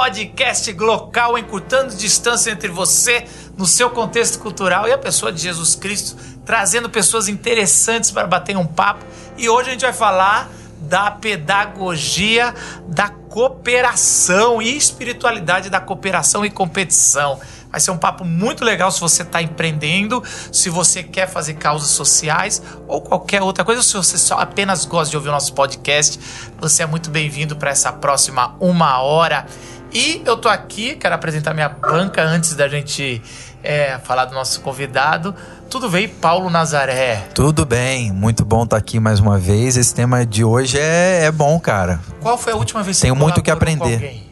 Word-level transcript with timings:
Podcast 0.00 0.72
Glocal 0.72 1.36
encurtando 1.36 1.94
distância 1.94 2.50
entre 2.50 2.68
você 2.68 3.26
no 3.54 3.66
seu 3.66 3.90
contexto 3.90 4.38
cultural 4.38 4.88
e 4.88 4.92
a 4.92 4.96
pessoa 4.96 5.30
de 5.30 5.42
Jesus 5.42 5.74
Cristo, 5.74 6.16
trazendo 6.42 6.88
pessoas 6.88 7.28
interessantes 7.28 8.10
para 8.10 8.26
bater 8.26 8.56
um 8.56 8.66
papo. 8.66 9.04
E 9.36 9.46
hoje 9.46 9.68
a 9.68 9.72
gente 9.72 9.82
vai 9.82 9.92
falar 9.92 10.50
da 10.80 11.10
pedagogia 11.10 12.54
da 12.88 13.10
cooperação 13.10 14.62
e 14.62 14.74
espiritualidade 14.74 15.68
da 15.68 15.80
cooperação 15.80 16.46
e 16.46 16.50
competição. 16.50 17.38
Vai 17.70 17.78
ser 17.78 17.90
um 17.90 17.98
papo 17.98 18.24
muito 18.24 18.64
legal 18.64 18.90
se 18.90 19.00
você 19.00 19.22
está 19.22 19.42
empreendendo, 19.42 20.24
se 20.50 20.70
você 20.70 21.02
quer 21.02 21.28
fazer 21.28 21.54
causas 21.54 21.90
sociais 21.90 22.62
ou 22.88 23.02
qualquer 23.02 23.42
outra 23.42 23.64
coisa, 23.64 23.82
se 23.82 23.92
você 23.92 24.16
só 24.16 24.38
apenas 24.40 24.86
gosta 24.86 25.10
de 25.10 25.16
ouvir 25.16 25.28
o 25.28 25.32
nosso 25.32 25.52
podcast, 25.52 26.18
você 26.58 26.82
é 26.82 26.86
muito 26.86 27.10
bem-vindo 27.10 27.54
para 27.54 27.70
essa 27.70 27.92
próxima 27.92 28.56
uma 28.58 28.98
hora. 29.02 29.46
E 29.92 30.22
eu 30.24 30.36
tô 30.36 30.48
aqui, 30.48 30.94
quero 30.94 31.14
apresentar 31.14 31.52
minha 31.52 31.68
banca 31.68 32.22
antes 32.22 32.54
da 32.54 32.68
gente 32.68 33.20
é, 33.62 33.98
falar 33.98 34.24
do 34.26 34.34
nosso 34.34 34.60
convidado. 34.60 35.34
Tudo 35.68 35.88
bem, 35.88 36.08
Paulo 36.08 36.48
Nazaré? 36.48 37.28
Tudo 37.34 37.64
bem, 37.66 38.12
muito 38.12 38.44
bom 38.44 38.64
estar 38.64 38.76
aqui 38.76 39.00
mais 39.00 39.18
uma 39.20 39.36
vez. 39.38 39.76
Esse 39.76 39.94
tema 39.94 40.24
de 40.24 40.44
hoje 40.44 40.78
é, 40.78 41.24
é 41.24 41.32
bom, 41.32 41.58
cara. 41.58 42.00
Qual 42.20 42.38
foi 42.38 42.52
a 42.52 42.56
última 42.56 42.82
vez 42.82 42.96
que 42.98 43.02
Tenho 43.02 43.14
você 43.14 43.20
muito 43.20 43.38
o 43.38 43.42
que 43.42 43.50
aprender. 43.50 44.26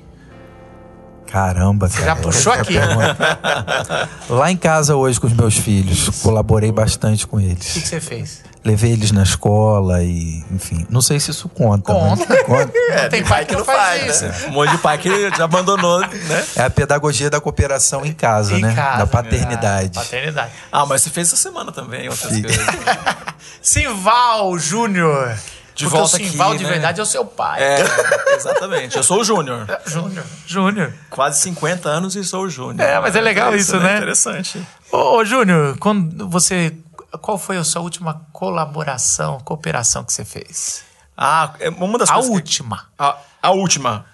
Caramba, 1.30 1.88
Você 1.88 1.98
cara. 2.00 2.14
já 2.14 2.16
puxou 2.16 2.52
essa 2.54 2.62
aqui. 2.62 2.74
Lá 4.32 4.50
em 4.50 4.56
casa 4.56 4.96
hoje 4.96 5.20
com 5.20 5.26
os 5.26 5.32
meus 5.34 5.59
filhos, 5.59 6.09
colaborei 6.22 6.72
bastante 6.72 7.26
com 7.26 7.37
O 7.37 7.40
que, 7.40 7.46
que 7.46 7.52
eles. 7.52 7.66
você 7.66 8.00
fez? 8.00 8.43
Levei 8.64 8.92
eles 8.92 9.12
na 9.12 9.23
escola 9.23 10.02
e, 10.02 10.45
enfim, 10.51 10.87
não 10.90 11.01
sei 11.01 11.18
se 11.20 11.30
isso 11.30 11.48
conta. 11.48 11.92
Conta. 11.92 12.26
mas 12.28 12.42
conta. 12.42 12.73
não 13.02 13.09
tem 13.10 13.23
pai 13.24 13.45
que 13.45 13.54
não 13.56 13.65
faz, 13.65 14.16
isso. 14.16 14.24
né? 14.26 14.48
Um 14.48 14.52
monte 14.52 14.70
de 14.73 14.78
pai 14.78 14.98
que 14.98 15.30
já 15.30 15.45
abandonou, 15.45 16.00
né? 16.00 16.45
É 16.56 16.62
a 16.65 16.70
pedagogia 16.70 17.30
da 17.30 17.40
cooperação 17.40 18.04
em 18.04 18.12
casa, 18.12 18.54
Em 18.54 18.62
né? 18.62 18.74
casa, 18.74 18.98
da 18.98 19.06
paternidade. 19.06 19.92
Ah, 19.96 20.00
paternidade. 20.00 20.50
Ah, 20.73 20.84
mas 20.87 21.02
você 21.02 21.10
fez 21.10 21.28
essa 21.28 21.37
semana 21.37 21.70
também, 21.73 22.09
outras 22.09 22.32
Sim. 22.32 22.42
coisas. 22.42 22.66
Simval 23.62 24.59
Júnior. 24.59 25.34
De 25.74 25.84
Porque 25.84 25.96
volta 25.96 26.16
o 26.16 26.18
Simval 26.18 26.48
aqui, 26.50 26.59
de 26.59 26.65
né? 26.65 26.70
verdade 26.70 26.98
é 26.98 27.02
o 27.02 27.06
seu 27.06 27.24
pai. 27.24 27.62
É, 27.62 27.78
exatamente. 28.34 28.96
Eu 28.96 29.02
sou 29.04 29.20
o 29.20 29.24
Júnior. 29.24 29.65
Júnior. 29.87 30.24
Júnior. 30.45 30.93
Quase 31.09 31.38
50 31.40 31.88
anos 31.88 32.16
e 32.16 32.24
sou 32.24 32.43
o 32.46 32.50
Júnior. 32.50 32.80
É, 32.80 32.98
mas 32.98 33.15
é 33.15 33.20
legal 33.20 33.54
isso, 33.54 33.78
né? 33.78 33.98
Interessante. 33.98 34.60
Ô, 34.90 35.18
ô, 35.18 35.24
Júnior, 35.24 35.76
quando 35.78 36.28
você. 36.28 36.72
Qual 37.23 37.38
foi 37.38 37.56
a 37.56 37.64
sua 37.64 37.80
última 37.82 38.26
colaboração, 38.32 39.40
cooperação 39.40 40.04
que 40.04 40.12
você 40.12 40.24
fez? 40.24 40.84
Ah, 41.16 41.54
é 41.59 41.70
uma 41.70 41.98
das 41.98 42.10
A 42.10 42.15
coisas. 42.15 42.30
que- 42.30 42.37
última. 42.37 42.87
A, 42.98 43.16
a 43.42 43.50
última. 43.50 44.04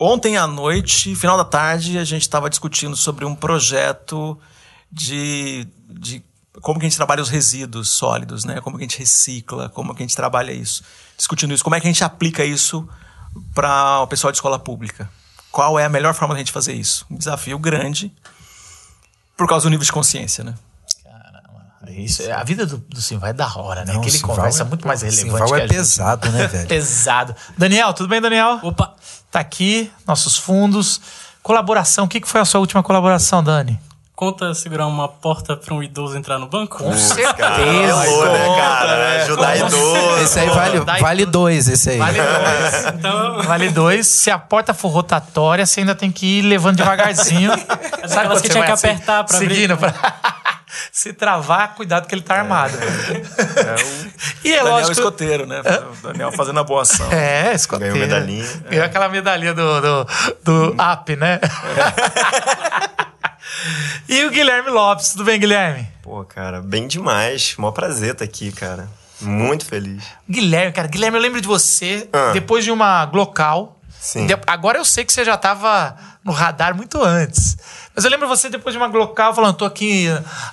Ontem 0.00 0.36
à 0.36 0.46
noite, 0.46 1.14
final 1.16 1.36
da 1.36 1.44
tarde, 1.44 1.98
a 1.98 2.04
gente 2.04 2.22
estava 2.22 2.48
discutindo 2.48 2.96
sobre 2.96 3.24
um 3.24 3.34
projeto 3.34 4.38
de, 4.90 5.66
de 5.90 6.22
como 6.62 6.78
que 6.78 6.86
a 6.86 6.88
gente 6.88 6.96
trabalha 6.96 7.20
os 7.20 7.28
resíduos 7.28 7.90
sólidos, 7.90 8.44
né? 8.44 8.60
Como 8.60 8.78
que 8.78 8.84
a 8.84 8.86
gente 8.88 8.98
recicla, 8.98 9.68
como 9.68 9.92
que 9.94 10.02
a 10.02 10.06
gente 10.06 10.14
trabalha 10.16 10.52
isso. 10.52 10.84
Discutindo 11.16 11.52
isso, 11.52 11.64
como 11.64 11.74
é 11.74 11.80
que 11.80 11.86
a 11.88 11.90
gente 11.90 12.04
aplica 12.04 12.44
isso 12.44 12.88
para 13.54 14.00
o 14.00 14.06
pessoal 14.06 14.30
de 14.30 14.38
escola 14.38 14.58
pública. 14.58 15.10
Qual 15.50 15.78
é 15.78 15.84
a 15.84 15.88
melhor 15.88 16.14
forma 16.14 16.34
da 16.34 16.38
gente 16.38 16.52
fazer 16.52 16.74
isso? 16.74 17.04
Um 17.10 17.16
desafio 17.16 17.58
grande 17.58 18.12
por 19.36 19.48
causa 19.48 19.64
do 19.64 19.70
nível 19.70 19.84
de 19.84 19.92
consciência, 19.92 20.44
né? 20.44 20.54
Isso, 21.90 22.22
é- 22.22 22.32
a 22.32 22.42
vida 22.44 22.64
do, 22.66 22.78
do 22.78 23.00
Simval 23.00 23.30
é 23.30 23.32
da 23.32 23.46
hora, 23.56 23.84
né? 23.84 23.92
Não, 23.94 24.00
que 24.00 24.08
ele 24.08 24.16
Simval 24.18 24.36
conversa 24.36 24.62
é- 24.62 24.66
muito 24.66 24.86
mais 24.86 25.02
relevante 25.02 25.30
Simval 25.32 25.48
que 25.48 25.54
a 25.54 25.56
é 25.56 25.60
gente. 25.60 25.70
pesado, 25.70 26.28
né, 26.30 26.46
velho? 26.48 26.68
Pesado. 26.68 27.34
Daniel, 27.56 27.92
tudo 27.92 28.08
bem, 28.08 28.20
Daniel? 28.20 28.58
Opa! 28.62 28.94
Tá 29.30 29.40
aqui, 29.40 29.90
nossos 30.06 30.36
fundos. 30.38 31.00
Colaboração, 31.42 32.04
o 32.04 32.08
que 32.08 32.20
que 32.20 32.28
foi 32.28 32.40
a 32.40 32.44
sua 32.44 32.60
última 32.60 32.82
colaboração, 32.82 33.42
Dani? 33.44 33.78
Conta 34.16 34.52
segurar 34.52 34.88
uma 34.88 35.06
porta 35.06 35.56
para 35.56 35.72
um 35.72 35.80
idoso 35.80 36.16
entrar 36.18 36.40
no 36.40 36.48
banco? 36.48 36.78
Com 36.78 36.92
certeza. 36.92 37.36
Pô, 37.36 38.24
né, 38.24 38.56
cara? 38.56 39.22
Ajudar 39.22 39.56
idoso. 39.56 40.22
Esse 40.24 40.40
aí 40.40 40.48
vale, 40.50 40.80
vale 40.80 41.24
dois, 41.24 41.68
esse 41.68 41.90
aí. 41.90 41.98
Vale 41.98 42.18
dois. 42.18 42.84
Então, 42.98 43.42
Vale 43.44 43.68
dois. 43.70 44.08
Se 44.08 44.28
a 44.28 44.36
porta 44.38 44.74
for 44.74 44.88
rotatória, 44.88 45.64
você 45.64 45.80
ainda 45.80 45.94
tem 45.94 46.10
que 46.10 46.40
ir 46.40 46.42
levando 46.42 46.76
devagarzinho. 46.78 47.52
Sabe 48.08 48.26
quando 48.28 48.40
que 48.42 48.48
você 48.48 48.52
tinha 48.52 48.64
que 48.64 48.72
apertar 48.72 49.22
pra 49.24 49.36
abrir? 49.36 49.54
Seguindo 49.54 49.76
pra... 49.76 49.94
Se 50.92 51.12
travar, 51.12 51.74
cuidado 51.74 52.06
que 52.06 52.14
ele 52.14 52.22
tá 52.22 52.36
armado. 52.36 52.76
e 54.44 54.52
é 54.52 54.56
Daniel 54.58 54.74
lógico... 54.74 54.92
escoteiro, 54.92 55.46
né? 55.46 55.60
O 55.60 56.06
Daniel 56.06 56.32
fazendo 56.32 56.60
a 56.60 56.64
boa 56.64 56.82
ação. 56.82 57.10
É, 57.12 57.54
escoteiro. 57.54 57.94
Ganhou 57.94 58.08
medalhinha. 58.08 58.46
Ganhou 58.68 58.84
aquela 58.84 59.08
medalhinha 59.08 59.54
do, 59.54 59.80
do, 59.80 60.06
do 60.42 60.82
app, 60.82 61.16
né? 61.16 61.40
e 64.08 64.24
o 64.24 64.30
Guilherme 64.30 64.70
Lopes. 64.70 65.12
Tudo 65.12 65.24
bem, 65.24 65.38
Guilherme? 65.38 65.88
Pô, 66.02 66.24
cara, 66.24 66.60
bem 66.60 66.86
demais. 66.86 67.54
Mó 67.58 67.70
prazer 67.70 68.12
estar 68.12 68.24
aqui, 68.24 68.52
cara. 68.52 68.88
Muito 69.20 69.64
feliz. 69.64 70.04
Guilherme, 70.28 70.72
cara. 70.72 70.88
Guilherme, 70.88 71.18
eu 71.18 71.22
lembro 71.22 71.40
de 71.40 71.48
você 71.48 72.08
Ah. 72.12 72.30
depois 72.32 72.64
de 72.64 72.70
uma 72.70 73.04
Glocal. 73.06 73.76
Sim. 74.00 74.28
Agora 74.46 74.78
eu 74.78 74.84
sei 74.84 75.04
que 75.04 75.12
você 75.12 75.24
já 75.24 75.36
tava 75.36 75.96
no 76.24 76.30
radar 76.32 76.74
muito 76.74 77.02
antes. 77.02 77.56
Mas 77.98 78.04
eu 78.04 78.12
lembro 78.12 78.28
você 78.28 78.48
depois 78.48 78.72
de 78.72 78.78
uma 78.78 78.86
Glocal 78.86 79.34
falando, 79.34 79.56
tô 79.56 79.64
aqui. 79.64 80.06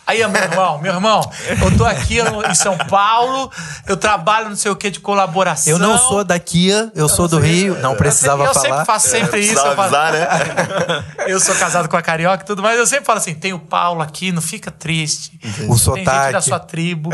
Aí, 0.07 0.25
meu 0.27 0.41
irmão, 0.41 0.79
meu 0.81 0.91
irmão, 0.95 1.29
eu 1.61 1.77
tô 1.77 1.85
aqui 1.85 2.17
em 2.49 2.55
São 2.55 2.75
Paulo, 2.75 3.51
eu 3.85 3.95
trabalho 3.95 4.49
não 4.49 4.55
sei 4.55 4.71
o 4.71 4.75
que 4.75 4.89
de 4.89 4.99
colaboração. 4.99 5.71
Eu 5.71 5.77
não 5.77 5.95
sou 5.95 6.23
daqui, 6.23 6.69
eu 6.95 7.07
sou 7.07 7.27
do 7.27 7.37
Rio, 7.37 7.77
não 7.81 7.95
precisava 7.95 8.45
eu 8.45 8.51
sempre, 8.51 8.69
eu 8.69 8.71
falar. 8.71 8.77
sempre 8.79 8.85
faço 8.87 9.09
sempre 9.09 9.39
isso. 9.41 9.53
Precisava 9.53 9.83
Eu, 9.85 9.89
falo- 9.91 9.95
avisar, 10.07 10.13
né? 10.13 11.03
eu 11.27 11.39
sou 11.39 11.53
casado 11.53 11.87
com 11.87 11.95
a 11.95 12.01
carioca 12.01 12.43
e 12.43 12.47
tudo 12.47 12.63
mais. 12.63 12.79
Eu 12.79 12.87
sempre 12.87 13.05
falo 13.05 13.19
assim: 13.19 13.35
tem 13.35 13.53
o 13.53 13.59
Paulo 13.59 14.01
aqui, 14.01 14.31
não 14.31 14.41
fica 14.41 14.71
triste. 14.71 15.31
O 15.35 15.39
Tem 15.39 15.59
gente 15.67 15.77
sotaque. 15.79 16.33
da 16.33 16.41
sua 16.41 16.57
tribo. 16.59 17.11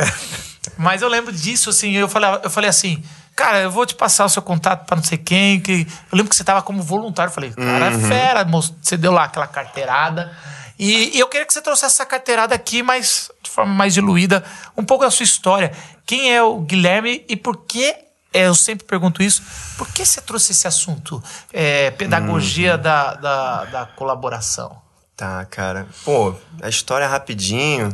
Mas 0.77 1.01
eu 1.01 1.09
lembro 1.09 1.33
disso, 1.33 1.69
assim, 1.71 1.91
eu 1.91 2.07
falei, 2.07 2.29
eu 2.41 2.49
falei 2.49 2.69
assim. 2.69 3.03
Cara, 3.41 3.59
eu 3.61 3.71
vou 3.71 3.85
te 3.85 3.95
passar 3.95 4.25
o 4.25 4.29
seu 4.29 4.41
contato 4.41 4.85
pra 4.85 4.95
não 4.95 5.03
sei 5.03 5.17
quem. 5.17 5.59
Que... 5.59 5.87
Eu 6.11 6.15
lembro 6.17 6.29
que 6.29 6.35
você 6.35 6.43
tava 6.43 6.61
como 6.61 6.81
voluntário. 6.83 7.29
Eu 7.29 7.33
falei, 7.33 7.51
cara, 7.51 7.87
é 7.87 7.97
fera, 7.99 8.45
moço. 8.45 8.77
Você 8.81 8.95
deu 8.97 9.11
lá 9.11 9.23
aquela 9.23 9.47
carteirada. 9.47 10.31
E, 10.77 11.15
e 11.15 11.19
eu 11.19 11.27
queria 11.27 11.45
que 11.45 11.53
você 11.53 11.61
trouxesse 11.61 11.95
essa 11.95 12.05
carteirada 12.05 12.53
aqui, 12.53 12.83
mas 12.83 13.31
de 13.43 13.49
forma 13.49 13.73
mais 13.73 13.93
diluída, 13.93 14.43
um 14.77 14.83
pouco 14.83 15.03
da 15.03 15.11
sua 15.11 15.23
história. 15.23 15.71
Quem 16.05 16.35
é 16.35 16.41
o 16.43 16.59
Guilherme 16.59 17.25
e 17.27 17.35
por 17.35 17.65
que 17.65 17.95
é, 18.33 18.47
eu 18.47 18.55
sempre 18.55 18.85
pergunto 18.85 19.21
isso. 19.23 19.41
Por 19.77 19.87
que 19.87 20.05
você 20.05 20.21
trouxe 20.21 20.51
esse 20.51 20.67
assunto? 20.67 21.21
É, 21.51 21.91
pedagogia 21.91 22.77
da, 22.77 23.13
da, 23.15 23.65
da 23.65 23.85
colaboração. 23.85 24.79
Tá, 25.17 25.43
cara. 25.45 25.87
Pô, 26.05 26.35
a 26.61 26.69
história 26.69 27.05
é 27.05 27.07
rapidinho. 27.07 27.91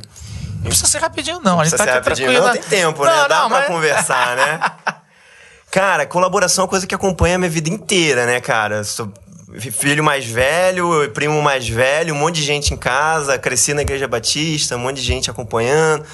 Não 0.57 0.63
precisa 0.63 0.87
ser 0.87 0.99
rapidinho, 0.99 1.39
não. 1.41 1.59
A 1.59 1.63
gente 1.65 1.71
Precisa 1.77 1.85
tá 1.85 1.91
ser 1.93 1.99
aqui 1.99 2.09
rapidinho. 2.09 2.31
tranquilo. 2.31 2.45
Não, 2.47 2.53
tem 2.53 2.79
tempo, 2.79 3.05
né? 3.05 3.11
Não, 3.15 3.27
Dá 3.27 3.39
não, 3.41 3.49
pra 3.49 3.59
mas- 3.59 3.67
conversar, 3.67 4.35
né? 4.35 4.59
Cara, 5.71 6.05
colaboração 6.05 6.63
é 6.63 6.65
uma 6.65 6.69
coisa 6.69 6.87
que 6.87 6.95
acompanha 6.95 7.35
a 7.35 7.37
minha 7.37 7.49
vida 7.49 7.69
inteira, 7.69 8.25
né, 8.25 8.39
cara? 8.39 8.83
Sou 8.83 9.11
filho 9.71 10.03
mais 10.03 10.25
velho, 10.25 11.09
primo 11.13 11.41
mais 11.41 11.67
velho, 11.67 12.13
um 12.13 12.17
monte 12.17 12.35
de 12.35 12.43
gente 12.43 12.73
em 12.73 12.77
casa, 12.77 13.37
cresci 13.37 13.73
na 13.73 13.81
Igreja 13.81 14.07
Batista, 14.07 14.75
um 14.75 14.79
monte 14.79 14.97
de 14.97 15.01
gente 15.03 15.29
acompanhando. 15.29 16.05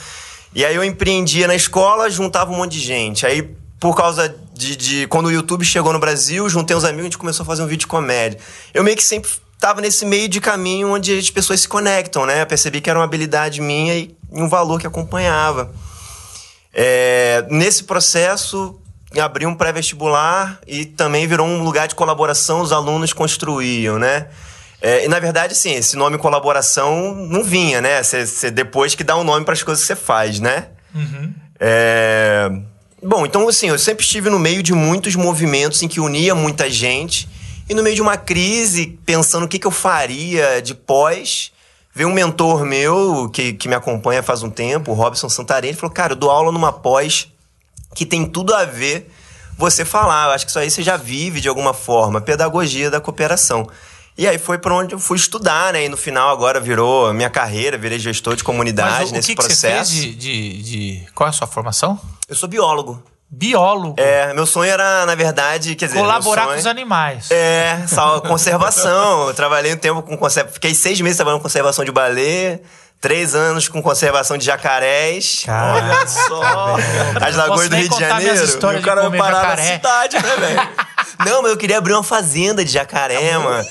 E 0.56 0.64
aí 0.66 0.76
eu 0.76 0.84
empreendia 0.84 1.48
na 1.48 1.56
escola, 1.56 2.10
juntava 2.10 2.52
um 2.52 2.56
monte 2.56 2.74
de 2.74 2.80
gente. 2.80 3.26
Aí, 3.26 3.42
por 3.80 3.96
causa 3.96 4.34
de, 4.54 4.76
de- 4.76 5.08
Quando 5.08 5.28
o 5.28 5.32
YouTube 5.32 5.66
chegou 5.66 5.92
no 5.94 6.00
Brasil, 6.00 6.48
juntei 6.50 6.76
uns 6.76 6.84
amigos, 6.84 7.02
a 7.02 7.06
gente 7.06 7.18
começou 7.18 7.44
a 7.44 7.46
fazer 7.46 7.64
um 7.64 7.68
vídeo 7.68 7.82
de 7.82 7.88
comédia. 7.88 8.40
Eu 8.74 8.84
meio 8.84 8.96
que 8.96 9.04
sempre 9.04 9.30
tava 9.60 9.82
nesse 9.82 10.06
meio 10.06 10.28
de 10.28 10.40
caminho 10.40 10.94
onde 10.94 11.18
as 11.18 11.30
pessoas 11.30 11.62
se 11.62 11.68
conectam, 11.68 12.26
né? 12.26 12.42
Eu 12.42 12.46
percebi 12.48 12.82
que 12.82 12.90
era 12.90 13.00
uma 13.00 13.06
habilidade 13.06 13.62
minha 13.62 13.96
e 13.96 14.16
um 14.32 14.48
valor 14.48 14.80
que 14.80 14.86
acompanhava. 14.88 15.72
É, 16.72 17.46
nesse 17.50 17.84
processo, 17.84 18.80
abri 19.20 19.46
um 19.46 19.56
pré-vestibular 19.56 20.60
e 20.68 20.86
também 20.86 21.28
virou 21.28 21.48
um 21.48 21.64
lugar 21.64 21.88
de 21.88 21.96
colaboração, 21.96 22.62
os 22.62 22.72
alunos 22.72 23.14
construíam, 23.14 24.00
né? 24.00 24.28
É, 24.82 25.06
e 25.06 25.08
na 25.08 25.20
verdade, 25.20 25.56
sim, 25.56 25.74
esse 25.74 25.96
nome 25.96 26.18
colaboração 26.18 27.16
não 27.16 27.44
vinha, 27.44 27.80
né? 27.80 28.04
Você 28.04 28.52
depois 28.52 28.96
que 28.96 29.04
dá 29.04 29.16
um 29.16 29.24
nome 29.24 29.46
para 29.46 29.54
as 29.54 29.64
coisas 29.64 29.84
que 29.84 29.88
você 29.88 29.96
faz, 29.96 30.40
né? 30.40 30.68
É, 31.60 32.50
Bom, 33.06 33.26
então 33.26 33.48
assim, 33.50 33.68
eu 33.68 33.78
sempre 33.78 34.06
estive 34.06 34.30
no 34.30 34.40
meio 34.40 34.64
de 34.64 34.74
muitos 34.74 35.14
movimentos 35.16 35.84
em 35.84 35.90
que 35.90 36.00
unia 36.00 36.34
muita 36.34 36.70
gente. 36.70 37.28
E 37.70 37.74
no 37.74 37.84
meio 37.84 37.96
de 37.96 38.02
uma 38.02 38.16
crise, 38.16 38.98
pensando 39.06 39.44
o 39.44 39.48
que, 39.48 39.60
que 39.60 39.68
eu 39.68 39.72
faria 39.72 40.62
de 40.62 40.74
pós, 40.74 41.52
veio 41.94 42.08
um 42.08 42.14
mentor 42.14 42.66
meu, 42.66 43.30
que, 43.32 43.54
que 43.54 43.68
me 43.68 43.76
acompanha 43.76 44.24
faz 44.24 44.42
um 44.42 44.50
tempo, 44.50 44.92
o 44.92 44.94
Robson 44.94 45.28
Santarém, 45.28 45.72
ele 45.72 45.78
falou, 45.78 45.94
cara, 45.94 46.14
eu 46.14 46.18
dou 46.18 46.32
aula 46.32 46.52
numa 46.52 46.72
pós 46.72 47.28
que 47.96 48.06
tem 48.06 48.26
tudo 48.26 48.54
a 48.54 48.66
ver 48.66 49.12
você 49.58 49.86
falar. 49.86 50.28
Eu 50.28 50.32
acho 50.32 50.46
que 50.46 50.50
isso 50.52 50.60
aí 50.60 50.70
você 50.72 50.82
já 50.84 50.98
vive 50.98 51.40
de 51.42 51.48
alguma 51.50 51.74
forma, 51.74 52.20
pedagogia 52.22 52.90
da 52.90 53.00
cooperação. 53.00 53.68
E 54.18 54.28
aí 54.28 54.38
foi 54.38 54.60
para 54.60 54.74
onde 54.76 54.94
eu 54.94 55.00
fui 55.00 55.18
estudar, 55.18 55.74
né? 55.74 55.86
E 55.86 55.90
no 55.90 55.98
final 55.98 56.30
agora 56.30 56.60
virou 56.60 57.12
minha 57.14 57.30
carreira, 57.32 57.78
virei 57.78 57.98
gestor 57.98 58.36
de 58.36 58.44
comunidade 58.44 58.92
Mas 59.00 59.10
o, 59.10 59.12
o 59.12 59.16
nesse 59.16 59.30
que, 59.30 59.36
que 59.36 59.42
você 59.42 59.50
fez 59.50 59.74
processo. 59.74 59.92
de, 59.94 60.14
de, 60.16 60.62
de- 60.62 61.06
Qual 61.16 61.26
é 61.26 61.30
a 61.30 61.34
sua 61.34 61.48
formação? 61.48 62.00
Eu 62.30 62.36
sou 62.36 62.48
biólogo. 62.48 63.02
biólogo. 63.28 63.96
É, 64.00 64.32
meu 64.36 64.46
sonho 64.46 64.70
era, 64.72 65.04
na 65.08 65.16
verdade, 65.16 65.74
quer 65.76 65.88
dizer. 65.88 65.98
colaborar 65.98 66.44
sonho- 66.44 66.54
com 66.54 66.60
os 66.60 66.68
animais. 66.68 67.32
É, 67.32 67.84
só 67.88 68.20
conservação. 68.22 69.28
Eu 69.30 69.34
trabalhei 69.34 69.74
um 69.74 69.78
tempo 69.78 70.04
com 70.04 70.16
conservação. 70.16 70.54
Fiquei 70.54 70.76
seis 70.76 71.02
meses 71.02 71.18
trabalhando 71.18 71.40
com 71.40 71.44
conservação 71.44 71.84
de 71.84 71.92
baleia, 71.92 72.62
três 73.04 73.36
anos 73.36 73.68
com 73.68 73.82
conservação 73.82 74.38
de 74.38 74.46
jacarés. 74.46 75.44
Olha 75.46 76.08
só. 76.08 76.78
As 77.22 77.36
lagoas 77.36 77.68
do 77.68 77.76
Rio 77.76 77.90
de 77.90 78.00
Janeiro. 78.00 78.80
o 78.80 78.82
cara 78.82 79.10
vai 79.10 79.20
parar 79.20 79.58
na 79.58 79.64
cidade, 79.64 80.16
né, 80.16 80.36
velho? 80.38 80.70
Não, 81.26 81.42
mas 81.42 81.52
eu 81.52 81.58
queria 81.58 81.78
abrir 81.78 81.94
uma 81.94 82.04
fazenda 82.04 82.64
de 82.64 82.72
jacaré, 82.72 83.38
mano. 83.38 83.64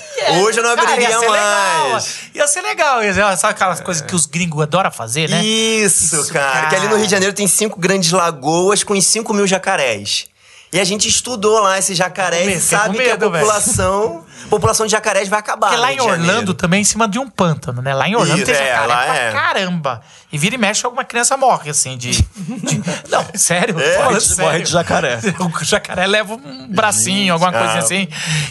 Hoje 0.42 0.58
eu 0.58 0.62
não 0.62 0.76
Cara, 0.76 0.88
abriria 0.90 1.10
ia 1.10 1.18
ser 1.18 1.28
legal. 1.28 1.90
mais. 1.90 2.18
Ia 2.34 2.46
ser 2.46 2.60
legal. 2.62 3.02
Ia 3.02 3.12
ser, 3.14 3.36
sabe 3.36 3.54
aquelas 3.54 3.80
coisas 3.80 4.02
que 4.06 4.14
os 4.14 4.26
gringos 4.26 4.62
adoram 4.62 4.90
fazer, 4.92 5.28
né? 5.28 5.44
Isso, 5.44 6.20
Isso, 6.20 6.32
cara. 6.32 6.52
cara. 6.52 6.66
Que 6.68 6.76
ali 6.76 6.88
no 6.88 6.96
Rio 6.96 7.04
de 7.06 7.10
Janeiro 7.10 7.34
tem 7.34 7.48
cinco 7.48 7.80
grandes 7.80 8.12
lagoas 8.12 8.84
com 8.84 8.94
uns 8.94 9.06
5 9.06 9.34
mil 9.34 9.46
jacarés. 9.46 10.26
E 10.72 10.80
a 10.80 10.84
gente 10.84 11.06
estudou 11.06 11.60
lá 11.60 11.78
esses 11.78 11.96
jacarés 11.98 12.44
Com 12.44 12.48
e 12.48 12.54
medo, 12.54 12.62
sabe 12.62 12.96
com 12.96 13.02
que 13.02 13.08
medo, 13.10 13.26
a 13.26 13.30
população, 13.30 14.24
população 14.48 14.86
de 14.86 14.92
jacarés 14.92 15.28
vai 15.28 15.38
acabar. 15.38 15.66
Porque 15.66 15.80
lá 15.82 15.92
em 15.92 15.98
Janeiro. 15.98 16.22
Orlando 16.22 16.54
também, 16.54 16.80
em 16.80 16.84
cima 16.84 17.06
de 17.06 17.18
um 17.18 17.28
pântano, 17.28 17.82
né? 17.82 17.94
Lá 17.94 18.08
em 18.08 18.16
Orlando 18.16 18.38
Isso, 18.38 18.46
tem 18.46 18.54
é, 18.54 18.68
jacaré 18.68 18.86
lá 18.86 19.04
pra 19.04 19.16
é. 19.16 19.32
caramba. 19.32 20.02
E 20.32 20.38
vira 20.38 20.54
e 20.54 20.58
mexe, 20.58 20.86
alguma 20.86 21.04
criança 21.04 21.36
morre, 21.36 21.68
assim, 21.68 21.98
de... 21.98 22.12
de- 22.12 22.82
Não, 23.10 23.22
sério? 23.34 23.78
É, 23.78 24.14
de- 24.14 24.20
sério. 24.22 24.44
morre 24.44 24.62
de 24.62 24.70
jacaré. 24.70 25.18
O 25.38 25.64
jacaré 25.64 26.06
leva 26.06 26.34
um 26.34 26.68
bracinho, 26.68 27.34
alguma 27.34 27.52
coisa 27.52 27.74
ah. 27.74 27.78
assim. 27.78 28.08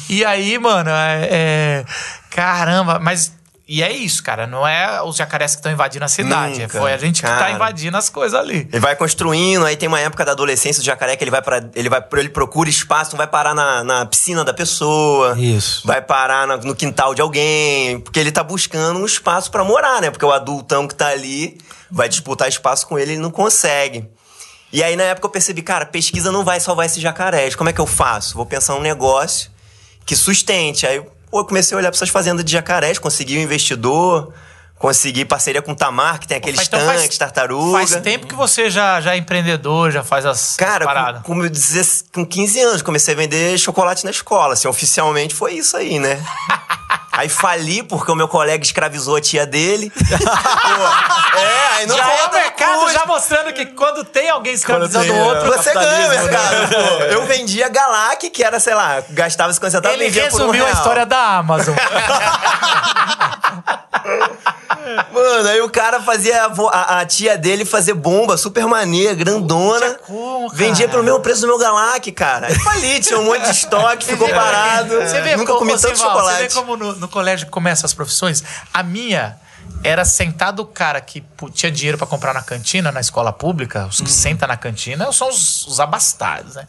E 0.08 0.24
aí, 0.24 0.60
mano, 0.60 0.92
é... 0.92 1.28
é- 1.32 1.86
Caramba, 2.30 3.00
mas... 3.00 3.34
E 3.68 3.82
é 3.82 3.92
isso, 3.92 4.22
cara. 4.22 4.46
Não 4.46 4.68
é 4.68 5.02
os 5.02 5.16
jacarés 5.16 5.52
que 5.52 5.60
estão 5.60 5.72
invadindo 5.72 6.04
a 6.04 6.08
cidade. 6.10 6.60
Nunca, 6.62 6.80
Foi 6.80 6.92
a 6.92 6.98
gente 6.98 7.22
que 7.22 7.28
tá 7.28 7.38
cara. 7.38 7.52
invadindo 7.52 7.96
as 7.96 8.10
coisas 8.10 8.38
ali. 8.38 8.68
Ele 8.70 8.80
vai 8.80 8.96
construindo, 8.98 9.66
aí 9.66 9.78
tem 9.78 9.88
uma 9.88 10.00
época 10.00 10.26
da 10.26 10.34
adolescência 10.34 10.82
do 10.82 10.86
jacaré 10.86 11.16
que 11.16 11.24
ele 11.24 11.32
vai 11.32 11.42
para 11.42 11.64
ele 11.76 11.88
vai 11.88 12.04
ele 12.18 12.30
procura 12.30 12.70
espaço, 12.70 13.12
não 13.12 13.18
vai 13.18 13.28
parar 13.28 13.54
na, 13.56 13.82
na 13.84 14.06
piscina 14.06 14.44
da 14.44 14.54
pessoa. 14.54 15.40
Isso. 15.40 15.88
Vai 15.88 16.02
parar 16.02 16.46
na- 16.48 16.58
no 16.58 16.76
quintal 16.76 17.16
de 17.16 17.22
alguém, 17.22 18.00
porque 18.02 18.20
ele 18.20 18.32
tá 18.32 18.44
buscando 18.44 19.00
um 19.00 19.06
espaço 19.06 19.50
pra 19.50 19.64
morar, 19.64 20.02
né? 20.02 20.12
Porque 20.12 20.26
o 20.26 20.32
adultão 20.34 20.86
que 20.88 20.96
tá 20.96 21.08
ali 21.08 21.58
vai 21.90 22.10
disputar 22.10 22.50
espaço 22.50 22.86
com 22.88 23.00
ele, 23.00 23.14
ele 23.14 23.22
não 23.22 23.32
consegue. 23.32 24.10
E 24.74 24.84
aí 24.84 24.96
na 24.98 25.04
época 25.04 25.28
eu 25.28 25.32
percebi, 25.32 25.62
cara, 25.62 25.86
pesquisa 25.86 26.32
não 26.32 26.44
vai 26.44 26.60
salvar 26.60 26.86
esses 26.88 27.02
jacarés. 27.02 27.56
Como 27.56 27.70
é 27.70 27.74
que 27.74 27.80
eu 27.82 27.88
faço? 27.88 28.36
Vou 28.36 28.46
pensar 28.46 28.76
um 28.76 28.82
negócio 28.82 29.50
que 30.06 30.16
sustente. 30.16 30.86
Aí 30.88 31.02
pô, 31.32 31.40
eu 31.40 31.46
comecei 31.46 31.74
a 31.76 31.80
olhar 31.80 31.90
pra 31.90 31.96
essas 31.98 32.10
fazendas 32.10 32.44
de 32.46 32.52
jacarés, 32.52 33.00
consegui 33.00 33.38
um 33.38 33.42
investidor, 33.42 34.34
consegui 34.78 35.24
parceria 35.26 35.62
com 35.62 35.72
o 35.72 35.76
Tamar, 35.76 36.20
que 36.20 36.28
tem 36.28 36.38
aqueles 36.38 36.60
Então 36.68 36.80
faz- 36.86 37.02
tanques, 37.02 37.18
tartaruga. 37.18 37.72
Faz 37.78 37.96
tempo 38.02 38.28
que 38.28 38.36
você 38.36 38.70
já, 38.70 39.00
já 39.00 39.14
é 39.14 39.18
empreendedor, 39.18 39.92
já 39.92 40.04
faz 40.04 40.26
as 40.26 40.56
Cara, 40.58 40.86
paradas. 40.86 41.22
com, 41.24 41.36
com, 41.36 41.48
16 41.48 42.06
com 42.14 42.26
15 42.26 42.60
anos, 42.60 42.82
comecei 42.82 43.14
a 43.14 43.18
vender 43.18 43.58
chocolate 43.58 44.04
na 44.06 44.12
escola. 44.12 44.54
Assim, 44.54 44.68
oficialmente 44.68 45.34
foi 45.34 45.54
isso 45.54 45.78
aí, 45.78 46.00
né? 46.00 46.22
Aí 47.12 47.28
fali 47.28 47.84
porque 47.84 48.10
o 48.12 48.16
meu 48.16 48.28
colega 48.28 48.64
escravizou 48.64 49.18
a 49.18 49.22
tia 49.22 49.46
dele. 49.46 49.92
Pô, 49.96 51.38
é, 51.38 51.68
aí 51.78 51.88
não 51.88 51.98
já 51.98 52.12
é 52.12 52.26
o 52.26 52.32
mercado 52.32 52.80
custo. 52.80 52.94
já 52.94 53.06
mostrando 53.06 53.54
que 53.54 53.66
quando 53.68 54.04
tem 54.06 54.30
alguém 54.30 54.54
escravizando 54.54 55.12
o 55.14 55.18
outro, 55.18 55.54
é, 55.54 55.58
Você 55.58 55.74
ganha, 55.74 55.88
capitalismo, 55.88 56.24
mercado. 56.32 56.70
Pô, 56.70 57.04
eu 57.12 57.26
vendia 57.26 57.68
Galac, 57.70 58.30
que 58.30 58.44
era, 58.44 58.60
sei 58.60 58.74
lá, 58.74 59.04
gastava 59.10 59.52
50 59.54 59.72
centavos, 59.72 59.96
ele 59.98 60.06
vendia 60.10 60.30
por 60.30 60.42
um 60.42 60.46
resumiu 60.46 60.64
a 60.64 60.68
real. 60.68 60.78
história 60.78 61.06
da 61.06 61.38
Amazon. 61.38 61.76
Mano, 65.12 65.50
aí 65.50 65.62
o 65.62 65.70
cara 65.70 66.02
fazia 66.02 66.46
a, 66.46 66.52
a- 66.72 67.00
a 67.02 67.06
tia 67.06 67.38
dele 67.38 67.66
fazer 67.66 67.94
bomba, 67.94 68.38
super 68.38 68.66
maneira, 68.68 69.14
grandona. 69.14 69.96
Como, 70.06 70.50
cara. 70.50 70.58
vendia 70.58 70.88
pelo 70.88 71.04
mesmo 71.04 71.20
preço 71.20 71.42
do 71.42 71.48
meu 71.48 71.58
Galac, 71.58 72.12
cara. 72.12 72.48
Aí 72.48 72.56
fali, 72.60 73.00
tinha 73.00 73.20
um 73.20 73.26
monte 73.26 73.44
de 73.44 73.52
estoque, 73.52 74.06
ficou 74.06 74.30
parado. 74.30 74.94
Você 74.96 75.22
vê, 75.22 75.36
Nunca 75.36 75.54
como, 75.54 75.60
comi 75.68 75.72
tanto 75.80 75.96
Sival, 75.96 75.96
Você 75.96 76.04
chocolate. 76.20 76.42
vê 76.44 76.50
como 76.54 76.78
no, 76.78 76.96
no 76.96 77.08
colégio 77.08 77.48
começam 77.48 77.86
as 77.86 77.94
profissões? 77.94 78.44
A 78.74 78.84
minha 78.84 79.38
era 79.84 80.06
sentado 80.06 80.62
o 80.62 80.66
cara 80.66 81.02
que 81.02 81.24
tinha 81.54 81.72
dinheiro 81.72 81.98
pra 81.98 82.06
comprar 82.06 82.34
na 82.34 82.42
cantina, 82.42 82.92
na 82.92 83.00
escola 83.00 83.34
pública. 83.34 83.86
Os 83.88 83.98
que 83.98 84.04
Uhum. 84.04 84.08
sentam 84.08 84.48
na 84.48 84.56
cantina 84.58 85.12
são 85.12 85.30
os, 85.30 85.66
os 85.68 85.80
abastados, 85.80 86.56
né? 86.56 86.68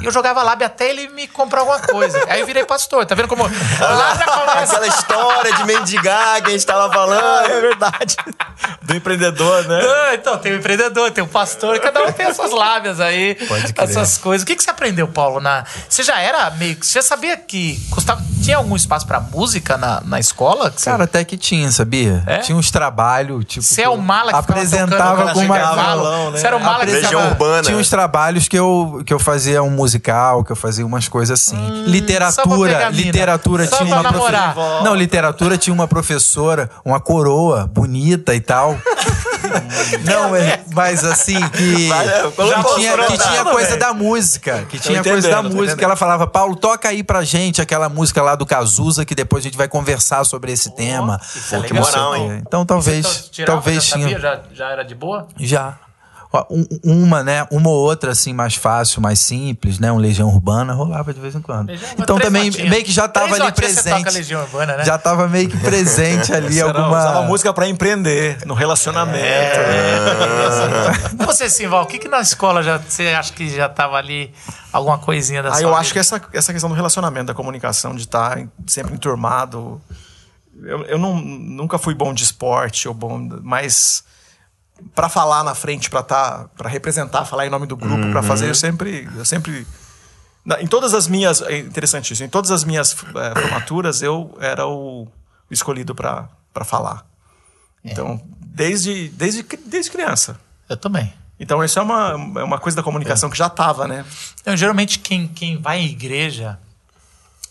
E 0.00 0.04
eu 0.06 0.10
jogava 0.12 0.42
lábia 0.42 0.66
até 0.66 0.88
ele 0.90 1.08
me 1.08 1.26
comprar 1.28 1.60
alguma 1.60 1.78
coisa. 1.80 2.22
Aí 2.28 2.40
eu 2.40 2.46
virei 2.46 2.64
pastor. 2.64 3.04
Tá 3.06 3.14
vendo 3.14 3.28
como 3.28 3.44
lá 3.80 4.14
já 4.16 4.24
começa... 4.26 4.76
Aquela 4.76 4.86
história 4.86 5.52
de 5.56 5.64
mendigar 5.64 6.40
que 6.42 6.48
a 6.48 6.50
gente 6.52 6.64
tava 6.66 6.92
falando. 6.92 7.50
É 7.50 7.60
verdade. 7.60 8.16
Do 8.82 8.94
empreendedor, 8.94 9.64
né? 9.68 9.80
Ah, 9.82 10.14
então, 10.14 10.38
tem 10.38 10.52
o 10.52 10.56
empreendedor, 10.56 11.10
tem 11.10 11.22
o 11.22 11.28
pastor, 11.28 11.78
cada 11.80 12.02
um 12.04 12.12
tem 12.12 12.26
as 12.26 12.36
suas 12.36 12.50
lábias 12.50 12.98
aí, 13.00 13.36
essas 13.76 14.16
coisas. 14.18 14.42
O 14.42 14.46
que, 14.46 14.56
que 14.56 14.62
você 14.64 14.70
aprendeu, 14.70 15.06
Paulo? 15.08 15.40
Na... 15.40 15.64
Você 15.88 16.02
já 16.02 16.18
era 16.20 16.50
meio. 16.52 16.76
Você 16.82 16.94
já 16.98 17.02
sabia 17.02 17.36
que 17.36 17.78
custava... 17.90 18.22
tinha 18.42 18.56
algum 18.56 18.74
espaço 18.76 19.06
pra 19.06 19.20
música 19.20 19.76
na, 19.76 20.00
na 20.02 20.18
escola? 20.18 20.70
Que 20.70 20.80
você- 20.80 20.90
Cara, 20.90 21.04
até 21.04 21.22
que 21.24 21.36
tinha, 21.36 21.70
sabia? 21.70 22.22
É? 22.26 22.38
Tinha 22.38 22.53
uns 22.54 22.70
trabalhos, 22.70 23.44
tipo. 23.44 23.64
Você 23.64 23.82
é 23.82 23.84
que 23.84 23.90
o 23.90 23.94
eu 23.94 23.96
mala 23.98 24.32
que 24.32 24.38
apresentava 24.38 25.32
com 25.32 25.40
uma 25.40 25.58
violão, 25.58 26.30
né? 26.30 26.38
Você 26.38 26.46
era 26.46 26.56
o 26.56 26.60
mala 26.60 26.86
que 26.86 26.92
Legião 26.92 27.10
ficava... 27.10 27.28
Urbana. 27.28 27.62
Tinha 27.62 27.76
uns 27.76 27.90
trabalhos 27.90 28.48
que 28.48 28.58
eu, 28.58 29.02
que 29.06 29.12
eu 29.12 29.18
fazia 29.18 29.62
um 29.62 29.70
musical, 29.70 30.44
que 30.44 30.52
eu 30.52 30.56
fazia 30.56 30.84
umas 30.84 31.08
coisas 31.08 31.40
assim. 31.40 31.56
pegar 31.56 32.90
literatura, 32.90 32.90
literatura 32.90 33.66
Só 33.66 33.78
tinha 33.78 34.00
uma 34.00 34.12
professora. 34.12 34.54
Não, 34.82 34.94
literatura 34.94 35.58
tinha 35.58 35.74
uma 35.74 35.88
professora, 35.88 36.70
uma 36.84 37.00
coroa 37.00 37.66
bonita 37.66 38.34
e 38.34 38.40
tal. 38.40 38.78
Não, 40.04 40.34
é, 40.34 40.60
mas 40.72 41.04
assim, 41.04 41.38
que, 41.50 41.90
é, 41.92 42.30
que 42.30 42.74
tinha, 42.74 42.92
que 42.92 43.06
colocou. 43.06 43.18
tinha 43.18 43.44
coisa 43.44 43.76
da 43.76 43.92
música. 43.92 44.66
Que 44.68 44.78
tinha 44.78 45.02
coisa 45.02 45.28
da 45.28 45.42
música. 45.42 45.84
Ela 45.84 45.96
falava, 45.96 46.26
Paulo, 46.26 46.56
toca 46.56 46.88
aí 46.88 47.02
pra 47.02 47.22
gente 47.24 47.60
aquela 47.60 47.88
música 47.88 48.22
lá 48.22 48.34
do 48.34 48.46
Cazuza, 48.46 49.04
que 49.04 49.14
depois 49.14 49.42
a 49.42 49.44
gente 49.44 49.56
vai 49.56 49.68
conversar 49.68 50.24
sobre 50.24 50.52
esse 50.52 50.70
tema. 50.74 51.20
isso 51.34 51.54
é 51.54 51.60
que 51.60 51.72
legal. 51.72 52.14
Então 52.46 52.64
talvez, 52.66 53.28
tirava, 53.30 53.52
talvez 53.60 53.84
já 53.84 53.96
tinha. 53.96 54.08
sabia? 54.08 54.20
Já, 54.20 54.40
já 54.52 54.70
era 54.70 54.82
de 54.84 54.94
boa? 54.94 55.26
Já. 55.38 55.78
Ó, 56.36 56.44
um- 56.50 56.66
uma, 57.04 57.22
né? 57.22 57.46
Uma 57.48 57.70
ou 57.70 57.76
outra, 57.76 58.10
assim, 58.10 58.32
mais 58.32 58.56
fácil, 58.56 59.00
mais 59.00 59.20
simples, 59.20 59.78
né? 59.78 59.92
Um 59.92 59.98
Legião 59.98 60.28
Urbana 60.28 60.72
rolava 60.72 61.14
de 61.14 61.20
vez 61.20 61.32
em 61.36 61.40
quando. 61.40 61.68
Legião 61.68 61.90
então 61.96 62.18
também 62.18 62.46
notinhas. 62.46 62.68
meio 62.70 62.82
que 62.84 62.90
já 62.90 63.06
tava 63.06 63.26
Três 63.28 63.40
ali 63.40 63.50
notinhas 63.50 63.72
você 63.72 63.82
toca 63.82 63.94
presente. 64.02 64.14
Legião 64.18 64.42
Urbana, 64.42 64.76
né? 64.78 64.84
Já 64.84 64.98
tava 64.98 65.28
meio 65.28 65.48
que 65.48 65.56
presente 65.58 66.32
ali 66.34 66.54
Você 66.54 66.62
alguma. 66.62 66.88
usava 66.88 67.22
música 67.22 67.52
pra 67.54 67.68
empreender, 67.68 68.38
no 68.46 68.54
relacionamento. 68.54 69.60
E 71.20 71.24
você, 71.24 71.48
Simval, 71.48 71.84
o 71.84 71.86
que, 71.86 71.98
que 72.00 72.08
na 72.08 72.20
escola 72.20 72.64
já, 72.64 72.78
você 72.78 73.08
acha 73.08 73.32
que 73.32 73.48
já 73.48 73.68
tava 73.68 73.96
ali 73.96 74.32
alguma 74.72 74.98
coisinha 74.98 75.40
da 75.40 75.50
Ah, 75.50 75.52
sua 75.54 75.62
eu 75.62 75.68
vida? 75.68 75.80
acho 75.80 75.92
que 75.92 75.98
essa, 76.00 76.20
essa 76.32 76.52
questão 76.52 76.68
do 76.68 76.74
relacionamento, 76.74 77.26
da 77.26 77.34
comunicação, 77.34 77.94
de 77.94 78.02
estar 78.02 78.38
em- 78.38 78.50
sempre 78.66 78.92
enturmado. 78.94 79.80
Eu, 80.62 80.82
eu 80.84 80.98
não, 80.98 81.20
nunca 81.20 81.78
fui 81.78 81.94
bom 81.94 82.12
de 82.14 82.22
esporte, 82.24 82.86
ou 82.88 82.94
bom, 82.94 83.18
mas 83.42 84.04
para 84.94 85.08
falar 85.08 85.42
na 85.44 85.54
frente, 85.54 85.88
para 85.90 86.02
tá, 86.02 86.48
para 86.56 86.68
representar, 86.68 87.24
falar 87.24 87.46
em 87.46 87.50
nome 87.50 87.66
do 87.66 87.76
grupo, 87.76 88.10
para 88.10 88.22
fazer, 88.22 88.48
eu 88.48 88.54
sempre, 88.54 89.08
eu 89.16 89.24
sempre 89.24 89.66
na- 90.44 90.60
em 90.60 90.66
todas 90.66 90.94
as 90.94 91.06
minhas, 91.06 91.40
é 91.42 91.58
interessante 91.58 92.12
isso, 92.12 92.22
em 92.24 92.28
todas 92.28 92.50
as 92.50 92.64
minhas 92.64 92.92
eh, 92.92 93.40
formaturas 93.40 94.02
eu 94.02 94.36
era 94.40 94.66
o 94.66 95.06
escolhido 95.50 95.94
para 95.94 96.28
falar. 96.64 97.06
Então, 97.84 98.20
desde, 98.40 99.08
desde, 99.10 99.42
cri- 99.42 99.60
desde 99.66 99.90
criança. 99.90 100.38
Eu 100.68 100.76
também. 100.76 101.12
Então, 101.38 101.62
isso 101.64 101.78
é 101.78 101.82
uma, 101.82 102.10
é 102.40 102.44
uma 102.44 102.58
coisa 102.58 102.76
da 102.76 102.82
comunicação 102.82 103.28
que 103.28 103.36
já 103.36 103.48
tava, 103.50 103.86
né? 103.88 104.04
Então, 104.40 104.56
geralmente, 104.56 104.98
quem, 105.00 105.26
quem 105.28 105.60
vai 105.60 105.80
em 105.80 105.86
igreja 105.86 106.58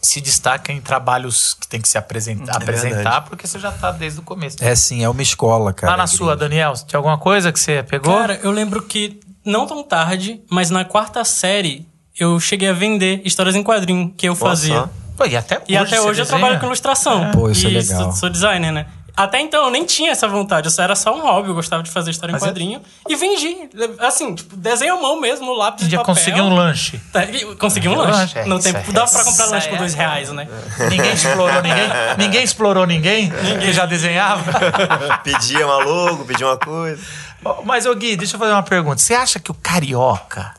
se 0.03 0.19
destaca 0.19 0.72
em 0.72 0.81
trabalhos 0.81 1.53
que 1.53 1.67
tem 1.67 1.79
que 1.79 1.88
se 1.88 1.98
apresentar, 1.98 2.57
apresentar 2.57 2.95
verdade. 2.95 3.25
porque 3.29 3.48
você 3.48 3.57
já 3.57 3.72
tá 3.72 3.89
desde 3.89 4.19
o 4.19 4.24
começo. 4.24 4.57
É 4.62 4.75
sim, 4.75 5.03
é 5.03 5.10
uma 5.10 5.22
escola, 5.22 5.72
cara. 5.72 5.91
Lá 5.93 5.98
na 5.98 6.07
sua, 6.07 6.36
Daniel, 6.36 6.74
tinha 6.86 6.98
alguma 6.98 7.17
coisa 7.17 7.51
que 7.53 7.60
você 7.60 7.81
pegou? 7.81 8.13
Cara, 8.13 8.38
eu 8.43 8.51
lembro 8.51 8.81
que 8.83 9.19
não 9.45 9.65
tão 9.65 9.81
tarde, 9.81 10.41
mas 10.50 10.69
na 10.69 10.83
quarta 10.83 11.24
série 11.24 11.88
eu 12.19 12.39
cheguei 12.39 12.69
a 12.69 12.74
vender 12.74 13.22
histórias 13.24 13.55
em 13.55 13.63
quadrinho 13.63 14.13
que 14.15 14.27
eu 14.27 14.36
fazia. 14.36 14.81
só. 14.81 14.89
Pô, 15.15 15.25
e 15.25 15.38
até 15.38 15.55
hoje, 15.57 15.65
E 15.69 15.77
até 15.77 16.01
hoje 16.01 16.22
eu 16.22 16.25
trabalho 16.25 16.60
com 16.60 16.65
ilustração. 16.65 17.31
Pô, 17.31 17.50
isso 17.50 17.65
é 17.65 17.69
e 17.69 17.74
legal. 17.74 18.03
Sou, 18.03 18.12
sou 18.12 18.29
designer, 18.29 18.72
né? 18.72 18.86
Até 19.15 19.39
então 19.41 19.65
eu 19.65 19.70
nem 19.70 19.86
tinha 19.86 20.10
essa 20.12 20.27
vontade, 20.27 20.67
isso 20.70 20.82
era 20.82 20.96
só 20.96 21.15
um 21.15 21.22
hobby, 21.22 21.50
eu 21.50 21.53
gostava 21.53 21.84
de 21.84 21.91
fazer 21.91 22.10
história 22.10 22.34
Mas 22.34 22.41
em 22.41 22.46
é- 22.46 22.50
quadrinho. 22.50 22.82
E 23.08 23.15
vendi, 23.15 23.70
assim, 24.00 24.34
tipo, 24.34 24.55
desenho 24.58 24.96
à 24.98 25.01
mão 25.01 25.22
mesmo, 25.22 25.46
no 25.46 25.53
lápis 25.53 25.82
A 25.82 25.84
gente 25.84 25.91
de 25.91 25.98
papel. 25.98 26.15
conseguir 26.15 26.41
um 26.41 26.53
lanche. 26.55 26.98
Tá, 27.12 27.22
Consegui 27.60 27.88
um 27.89 27.93
É, 27.93 27.98
lanche. 28.12 28.39
é, 28.39 28.46
no 28.46 28.60
tempo, 28.60 28.79
é- 28.89 28.91
dava 28.91 29.12
pra 29.12 29.24
comprar 29.24 29.46
lanche 29.46 29.67
é- 29.67 29.70
por 29.70 29.77
dois 29.77 29.93
reais, 29.93 30.29
né? 30.32 30.48
Ninguém 30.89 31.13
explorou 31.13 31.62
ninguém? 31.62 31.89
Ninguém 32.17 32.43
explorou 32.43 32.86
ninguém? 32.88 33.32
Que 33.62 33.72
já 33.72 33.86
desenhava? 33.86 34.51
Pedia 35.24 35.65
uma 35.65 35.77
logo, 35.84 36.25
pedia 36.25 36.48
uma 36.48 36.58
coisa. 36.58 37.01
Mas, 37.65 37.86
ô 37.86 37.93
Gui, 37.93 38.15
deixa 38.15 38.36
eu 38.36 38.39
fazer 38.39 38.53
uma 38.53 38.63
pergunta. 38.63 38.98
Você 38.98 39.13
acha 39.13 39.39
que 39.39 39.51
o 39.51 39.53
carioca, 39.53 40.53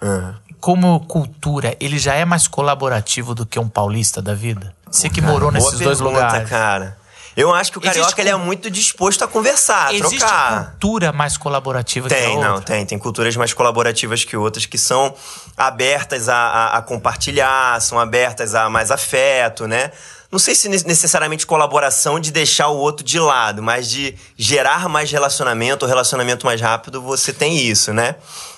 Ah. 0.00 0.32
como 0.60 0.98
cultura, 1.00 1.76
ele 1.78 1.98
já 1.98 2.14
é 2.14 2.24
mais 2.24 2.48
colaborativo 2.48 3.34
do 3.34 3.44
que 3.44 3.58
um 3.58 3.68
paulista 3.68 4.22
da 4.22 4.32
vida? 4.34 4.74
Você 4.90 5.10
que 5.10 5.20
morou 5.20 5.50
Boa 5.50 5.52
nesses 5.52 5.78
dois 5.78 5.98
pergunta, 5.98 6.24
lugares. 6.24 6.48
cara. 6.48 6.97
Eu 7.40 7.54
acho 7.54 7.70
que 7.70 7.78
o 7.78 7.80
Existe 7.80 7.98
carioca 8.00 8.20
ele 8.20 8.30
é 8.30 8.36
muito 8.36 8.68
disposto 8.70 9.22
a 9.22 9.28
conversar, 9.28 9.88
a 9.88 9.94
Existe 9.94 10.18
trocar. 10.18 10.70
cultura 10.72 11.12
mais 11.12 11.36
colaborativa 11.36 12.08
que 12.08 12.14
a 12.14 12.16
Tem, 12.18 12.34
outra? 12.36 12.48
não, 12.48 12.60
tem. 12.60 12.84
Tem 12.84 12.98
culturas 12.98 13.36
mais 13.36 13.52
colaborativas 13.54 14.24
que 14.24 14.36
outras 14.36 14.66
que 14.66 14.76
são 14.76 15.14
abertas 15.56 16.28
a, 16.28 16.34
a- 16.36 16.78
a 16.78 16.82
compartilhar, 16.82 17.80
são 17.80 17.98
abertas 17.98 18.54
a 18.54 18.68
mais 18.68 18.90
afeto, 18.90 19.66
né? 19.68 19.90
Não 20.30 20.38
sei 20.38 20.54
se 20.54 20.68
ne- 20.68 20.82
necessariamente 20.84 21.46
colaboração 21.46 22.20
de 22.20 22.30
deixar 22.30 22.68
o 22.68 22.76
outro 22.76 23.04
de 23.04 23.18
lado, 23.18 23.62
mas 23.62 23.88
de 23.88 24.14
gerar 24.36 24.88
mais 24.88 25.10
relacionamento, 25.10 25.84
ou 25.84 25.88
relacionamento 25.88 26.44
mais 26.44 26.60
rápido, 26.60 27.00
você 27.00 27.32
tem 27.32 27.56
isso, 27.56 27.92
né? 27.92 28.16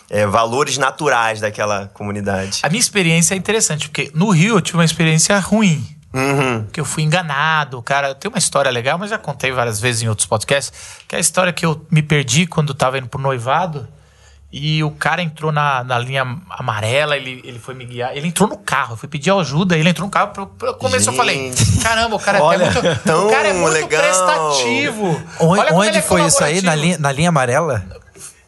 É, 0.08 0.26
valores 0.26 0.76
naturais 0.78 1.38
daquela 1.38 1.88
comunidade. 1.94 2.60
A 2.64 2.68
minha 2.68 2.80
experiência 2.80 3.34
é 3.34 3.36
interessante, 3.36 3.88
porque 3.88 4.10
no 4.14 4.30
Rio 4.30 4.56
eu 4.56 4.60
tive 4.60 4.78
uma 4.78 4.84
experiência 4.84 5.38
ruim. 5.38 5.86
Uhum. 6.12 6.66
Que 6.72 6.80
eu 6.80 6.84
fui 6.84 7.02
enganado, 7.02 7.80
cara. 7.82 8.14
Tem 8.14 8.28
uma 8.28 8.38
história 8.38 8.70
legal, 8.70 8.98
mas 8.98 9.10
já 9.10 9.18
contei 9.18 9.52
várias 9.52 9.80
vezes 9.80 10.02
em 10.02 10.08
outros 10.08 10.26
podcasts. 10.26 10.72
Que 11.06 11.14
é 11.14 11.18
a 11.18 11.20
história 11.20 11.52
que 11.52 11.64
eu 11.64 11.84
me 11.90 12.02
perdi 12.02 12.46
quando 12.46 12.74
tava 12.74 12.98
indo 12.98 13.08
pro 13.08 13.20
noivado. 13.20 13.86
E 14.52 14.82
o 14.82 14.90
cara 14.90 15.22
entrou 15.22 15.52
na, 15.52 15.84
na 15.84 15.96
linha 15.96 16.22
amarela, 16.50 17.16
ele, 17.16 17.40
ele 17.44 17.60
foi 17.60 17.72
me 17.72 17.84
guiar. 17.84 18.16
Ele 18.16 18.26
entrou 18.26 18.48
no 18.48 18.58
carro, 18.58 18.94
eu 18.94 18.96
fui 18.96 19.08
pedir 19.08 19.30
ajuda, 19.30 19.78
ele 19.78 19.88
entrou 19.88 20.08
no 20.08 20.10
carro. 20.10 20.32
Pro, 20.32 20.46
pro 20.48 20.74
começo 20.74 21.08
eu 21.08 21.12
falei: 21.12 21.54
Gente. 21.54 21.78
caramba, 21.80 22.16
o 22.16 22.18
cara 22.18 22.38
é 22.38 22.42
Olha, 22.42 22.68
até 22.68 22.82
muito. 22.82 23.02
tão 23.04 23.28
o 23.28 23.30
cara 23.30 23.48
é 23.48 23.52
muito 23.52 23.72
legal. 23.74 24.02
prestativo. 24.02 25.22
Onde, 25.38 25.72
onde 25.72 25.98
é 25.98 26.02
foi 26.02 26.26
isso 26.26 26.42
aí? 26.42 26.60
Na 26.62 26.74
linha, 26.74 26.98
na 26.98 27.12
linha 27.12 27.28
amarela? 27.28 27.84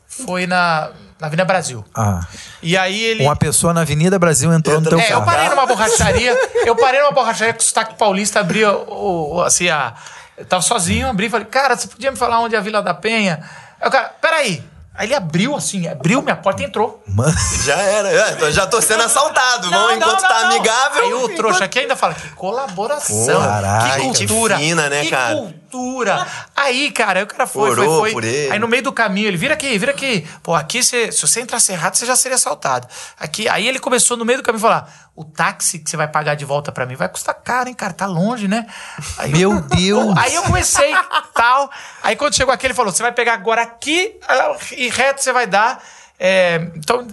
Foi 0.09 0.45
na, 0.45 0.91
na 1.23 1.29
Avenida 1.29 1.45
Brasil. 1.45 1.85
Ah. 1.95 2.21
E 2.63 2.77
aí 2.77 3.01
ele. 3.03 3.23
Uma 3.25 3.37
pessoa 3.37 3.73
na 3.73 3.81
Avenida 3.83 4.19
Brasil 4.19 4.53
entrou 4.53 4.81
no 4.81 4.89
teu 4.89 4.99
É, 4.99 5.05
eu 5.07 5.09
carro. 5.21 5.25
parei 5.25 5.49
numa 5.49 5.65
borracharia. 5.67 6.37
eu 6.67 6.77
parei 6.77 7.01
numa 7.01 7.13
borracharia 7.13 7.55
com 7.55 7.61
o 7.61 7.63
sotaque 7.63 7.95
paulista, 7.95 8.41
abri 8.41 8.65
o, 8.65 9.37
o- 9.37 9.43
assim, 9.43 9.69
a. 9.71 9.95
Eu 10.37 10.45
tava 10.45 10.63
sozinho, 10.63 11.09
abri 11.09 11.27
e 11.27 11.31
falei, 11.31 11.47
cara, 11.47 11.77
você 11.77 11.87
podia 11.87 12.11
me 12.11 12.17
falar 12.17 12.41
onde 12.41 12.55
é 12.55 12.59
a 12.59 12.61
Vila 12.61 12.83
da 12.83 12.93
Penha? 12.93 13.43
Aí 13.81 13.89
o 13.89 13.91
cara, 13.91 14.13
peraí. 14.21 14.65
Aí 14.95 15.07
ele 15.07 15.15
abriu 15.15 15.55
assim, 15.57 15.89
abriu 15.89 16.21
minha 16.21 16.37
porta 16.37 16.63
e 16.63 16.67
entrou. 16.67 17.03
Mano, 17.07 17.35
Já 17.65 17.77
era. 17.77 18.37
Tô- 18.37 18.51
já 18.51 18.67
tô 18.67 18.81
sendo 18.83 19.03
assaltado. 19.05 19.71
Vamos, 19.71 19.97
enquanto 19.97 20.21
tá 20.21 20.49
amigável. 20.49 21.03
Aí 21.05 21.15
o 21.15 21.29
trouxa 21.37 21.65
aqui 21.65 21.79
ainda 21.79 21.97
fala, 21.97 22.13
que 22.15 22.29
colaboração. 22.31 23.41
Caraca. 23.41 23.91
que 23.95 24.01
cultura. 24.27 24.59
fina, 24.59 24.89
né, 24.91 25.03
que 25.03 25.11
cara? 25.11 25.35
cultura. 25.37 25.62
Aí, 26.55 26.91
cara, 26.91 27.21
aí 27.21 27.25
o 27.25 27.27
cara 27.27 27.47
foi, 27.47 27.71
Orou 27.71 28.01
foi, 28.01 28.13
foi. 28.13 28.51
Aí 28.51 28.59
no 28.59 28.69
meio 28.69 28.83
do 28.83 28.93
caminho, 28.93 29.29
ele 29.29 29.37
vira 29.37 29.55
aqui, 29.55 29.79
vira 29.79 29.93
aqui. 29.93 30.27
Pô, 30.43 30.55
aqui, 30.55 30.83
você, 30.83 31.11
se 31.11 31.21
você 31.21 31.41
entrasse 31.41 31.73
errado, 31.73 31.95
você 31.95 32.07
já 32.07 32.17
seria 32.17 32.37
assaltado. 32.37 32.87
Aqui, 33.19 33.49
aí 33.49 33.67
ele 33.67 33.79
começou 33.79 34.17
no 34.17 34.25
meio 34.25 34.39
do 34.39 34.45
caminho 34.45 34.65
a 34.65 34.69
falar: 34.69 35.11
o 35.15 35.25
táxi 35.25 35.79
que 35.79 35.91
você 35.91 35.97
vai 35.97 36.09
pagar 36.09 36.35
de 36.35 36.45
volta 36.45 36.73
pra 36.73 36.87
mim 36.87 36.95
vai 36.95 37.09
custar 37.09 37.35
caro, 37.35 37.69
hein, 37.69 37.75
cara? 37.75 37.93
Tá 37.93 38.07
longe, 38.07 38.49
né? 38.49 38.67
Aí, 39.19 39.33
Meu 39.33 39.61
Deus. 39.77 40.17
Aí 40.17 40.35
eu 40.35 40.43
comecei, 40.43 40.93
tal. 41.35 41.71
Aí 42.03 42.17
quando 42.17 42.35
chegou 42.35 42.53
aqui, 42.53 42.67
ele 42.67 42.75
falou: 42.75 42.93
você 42.93 43.03
vai 43.03 43.13
pegar 43.13 43.35
agora 43.35 43.63
aqui 43.63 44.17
ah, 44.29 44.57
e 44.73 44.89
reto 44.89 45.23
você 45.23 45.33
vai 45.33 45.47
dar. 45.47 45.83
É, 46.19 46.71
então, 46.77 47.07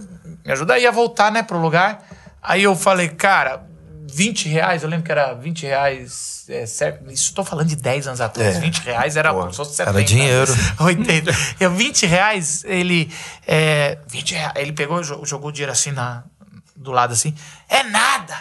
me 0.45 0.51
ajuda 0.51 0.75
aí 0.75 0.85
a 0.85 0.91
voltar, 0.91 1.31
né, 1.31 1.43
pro 1.43 1.57
lugar. 1.57 2.03
Aí 2.41 2.63
eu 2.63 2.75
falei, 2.75 3.09
cara, 3.09 3.68
20 4.11 4.47
reais, 4.49 4.83
eu 4.83 4.89
lembro 4.89 5.05
que 5.05 5.11
era 5.11 5.33
20 5.33 5.63
reais. 5.65 6.45
É, 6.49 6.65
certo, 6.65 7.11
isso 7.11 7.33
tô 7.33 7.43
falando 7.43 7.67
de 7.67 7.75
10 7.75 8.07
anos 8.07 8.21
atrás. 8.21 8.57
É. 8.57 8.59
20 8.59 8.77
reais 8.79 9.15
era 9.15 9.33
Pô, 9.33 9.51
fosse 9.53 9.75
70. 9.75 9.97
era 9.97 10.03
dinheiro. 10.05 10.51
80. 10.79 11.31
Eu, 11.59 11.71
20 11.71 12.05
reais, 12.05 12.63
ele. 12.65 13.11
É, 13.47 13.97
20 14.07 14.33
reais, 14.33 14.53
ele 14.55 14.71
pegou 14.73 15.01
jo- 15.03 15.23
jogou 15.25 15.49
o 15.49 15.51
dinheiro 15.51 15.71
assim 15.71 15.91
na, 15.91 16.23
do 16.75 16.91
lado 16.91 17.13
assim. 17.13 17.33
É 17.67 17.83
nada! 17.83 18.35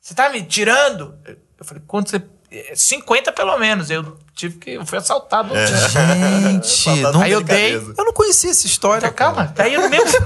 Você 0.00 0.14
tá 0.14 0.28
me 0.28 0.42
tirando? 0.42 1.14
Eu 1.58 1.64
falei, 1.64 1.82
quanto 1.86 2.10
você. 2.10 2.22
é, 2.50 2.74
50 2.76 3.32
pelo 3.32 3.56
menos. 3.58 3.88
Eu 3.90 4.18
tive 4.34 4.58
que. 4.58 4.70
Eu 4.72 4.84
fui 4.84 4.98
assaltado. 4.98 5.56
É. 5.56 5.66
gente. 6.52 7.00
não- 7.00 7.22
Aí 7.22 7.32
eu 7.32 7.40
dei. 7.42 7.76
eu 7.76 8.04
não 8.04 8.12
conhecia 8.12 8.50
essa 8.50 8.66
história. 8.66 9.06
Então, 9.06 9.12
calma, 9.16 9.50
daí 9.56 9.76
no 9.78 9.88
mesmo. 9.88 10.18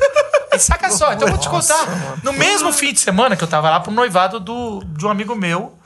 Aí, 0.59 0.65
saca 0.65 0.91
só, 0.91 1.13
então 1.13 1.29
eu 1.29 1.33
vou 1.33 1.41
te 1.41 1.49
contar. 1.49 2.19
No 2.23 2.33
mesmo 2.33 2.73
fim 2.73 2.93
de 2.93 3.01
semana 3.01 3.37
que 3.37 3.45
eu 3.45 3.49
tava 3.49 3.71
lá 3.71 3.81
pro 3.81 3.93
noivado 3.93 4.41
do, 4.41 4.83
de 4.85 5.07
um 5.07 5.11
amigo 5.11 5.35
meu, 5.35 5.79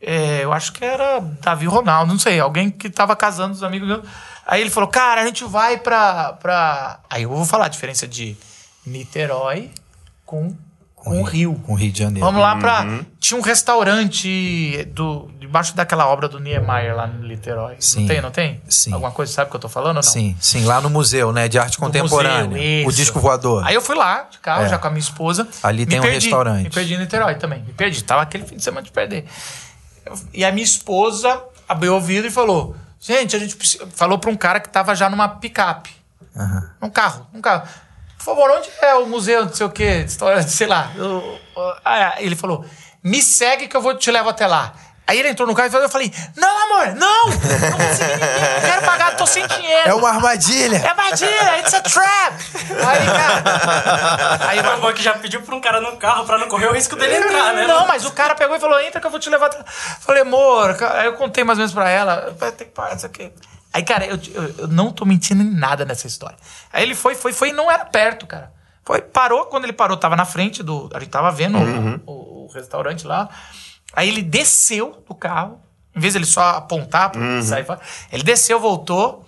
é, 0.00 0.44
eu 0.44 0.52
acho 0.52 0.72
que 0.72 0.84
era 0.84 1.20
Davi 1.40 1.66
Ronaldo, 1.66 2.12
não 2.12 2.18
sei, 2.18 2.38
alguém 2.38 2.70
que 2.70 2.90
tava 2.90 3.16
casando 3.16 3.54
os 3.54 3.62
amigos 3.62 3.88
meus. 3.88 4.04
Aí 4.46 4.60
ele 4.60 4.70
falou, 4.70 4.88
cara, 4.88 5.22
a 5.22 5.26
gente 5.26 5.44
vai 5.44 5.78
pra. 5.78 6.34
pra... 6.34 7.00
Aí 7.08 7.22
eu 7.22 7.30
vou 7.30 7.44
falar 7.46 7.66
a 7.66 7.68
diferença 7.68 8.06
de 8.06 8.36
Niterói 8.86 9.70
com, 10.26 10.54
com 11.04 11.20
o 11.20 11.22
Rio. 11.22 11.54
Com 11.66 11.72
o 11.72 11.76
Rio 11.76 11.92
de 11.92 11.98
Janeiro. 12.00 12.24
Vamos 12.26 12.40
lá 12.40 12.56
pra. 12.56 12.86
Tinha 13.20 13.38
um 13.38 13.42
restaurante 13.42 14.84
do, 14.92 15.30
debaixo 15.38 15.74
daquela 15.76 16.06
obra 16.06 16.28
do 16.28 16.38
Niemeyer 16.40 16.94
lá 16.96 17.06
no 17.06 17.26
Niterói. 17.26 17.76
Sim. 17.78 18.00
Não 18.00 18.08
tem, 18.08 18.20
não 18.22 18.30
tem? 18.30 18.62
Sim. 18.68 18.92
Alguma 18.92 19.10
coisa 19.12 19.32
sabe 19.32 19.48
o 19.48 19.50
que 19.50 19.56
eu 19.56 19.60
tô 19.60 19.68
falando 19.68 19.88
ou 19.88 19.94
não? 19.94 20.02
Sim, 20.02 20.36
sim, 20.40 20.64
lá 20.64 20.80
no 20.80 20.90
museu, 20.90 21.32
né? 21.32 21.48
De 21.48 21.58
arte 21.58 21.78
contemporânea. 21.78 22.46
museu, 22.48 22.88
o 22.88 22.92
disco 22.92 23.20
voador. 23.20 23.64
Aí 23.66 23.74
eu 23.74 23.80
fui 23.82 23.94
lá 23.96 24.26
de 24.30 24.38
carro, 24.38 24.64
É. 24.64 24.68
já 24.68 24.78
com 24.78 24.86
a 24.86 24.90
minha 24.90 25.00
esposa. 25.00 25.46
Ali 25.62 25.86
tem 25.86 25.98
um 25.98 26.02
perdi, 26.02 26.26
restaurante. 26.26 26.64
Me 26.64 26.70
perdi 26.70 26.94
em 26.94 26.98
Niterói 26.98 27.34
também. 27.36 27.60
Me 27.62 27.72
perdi. 27.72 28.02
Tava 28.02 28.22
aquele 28.22 28.44
fim 28.44 28.56
de 28.56 28.64
semana 28.64 28.82
de 28.84 28.90
perder. 28.92 29.24
Eu- 30.04 30.18
E 30.32 30.44
a 30.44 30.50
minha 30.52 30.64
esposa 30.64 31.40
abriu 31.68 31.94
o 31.96 32.00
vidro 32.00 32.28
e 32.28 32.30
falou: 32.30 32.74
Gente, 33.00 33.36
a 33.36 33.38
gente 33.38 33.56
precisa. 33.56 33.86
Falou 33.94 34.18
pra 34.18 34.30
um 34.30 34.36
cara 34.36 34.58
que 34.60 34.68
tava 34.68 34.94
já 34.94 35.08
numa 35.10 35.28
picape. 35.28 35.90
Num 36.80 36.90
carro, 36.90 37.26
num 37.32 37.40
carro. 37.40 37.68
Por 38.24 38.34
favor, 38.34 38.50
onde 38.52 38.70
é 38.80 38.94
o 38.94 39.06
museu, 39.06 39.44
não 39.44 39.52
sei 39.52 39.66
o 39.66 39.70
quê, 39.70 40.04
história, 40.06 40.40
sei 40.48 40.66
lá. 40.66 40.90
Ah, 41.84 42.14
ele 42.18 42.34
falou: 42.34 42.64
Me 43.02 43.20
segue 43.20 43.68
que 43.68 43.76
eu 43.76 43.82
vou 43.82 43.94
te 43.96 44.10
levo 44.10 44.30
até 44.30 44.46
lá. 44.46 44.72
Aí 45.06 45.18
ele 45.18 45.28
entrou 45.28 45.46
no 45.46 45.54
carro 45.54 45.68
e 45.68 45.70
falou- 45.70 45.84
eu 45.84 45.90
falei: 45.90 46.10
Não, 46.34 46.62
amor, 46.62 46.94
não! 46.94 47.26
Não 47.26 47.34
ninguém, 47.36 48.54
não 48.54 48.60
quero 48.62 48.82
pagar, 48.86 49.14
tô 49.16 49.26
sem 49.26 49.46
dinheiro. 49.46 49.90
É 49.90 49.92
uma 49.92 50.08
armadilha. 50.08 50.78
É 50.78 50.88
armadilha, 50.88 51.58
it's 51.58 51.74
a 51.74 51.82
trap! 51.82 52.34
Aí, 52.70 53.06
cara. 53.06 54.48
Aí, 54.48 54.62
Foi 54.64 54.76
bom 54.80 54.92
que 54.94 55.02
já 55.02 55.12
pediu 55.12 55.42
pra 55.42 55.54
um 55.54 55.60
cara 55.60 55.82
no 55.82 55.98
carro 55.98 56.24
pra 56.24 56.38
não 56.38 56.48
correr 56.48 56.68
o 56.68 56.72
risco 56.72 56.96
dele 56.96 57.16
entrar, 57.18 57.52
né? 57.52 57.66
Não, 57.66 57.86
mas 57.86 58.06
o 58.06 58.12
cara 58.12 58.34
pegou 58.34 58.56
e 58.56 58.60
falou: 58.60 58.80
entra 58.80 58.98
que 58.98 59.06
eu 59.06 59.10
vou 59.10 59.20
te 59.20 59.28
levar. 59.28 59.46
até-" 59.48 59.62
Falei, 60.00 60.22
amor, 60.22 60.74
aí 60.94 61.04
eu 61.04 61.12
contei 61.12 61.44
mais 61.44 61.58
ou 61.58 61.60
menos 61.64 61.74
pra 61.74 61.90
ela. 61.90 62.34
Vai 62.38 62.50
ter 62.52 62.64
que 62.64 62.70
parar 62.70 62.96
isso 62.96 63.04
aqui. 63.04 63.30
Aí, 63.74 63.82
cara, 63.82 64.06
eu, 64.06 64.16
eu, 64.32 64.54
eu 64.58 64.68
não 64.68 64.92
tô 64.92 65.04
mentindo 65.04 65.42
em 65.42 65.50
nada 65.50 65.84
nessa 65.84 66.06
história. 66.06 66.36
Aí 66.72 66.82
ele 66.84 66.94
foi, 66.94 67.14
foi, 67.16 67.32
foi 67.32 67.48
e 67.48 67.52
não 67.52 67.68
era 67.70 67.84
perto, 67.84 68.24
cara. 68.26 68.52
Foi, 68.84 69.00
parou, 69.02 69.46
quando 69.46 69.64
ele 69.64 69.72
parou, 69.72 69.96
tava 69.96 70.14
na 70.14 70.24
frente 70.24 70.62
do. 70.62 70.88
A 70.94 71.00
gente 71.00 71.08
tava 71.10 71.30
vendo 71.32 71.58
o- 71.58 72.00
o, 72.06 72.44
o 72.44 72.52
restaurante 72.54 73.04
lá. 73.06 73.28
Aí 73.92 74.08
ele 74.08 74.22
desceu 74.22 75.02
do 75.08 75.14
carro, 75.14 75.60
em 75.94 75.98
vez 76.00 76.12
de 76.14 76.18
ele 76.18 76.26
só 76.26 76.50
apontar 76.50 77.10
pra 77.10 77.42
sair 77.42 77.64
fora, 77.64 77.80
ele 78.12 78.22
desceu, 78.22 78.60
voltou. 78.60 79.26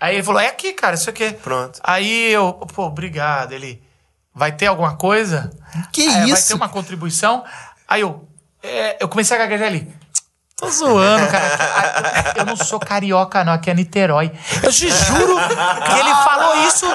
Aí 0.00 0.14
ele 0.16 0.22
falou: 0.22 0.40
é 0.40 0.46
aqui, 0.48 0.72
cara, 0.72 0.94
isso 0.94 1.10
aqui. 1.10 1.32
Pronto. 1.32 1.80
Aí 1.82 2.30
eu, 2.32 2.52
pô, 2.52 2.84
obrigado. 2.86 3.52
Ele, 3.52 3.82
vai 4.32 4.52
ter 4.52 4.66
alguma 4.66 4.96
coisa? 4.96 5.50
Que 5.92 6.06
É, 6.06 6.12
Vai 6.12 6.30
isso? 6.30 6.48
ter 6.48 6.54
uma 6.54 6.68
contribuição? 6.68 7.42
Aí 7.88 8.02
eu, 8.02 8.28
é, 8.62 9.02
eu 9.02 9.08
comecei 9.08 9.36
a 9.36 9.40
gaguejar 9.40 9.66
ali. 9.68 9.92
Tô 10.56 10.70
zoando, 10.70 11.26
cara. 11.32 12.32
Eu 12.36 12.46
não 12.46 12.54
sou 12.54 12.78
carioca, 12.78 13.42
não. 13.42 13.52
Aqui 13.54 13.70
é 13.70 13.74
Niterói. 13.74 14.30
Eu 14.62 14.70
te 14.70 14.88
juro 14.88 15.36
que 15.36 15.98
ele 16.00 16.14
falou 16.24 16.56
isso 16.68 16.86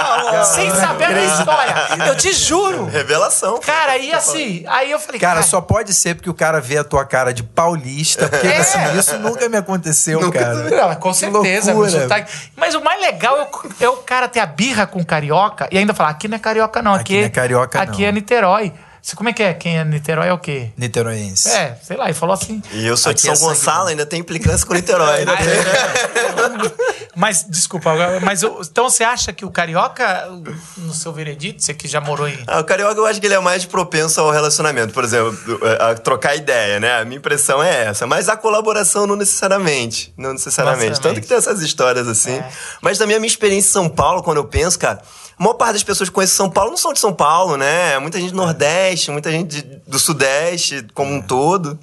sem 0.56 0.74
saber 0.74 1.14
da 1.14 1.22
história. 1.22 1.76
Eu 2.08 2.16
te 2.16 2.32
juro. 2.32 2.86
Revelação. 2.86 3.60
Cara, 3.60 3.98
e 3.98 4.14
assim, 4.14 4.64
aí 4.66 4.90
eu 4.90 4.98
falei, 4.98 5.20
Cara, 5.20 5.44
só 5.44 5.60
pode 5.60 5.94
ser 5.94 6.16
porque 6.16 6.30
o 6.30 6.34
cara 6.34 6.62
vê 6.62 6.78
a 6.78 6.86
tua 6.86 7.06
cara 7.06 7.34
de 7.34 7.44
paulista, 7.44 8.30
porque 8.30 8.48
É. 8.48 8.60
assim, 8.60 8.98
isso 8.98 9.20
nunca 9.20 9.50
me 9.50 9.58
aconteceu, 9.58 10.22
Nunca 10.22 10.40
cara. 10.40 10.54
Não, 10.56 10.96
com 10.96 11.14
certeza. 11.14 11.74
sotaque. 11.90 12.32
Mas 12.56 12.76
o 12.76 12.82
mais 12.82 13.02
legal 13.02 13.38
é 13.38 13.42
o, 13.44 13.84
é 13.84 13.90
o 13.90 13.98
cara 13.98 14.30
ter 14.30 14.40
a 14.40 14.46
birra 14.46 14.88
com 14.88 15.04
carioca 15.04 15.68
e 15.70 15.78
ainda 15.78 15.94
falar: 15.94 16.12
aqui 16.12 16.30
não 16.30 16.38
é 16.38 16.40
carioca, 16.40 16.82
não. 16.82 16.94
Aqui, 16.94 17.02
Aqui 17.02 17.20
não 17.20 17.26
é 17.26 17.30
carioca, 17.30 17.82
Aqui 17.82 18.02
não. 18.04 18.08
é 18.08 18.12
Niterói. 18.14 18.74
Como 19.16 19.30
é 19.30 19.34
que 19.34 19.44
é? 19.44 19.54
Quem 19.54 19.78
é 19.80 19.84
Niterói 19.86 20.28
é 20.28 20.34
o 20.34 20.38
quê? 20.38 20.70
Niteroense. 20.78 21.50
É, 21.50 21.78
sei 21.84 21.98
lá, 21.98 22.06
ele 22.06 22.14
falou 22.14 22.34
assim. 22.34 22.62
E 22.72 22.86
eu 22.86 22.96
sou 22.98 23.14
de 23.14 23.22
São 23.22 23.34
é 23.34 23.38
Gonçalo, 23.38 23.88
ainda 23.90 24.06
tem 24.06 24.20
implicância 24.20 24.66
com 24.66 24.74
Niterói. 24.74 25.26
né? 25.26 25.34
É. 25.34 27.10
Mas, 27.16 27.44
desculpa, 27.50 27.92
mas 28.24 28.44
o- 28.44 28.62
então 28.62 28.90
você 28.90 29.04
acha 29.04 29.34
que 29.34 29.44
o 29.44 29.52
carioca, 29.52 30.30
no 30.78 30.94
seu 30.94 31.12
veredito, 31.12 31.62
você 31.62 31.74
que 31.74 31.86
já 31.86 32.00
morou 32.00 32.30
em. 32.30 32.38
Ah, 32.48 32.60
o 32.60 32.64
carioca 32.64 32.96
eu 32.98 33.06
acho 33.06 33.20
que 33.20 33.28
ele 33.28 33.34
é 33.34 33.40
mais 33.40 33.66
propenso 33.66 34.22
ao 34.22 34.32
relacionamento, 34.32 34.94
por 34.94 35.04
exemplo, 35.04 35.38
a 35.80 35.96
trocar 35.96 36.36
ideia, 36.38 36.80
né? 36.80 37.02
A 37.02 37.04
minha 37.06 37.18
impressão 37.18 37.62
é 37.62 37.88
essa. 37.88 38.08
Mas 38.08 38.30
a 38.30 38.38
colaboração 38.38 39.06
não 39.06 39.18
necessariamente. 39.18 40.14
Não 40.18 40.32
necessariamente. 40.32 40.90
Necessariamente. 40.92 41.02
Tanto 41.02 41.22
que 41.22 41.28
tem 41.28 41.36
essas 41.38 41.62
histórias 41.62 42.08
assim. 42.08 42.38
É. 42.38 42.50
Mas 42.82 42.98
também 42.98 43.18
a 43.18 43.20
minha 43.20 43.28
experiência 43.30 43.68
em 43.70 43.72
São 43.74 43.90
Paulo, 43.90 44.24
quando 44.24 44.38
eu 44.38 44.46
penso, 44.46 44.80
cara, 44.80 45.02
maior 45.40 45.54
parte 45.56 45.74
das 45.74 45.84
pessoas 45.84 46.10
que 46.10 46.14
conhecem 46.16 46.36
São 46.36 46.50
Paulo 46.50 46.70
não 46.72 46.78
são 46.78 46.94
de 46.94 47.00
São 47.00 47.14
Paulo, 47.14 47.56
né? 47.58 47.98
Muita 48.00 48.20
gente 48.20 48.32
do 48.32 48.38
Nordeste, 48.38 49.10
muita 49.12 49.32
gente 49.32 49.62
de- 49.62 49.76
do 49.88 49.98
Sudeste 50.00 50.86
como 50.94 51.14
um 51.14 51.22
todo. 51.22 51.80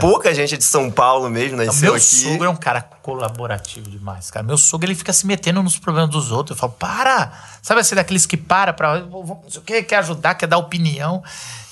Pouca 0.00 0.34
gente 0.34 0.54
é 0.54 0.58
de 0.58 0.64
São 0.64 0.90
Paulo 0.90 1.30
mesmo, 1.30 1.56
nasceu 1.56 1.82
Meu 1.92 1.94
aqui. 1.94 2.04
sogro 2.04 2.44
é 2.44 2.50
um 2.50 2.56
cara 2.56 2.80
colaborativo 2.80 3.88
demais, 3.88 4.28
cara. 4.30 4.44
Meu 4.44 4.58
sogro, 4.58 4.86
ele 4.88 4.96
fica 4.96 5.12
se 5.12 5.24
metendo 5.26 5.62
nos 5.62 5.78
problemas 5.78 6.10
dos 6.10 6.32
outros. 6.32 6.56
Eu 6.56 6.60
falo, 6.60 6.72
para! 6.72 7.32
Sabe 7.62 7.80
assim, 7.80 7.94
daqueles 7.94 8.26
que 8.26 8.36
para 8.36 8.72
pra... 8.72 8.98
Não 8.98 9.40
sei 9.48 9.60
o 9.60 9.64
que, 9.64 9.82
quer 9.84 9.98
ajudar, 9.98 10.34
quer 10.34 10.46
dar 10.48 10.58
opinião. 10.58 11.22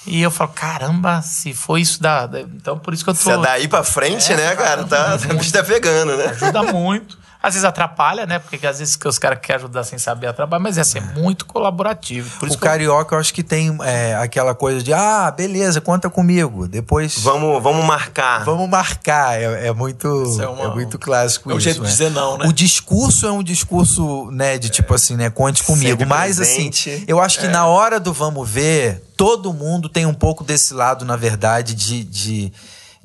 E 0.06 0.22
eu 0.22 0.30
falo, 0.30 0.50
caramba, 0.54 1.20
se 1.22 1.52
foi 1.52 1.80
isso 1.80 2.00
da... 2.00 2.28
Então, 2.54 2.78
por 2.78 2.94
isso 2.94 3.02
que 3.02 3.10
eu 3.10 3.14
tô... 3.14 3.20
Se 3.20 3.30
é 3.32 3.36
daí 3.36 3.66
pra 3.66 3.82
frente, 3.82 4.32
É, 4.32 4.36
né, 4.36 4.54
cara? 4.56 4.84
Tá, 4.84 5.08
muito. 5.18 5.32
o 5.34 5.38
bicho 5.38 5.52
tá 5.52 5.64
pegando, 5.64 6.16
né? 6.16 6.26
Ajuda 6.26 6.62
muito. 6.62 7.18
Às 7.40 7.54
vezes 7.54 7.64
atrapalha, 7.64 8.26
né? 8.26 8.40
Porque 8.40 8.66
às 8.66 8.80
vezes 8.80 8.96
que 8.96 9.06
os 9.06 9.16
caras 9.16 9.38
querem 9.40 9.56
ajudar 9.62 9.84
sem 9.84 9.96
saber 9.98 10.26
atrapalha, 10.26 10.60
mas 10.60 10.76
é 10.76 10.82
ser 10.82 11.00
muito 11.00 11.46
colaborativo. 11.46 12.28
Por 12.40 12.46
O 12.46 12.50
que 12.50 12.56
eu- 12.56 12.60
carioca, 12.60 13.14
eu 13.14 13.20
acho 13.20 13.32
que 13.32 13.44
tem 13.44 13.78
é, 13.84 14.16
aquela 14.16 14.54
coisa 14.56 14.82
de, 14.82 14.92
ah, 14.92 15.30
beleza, 15.30 15.80
conta 15.80 16.10
comigo. 16.10 16.66
Depois 16.66 17.16
Vamos, 17.20 17.62
vamos 17.62 17.84
marcar. 17.84 18.44
vamos 18.44 18.68
marcar. 18.68 19.40
É, 19.40 19.68
é 19.68 19.72
muito, 19.72 20.24
Isso 20.24 20.42
é, 20.42 20.44
é 20.46 20.48
uma- 20.48 20.74
muito 20.74 20.98
clássico 20.98 21.50
é 21.50 21.54
um 21.54 21.58
isso. 21.58 21.64
jeito 21.64 21.76
de 21.76 21.82
né? 21.84 21.88
dizer 21.88 22.10
não, 22.10 22.38
né? 22.38 22.46
O 22.48 22.52
discurso 22.52 23.24
é 23.26 23.30
um 23.30 23.42
discurso, 23.42 24.28
né, 24.32 24.58
de 24.58 24.68
tipo 24.68 24.92
assim, 24.92 25.14
né, 25.16 25.30
conte 25.30 25.62
comigo. 25.62 25.90
Sempre 25.90 26.06
Mas 26.06 26.36
presente. 26.36 26.90
assim, 26.90 27.04
eu 27.06 27.20
acho 27.20 27.38
que 27.38 27.46
na 27.46 27.66
hora 27.66 28.00
do 28.00 28.12
vamos 28.12 28.48
ver, 28.48 29.02
todo 29.16 29.52
mundo 29.52 29.88
tem 29.88 30.06
um 30.06 30.14
pouco 30.14 30.42
desse 30.42 30.74
lado, 30.74 31.04
na 31.04 31.14
verdade, 31.16 31.72
de. 31.74 32.02
de 32.02 32.52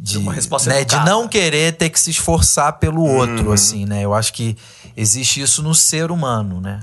de, 0.04 0.18
uma 0.18 0.34
resposta 0.34 0.70
né, 0.70 0.84
de 0.84 0.96
não 1.06 1.28
querer 1.30 1.78
ter 1.78 1.90
que 1.90 1.98
se 2.00 2.10
esforçar 2.12 2.74
pelo 2.74 3.02
outro, 3.06 3.54
assim, 3.54 3.86
né? 3.86 4.02
Eu 4.04 4.14
acho 4.14 4.34
que 4.34 4.58
existe 4.98 5.40
isso 5.42 5.64
no 5.64 5.74
ser 5.74 6.12
humano, 6.12 6.60
né? 6.60 6.82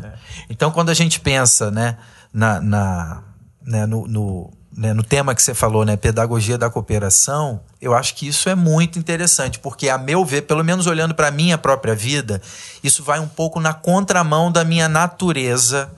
Então, 0.49 0.71
quando 0.71 0.89
a 0.89 0.95
gente 0.95 1.21
pensa, 1.21 1.71
né, 1.71 1.99
na, 2.33 2.61
na- 2.63 3.23
né, 3.63 3.85
no, 3.85 4.07
no, 4.09 4.51
né, 4.75 4.95
no 4.95 5.03
tema 5.03 5.35
que 5.35 5.43
você 5.43 5.53
falou, 5.53 5.85
né, 5.85 5.97
pedagogia 5.97 6.57
da 6.57 6.71
cooperação, 6.71 7.61
eu 7.79 7.93
acho 7.93 8.15
que 8.15 8.27
isso 8.27 8.49
é 8.49 8.55
muito 8.55 8.99
interessante, 8.99 9.59
porque 9.59 9.91
a 9.91 9.99
meu 9.99 10.25
ver, 10.25 10.43
pelo 10.43 10.65
menos 10.65 10.87
olhando 10.87 11.15
para 11.15 11.29
a 11.29 11.31
minha 11.31 11.59
própria 11.59 11.95
vida, 11.95 12.41
isso 12.83 13.03
vai 13.03 13.21
um 13.21 13.29
pouco 13.29 13.61
na 13.61 13.75
contramão 13.75 14.51
da 14.51 14.65
minha 14.65 14.89
natureza, 14.89 15.93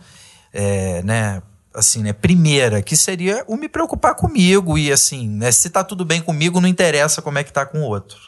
é, 0.53 1.03
né, 1.05 1.41
assim, 1.75 2.03
né, 2.03 2.13
primeira, 2.13 2.83
que 2.83 2.97
seria 2.97 3.45
o 3.47 3.57
me 3.57 3.69
preocupar 3.69 4.15
comigo 4.15 4.77
e 4.77 4.93
assim, 4.93 5.29
né, 5.29 5.51
se 5.51 5.71
tá 5.71 5.83
tudo 5.83 6.05
bem 6.05 6.21
comigo, 6.21 6.61
não 6.61 6.69
interessa 6.69 7.23
como 7.23 7.39
é 7.39 7.45
que 7.45 7.53
tá 7.53 7.65
com 7.65 7.81
o 7.81 7.85
outro. 7.85 8.19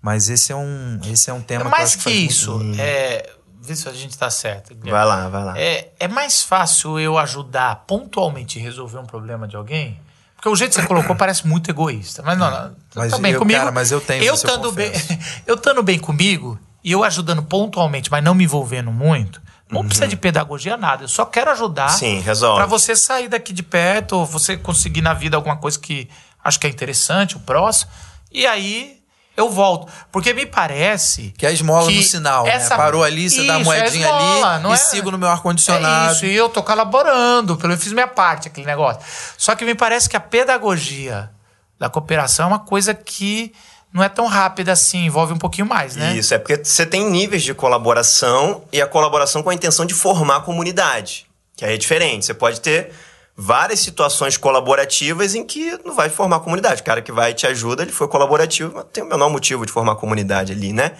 Mas 0.00 0.28
esse 0.28 0.52
é 0.52 0.56
um, 0.56 1.00
esse 1.10 1.30
é 1.30 1.32
um 1.32 1.40
tema 1.40 1.64
É 1.64 1.68
mais 1.68 1.90
acho 1.90 1.98
que, 1.98 2.04
faz 2.04 2.16
muito 2.16 2.30
isso. 2.30 2.60
É, 2.78 3.30
vê 3.60 3.74
se 3.74 3.88
a 3.88 3.92
gente 3.92 4.16
tá 4.16 4.30
certo. 4.30 4.68
Guilherme. 4.68 4.90
Vai 4.90 5.04
lá, 5.04 5.28
vai 5.28 5.44
lá. 5.44 5.58
É, 5.58 5.90
é 5.98 6.08
mais 6.08 6.42
fácil 6.42 6.98
eu 7.00 7.18
ajudar 7.18 7.84
pontualmente 7.86 8.58
a 8.58 8.62
resolver 8.62 8.98
um 8.98 9.06
problema 9.06 9.48
de 9.48 9.56
alguém? 9.56 10.00
Porque 10.36 10.48
o 10.48 10.54
jeito 10.54 10.74
que 10.74 10.80
você 10.80 10.86
colocou 10.86 11.16
parece 11.16 11.46
muito 11.46 11.70
egoísta. 11.70 12.22
Mas 12.22 12.38
não, 12.38 12.50
não 12.50 12.76
Mas 12.94 13.10
tá 13.10 13.18
bem 13.18 13.32
eu, 13.32 13.38
comigo. 13.40 13.58
cara, 13.58 13.72
mas 13.72 13.90
eu 13.90 14.00
tenho 14.00 14.22
eu 14.22 14.34
isso, 14.34 14.46
eu 14.46 14.72
bem, 14.72 14.92
eu 15.46 15.56
estando 15.56 15.82
bem 15.82 15.98
comigo 15.98 16.58
e 16.84 16.92
eu 16.92 17.02
ajudando 17.02 17.42
pontualmente, 17.42 18.08
mas 18.08 18.22
não 18.22 18.34
me 18.34 18.44
envolvendo 18.44 18.92
muito, 18.92 19.42
não 19.70 19.84
precisa 19.84 20.06
de 20.06 20.16
pedagogia 20.16 20.76
nada. 20.76 21.04
Eu 21.04 21.08
só 21.08 21.24
quero 21.24 21.50
ajudar. 21.50 21.88
Sim, 21.88 22.20
resolve. 22.20 22.56
Pra 22.58 22.66
você 22.66 22.94
sair 22.94 23.28
daqui 23.28 23.52
de 23.52 23.62
perto, 23.62 24.12
ou 24.18 24.26
você 24.26 24.56
conseguir 24.56 25.00
na 25.02 25.12
vida 25.14 25.36
alguma 25.36 25.56
coisa 25.56 25.78
que 25.78 26.08
acho 26.42 26.58
que 26.60 26.66
é 26.66 26.70
interessante, 26.70 27.36
o 27.36 27.40
próximo. 27.40 27.90
E 28.30 28.46
aí 28.46 29.00
eu 29.36 29.50
volto. 29.50 29.92
Porque 30.12 30.32
me 30.32 30.46
parece. 30.46 31.34
Que 31.36 31.44
é 31.44 31.48
a 31.48 31.52
esmola 31.52 31.88
que 31.90 31.96
no 31.96 32.02
sinal, 32.02 32.46
essa- 32.46 32.70
né? 32.70 32.76
Parou 32.76 33.02
ali, 33.04 33.28
você 33.28 33.44
dá 33.46 33.56
a 33.56 33.60
Isso, 33.60 33.72
é 33.72 33.80
moedinha 33.80 34.06
esmola, 34.06 34.54
ali 34.54 34.62
não 34.62 34.70
e 34.70 34.74
é- 34.74 34.76
sigo 34.76 35.10
no 35.10 35.18
meu 35.18 35.28
ar-condicionado. 35.28 36.10
É 36.10 36.12
isso, 36.14 36.26
e 36.26 36.34
eu 36.34 36.48
tô 36.48 36.62
colaborando, 36.62 37.56
pelo 37.56 37.72
eu 37.72 37.78
fiz 37.78 37.92
minha 37.92 38.08
parte, 38.08 38.48
aquele 38.48 38.66
negócio. 38.66 39.02
Só 39.36 39.54
que 39.54 39.64
me 39.64 39.74
parece 39.74 40.08
que 40.08 40.16
a 40.16 40.20
pedagogia 40.20 41.30
da 41.78 41.90
cooperação 41.90 42.44
é 42.46 42.48
uma 42.48 42.58
coisa 42.60 42.94
que 42.94 43.52
não 43.96 44.04
é 44.04 44.10
tão 44.10 44.26
rápida 44.26 44.72
assim, 44.72 45.06
envolve 45.06 45.32
um 45.32 45.38
pouquinho 45.38 45.66
mais, 45.66 45.96
né? 45.96 46.14
Isso, 46.14 46.34
é 46.34 46.38
porque 46.38 46.62
você 46.62 46.84
tem 46.84 47.08
níveis 47.10 47.42
de 47.42 47.54
colaboração 47.54 48.62
e 48.70 48.82
a 48.82 48.86
colaboração 48.86 49.42
com 49.42 49.48
a 49.48 49.54
intenção 49.54 49.86
de 49.86 49.94
formar 49.94 50.36
a 50.36 50.40
comunidade, 50.40 51.26
que 51.56 51.64
aí 51.64 51.72
é 51.72 51.76
diferente. 51.78 52.26
Você 52.26 52.34
pode 52.34 52.60
ter 52.60 52.90
várias 53.34 53.80
situações 53.80 54.36
colaborativas 54.36 55.34
em 55.34 55.42
que 55.42 55.78
não 55.82 55.94
vai 55.94 56.10
formar 56.10 56.40
comunidade. 56.40 56.82
O 56.82 56.84
cara 56.84 57.00
que 57.00 57.10
vai 57.10 57.32
te 57.32 57.46
ajuda, 57.46 57.84
ele 57.84 57.92
foi 57.92 58.06
colaborativo, 58.06 58.70
mas 58.74 58.84
tem 58.92 59.02
o 59.02 59.06
menor 59.06 59.30
motivo 59.30 59.64
de 59.64 59.72
formar 59.72 59.96
comunidade 59.96 60.52
ali, 60.52 60.74
né? 60.74 60.92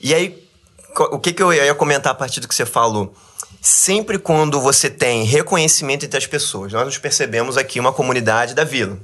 E 0.00 0.14
aí, 0.14 0.42
o 1.12 1.18
que, 1.18 1.30
que 1.30 1.42
eu 1.42 1.52
ia 1.52 1.74
comentar 1.74 2.12
a 2.12 2.14
partir 2.14 2.40
do 2.40 2.48
que 2.48 2.54
você 2.54 2.64
falou? 2.64 3.14
Sempre 3.60 4.18
quando 4.18 4.62
você 4.62 4.88
tem 4.88 5.24
reconhecimento 5.24 6.06
entre 6.06 6.16
as 6.16 6.26
pessoas, 6.26 6.72
nós 6.72 6.86
nos 6.86 6.96
percebemos 6.96 7.58
aqui 7.58 7.78
uma 7.78 7.92
comunidade 7.92 8.54
da 8.54 8.64
vila 8.64 8.98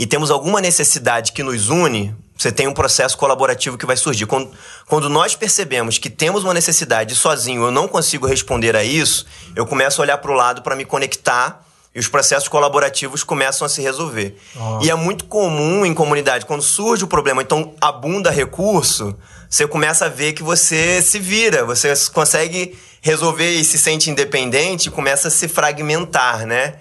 e 0.00 0.06
temos 0.06 0.30
alguma 0.30 0.62
necessidade 0.62 1.30
que 1.30 1.42
nos 1.42 1.68
une, 1.68 2.16
você 2.34 2.50
tem 2.50 2.66
um 2.66 2.72
processo 2.72 3.18
colaborativo 3.18 3.76
que 3.76 3.84
vai 3.84 3.98
surgir. 3.98 4.24
Quando, 4.24 4.50
quando 4.88 5.10
nós 5.10 5.36
percebemos 5.36 5.98
que 5.98 6.08
temos 6.08 6.42
uma 6.42 6.54
necessidade 6.54 7.12
e 7.12 7.16
sozinho 7.16 7.64
eu 7.64 7.70
não 7.70 7.86
consigo 7.86 8.26
responder 8.26 8.74
a 8.74 8.82
isso, 8.82 9.26
eu 9.54 9.66
começo 9.66 10.00
a 10.00 10.04
olhar 10.04 10.16
para 10.16 10.30
o 10.30 10.34
lado 10.34 10.62
para 10.62 10.74
me 10.74 10.86
conectar 10.86 11.66
e 11.94 11.98
os 11.98 12.08
processos 12.08 12.48
colaborativos 12.48 13.22
começam 13.22 13.66
a 13.66 13.68
se 13.68 13.82
resolver. 13.82 14.38
E 14.80 14.88
é 14.88 14.94
muito 14.94 15.26
comum 15.26 15.84
em 15.84 15.92
comunidade, 15.92 16.46
quando 16.46 16.62
surge 16.62 17.04
o 17.04 17.06
problema, 17.06 17.42
então 17.42 17.74
abunda 17.78 18.30
recurso, 18.30 19.14
você 19.50 19.66
começa 19.66 20.06
a 20.06 20.08
ver 20.08 20.32
que 20.32 20.42
você 20.42 21.02
se 21.02 21.18
vira, 21.18 21.62
você 21.66 21.92
consegue 22.10 22.74
resolver 23.02 23.50
e 23.50 23.62
se 23.62 23.76
sente 23.76 24.08
independente 24.08 24.88
e 24.88 24.90
começa 24.90 25.28
a 25.28 25.30
se 25.30 25.46
fragmentar, 25.46 26.46
né? 26.46 26.76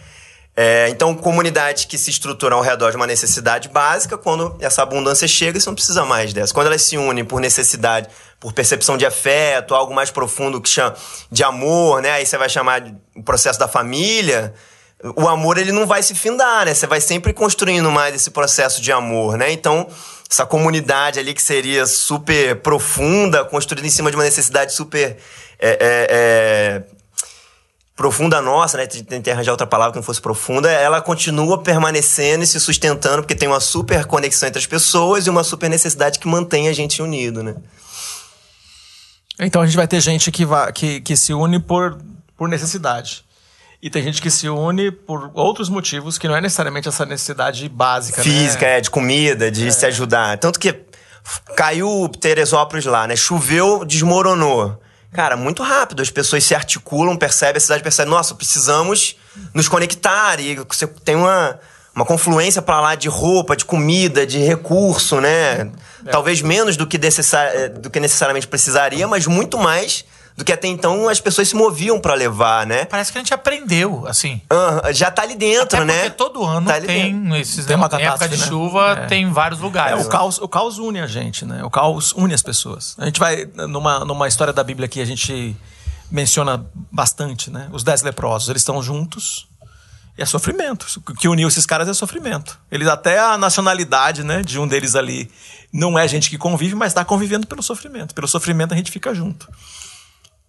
É, 0.62 0.90
então, 0.90 1.16
comunidades 1.16 1.86
que 1.86 1.98
se 1.98 2.10
estruturam 2.10 2.58
ao 2.58 2.62
redor 2.62 2.90
de 2.90 2.98
uma 2.98 3.08
necessidade 3.08 3.70
básica, 3.70 4.18
quando 4.18 4.58
essa 4.60 4.84
abundância 4.84 5.26
chega, 5.26 5.58
você 5.58 5.70
não 5.70 5.74
precisa 5.74 6.04
mais 6.04 6.34
dessa. 6.34 6.54
Quando 6.54 6.68
elas 6.68 6.82
se 6.82 6.98
unem 6.98 7.24
por 7.24 7.40
necessidade, 7.40 8.10
por 8.42 8.52
percepção 8.52 8.98
de 8.98 9.06
afeto, 9.06 9.74
algo 9.74 9.94
mais 9.94 10.12
profundo 10.12 10.60
que 10.60 10.68
chama 10.68 10.98
de 11.32 11.46
amor, 11.46 12.02
né? 12.02 12.12
Aí 12.12 12.26
você 12.26 12.38
vai 12.38 12.50
chamar 12.50 12.84
o 13.16 13.24
processo 13.24 13.58
da 13.58 13.70
família. 13.70 14.54
O 15.16 15.30
amor, 15.30 15.58
ele 15.58 15.72
não 15.72 15.88
vai 15.88 16.04
se 16.04 16.14
findar, 16.14 16.66
né? 16.66 16.74
Você 16.74 16.86
vai 16.86 17.00
sempre 17.00 17.32
construindo 17.32 17.90
mais 17.90 18.14
esse 18.14 18.30
processo 18.30 18.82
de 18.82 18.92
amor, 18.92 19.38
né? 19.38 19.54
Então, 19.54 19.88
essa 20.30 20.46
comunidade 20.46 21.20
ali 21.20 21.34
que 21.34 21.42
seria 21.42 21.86
super 21.86 22.58
profunda, 22.58 23.46
construída 23.46 23.88
em 23.88 23.90
cima 23.90 24.12
de 24.12 24.18
uma 24.18 24.26
necessidade 24.26 24.74
super... 24.74 25.16
é, 25.58 25.70
é, 25.70 26.08
é, 26.10 26.99
profunda 28.00 28.42
nossa, 28.42 28.78
né? 28.78 28.88
Tentei 28.88 29.34
arranjar 29.34 29.52
outra 29.52 29.68
palavra 29.68 29.92
que 29.92 29.98
não 29.98 30.04
fosse 30.04 30.22
profunda, 30.22 30.72
ela 30.72 31.02
continua 31.02 31.62
permanecendo 31.62 32.46
e 32.46 32.48
se 32.48 32.58
sustentando 32.58 33.18
porque 33.18 33.36
tem 33.36 33.46
uma 33.46 33.60
super 33.60 34.06
conexão 34.06 34.48
entre 34.48 34.58
as 34.58 34.66
pessoas 34.66 35.28
e 35.28 35.30
uma 35.30 35.44
super 35.44 35.70
necessidade 35.70 36.18
que 36.18 36.26
mantém 36.26 36.70
a 36.70 36.74
gente 36.74 37.02
unido, 37.02 37.44
né? 37.44 37.58
Então 39.38 39.62
a 39.62 39.66
gente 39.66 39.76
vai 39.76 39.86
ter 39.86 40.00
gente 40.00 40.32
que, 40.32 40.46
vai, 40.46 40.72
que, 40.72 41.02
que 41.02 41.18
se 41.18 41.34
une 41.34 41.60
por, 41.60 41.98
por 42.38 42.48
necessidade. 42.48 43.26
E 43.82 43.90
tem 43.90 44.02
gente 44.02 44.22
que 44.22 44.32
se 44.32 44.48
une 44.48 44.92
por 44.92 45.30
outros 45.34 45.68
motivos 45.68 46.18
que 46.18 46.26
não 46.26 46.38
é 46.38 46.40
necessariamente 46.40 46.88
essa 46.88 47.06
necessidade 47.06 47.68
básica. 47.68 48.24
Física, 48.24 48.66
né? 48.66 48.78
é, 48.78 48.82
de 48.82 48.90
comida, 48.90 49.52
de 49.52 49.70
se 49.74 49.86
ajudar. 49.86 50.38
Tanto 50.38 50.58
que 50.58 50.74
caiu 51.54 52.08
Teresópolis 52.08 52.86
lá, 52.86 53.06
né? 53.06 53.18
Choveu, 53.18 53.84
desmoronou. 53.84 54.80
Cara, 55.12 55.36
muito 55.36 55.64
rápido. 55.64 56.02
As 56.02 56.10
pessoas 56.10 56.44
se 56.44 56.54
articulam, 56.54 57.18
percebem, 57.18 57.58
a 57.58 57.60
cidade 57.60 57.82
percebe, 57.82 58.10
nossa, 58.10 58.36
precisamos 58.36 59.16
nos 59.54 59.68
conectar. 59.68 60.40
E 60.40 60.56
você 60.56 60.86
tem 60.86 61.16
uma, 61.16 61.60
uma 61.96 62.06
confluência 62.06 62.62
para 62.62 62.80
lá 62.80 62.96
de 62.96 63.10
roupa, 63.10 63.56
de 63.56 63.66
comida, 63.66 64.26
de 64.26 64.38
recurso, 64.40 65.20
né? 65.20 65.72
Talvez 66.12 66.42
menos 66.42 66.78
do 66.78 66.86
que, 66.86 66.98
necessar, 66.98 67.48
eh, 67.56 67.70
do 67.70 67.90
que 67.90 68.00
necessariamente 68.00 68.48
precisaria, 68.48 69.08
mas 69.08 69.26
muito 69.26 69.58
mais 69.58 70.06
do 70.40 70.46
que 70.46 70.54
até 70.54 70.68
então 70.70 71.10
as 71.10 71.20
pessoas 71.20 71.50
se 71.50 71.56
moviam 71.56 72.00
para 72.00 72.14
levar, 72.14 72.66
né? 72.66 72.86
Parece 72.86 73.12
que 73.12 73.18
a 73.18 73.22
gente 73.22 73.34
aprendeu, 73.34 74.08
assim. 74.08 74.42
Ah, 74.50 74.90
já 74.94 75.12
tá 75.12 75.22
ali 75.24 75.36
dentro, 75.36 75.76
Até 75.78 75.84
né? 75.86 75.94
porque 76.04 76.10
todo 76.12 76.46
ano 76.46 76.66
Tá 76.66 76.80
tem 76.80 77.14
dentro. 77.14 77.36
esses 77.36 77.66
Tem 77.66 77.76
uma 77.76 77.90
né? 77.90 78.04
Época 78.04 78.28
de 78.30 78.38
catástrofe, 78.38 78.38
né? 78.42 78.48
chuva 78.48 78.92
É. 78.92 79.06
tem 79.08 79.24
em 79.24 79.32
vários 79.32 79.60
É, 79.60 79.64
lugares. 79.64 80.06
o, 80.06 80.10
caos, 80.10 80.38
o 80.40 80.48
caos 80.48 80.78
une 80.78 81.02
a 81.02 81.08
gente, 81.08 81.44
né? 81.46 81.62
O 81.64 81.70
caos 81.70 82.14
une 82.14 82.34
as 82.34 82.42
pessoas. 82.42 82.96
A 82.98 83.06
gente 83.06 83.20
vai, 83.20 83.50
numa, 83.68 84.06
numa 84.06 84.28
história 84.30 84.54
da 84.54 84.64
Bíblia 84.64 84.88
que 84.88 85.02
a 85.02 85.06
gente 85.06 85.56
menciona 86.10 86.66
bastante, 86.90 87.52
né? 87.52 87.68
Os 87.74 87.84
dez 87.84 88.02
leprosos, 88.02 88.48
eles 88.50 88.62
estão 88.62 88.82
juntos 88.82 89.46
e 90.18 90.22
é 90.22 90.26
sofrimento. 90.26 90.86
O 91.06 91.14
que 91.16 91.28
uniu 91.28 91.48
esses 91.50 91.66
caras 91.66 91.88
é 91.90 91.94
sofrimento. 91.94 92.58
Eles 92.72 92.88
até 92.88 93.20
a 93.20 93.38
nacionalidade, 93.38 94.24
né, 94.24 94.42
de 94.42 94.58
um 94.58 94.68
deles 94.68 94.96
ali 94.96 95.30
não 95.72 96.00
é 96.00 96.08
gente 96.08 96.30
que 96.32 96.38
convive, 96.38 96.74
mas 96.76 96.88
está 96.92 97.06
convivendo 97.06 97.46
pelo 97.46 97.62
sofrimento. 97.62 98.16
Pelo 98.16 98.28
sofrimento 98.28 98.74
a 98.74 98.78
gente 98.78 98.90
fica 98.90 99.14
junto. 99.14 99.48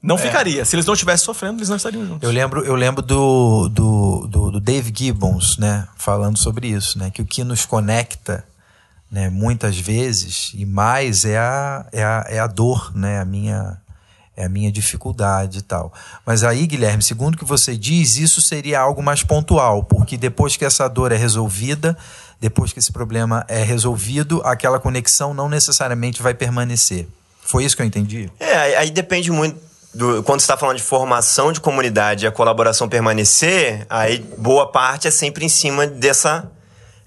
Não 0.02 0.16
ficaria. 0.16 0.64
Se 0.64 0.74
eles 0.76 0.86
não 0.86 0.94
estivessem 0.94 1.24
sofrendo, 1.24 1.58
eles 1.58 1.68
não 1.68 1.76
estariam 1.76 2.06
juntos. 2.06 2.22
Eu 2.22 2.30
lembro, 2.30 2.64
eu 2.64 2.74
lembro 2.74 3.02
do, 3.02 3.68
do, 3.68 4.26
do, 4.26 4.50
do 4.52 4.60
Dave 4.60 4.92
Gibbons, 4.96 5.58
né, 5.58 5.86
falando 5.96 6.38
sobre 6.38 6.68
isso, 6.68 6.98
né, 6.98 7.10
que 7.10 7.20
o 7.20 7.26
que 7.26 7.44
nos 7.44 7.66
conecta, 7.66 8.44
né, 9.10 9.28
muitas 9.28 9.78
vezes 9.78 10.52
e 10.54 10.64
mais 10.64 11.24
é 11.24 11.38
a, 11.38 11.86
é 11.92 12.02
a, 12.02 12.24
é 12.28 12.38
a 12.38 12.46
dor, 12.46 12.92
né, 12.94 13.20
a 13.20 13.24
minha 13.24 13.78
é 14.36 14.44
a 14.46 14.48
minha 14.48 14.72
dificuldade 14.72 15.58
e 15.58 15.62
tal. 15.62 15.92
Mas 16.24 16.42
aí, 16.42 16.66
Guilherme, 16.66 17.02
segundo 17.02 17.34
o 17.34 17.36
que 17.38 17.44
você 17.44 17.76
diz, 17.76 18.16
isso 18.16 18.40
seria 18.40 18.80
algo 18.80 19.02
mais 19.02 19.22
pontual, 19.22 19.84
porque 19.84 20.16
depois 20.16 20.56
que 20.56 20.64
essa 20.64 20.88
dor 20.88 21.12
é 21.12 21.16
resolvida, 21.16 21.94
depois 22.40 22.72
que 22.72 22.78
esse 22.78 22.90
problema 22.90 23.44
é 23.48 23.62
resolvido, 23.62 24.40
aquela 24.42 24.80
conexão 24.80 25.34
não 25.34 25.46
necessariamente 25.46 26.22
vai 26.22 26.32
permanecer. 26.32 27.06
Foi 27.42 27.64
isso 27.64 27.76
que 27.76 27.82
eu 27.82 27.86
entendi? 27.86 28.30
É, 28.40 28.78
aí 28.78 28.90
depende 28.90 29.30
muito. 29.30 29.60
Do, 29.92 30.22
quando 30.22 30.40
você 30.40 30.44
está 30.44 30.57
falando 30.57 30.76
de 30.76 30.83
formação 30.83 31.53
de 31.53 31.61
comunidade 31.61 32.24
e 32.24 32.29
a 32.29 32.31
colaboração 32.31 32.88
permanecer, 32.88 33.87
aí 33.90 34.18
boa 34.38 34.70
parte 34.70 35.09
é 35.09 35.11
sempre 35.11 35.44
em 35.44 35.48
cima 35.48 35.87
dessa 35.87 36.48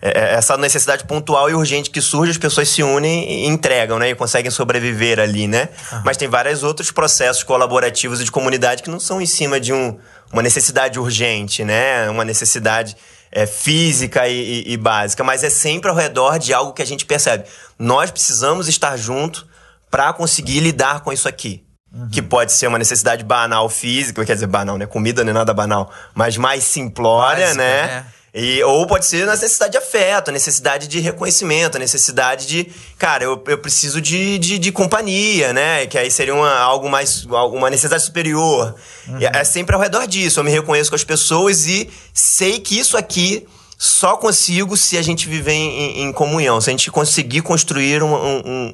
é, 0.06 0.10
é, 0.10 0.34
essa 0.34 0.58
necessidade 0.58 1.06
pontual 1.06 1.50
e 1.50 1.54
urgente 1.54 1.90
que 1.90 2.02
surge, 2.02 2.32
as 2.32 2.38
pessoas 2.38 2.68
se 2.68 2.84
unem 2.84 3.46
e 3.46 3.48
entregam, 3.48 3.98
né? 3.98 4.10
E 4.10 4.16
conseguem 4.16 4.52
sobreviver 4.52 5.18
ali, 5.18 5.48
né? 5.48 5.70
Mas 6.04 6.18
tem 6.18 6.28
vários 6.28 6.62
outros 6.62 6.92
processos 6.92 7.42
colaborativos 7.42 8.20
e 8.20 8.26
de 8.26 8.32
comunidade 8.32 8.84
que 8.84 8.90
não 8.90 9.00
são 9.00 9.22
em 9.22 9.26
cima 9.26 9.62
de 9.62 9.72
um, 9.72 9.98
uma 10.34 10.42
necessidade 10.42 11.00
urgente, 11.00 11.64
né? 11.64 12.10
Uma 12.10 12.26
necessidade 12.26 12.98
é, 13.32 13.46
física 13.46 14.28
e, 14.28 14.66
e, 14.66 14.74
e 14.74 14.78
básica, 14.78 15.24
mas 15.24 15.42
é 15.42 15.50
sempre 15.50 15.90
ao 15.90 15.96
redor 15.96 16.38
de 16.38 16.54
algo 16.54 16.74
que 16.74 16.82
a 16.82 16.86
gente 16.86 17.06
percebe. 17.06 17.46
Nós 17.80 18.12
precisamos 18.12 18.68
estar 18.68 18.98
juntos 18.98 19.46
para 19.90 20.12
conseguir 20.12 20.60
lidar 20.60 21.00
com 21.00 21.14
isso 21.14 21.30
aqui. 21.30 21.63
Que 22.12 22.22
pode 22.22 22.52
ser 22.52 22.66
uma 22.68 22.80
necessidade 22.80 23.24
banal 23.24 23.70
física, 23.70 24.26
quer 24.26 24.34
dizer, 24.34 24.48
banal, 24.48 24.78
né? 24.78 24.86
Comida 24.88 25.24
não 25.24 25.30
é 25.30 25.34
nada 25.34 25.54
banal, 25.54 25.92
mas 26.16 26.38
mais 26.38 26.64
simplória, 26.64 27.46
Básica, 27.46 27.64
né? 27.64 27.82
né? 27.88 28.06
E, 28.36 28.64
ou 28.64 28.88
pode 28.88 29.06
ser 29.06 29.30
a 29.30 29.32
necessidade 29.32 29.74
de 29.74 29.78
afeto, 29.78 30.30
a 30.30 30.32
necessidade 30.32 30.88
de 30.88 31.00
reconhecimento, 31.00 31.76
a 31.76 31.80
necessidade 31.80 32.48
de. 32.48 32.68
Cara, 32.98 33.24
eu, 33.24 33.44
eu 33.46 33.60
preciso 33.60 34.02
de, 34.02 34.40
de, 34.40 34.58
de 34.58 34.72
companhia, 34.72 35.54
né? 35.54 35.86
Que 35.86 36.00
aí 36.00 36.10
seria 36.10 36.34
uma, 36.34 36.52
algo 36.58 36.90
mais. 36.90 37.26
uma 37.26 37.70
necessidade 37.70 38.02
superior. 38.04 38.74
E 39.20 39.26
É 39.28 39.44
sempre 39.44 39.76
ao 39.76 39.82
redor 39.82 40.08
disso. 40.08 40.40
Eu 40.40 40.44
me 40.44 40.50
reconheço 40.50 40.90
com 40.90 40.96
as 40.96 41.04
pessoas 41.04 41.68
e 41.68 41.88
sei 42.12 42.60
que 42.60 42.80
isso 42.80 42.98
aqui 42.98 43.46
só 43.78 44.18
consigo 44.18 44.76
se 44.78 44.98
a 44.98 45.02
gente 45.04 45.28
viver 45.28 45.52
em, 45.54 46.02
em 46.02 46.12
comunhão, 46.12 46.60
se 46.60 46.72
a 46.72 46.74
gente 46.74 46.90
conseguir 46.90 47.42
construir 47.42 48.02
um- 48.02 48.16
um- 48.16 48.74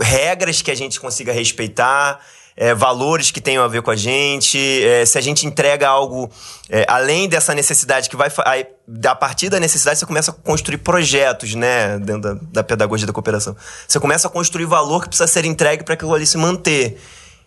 regras 0.00 0.62
que 0.62 0.70
a 0.70 0.74
gente 0.74 1.00
consiga 1.00 1.32
respeitar. 1.32 2.20
é, 2.56 2.74
valores 2.74 3.30
que 3.30 3.40
tenham 3.40 3.64
a 3.64 3.68
ver 3.68 3.82
com 3.82 3.90
a 3.90 3.96
gente, 3.96 4.58
é, 4.84 5.04
se 5.04 5.18
a 5.18 5.20
gente 5.20 5.46
entrega 5.46 5.88
algo 5.88 6.30
é, 6.70 6.84
além 6.88 7.28
dessa 7.28 7.54
necessidade 7.54 8.08
que 8.08 8.16
vai. 8.16 8.30
aí, 8.44 8.66
a 9.04 9.14
partir 9.14 9.48
da 9.48 9.58
necessidade, 9.58 9.98
você 9.98 10.06
começa 10.06 10.30
a 10.30 10.34
construir 10.34 10.78
projetos, 10.78 11.54
né? 11.54 11.98
Dentro 11.98 12.22
da, 12.22 12.40
da 12.52 12.62
pedagogia 12.62 13.06
da 13.06 13.12
cooperação. 13.12 13.56
Você 13.88 13.98
começa 13.98 14.28
a 14.28 14.30
construir 14.30 14.66
valor 14.66 15.02
que 15.02 15.08
precisa 15.08 15.26
ser 15.26 15.44
entregue 15.44 15.82
para 15.82 15.94
aquilo 15.94 16.14
ali 16.14 16.26
se 16.26 16.38
manter. 16.38 17.00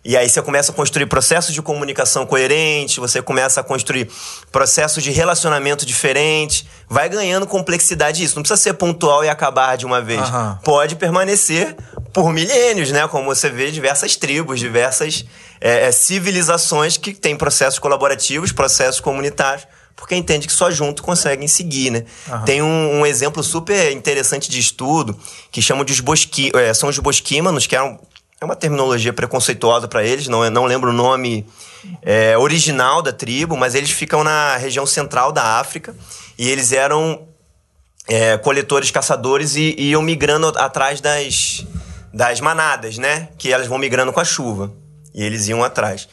E 0.04 0.16
aí 0.16 0.28
você 0.28 0.40
começa 0.40 0.72
a 0.72 0.74
construir 0.74 1.06
processos 1.06 1.52
de 1.52 1.60
comunicação 1.60 2.24
coerente, 2.24 3.00
você 3.00 3.20
começa 3.20 3.60
a 3.60 3.64
construir 3.64 4.08
processos 4.50 5.02
de 5.02 5.10
relacionamento 5.10 5.84
diferentes, 5.84 6.64
vai 6.88 7.08
ganhando 7.08 7.46
complexidade 7.46 8.22
isso. 8.22 8.36
Não 8.36 8.42
precisa 8.42 8.60
ser 8.60 8.74
pontual 8.74 9.24
e 9.24 9.28
acabar 9.28 9.76
de 9.76 9.84
uma 9.84 10.00
vez. 10.00 10.20
Aham. 10.20 10.58
Pode 10.64 10.96
permanecer 10.96 11.76
por 12.12 12.32
milênios, 12.32 12.90
né? 12.90 13.06
Como 13.08 13.26
você 13.26 13.50
vê 13.50 13.70
diversas 13.70 14.16
tribos, 14.16 14.60
diversas 14.60 15.24
é, 15.60 15.88
é, 15.88 15.92
civilizações 15.92 16.96
que 16.96 17.12
têm 17.12 17.36
processos 17.36 17.78
colaborativos, 17.78 18.52
processos 18.52 19.00
comunitários, 19.00 19.66
porque 19.96 20.14
entende 20.14 20.46
que 20.46 20.52
só 20.52 20.70
junto 20.70 21.02
conseguem 21.02 21.48
seguir, 21.48 21.90
né? 21.90 22.04
Tem 22.46 22.62
um, 22.62 23.00
um 23.00 23.06
exemplo 23.06 23.42
super 23.42 23.90
interessante 23.90 24.48
de 24.48 24.60
estudo 24.60 25.18
que 25.50 25.60
chamam 25.60 25.84
de 25.84 25.92
os 25.92 26.00
bosqui, 26.00 26.52
é, 26.54 26.72
são 26.72 26.88
os 26.88 26.98
bosquímanos, 26.98 27.66
que 27.66 27.74
eram 27.74 27.98
é 28.40 28.44
uma 28.44 28.54
terminologia 28.54 29.12
preconceituosa 29.12 29.88
para 29.88 30.04
eles, 30.04 30.28
não, 30.28 30.44
é- 30.44 30.50
não 30.50 30.64
lembro 30.64 30.90
o 30.90 30.92
nome 30.92 31.44
é, 32.02 32.38
original 32.38 33.02
da 33.02 33.12
tribo, 33.12 33.56
mas 33.56 33.74
eles 33.74 33.90
ficam 33.90 34.22
na 34.22 34.56
região 34.56 34.86
central 34.86 35.32
da 35.32 35.58
África 35.58 35.94
e 36.38 36.48
eles 36.48 36.72
eram 36.72 37.26
é, 38.06 38.38
coletores, 38.38 38.90
caçadores 38.90 39.56
e, 39.56 39.74
e 39.76 39.90
iam 39.90 40.02
migrando 40.02 40.46
atrás 40.56 41.00
das, 41.00 41.66
das 42.14 42.40
manadas, 42.40 42.96
né? 42.96 43.28
Que 43.36 43.52
elas 43.52 43.66
vão 43.66 43.76
migrando 43.76 44.12
com 44.12 44.20
a 44.20 44.24
chuva. 44.24 44.72
E 45.12 45.22
eles 45.22 45.48
iam 45.48 45.64
atrás. 45.64 46.08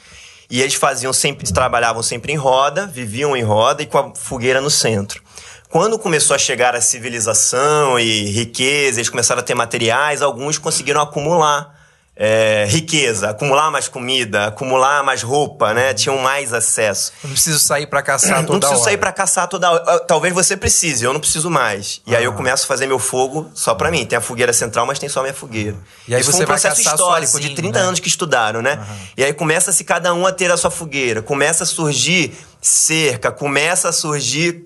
E 0.50 0.62
eles 0.62 0.74
faziam 0.74 1.14
sempre, 1.14 1.52
trabalhavam 1.52 2.02
sempre 2.02 2.34
em 2.34 2.36
roda, 2.36 2.88
viviam 2.88 3.38
em 3.38 3.44
roda 3.44 3.84
e 3.84 3.86
com 3.86 3.98
a 3.98 4.16
fogueira 4.16 4.60
no 4.60 4.70
centro. 4.70 5.22
Quando 5.70 5.98
começou 6.00 6.36
a 6.36 6.40
chegar 6.40 6.76
a 6.76 6.82
civilização 6.82 8.00
e 8.00 8.30
riqueza, 8.32 9.00
eles 9.00 9.10
começaram 9.10 9.42
a 9.42 9.44
ter 9.44 9.56
materiais, 9.56 10.22
alguns 10.22 10.58
conseguiram 10.58 11.02
acumular 11.02 11.75
é, 12.18 12.66
riqueza, 12.70 13.30
acumular 13.30 13.70
mais 13.70 13.88
comida, 13.90 14.46
acumular 14.48 15.04
mais 15.04 15.22
roupa, 15.22 15.74
né? 15.74 15.94
Tinham 15.94 16.18
mais 16.20 16.54
acesso. 16.54 17.12
Não 17.24 17.32
preciso 17.32 17.60
sair 17.60 17.88
pra 17.88 18.02
caçar 18.02 18.42
toda 18.46 18.54
Não 18.54 18.60
preciso 18.60 18.80
hora. 18.80 18.90
sair 18.90 18.98
pra 18.98 19.12
caçar 19.12 19.48
toda 19.50 19.70
hora. 19.70 19.84
Ah, 19.86 20.00
Talvez 20.00 20.34
você 20.34 20.56
precise, 20.56 21.04
eu 21.04 21.12
não 21.12 21.20
preciso 21.20 21.50
mais. 21.50 22.02
E 22.08 22.16
aí 22.16 22.24
eu 22.24 22.32
começo 22.34 22.64
a 22.64 22.68
fazer 22.68 22.88
meu 22.88 23.00
fogo 23.00 23.50
só 23.54 23.76
pra 23.76 23.92
mim. 23.92 24.06
Tem 24.06 24.18
a 24.18 24.22
fogueira 24.22 24.54
central, 24.54 24.86
mas 24.86 24.98
tem 24.98 25.10
só 25.10 25.20
a 25.20 25.24
minha 25.24 25.34
fogueira. 25.34 25.76
E 26.08 26.16
aí 26.16 26.22
Isso 26.22 26.32
você 26.32 26.38
foi 26.38 26.46
um 26.46 26.48
processo 26.48 26.80
histórico 26.80 27.32
sozinho, 27.34 27.50
de 27.50 27.56
30 27.56 27.80
né? 27.80 27.86
anos 27.86 28.00
que 28.00 28.08
estudaram, 28.08 28.62
né? 28.62 28.80
E 29.18 29.24
aí 29.24 29.34
começa-se 29.34 29.84
cada 29.84 30.14
um 30.14 30.26
a 30.26 30.32
ter 30.32 30.50
a 30.52 30.56
sua 30.58 30.72
fogueira. 30.72 31.22
Começa 31.22 31.64
a 31.64 31.68
surgir 31.68 32.32
cerca, 32.62 33.32
começa 33.32 33.90
a 33.90 33.92
surgir 33.92 34.64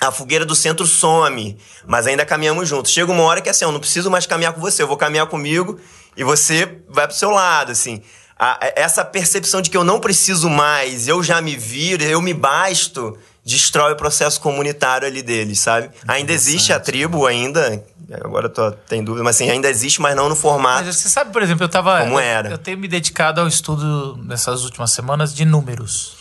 a 0.00 0.10
fogueira 0.12 0.44
do 0.44 0.54
centro 0.54 0.86
some, 0.86 1.56
mas 1.86 2.06
ainda 2.06 2.26
caminhamos 2.26 2.68
juntos. 2.68 2.92
Chega 2.92 3.10
uma 3.10 3.22
hora 3.22 3.40
que 3.40 3.48
assim, 3.48 3.64
eu 3.64 3.72
não 3.72 3.80
preciso 3.80 4.10
mais 4.10 4.26
caminhar 4.26 4.52
com 4.52 4.60
você, 4.60 4.82
eu 4.82 4.88
vou 4.88 4.96
caminhar 4.96 5.26
comigo 5.26 5.78
e 6.16 6.22
você 6.24 6.78
vai 6.88 7.06
pro 7.06 7.16
seu 7.16 7.30
lado, 7.30 7.72
assim. 7.72 8.02
A- 8.38 8.58
essa 8.76 9.04
percepção 9.04 9.62
de 9.62 9.70
que 9.70 9.76
eu 9.76 9.84
não 9.84 10.00
preciso 10.00 10.50
mais, 10.50 11.06
eu 11.08 11.22
já 11.22 11.40
me 11.40 11.56
viro, 11.56 12.02
eu 12.02 12.20
me 12.20 12.34
basto, 12.34 13.16
destrói 13.44 13.92
o 13.92 13.96
processo 13.96 14.40
comunitário 14.40 15.06
ali 15.06 15.22
deles, 15.22 15.60
sabe? 15.60 15.90
Ainda 16.06 16.32
existe 16.32 16.72
a 16.72 16.80
tribo, 16.80 17.26
ainda. 17.26 17.82
Agora 18.22 18.46
eu 18.46 18.50
tô, 18.50 18.70
tem 18.72 19.02
dúvida, 19.02 19.24
mas 19.24 19.36
assim, 19.36 19.48
ainda 19.48 19.68
existe, 19.70 20.00
mas 20.02 20.14
não 20.14 20.28
no 20.28 20.36
formato. 20.36 20.84
Mas 20.84 20.96
você 20.96 21.08
sabe, 21.08 21.32
por 21.32 21.42
exemplo, 21.42 21.64
eu 21.64 21.68
tava. 21.68 22.00
Como 22.00 22.14
eu- 22.14 22.18
era? 22.20 22.50
Eu, 22.50 22.58
tenho 22.58 22.76
me 22.76 22.86
dedicado 22.88 23.40
ao 23.40 23.46
estudo 23.48 24.18
nessas 24.22 24.62
últimas 24.64 24.90
semanas 24.90 25.32
de 25.34 25.44
números. 25.46 26.16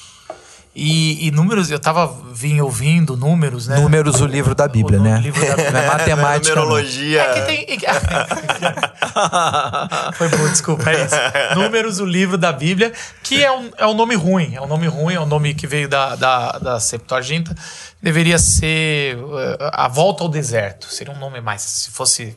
E, 0.75 1.27
e 1.27 1.31
números, 1.31 1.69
eu 1.69 1.79
tava 1.79 2.07
vim 2.31 2.59
ouvindo 2.59 3.15
números, 3.15 3.67
né? 3.67 3.79
Números, 3.79 4.19
o 4.21 4.25
livro 4.25 4.55
da 4.55 4.67
Bíblia, 4.67 4.99
O 4.99 5.03
né? 5.03 5.19
livro 5.19 5.39
da 5.45 5.55
Bíblia. 5.55 5.79
É 5.79 5.87
matemática. 5.87 6.55
Numerologia. 6.55 7.21
É 7.21 7.33
que 7.33 7.41
tem. 7.41 7.77
Foi 10.15 10.29
bom, 10.29 10.49
desculpa, 10.49 10.89
é 10.89 11.05
isso. 11.05 11.15
Números, 11.55 11.99
o 11.99 12.05
livro 12.05 12.39
da 12.39 12.51
Bíblia, 12.51 12.91
que 13.21 13.43
é 13.43 13.51
um, 13.51 13.69
é 13.77 13.85
um 13.85 13.93
nome 13.93 14.15
ruim. 14.15 14.55
É 14.55 14.61
um 14.61 14.67
nome 14.67 14.87
ruim, 14.87 15.13
é 15.13 15.19
um 15.19 15.27
nome 15.27 15.53
que 15.53 15.67
veio 15.67 15.87
da, 15.87 16.15
da, 16.15 16.53
da 16.53 16.79
Septuaginta. 16.79 17.55
Deveria 18.01 18.39
ser 18.39 19.15
eh, 19.15 19.69
A 19.71 19.87
Volta 19.87 20.23
ao 20.23 20.29
Deserto. 20.29 20.87
Seria 20.87 21.13
um 21.13 21.19
nome 21.19 21.39
mais. 21.39 21.61
Se 21.61 21.91
fosse 21.91 22.35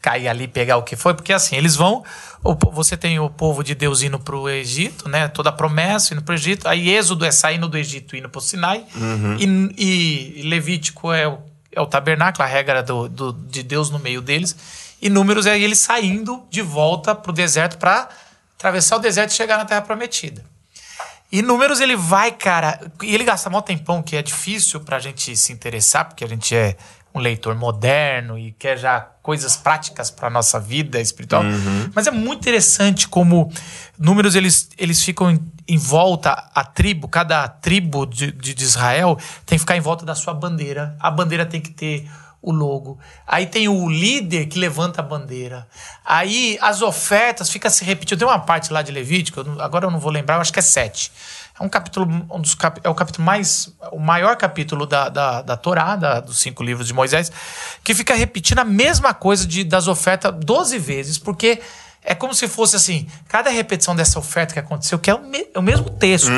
cair 0.00 0.28
ali 0.28 0.46
pegar 0.48 0.76
o 0.76 0.82
que 0.82 0.96
foi, 0.96 1.14
porque 1.14 1.32
assim, 1.32 1.56
eles 1.56 1.76
vão. 1.76 2.02
Você 2.72 2.96
tem 2.96 3.18
o 3.20 3.30
povo 3.30 3.62
de 3.62 3.74
Deus 3.74 4.02
indo 4.02 4.18
para 4.18 4.34
o 4.36 4.48
Egito, 4.48 5.08
né? 5.08 5.28
Toda 5.28 5.50
a 5.50 5.52
promessa 5.52 6.12
indo 6.12 6.22
para 6.22 6.32
o 6.32 6.34
Egito. 6.34 6.68
Aí 6.68 6.90
Êxodo 6.90 7.24
é 7.24 7.30
saindo 7.30 7.68
do 7.68 7.78
Egito 7.78 8.16
indo 8.16 8.28
para 8.28 8.38
o 8.38 8.42
Sinai. 8.42 8.84
E, 9.38 10.40
e 10.40 10.42
Levítico 10.48 11.12
é 11.12 11.28
o, 11.28 11.38
é 11.70 11.80
o 11.80 11.86
tabernáculo, 11.86 12.44
a 12.44 12.46
regra 12.46 12.82
do, 12.82 13.08
do- 13.08 13.32
de 13.32 13.62
Deus 13.62 13.90
no 13.90 13.98
meio 13.98 14.20
deles. 14.20 14.56
E 15.00 15.08
Números 15.08 15.46
é 15.46 15.58
ele 15.58 15.74
saindo 15.76 16.42
de 16.50 16.62
volta 16.62 17.14
para 17.14 17.30
o 17.30 17.34
deserto 17.34 17.78
para 17.78 18.08
atravessar 18.58 18.96
o 18.96 19.00
deserto 19.00 19.30
e 19.30 19.34
chegar 19.34 19.56
na 19.58 19.64
Terra 19.64 19.82
Prometida. 19.82 20.44
E 21.30 21.40
números 21.40 21.80
ele 21.80 21.96
vai, 21.96 22.30
cara, 22.30 22.78
e 23.02 23.14
ele 23.14 23.24
gasta 23.24 23.48
mó 23.48 23.62
tempão, 23.62 24.02
que 24.02 24.14
é 24.16 24.22
difícil 24.22 24.80
pra 24.80 24.98
gente 24.98 25.34
se 25.34 25.50
interessar, 25.50 26.04
porque 26.04 26.22
a 26.22 26.28
gente 26.28 26.54
é 26.54 26.76
um 27.14 27.18
leitor 27.20 27.54
moderno 27.54 28.38
e 28.38 28.52
quer 28.52 28.78
já 28.78 29.00
coisas 29.22 29.56
práticas 29.56 30.10
pra 30.10 30.30
nossa 30.30 30.58
vida 30.58 31.00
espiritual. 31.00 31.42
Mas 31.94 32.06
é 32.06 32.10
muito 32.10 32.40
interessante 32.40 33.06
como 33.08 33.52
números 33.98 34.34
eles, 34.34 34.70
eles 34.78 35.02
ficam 35.04 35.30
em, 35.30 35.40
em 35.68 35.76
volta, 35.78 36.32
a 36.54 36.64
tribo, 36.64 37.06
cada 37.08 37.46
tribo 37.48 38.06
de, 38.06 38.32
de, 38.32 38.54
de 38.54 38.64
Israel 38.64 39.18
tem 39.46 39.56
que 39.56 39.60
ficar 39.60 39.76
em 39.76 39.80
volta 39.80 40.04
da 40.06 40.14
sua 40.14 40.32
bandeira. 40.34 40.96
A 40.98 41.10
bandeira 41.10 41.44
tem 41.44 41.60
que 41.60 41.70
ter 41.70 42.08
o 42.40 42.50
logo. 42.50 42.98
Aí 43.24 43.46
tem 43.46 43.68
o 43.68 43.88
líder 43.88 44.46
que 44.46 44.58
levanta 44.58 45.00
a 45.00 45.04
bandeira. 45.04 45.68
Aí 46.04 46.58
as 46.60 46.82
ofertas 46.82 47.48
fica 47.50 47.70
se 47.70 47.84
repetindo. 47.84 48.18
Tem 48.18 48.26
uma 48.26 48.40
parte 48.40 48.72
lá 48.72 48.82
de 48.82 48.90
Levítico, 48.90 49.38
eu 49.40 49.44
não- 49.44 49.60
agora 49.60 49.86
eu 49.86 49.90
não 49.92 50.00
vou 50.00 50.10
lembrar, 50.10 50.34
eu 50.36 50.40
acho 50.40 50.52
que 50.52 50.58
é 50.58 50.62
7. 50.62 51.12
É 51.58 51.62
um 51.62 51.68
capítulo, 51.68 52.06
um 52.30 52.40
dos 52.40 52.54
cap, 52.54 52.80
é 52.82 52.88
o 52.88 52.94
capítulo 52.94 53.24
mais, 53.24 53.72
o 53.92 53.98
maior 53.98 54.36
capítulo 54.36 54.86
da, 54.86 55.08
da, 55.08 55.42
da 55.42 55.56
Torá, 55.56 55.96
da- 55.96 56.20
dos 56.20 56.38
cinco 56.38 56.62
livros 56.62 56.86
de 56.86 56.94
Moisés, 56.94 57.30
que 57.84 57.94
fica 57.94 58.14
repetindo 58.14 58.58
a 58.60 58.64
mesma 58.64 59.12
coisa 59.12 59.46
de, 59.46 59.62
das 59.62 59.86
ofertas 59.86 60.32
12 60.44 60.78
vezes, 60.78 61.18
porque 61.18 61.60
é 62.02 62.14
como 62.14 62.34
se 62.34 62.48
fosse 62.48 62.74
assim, 62.74 63.06
cada 63.28 63.50
repetição 63.50 63.94
dessa 63.94 64.18
oferta 64.18 64.54
que 64.54 64.58
aconteceu, 64.58 64.98
que 64.98 65.10
é 65.10 65.14
o, 65.14 65.20
me- 65.22 65.46
é 65.54 65.58
o 65.58 65.62
mesmo 65.62 65.88
texto. 65.90 66.30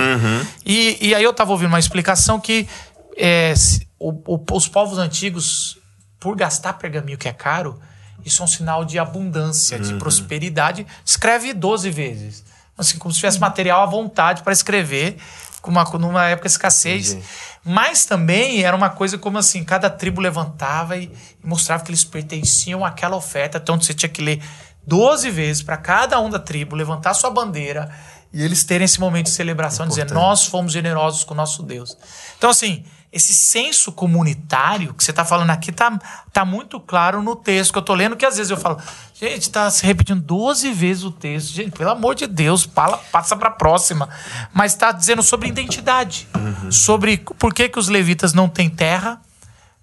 E, 0.67 0.99
e 1.01 1.15
aí 1.15 1.23
eu 1.23 1.31
estava 1.31 1.53
ouvindo 1.53 1.69
uma 1.69 1.79
explicação 1.79 2.39
que 2.41 2.69
é, 3.17 3.55
o- 3.99 4.35
o- 4.35 4.45
os 4.53 4.67
povos 4.69 4.99
antigos, 4.99 5.79
por 6.19 6.35
gastar 6.37 6.73
pergaminho 6.75 7.17
que 7.17 7.29
é 7.29 7.33
caro, 7.33 7.81
isso 8.25 8.43
é 8.43 8.45
um 8.45 8.49
sinal 8.49 8.85
de 8.85 8.99
abundância, 8.99 9.79
de 9.79 9.95
prosperidade. 9.95 10.87
Escreve 11.05 11.53
12 11.53 11.89
vezes. 11.91 12.43
Assim, 12.77 12.99
como 12.99 13.13
se 13.13 13.21
tivesse 13.21 13.39
material 13.39 13.83
à 13.83 13.87
vontade 13.87 14.43
para 14.43 14.53
escrever, 14.53 15.17
com 15.63 15.71
uma, 15.71 15.85
numa 15.85 16.27
época 16.29 16.49
de 16.49 16.53
escassez. 16.53 17.13
Entendi. 17.13 17.27
Mas 17.65 18.05
também 18.05 18.63
era 18.63 18.77
uma 18.77 18.91
coisa 18.91 19.17
como 19.17 19.39
assim, 19.39 19.65
cada 19.65 19.89
tribo 19.89 20.21
levantava 20.21 20.97
e, 20.97 21.05
e 21.43 21.47
mostrava 21.47 21.83
que 21.83 21.91
eles 21.91 22.05
pertenciam 22.05 22.85
àquela 22.85 23.17
oferta. 23.17 23.59
Então 23.59 23.81
você 23.81 23.95
tinha 23.95 24.09
que 24.09 24.21
ler 24.21 24.43
12 24.87 25.31
vezes 25.31 25.63
para 25.63 25.77
cada 25.77 26.21
um 26.21 26.29
da 26.29 26.39
tribo, 26.39 26.77
levantar 26.77 27.15
sua 27.15 27.31
bandeira 27.31 27.91
e 28.35 28.43
eles 28.43 28.65
terem 28.65 28.85
esse 28.85 28.99
momento 28.99 29.27
de 29.27 29.33
celebração, 29.33 29.87
dizer, 29.87 30.11
nós 30.11 30.45
fomos 30.45 30.73
generosos 30.73 31.23
com 31.23 31.35
o 31.35 31.37
nosso 31.37 31.63
Deus. 31.63 31.97
Então, 32.37 32.51
assim, 32.51 32.85
esse 33.15 33.33
senso 33.33 33.93
comunitário 33.93 34.93
que 34.93 35.05
você 35.05 35.13
está 35.13 35.25
falando 35.25 35.51
aqui 35.51 35.71
tá, 35.71 35.97
tá 36.33 36.45
muito 36.45 36.81
claro 36.81 37.23
no 37.23 37.37
texto 37.37 37.73
que 37.73 37.79
eu 37.79 37.83
tô 37.83 37.95
lendo, 37.95 38.17
que 38.17 38.27
às 38.27 38.37
vezes 38.37 38.51
eu 38.51 38.57
falo, 38.57 38.77
gente, 39.15 39.51
tá 39.51 39.71
se 39.71 39.87
repetindo 39.87 40.21
12 40.21 40.73
vezes 40.73 41.05
o 41.05 41.13
texto. 41.13 41.53
Gente, 41.53 41.71
pelo 41.71 41.91
amor 41.91 42.17
de 42.17 42.27
Deus, 42.27 42.65
fala, 42.65 42.99
passa 43.13 43.37
para 43.37 43.51
a 43.51 43.53
próxima. 43.53 44.09
Mas 44.53 44.73
está 44.73 44.91
dizendo 44.91 45.23
sobre 45.23 45.49
identidade, 45.49 46.27
sobre 46.73 47.19
por 47.19 47.55
que, 47.55 47.69
que 47.69 47.79
os 47.79 47.89
levitas 47.89 48.33
não 48.33 48.49
têm 48.49 48.69
terra, 48.69 49.23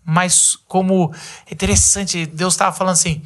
mas 0.03 0.57
como 0.67 1.15
é 1.49 1.53
interessante, 1.53 2.25
Deus 2.25 2.53
estava 2.53 2.75
falando 2.75 2.95
assim, 2.95 3.21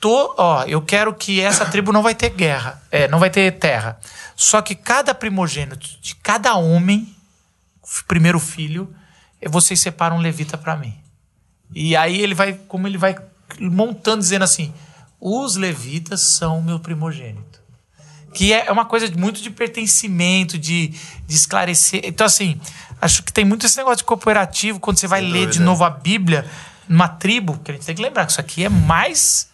tô, 0.00 0.34
ó, 0.36 0.64
eu 0.64 0.82
quero 0.82 1.14
que 1.14 1.40
essa 1.40 1.64
tribo 1.64 1.92
não 1.92 2.02
vai 2.02 2.16
ter 2.16 2.30
guerra, 2.30 2.82
é, 2.90 3.06
não 3.06 3.20
vai 3.20 3.30
ter 3.30 3.52
terra. 3.60 3.96
Só 4.34 4.60
que 4.60 4.74
cada 4.74 5.14
primogênito 5.14 5.86
de 6.02 6.16
cada 6.16 6.56
homem, 6.56 7.14
primeiro 8.08 8.40
filho, 8.40 8.92
vocês 9.48 9.80
separam 9.80 10.16
um 10.16 10.20
levita 10.20 10.56
para 10.56 10.76
mim. 10.76 10.94
E 11.74 11.96
aí 11.96 12.20
ele 12.20 12.34
vai, 12.34 12.54
como 12.54 12.86
ele 12.86 12.98
vai 12.98 13.16
montando, 13.60 14.20
dizendo 14.20 14.44
assim: 14.44 14.72
os 15.20 15.56
levitas 15.56 16.20
são 16.20 16.62
meu 16.62 16.78
primogênito. 16.78 17.60
Que 18.34 18.52
é 18.52 18.70
uma 18.70 18.84
coisa 18.84 19.10
muito 19.16 19.40
de 19.40 19.50
pertencimento, 19.50 20.58
de, 20.58 20.88
de 21.26 21.34
esclarecer. 21.34 22.02
Então, 22.04 22.26
assim, 22.26 22.60
acho 23.00 23.22
que 23.22 23.32
tem 23.32 23.46
muito 23.46 23.64
esse 23.64 23.78
negócio 23.78 23.98
de 23.98 24.04
cooperativo, 24.04 24.78
quando 24.78 24.98
você 24.98 25.06
vai 25.06 25.22
Sem 25.22 25.30
ler 25.30 25.48
de 25.48 25.58
novo 25.58 25.84
a 25.84 25.90
Bíblia, 25.90 26.44
numa 26.86 27.08
tribo, 27.08 27.58
que 27.58 27.70
a 27.70 27.74
gente 27.74 27.86
tem 27.86 27.94
que 27.94 28.02
lembrar 28.02 28.26
que 28.26 28.32
isso 28.32 28.40
aqui 28.40 28.64
é 28.64 28.68
mais. 28.68 29.48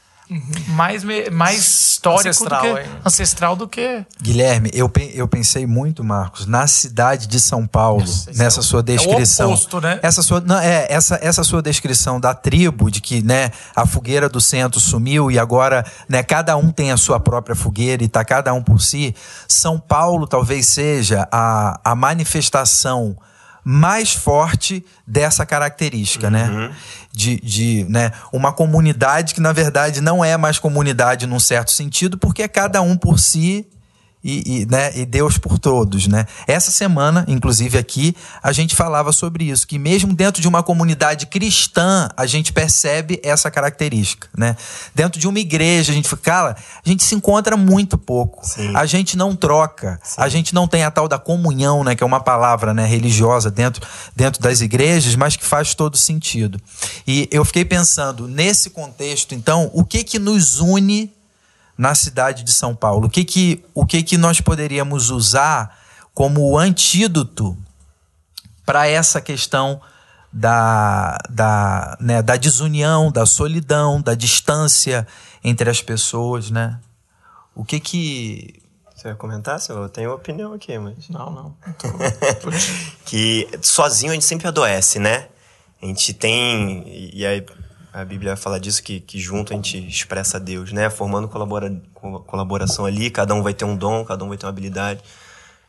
Mais, 0.68 1.05
me- 1.05 1.31
mais 1.31 1.59
histórico 1.61 2.29
Ancestral, 2.29 2.62
do 2.62 2.75
que 2.75 2.81
hein? 2.81 2.87
ancestral 3.05 3.57
do 3.57 3.68
que 3.68 4.05
Guilherme, 4.21 4.71
eu, 4.73 4.88
pe- 4.88 5.12
eu 5.14 5.27
pensei 5.29 5.66
muito, 5.66 6.03
Marcos, 6.03 6.47
na 6.47 6.66
cidade 6.66 7.27
de 7.27 7.38
São 7.40 7.66
Paulo, 7.66 8.01
Nossa, 8.01 8.31
nessa 8.35 8.59
é 8.59 8.61
o- 8.61 8.62
sua 8.64 8.79
é 8.81 8.83
o 8.83 8.85
descrição. 8.85 9.49
oposto, 9.51 9.81
né? 9.81 10.01
Essa 10.03 10.23
sua, 10.23 10.40
não, 10.40 10.59
é, 10.59 10.87
essa, 10.90 11.18
essa 11.23 11.45
sua 11.45 11.62
descrição 11.62 12.18
da 12.21 12.35
tribo, 12.35 12.90
de 12.90 13.01
que 13.01 13.23
né, 13.23 13.51
a 13.75 13.87
fogueira 13.87 14.29
do 14.29 14.40
centro 14.40 14.81
sumiu 14.81 15.31
e 15.31 15.38
agora 15.38 15.85
né, 16.09 16.23
cada 16.23 16.57
um 16.57 16.71
tem 16.71 16.90
a 16.92 16.97
sua 16.97 17.21
própria 17.21 17.55
fogueira 17.55 18.03
e 18.03 18.07
está 18.07 18.25
cada 18.25 18.53
um 18.53 18.62
por 18.62 18.81
si. 18.81 19.14
São 19.47 19.79
Paulo 19.79 20.27
talvez 20.27 20.66
seja 20.66 21.29
a, 21.31 21.81
a 21.85 21.95
manifestação 21.95 23.16
mais 23.64 24.12
forte 24.12 24.85
dessa 25.07 25.46
característica, 25.46 26.31
né? 26.31 26.72
De, 27.12 27.40
de 27.40 27.87
né, 27.88 28.11
uma 28.33 28.53
comunidade 28.53 29.35
que, 29.35 29.40
na 29.40 29.53
verdade, 29.53 30.01
não 30.01 30.25
é 30.25 30.37
mais 30.37 30.59
comunidade 30.59 31.27
num 31.27 31.38
certo 31.38 31.70
sentido, 31.70 32.16
porque 32.16 32.42
é 32.42 32.48
cada 32.48 32.81
um 32.81 32.96
por 32.96 33.18
si 33.18 33.66
e, 34.25 34.63
e, 34.63 34.67
né, 34.67 34.97
e 34.97 35.05
Deus 35.05 35.37
por 35.37 35.59
todos, 35.59 36.07
né? 36.07 36.27
Essa 36.47 36.71
semana, 36.71 37.25
inclusive 37.27 37.77
aqui, 37.77 38.15
a 38.43 38.53
gente 38.53 38.75
falava 38.75 39.13
sobre 39.13 39.45
isso, 39.51 39.67
que 39.67 39.79
mesmo 39.79 40.15
dentro 40.15 40.41
de 40.41 40.47
uma 40.47 40.63
comunidade 40.63 41.27
cristã, 41.27 42.09
a 42.17 42.25
gente 42.25 42.53
percebe 42.53 43.21
essa 43.25 43.51
característica, 43.51 44.29
né? 44.37 44.57
Dentro 44.95 45.21
de 45.21 45.27
uma 45.27 45.41
igreja, 45.41 45.91
a 45.91 45.95
gente 45.95 46.09
fica, 46.09 46.23
cara, 46.23 46.57
a 46.85 46.89
gente 46.89 47.03
se 47.03 47.15
encontra 47.15 47.57
muito 47.57 47.99
pouco, 47.99 48.47
Sim. 48.47 48.73
a 48.77 48.87
gente 48.87 49.17
não 49.17 49.35
troca, 49.35 50.01
a 50.17 50.29
gente 50.29 50.55
não 50.55 50.69
tem 50.69 50.85
a 50.85 50.91
tal 50.91 51.09
da 51.09 51.19
comunhão, 51.19 51.83
né? 51.83 51.97
Que 51.97 52.05
é 52.05 52.07
uma 52.07 52.21
palavra 52.21 52.73
né, 52.73 52.87
religiosa 52.87 53.51
dentro, 53.51 53.87
dentro 54.15 54.41
das 54.41 54.61
igrejas, 54.61 55.17
mas 55.17 55.35
que 55.35 55.45
faz 55.45 55.75
todo 55.75 55.97
sentido. 55.97 56.61
E 57.07 57.29
eu 57.33 57.45
fiquei 57.45 57.65
pensando, 57.65 58.29
nesse 58.29 58.71
contexto, 58.71 59.35
então, 59.35 59.69
o 59.75 59.85
que 59.85 60.05
que 60.05 60.19
nos 60.19 60.61
une 60.61 61.11
na 61.83 61.97
cidade 61.97 62.45
de 62.45 62.53
São 62.53 62.77
Paulo? 62.77 63.09
O 63.09 63.11
que 63.11 63.25
que, 63.25 63.64
o 63.75 63.85
que, 63.85 64.05
que 64.05 64.16
nós 64.16 64.40
poderíamos 64.40 65.11
usar 65.11 65.77
como 66.14 66.57
antídoto 66.57 67.59
para 68.64 68.87
essa 68.87 69.21
questão 69.21 69.81
da, 70.33 71.18
da, 71.29 71.99
né, 72.01 72.23
da 72.23 72.37
desunião, 72.37 73.11
da 73.11 73.27
solidão, 73.27 74.01
da 74.01 74.14
distância 74.14 75.05
entre 75.42 75.68
as 75.68 75.83
pessoas, 75.83 76.53
né? 76.53 76.79
O 77.53 77.64
que 77.64 77.81
que... 77.81 78.62
Você 78.95 79.09
vai 79.09 79.16
comentar, 79.16 79.59
senhor? 79.59 79.83
Eu 79.83 79.88
tenho 79.88 80.14
opinião 80.14 80.53
aqui, 80.53 80.79
mas... 80.79 81.09
Não, 81.09 81.31
não. 81.33 81.57
que 83.05 83.49
sozinho 83.61 84.12
a 84.12 84.14
gente 84.14 84.25
sempre 84.25 84.47
adoece, 84.47 85.01
né? 85.01 85.27
A 85.83 85.87
gente 85.87 86.14
tem. 86.14 86.85
E 87.12 87.27
aí 87.27 87.45
a 87.92 88.05
Bíblia 88.05 88.37
fala 88.37 88.59
disso, 88.59 88.83
que, 88.83 89.00
que 89.00 89.20
junto 89.20 89.52
a 89.52 89.57
gente 89.57 89.78
expressa 89.87 90.40
Deus, 90.40 90.72
né? 90.72 90.88
Formando 90.88 91.28
colabora, 91.28 91.70
co- 91.92 92.20
colaboração 92.20 92.87
ali, 92.87 93.11
cada 93.11 93.35
um 93.35 93.42
vai 93.42 93.52
ter 93.52 93.64
um 93.64 93.76
dom, 93.76 94.05
cada 94.05 94.24
um 94.24 94.28
vai 94.28 94.38
ter 94.38 94.46
uma 94.46 94.50
habilidade. 94.50 95.00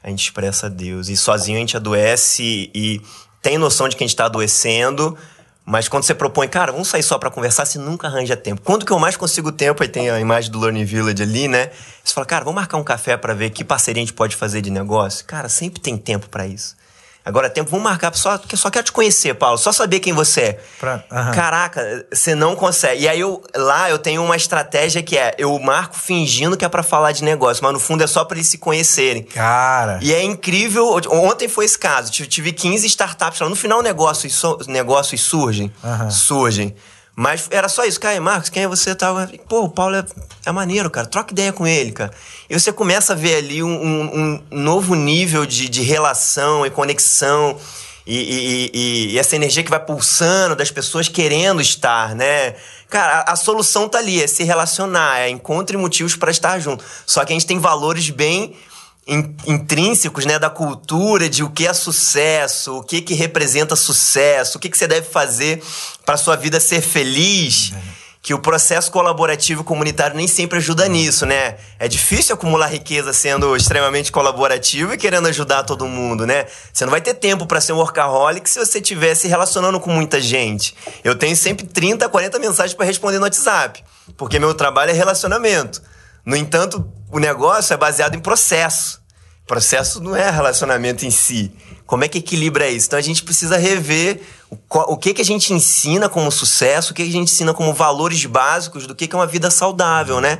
A 0.01 0.09
gente 0.09 0.23
expressa 0.23 0.69
Deus. 0.69 1.09
E 1.09 1.17
sozinho 1.17 1.57
a 1.57 1.59
gente 1.59 1.75
adoece 1.75 2.71
e 2.73 3.01
tem 3.41 3.57
noção 3.57 3.89
de 3.89 3.95
que 3.95 4.03
a 4.03 4.07
gente 4.07 4.13
está 4.13 4.25
adoecendo. 4.25 5.17
Mas 5.65 5.87
quando 5.87 6.03
você 6.03 6.13
propõe, 6.13 6.47
cara, 6.47 6.73
vamos 6.73 6.89
sair 6.89 7.03
só 7.03 7.17
para 7.17 7.31
conversar, 7.31 7.65
você 7.65 7.79
nunca 7.79 8.07
arranja 8.07 8.35
tempo. 8.35 8.61
Quando 8.61 8.85
que 8.85 8.91
eu 8.91 8.99
mais 8.99 9.15
consigo 9.15 9.49
tempo? 9.49 9.81
Aí 9.81 9.87
tem 9.87 10.09
a 10.09 10.19
imagem 10.19 10.51
do 10.51 10.59
Learning 10.59 10.83
Village 10.83 11.23
ali, 11.23 11.47
né? 11.47 11.71
Você 12.03 12.13
fala, 12.13 12.25
cara, 12.25 12.43
vamos 12.43 12.55
marcar 12.55 12.77
um 12.77 12.83
café 12.83 13.15
para 13.15 13.33
ver 13.33 13.49
que 13.49 13.63
parceria 13.63 14.01
a 14.01 14.05
gente 14.05 14.13
pode 14.13 14.35
fazer 14.35 14.61
de 14.61 14.69
negócio? 14.69 15.25
Cara, 15.25 15.47
sempre 15.47 15.79
tem 15.81 15.97
tempo 15.97 16.27
para 16.27 16.45
isso. 16.45 16.75
Agora, 17.25 17.49
tempo, 17.49 17.69
vamos 17.71 17.85
marcar, 17.85 18.13
só, 18.15 18.37
só 18.55 18.69
quero 18.69 18.83
te 18.85 18.91
conhecer, 18.91 19.33
Paulo, 19.35 19.57
só 19.57 19.71
saber 19.71 19.99
quem 20.01 20.11
você 20.11 20.41
é. 20.41 20.59
Pra- 20.79 21.03
aham. 21.09 21.31
Caraca, 21.31 22.05
você 22.13 22.35
não 22.35 22.53
consegue. 22.55 23.03
E 23.03 23.07
aí, 23.07 23.19
eu, 23.19 23.41
lá 23.55 23.89
eu 23.89 23.97
tenho 23.97 24.21
uma 24.21 24.35
estratégia 24.35 25.01
que 25.01 25.17
é, 25.17 25.33
eu 25.37 25.57
marco 25.59 25.95
fingindo 25.95 26.57
que 26.57 26.65
é 26.65 26.69
para 26.69 26.83
falar 26.83 27.13
de 27.13 27.23
negócio, 27.23 27.63
mas 27.63 27.71
no 27.71 27.79
fundo 27.79 28.03
é 28.03 28.07
só 28.07 28.25
para 28.25 28.35
eles 28.37 28.47
se 28.47 28.57
conhecerem. 28.57 29.23
Cara... 29.23 29.99
E 30.01 30.13
é 30.13 30.21
incrível. 30.21 30.99
Ontem 31.11 31.47
foi 31.47 31.63
esse 31.65 31.77
caso. 31.79 32.11
Tive- 32.11 32.27
Tive 32.27 32.51
15 32.51 32.85
startups 32.87 33.39
lá. 33.39 33.47
No 33.47 33.55
final, 33.55 33.81
negócios, 33.81 34.41
negócios 34.67 35.21
surgem. 35.21 35.71
Aham. 35.83 36.09
Surgem. 36.09 36.75
Mas 37.15 37.47
era 37.51 37.69
só 37.69 37.85
isso. 37.85 37.99
Cara, 37.99 38.19
Marcos, 38.19 38.49
quem 38.49 38.63
é 38.63 38.67
você? 38.67 38.95
Tava... 38.95 39.29
Pô, 39.47 39.63
o 39.65 39.69
Paulo 39.69 39.95
é, 39.95 40.03
é 40.45 40.51
maneiro, 40.51 40.89
cara. 40.89 41.05
Troca 41.05 41.31
ideia 41.31 41.53
com 41.53 41.67
ele, 41.67 41.91
cara. 41.91 42.11
E 42.49 42.59
você 42.59 42.73
começa 42.73 43.13
a 43.13 43.15
ver 43.15 43.35
ali 43.35 43.61
um, 43.61 43.69
um- 43.69 44.43
um 44.51 44.59
novo 44.59 44.95
nível 44.95 45.45
de, 45.45 45.69
de 45.69 45.81
relação 45.83 46.65
e 46.65 46.71
conexão. 46.71 47.55
E, 48.05 48.17
e- 48.17 48.71
e- 48.73 49.13
e 49.13 49.19
essa 49.19 49.35
energia 49.35 49.63
que 49.63 49.69
vai 49.69 49.79
pulsando 49.79 50.55
das 50.55 50.71
pessoas 50.71 51.07
querendo 51.07 51.61
estar, 51.61 52.15
né? 52.15 52.55
Cara, 52.89 53.19
a, 53.19 53.31
a 53.33 53.35
solução 53.35 53.87
tá 53.87 53.99
ali, 53.99 54.21
é 54.21 54.27
se 54.27 54.43
relacionar, 54.43 55.19
é 55.19 55.29
encontre 55.29 55.77
motivos 55.77 56.15
para 56.15 56.31
estar 56.31 56.59
junto. 56.59 56.83
Só 57.05 57.23
que 57.23 57.31
a 57.31 57.35
gente 57.35 57.45
tem 57.45 57.59
valores 57.59 58.09
bem 58.09 58.55
intrínsecos, 59.05 60.25
né, 60.25 60.39
da 60.39 60.49
cultura, 60.49 61.29
de 61.29 61.43
o 61.43 61.49
que 61.49 61.67
é 61.67 61.73
sucesso, 61.73 62.77
o 62.77 62.83
que 62.83 63.01
que 63.01 63.13
representa 63.13 63.75
sucesso, 63.75 64.57
o 64.57 64.61
que 64.61 64.69
que 64.69 64.77
você 64.77 64.87
deve 64.87 65.07
fazer 65.07 65.61
para 66.05 66.17
sua 66.17 66.35
vida 66.35 66.59
ser 66.59 66.81
feliz. 66.81 67.73
Que 68.21 68.33
o 68.33 68.39
processo 68.39 68.89
colaborativo 68.89 69.65
comunitário 69.65 70.15
nem 70.15 70.29
sempre 70.29 70.57
ajuda 70.57 70.87
nisso, 70.87 71.25
né? 71.25 71.57
É 71.77 71.89
difícil 71.89 72.33
acumular 72.33 72.67
riqueza 72.67 73.11
sendo 73.11 73.53
extremamente 73.53 74.13
colaborativo 74.13 74.93
e 74.93 74.97
querendo 74.97 75.27
ajudar 75.27 75.63
todo 75.63 75.85
mundo, 75.85 76.25
né? 76.25 76.45
Você 76.71 76.85
não 76.85 76.91
vai 76.91 77.01
ter 77.01 77.15
tempo 77.15 77.45
para 77.45 77.59
ser 77.59 77.73
um 77.73 77.79
workaholic 77.79 78.49
se 78.49 78.57
você 78.57 78.79
estiver 78.79 79.13
se 79.13 79.27
relacionando 79.27 79.77
com 79.77 79.91
muita 79.91 80.21
gente. 80.21 80.73
Eu 81.03 81.15
tenho 81.15 81.35
sempre 81.35 81.67
30, 81.67 82.07
40 82.07 82.39
mensagens 82.39 82.73
para 82.73 82.85
responder 82.85 83.17
no 83.17 83.25
WhatsApp, 83.25 83.83
porque 84.15 84.39
meu 84.39 84.53
trabalho 84.53 84.91
é 84.91 84.93
relacionamento. 84.93 85.81
No 86.25 86.35
entanto, 86.35 86.87
o 87.11 87.19
negócio 87.19 87.73
é 87.73 87.77
baseado 87.77 88.15
em 88.15 88.19
processo. 88.19 89.01
Processo 89.45 90.01
não 90.01 90.15
é 90.15 90.29
relacionamento 90.29 91.05
em 91.05 91.11
si. 91.11 91.51
Como 91.85 92.03
é 92.03 92.07
que 92.07 92.19
equilibra 92.19 92.69
isso? 92.69 92.87
Então 92.87 92.97
a 92.97 93.01
gente 93.01 93.23
precisa 93.23 93.57
rever 93.57 94.21
o, 94.49 94.57
o 94.93 94.97
que, 94.97 95.13
que 95.13 95.21
a 95.21 95.25
gente 95.25 95.53
ensina 95.53 96.07
como 96.07 96.31
sucesso, 96.31 96.91
o 96.91 96.95
que, 96.95 97.03
que 97.03 97.09
a 97.09 97.11
gente 97.11 97.31
ensina 97.31 97.53
como 97.53 97.73
valores 97.73 98.25
básicos 98.25 98.87
do 98.87 98.95
que, 98.95 99.05
que 99.05 99.15
é 99.15 99.19
uma 99.19 99.27
vida 99.27 99.51
saudável, 99.51 100.21
né? 100.21 100.39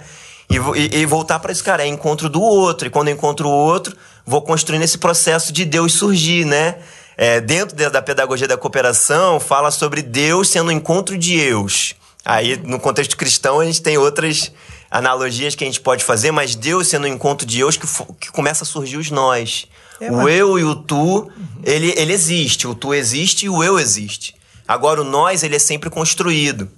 E, 0.49 0.55
e- 0.55 1.01
e 1.01 1.05
voltar 1.05 1.39
para 1.39 1.51
isso, 1.51 1.63
cara, 1.63 1.83
é 1.83 1.87
encontro 1.87 2.29
do 2.29 2.41
outro. 2.41 2.87
E 2.87 2.89
quando 2.89 3.09
eu 3.09 3.13
encontro 3.13 3.49
o 3.49 3.51
outro, 3.51 3.95
vou 4.25 4.41
construindo 4.41 4.83
esse 4.83 4.97
processo 4.97 5.51
de 5.51 5.65
Deus 5.65 5.93
surgir, 5.93 6.45
né? 6.45 6.77
É, 7.17 7.41
dentro 7.41 7.75
da, 7.75 7.89
da 7.89 8.01
pedagogia 8.01 8.47
da 8.47 8.57
cooperação, 8.57 9.39
fala 9.39 9.69
sobre 9.69 10.01
Deus 10.01 10.47
sendo 10.49 10.69
o 10.69 10.71
encontro 10.71 11.17
de 11.17 11.35
eus. 11.37 11.93
Aí, 12.25 12.55
no 12.63 12.79
contexto 12.79 13.17
cristão, 13.17 13.59
a 13.59 13.65
gente 13.65 13.81
tem 13.81 13.97
outras 13.97 14.51
analogias 14.93 15.55
que 15.55 15.63
a 15.63 15.67
gente 15.67 15.81
pode 15.81 16.03
fazer, 16.03 16.29
mas 16.29 16.53
Deus 16.53 16.87
sendo 16.87 17.05
o 17.05 17.07
encontro 17.07 17.47
de 17.47 17.59
eus 17.59 17.75
que, 17.75 17.87
que 18.19 18.31
começa 18.31 18.63
a 18.63 18.67
surgir 18.67 18.97
os 18.97 19.09
nós. 19.09 19.65
o 19.99 20.29
eu 20.29 20.59
e 20.59 20.63
o 20.63 20.75
tu, 20.75 21.31
ele, 21.63 21.91
ele 21.97 22.13
existe. 22.13 22.67
O 22.67 22.75
tu 22.75 22.93
existe 22.93 23.47
e 23.47 23.49
o 23.49 23.63
eu 23.63 23.79
existe. 23.79 24.35
Agora, 24.67 25.01
o 25.01 25.03
nós, 25.03 25.41
ele 25.41 25.55
é 25.55 25.59
sempre 25.59 25.89
construído 25.89 26.69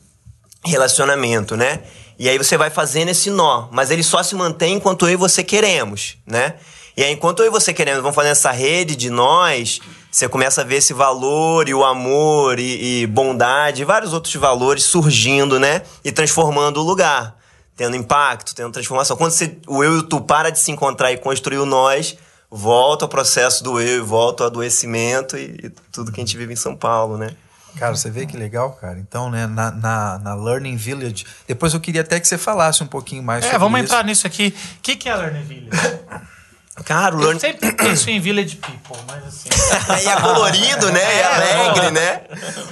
relacionamento, 0.63 1.58
né? 1.58 1.82
E 2.17 2.30
aí 2.30 2.38
você 2.38 2.58
vai 2.58 2.69
fazendo 2.69 3.10
esse 3.10 3.30
nó, 3.30 3.67
mas 3.69 3.91
ele 3.91 4.01
só 4.01 4.23
se 4.23 4.34
mantém 4.34 4.75
enquanto 4.75 5.06
eu 5.08 5.13
e 5.13 5.17
você 5.17 5.43
queremos, 5.43 6.15
né? 6.25 6.56
E 6.95 7.04
aí, 7.04 7.12
enquanto 7.12 7.41
eu 7.41 7.47
e 7.47 7.49
você 7.49 7.73
queremos, 7.73 8.01
vamos 8.01 8.15
fazendo 8.15 8.32
essa 8.32 8.51
rede 8.51 8.95
de 8.95 9.10
nós, 9.10 9.82
você 10.10 10.30
começa 10.30 10.62
a 10.62 10.63
ver 10.63 10.78
esse 10.78 10.93
valor 10.93 11.67
e 11.67 11.73
o 11.73 11.84
amor 11.84 12.58
e, 12.58 13.01
e 13.01 13.08
bondade 13.08 13.82
e 13.82 13.86
vários 13.86 14.13
outros 14.13 14.34
valores 14.36 14.86
surgindo, 14.86 15.60
né? 15.60 15.82
E 16.06 16.13
transformando 16.13 16.80
o 16.80 16.84
lugar, 16.84 17.36
tendo 17.75 17.95
impacto, 17.95 18.55
tendo 18.55 18.71
transformação. 18.71 19.17
Quando 19.17 19.31
você, 19.31 19.57
o 19.67 19.83
eu 19.83 19.95
e 19.95 19.97
o 19.99 20.03
tu 20.03 20.21
para 20.21 20.49
de 20.49 20.59
se 20.59 20.71
encontrar 20.71 21.11
e 21.11 21.17
construir 21.17 21.57
o 21.57 21.65
nós, 21.65 22.17
volta 22.49 23.05
ao 23.05 23.09
processo 23.09 23.63
do 23.63 23.79
eu, 23.79 23.97
e 23.97 24.05
volta 24.05 24.43
ao 24.43 24.47
adoecimento 24.47 25.38
e, 25.38 25.59
e 25.63 25.69
tudo 25.91 26.11
que 26.11 26.19
a 26.21 26.23
gente 26.25 26.38
vive 26.38 26.53
em 26.53 26.57
São 26.57 26.75
Paulo, 26.75 27.17
né? 27.17 27.35
Cara, 27.77 27.93
você 27.93 28.09
vê 28.09 28.25
que 28.25 28.38
legal, 28.38 28.71
cara. 28.71 28.97
Então, 28.99 29.29
né, 29.29 29.45
na, 29.47 29.69
na, 29.69 30.17
na 30.19 30.33
Learning 30.33 30.77
Village. 30.77 31.25
Depois 31.45 31.73
eu 31.73 31.79
queria 31.81 32.01
até 32.01 32.17
que 32.21 32.27
você 32.27 32.38
falasse 32.38 32.81
um 32.81 32.88
pouquinho 32.88 33.21
mais 33.21 33.43
É, 33.43 33.47
sobre 33.47 33.59
vamos 33.59 33.79
isso. 33.81 33.85
entrar 33.88 34.05
nisso 34.05 34.25
aqui. 34.25 34.55
O 34.77 34.81
que, 34.81 34.95
que 34.95 35.09
é 35.09 35.15
Learning 35.15 35.43
Village? 35.43 35.71
Cara, 36.83 37.15
o 37.15 37.19
Eu 37.19 37.27
Learn... 37.27 37.39
sempre 37.39 37.71
penso 37.71 38.09
em 38.09 38.19
Village 38.19 38.57
People, 38.57 38.97
mas 39.07 39.25
assim. 39.25 39.47
e 40.03 40.07
é 40.07 40.15
colorido, 40.19 40.91
né? 40.91 41.17
E 41.17 41.23
alegre, 41.23 41.91
né? 41.91 42.21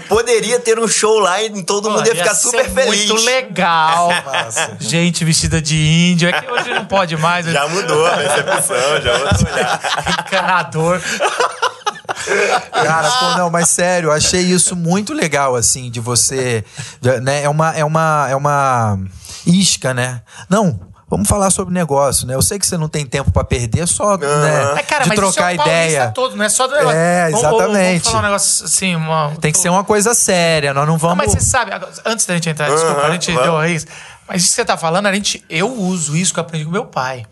Poderia 0.10 0.60
ter 0.60 0.78
um 0.78 0.88
show 0.88 1.20
lá 1.20 1.42
e 1.42 1.64
todo 1.64 1.90
mundo 1.90 2.06
ia 2.06 2.14
Pô, 2.14 2.18
ficar 2.20 2.36
ser 2.36 2.42
super 2.42 2.70
feliz. 2.70 3.10
Muito 3.10 3.26
legal. 3.26 4.10
Gente 4.78 5.24
vestida 5.24 5.62
de 5.62 5.78
índio. 6.12 6.28
É 6.28 6.42
que 6.42 6.52
hoje 6.52 6.74
não 6.74 6.86
pode 6.86 7.16
mais. 7.16 7.46
Já 7.46 7.66
mudou 7.68 8.06
a 8.06 8.18
percepção, 8.18 9.02
já 9.02 9.18
mudou 9.18 9.54
olhar. 9.54 9.82
Encanador. 10.20 11.02
Cara, 12.72 13.10
pô, 13.10 13.38
não, 13.38 13.50
mas 13.50 13.70
sério, 13.70 14.08
eu 14.08 14.12
achei 14.12 14.42
isso 14.42 14.76
muito 14.76 15.14
legal, 15.14 15.56
assim, 15.56 15.90
de 15.90 16.02
você. 16.02 16.64
Né, 17.22 17.44
é 17.44 17.50
uma. 17.50 17.72
É 17.72 17.86
uma. 17.86 18.28
É 18.30 18.36
uma 18.36 19.00
isca, 19.46 19.94
né? 19.94 20.22
Não. 20.50 20.93
Vamos 21.10 21.28
falar 21.28 21.50
sobre 21.52 21.74
negócio, 21.74 22.26
né? 22.26 22.34
Eu 22.34 22.42
sei 22.42 22.58
que 22.58 22.66
você 22.66 22.78
não 22.78 22.88
tem 22.88 23.06
tempo 23.06 23.32
pra 23.32 23.44
perder, 23.44 23.88
só 23.88 24.18
né, 24.18 24.74
É, 24.78 24.84
cara, 24.84 25.04
de 25.04 25.10
mas 25.10 25.20
trocar 25.20 25.54
isso 25.54 25.62
é 25.62 25.68
ideia. 25.68 26.12
todo, 26.12 26.36
não 26.36 26.44
é 26.46 26.50
só 26.50 26.66
do 26.66 26.74
negócio. 26.74 26.98
É, 26.98 27.26
Vamos- 27.30 27.42
vamos- 27.42 27.58
Vamos 27.60 27.76
exatamente. 27.76 28.04
falar 28.06 28.20
um 28.20 28.24
negócio 28.24 28.66
assim, 28.66 28.96
uma... 28.96 29.32
Tem 29.40 29.52
que 29.52 29.60
ser 29.60 29.70
uma 29.70 29.84
coisa 29.84 30.14
séria, 30.16 30.74
nós 30.74 30.86
não 30.88 30.94
Não, 30.94 30.98
vamos. 31.00 31.18
mas 31.18 31.32
você 31.34 31.40
sabe, 31.42 31.72
antes 32.06 32.26
da 32.26 32.34
gente 32.34 32.50
entrar, 32.50 32.70
desculpa, 32.70 33.00
Aham, 33.02 33.08
a 33.10 33.12
gente 33.12 33.32
vamos. 33.32 33.44
deu 33.44 33.66
isso. 33.76 33.86
Mas 34.28 34.42
isso 34.42 34.50
que 34.52 34.56
você 34.56 34.66
tá 34.66 34.78
falando, 34.78 35.06
a 35.06 35.14
gente, 35.14 35.44
eu 35.50 35.72
uso 35.72 36.16
isso 36.16 36.34
que 36.34 36.40
eu 36.40 36.44
aprendi 36.44 36.66
com 36.66 36.72
meu 36.72 36.86
pai. 36.86 37.26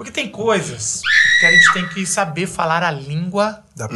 Porque 0.00 0.10
tem 0.12 0.30
coisas 0.30 1.02
que 1.38 1.44
a 1.44 1.50
gente 1.50 1.72
tem 1.74 1.86
que 1.90 2.06
saber 2.06 2.46
falar 2.46 2.82
a 2.82 2.90
língua 2.90 3.62
Da- 3.76 3.86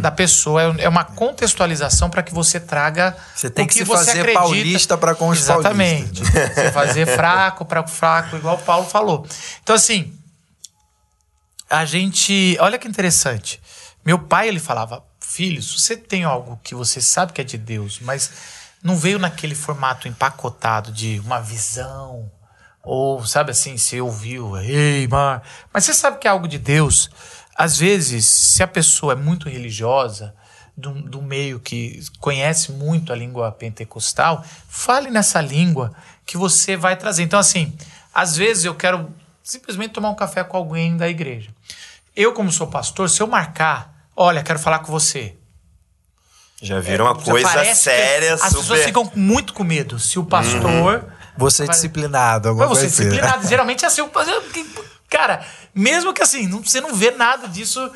da 0.00 0.10
pessoa. 0.10 0.60
É- 0.76 0.82
É 0.86 0.88
uma 0.88 1.04
contextualização 1.04 2.10
para 2.10 2.20
que 2.20 2.34
você 2.34 2.58
traga. 2.58 3.16
Você 3.36 3.48
tem 3.48 3.64
o 3.64 3.68
que 3.68 3.74
se 3.74 3.84
você 3.84 4.06
fazer 4.06 4.10
acredita. 4.22 4.40
paulista 4.40 4.98
pra 4.98 5.14
com 5.14 5.28
os 5.28 5.38
Exatamente. 5.38 6.24
Você 6.24 6.72
fazer 6.72 7.06
fraco 7.06 7.64
para 7.64 7.86
fraco, 7.86 8.34
igual 8.36 8.56
o 8.56 8.62
Paulo 8.62 8.84
falou. 8.88 9.24
Então, 9.62 9.76
assim, 9.76 10.12
a 11.68 11.84
gente. 11.84 12.56
Olha 12.58 12.76
que 12.76 12.88
interessante. 12.88 13.60
Meu 14.04 14.18
pai, 14.18 14.48
ele 14.48 14.58
falava: 14.58 15.04
Filho, 15.20 15.62
se 15.62 15.78
você 15.78 15.96
tem 15.96 16.24
algo 16.24 16.58
que 16.64 16.74
você 16.74 17.00
sabe 17.00 17.32
que 17.32 17.40
é 17.40 17.44
de 17.44 17.56
Deus, 17.56 18.00
mas 18.00 18.32
não 18.82 18.96
veio 18.96 19.20
naquele 19.20 19.54
formato 19.54 20.08
empacotado 20.08 20.90
de 20.90 21.20
uma 21.24 21.40
visão, 21.40 22.28
ou 22.82 23.24
sabe 23.26 23.50
assim, 23.50 23.76
você 23.76 24.00
ouviu, 24.00 24.56
ei, 24.58 25.06
mar. 25.08 25.42
Mas 25.72 25.84
você 25.84 25.94
sabe 25.94 26.18
que 26.18 26.26
é 26.26 26.30
algo 26.30 26.48
de 26.48 26.58
Deus. 26.58 27.10
Às 27.54 27.76
vezes, 27.76 28.26
se 28.26 28.62
a 28.62 28.66
pessoa 28.66 29.12
é 29.12 29.16
muito 29.16 29.48
religiosa, 29.48 30.34
do, 30.76 30.92
do 31.02 31.22
meio 31.22 31.60
que 31.60 32.00
conhece 32.18 32.72
muito 32.72 33.12
a 33.12 33.16
língua 33.16 33.52
pentecostal, 33.52 34.44
fale 34.68 35.10
nessa 35.10 35.40
língua 35.40 35.92
que 36.24 36.36
você 36.36 36.76
vai 36.76 36.96
trazer. 36.96 37.22
Então, 37.22 37.38
assim, 37.38 37.72
às 38.14 38.36
vezes 38.36 38.64
eu 38.64 38.74
quero 38.74 39.10
simplesmente 39.42 39.92
tomar 39.92 40.10
um 40.10 40.14
café 40.14 40.42
com 40.42 40.56
alguém 40.56 40.96
da 40.96 41.08
igreja. 41.08 41.50
Eu, 42.16 42.32
como 42.32 42.50
sou 42.50 42.66
pastor, 42.66 43.08
se 43.10 43.20
eu 43.20 43.26
marcar, 43.26 43.94
olha, 44.16 44.42
quero 44.42 44.58
falar 44.58 44.80
com 44.80 44.90
você. 44.90 45.36
Já 46.62 46.80
viram 46.80 47.06
uma 47.06 47.14
Já 47.14 47.24
coisa 47.24 47.74
séria, 47.74 48.34
As 48.34 48.42
pessoas 48.42 48.66
super. 48.66 48.84
ficam 48.84 49.12
muito 49.14 49.54
com 49.54 49.64
medo. 49.64 49.98
Se 49.98 50.18
o 50.18 50.24
pastor. 50.24 51.19
Você 51.40 51.64
é 51.64 51.66
disciplinado, 51.66 52.48
alguma 52.48 52.68
Mas 52.68 52.78
você 52.78 52.84
é 52.84 52.88
assim. 52.88 53.04
disciplinado. 53.08 53.46
Geralmente 53.48 53.84
é 53.84 53.88
assim. 53.88 54.02
Cara, 55.08 55.44
mesmo 55.74 56.12
que 56.12 56.22
assim, 56.22 56.46
não- 56.46 56.62
você 56.62 56.80
não 56.80 56.94
vê 56.94 57.10
nada 57.10 57.48
disso 57.48 57.90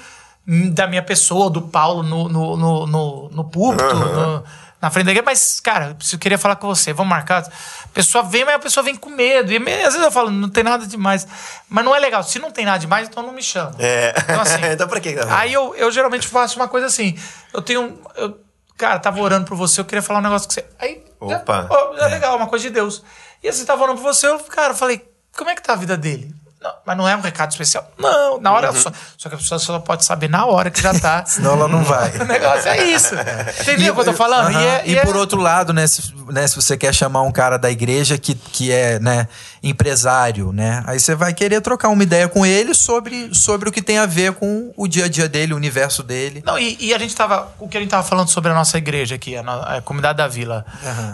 da 0.72 0.86
minha 0.86 1.02
pessoa, 1.02 1.48
do 1.48 1.62
Paulo 1.62 2.02
no, 2.02 2.28
no, 2.28 2.56
no, 2.56 2.86
no, 2.86 3.28
no 3.30 3.44
púlpito, 3.44 3.94
no- 3.94 4.44
na 4.82 4.90
frente 4.90 5.06
da 5.06 5.12
igreja, 5.12 5.24
mas, 5.24 5.60
cara, 5.60 5.96
eu 6.12 6.18
queria 6.18 6.36
falar 6.36 6.56
com 6.56 6.66
você, 6.66 6.92
vamos 6.92 7.08
marcar. 7.08 7.42
A 7.42 7.88
pessoa 7.94 8.22
vem, 8.22 8.44
mas 8.44 8.56
a 8.56 8.58
pessoa 8.58 8.84
vem 8.84 8.94
com 8.94 9.08
medo. 9.08 9.50
E 9.50 9.56
às 9.56 9.94
vezes 9.94 10.02
eu 10.02 10.12
falo, 10.12 10.30
não 10.30 10.50
tem 10.50 10.62
nada 10.62 10.86
demais. 10.86 11.26
Mas 11.70 11.82
não 11.84 11.96
é 11.96 11.98
legal. 11.98 12.22
Se 12.22 12.38
não 12.38 12.50
tem 12.50 12.66
nada 12.66 12.78
demais, 12.78 13.08
então 13.08 13.22
não 13.22 13.32
me 13.32 13.42
chama. 13.42 13.74
É. 13.78 14.12
Então, 14.18 14.40
assim, 14.42 14.58
Então 14.72 14.86
pra 14.86 15.00
que? 15.00 15.16
Aí 15.30 15.54
eu, 15.54 15.74
eu 15.76 15.90
geralmente 15.90 16.28
faço 16.28 16.56
uma 16.60 16.68
coisa 16.68 16.86
assim. 16.88 17.16
Eu 17.54 17.62
tenho. 17.62 17.98
Eu, 18.14 18.38
cara, 18.76 18.98
tava 18.98 19.18
orando 19.22 19.46
por 19.46 19.56
você, 19.56 19.80
eu 19.80 19.86
queria 19.86 20.02
falar 20.02 20.18
um 20.18 20.22
negócio 20.22 20.46
com 20.48 20.52
você. 20.52 20.66
Aí. 20.78 21.02
já- 21.30 21.36
Opa. 21.38 21.66
ó, 21.70 21.94
é 21.96 22.08
legal, 22.08 22.36
uma 22.36 22.48
coisa 22.48 22.64
de 22.64 22.70
Deus. 22.74 23.02
E 23.44 23.48
assim, 23.50 23.66
tava 23.66 23.82
orando 23.82 24.00
por 24.00 24.14
você, 24.14 24.26
eu, 24.26 24.38
cara, 24.40 24.72
falei, 24.72 25.06
como 25.36 25.50
é 25.50 25.54
que 25.54 25.62
tá 25.62 25.74
a 25.74 25.76
vida 25.76 25.98
dele? 25.98 26.34
Não, 26.64 26.72
mas 26.86 26.96
não 26.96 27.06
é 27.06 27.14
um 27.14 27.20
recado 27.20 27.50
especial. 27.50 27.86
Não, 27.98 28.40
na 28.40 28.50
hora 28.50 28.72
só. 28.72 28.90
Só 29.18 29.28
que 29.28 29.34
a 29.34 29.38
pessoa 29.38 29.58
só 29.58 29.78
pode 29.78 30.02
saber 30.02 30.30
na 30.30 30.46
hora 30.46 30.70
que 30.70 30.80
já 30.80 30.98
tá. 30.98 31.22
Senão 31.28 31.52
ela 31.52 31.68
não 31.68 31.84
vai. 31.84 32.10
o 32.16 32.24
negócio 32.24 32.68
é 32.70 32.84
isso. 32.84 33.14
Entendeu 33.60 33.92
o 33.92 33.94
que 33.94 34.00
eu 34.00 34.04
tô 34.06 34.12
falando? 34.14 34.46
Aham. 34.48 34.62
E, 34.62 34.66
é- 34.66 34.82
E 34.86 34.96
é- 34.96 35.04
por 35.04 35.14
outro 35.14 35.38
lado, 35.38 35.74
né 35.74 35.86
se, 35.86 36.14
né, 36.32 36.46
se 36.46 36.56
você 36.56 36.74
quer 36.74 36.94
chamar 36.94 37.20
um 37.20 37.30
cara 37.30 37.58
da 37.58 37.70
igreja 37.70 38.16
que, 38.16 38.34
que 38.34 38.72
é 38.72 38.98
né, 38.98 39.28
empresário, 39.62 40.52
né? 40.52 40.82
Aí 40.86 40.98
você 40.98 41.14
vai 41.14 41.34
querer 41.34 41.60
trocar 41.60 41.88
uma 41.90 42.02
ideia 42.02 42.28
com 42.28 42.46
ele 42.46 42.74
sobre, 42.74 43.34
sobre 43.34 43.68
o 43.68 43.72
que 43.72 43.82
tem 43.82 43.98
a 43.98 44.06
ver 44.06 44.32
com 44.32 44.72
o 44.76 44.88
dia 44.88 45.04
a 45.04 45.08
dia 45.08 45.28
dele, 45.28 45.52
o 45.52 45.56
universo 45.56 46.02
dele. 46.02 46.42
Não, 46.46 46.58
e, 46.58 46.76
e 46.80 46.94
a 46.94 46.98
gente 46.98 47.14
tava. 47.14 47.52
O 47.58 47.68
que 47.68 47.76
a 47.76 47.80
gente 47.80 47.90
tava 47.90 48.02
falando 48.02 48.28
sobre 48.28 48.50
a 48.50 48.54
nossa 48.54 48.78
igreja 48.78 49.16
aqui, 49.16 49.36
a, 49.36 49.76
a 49.76 49.82
comunidade 49.82 50.16
da 50.16 50.26
vila. 50.28 50.64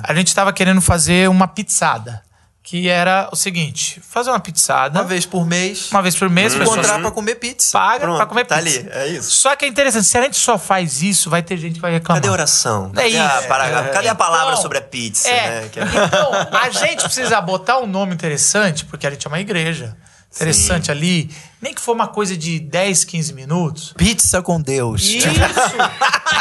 A 0.03 0.15
gente 0.15 0.33
tava 0.35 0.53
querendo 0.53 0.81
fazer 0.81 1.29
uma 1.29 1.49
pizzada. 1.49 2.23
Que 2.71 2.89
era 2.89 3.29
o 3.33 3.37
seguinte: 3.37 4.01
fazer 4.09 4.31
uma 4.31 4.39
pizzada. 4.39 5.01
Uma 5.01 5.05
vez 5.05 5.27
por 5.27 5.45
mês, 5.45 5.91
uma 5.91 6.01
vez 6.01 6.15
por 6.15 6.31
mês, 6.31 6.55
pessoas 6.55 6.79
encontrar 6.79 7.01
pra 7.01 7.11
comer 7.11 7.35
pizza. 7.35 7.77
paga 7.77 7.99
Pronto, 8.05 8.17
pra 8.19 8.27
comer 8.27 8.45
tá 8.45 8.59
pizza. 8.63 8.79
ali, 8.79 8.89
é 8.93 9.07
isso. 9.09 9.29
Só 9.33 9.57
que 9.57 9.65
é 9.65 9.69
interessante, 9.69 10.05
se 10.07 10.17
a 10.17 10.23
gente 10.23 10.37
só 10.37 10.57
faz 10.57 11.03
isso, 11.03 11.29
vai 11.29 11.43
ter 11.43 11.57
gente 11.57 11.75
que 11.75 11.81
vai 11.81 11.91
reclamar. 11.91 12.23
Cadê 12.23 12.29
a 12.29 12.33
oração? 12.33 12.93
É 12.95 13.03
Cadê, 13.03 13.19
a, 13.19 13.39
isso. 13.39 13.49
para- 13.49 13.89
cadê 13.89 14.09
a 14.09 14.15
palavra 14.15 14.53
Então, 14.53 14.63
sobre 14.63 14.79
a 14.79 14.83
pizza? 14.83 15.27
É. 15.29 15.33
né? 15.33 15.71
É- 15.75 16.05
Então, 16.07 16.31
a 16.61 16.71
gente 16.71 17.03
precisa 17.03 17.41
botar 17.41 17.79
um 17.81 17.89
nome 17.89 18.15
interessante, 18.15 18.85
porque 18.85 19.05
a 19.05 19.11
gente 19.11 19.27
é 19.27 19.29
uma 19.29 19.41
igreja. 19.41 19.97
Interessante 20.35 20.91
ali. 20.91 21.31
Nem 21.61 21.75
que 21.75 21.81
for 21.81 21.93
uma 21.93 22.07
coisa 22.09 22.37
de 22.37 22.59
10, 22.61 23.05
15 23.05 23.33
minutos. 23.35 23.93
Pizza 23.97 24.41
com 24.41 24.61
Deus. 24.61 25.03
Isso! 25.03 25.27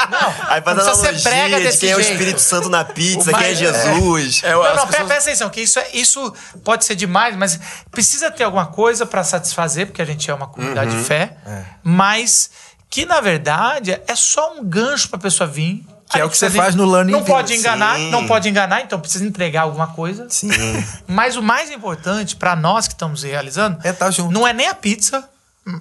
Não, 0.10 0.30
Aí 0.49 0.62
faz 0.62 0.78
não 0.78 0.86
precisa 0.86 0.95
ser 1.19 1.21
brega 1.30 1.45
analogia 1.45 1.58
de 1.60 1.63
desse 1.65 1.80
quem 1.80 1.89
é 1.91 1.95
o 1.95 1.99
jeito. 2.02 2.12
Espírito 2.13 2.41
Santo 2.41 2.69
na 2.69 2.86
pizza, 2.86 3.34
quem 3.34 3.47
é 3.47 3.56
Jesus. 3.56 4.41
É, 4.43 4.52
Não, 4.54 4.63
as 4.63 4.75
não, 4.78 4.88
pessoas- 4.88 5.08
presta 5.08 5.30
atenção, 5.30 5.49
que 5.49 5.62
isso, 5.62 5.78
é, 5.80 5.88
isso 5.93 6.34
pode 6.63 6.86
ser 6.86 6.95
demais, 6.95 7.36
mas 7.36 7.60
precisa 7.91 8.32
ter 8.32 8.43
alguma 8.43 8.67
coisa 8.67 9.06
para 9.06 9.23
satisfazer, 9.23 9.88
porque 9.88 10.02
a 10.02 10.06
gente 10.06 10.30
é 10.30 10.34
uma 10.34 10.47
comunidade 10.47 10.91
Uhum. 10.95 11.02
de 11.02 11.04
fé, 11.04 11.36
É. 11.45 11.63
mas 11.84 12.49
que 12.89 13.06
na 13.06 13.19
verdade 13.21 13.99
é 14.08 14.15
só 14.15 14.54
um 14.58 14.63
gancho 14.63 15.10
para 15.10 15.17
a 15.17 15.21
pessoa 15.21 15.47
vir. 15.49 15.86
Que 16.10 16.17
A 16.17 16.22
é 16.22 16.26
o 16.26 16.30
que 16.30 16.38
você 16.38 16.50
faz 16.50 16.74
no 16.74 16.89
Learning 16.89 17.12
Não 17.12 17.24
pode 17.24 17.54
enganar, 17.54 17.95
Sim. 17.98 18.10
não 18.10 18.26
pode 18.26 18.50
enganar, 18.50 18.82
então 18.82 19.00
precisa 19.00 19.26
entregar 19.26 19.62
alguma 19.62 19.88
coisa. 19.88 20.28
Sim. 20.30 20.50
Mas 21.08 21.36
o 21.36 21.43
mais 21.43 21.69
importante 21.69 22.36
para 22.36 22.56
nós 22.56 22.88
que 22.88 22.93
estamos 22.93 23.22
realizando 23.24 23.78
É 23.84 23.93
tá 23.93 24.10
junto. 24.10 24.32
não 24.32 24.48
é 24.48 24.52
nem 24.52 24.67
a 24.67 24.74
pizza, 24.74 25.30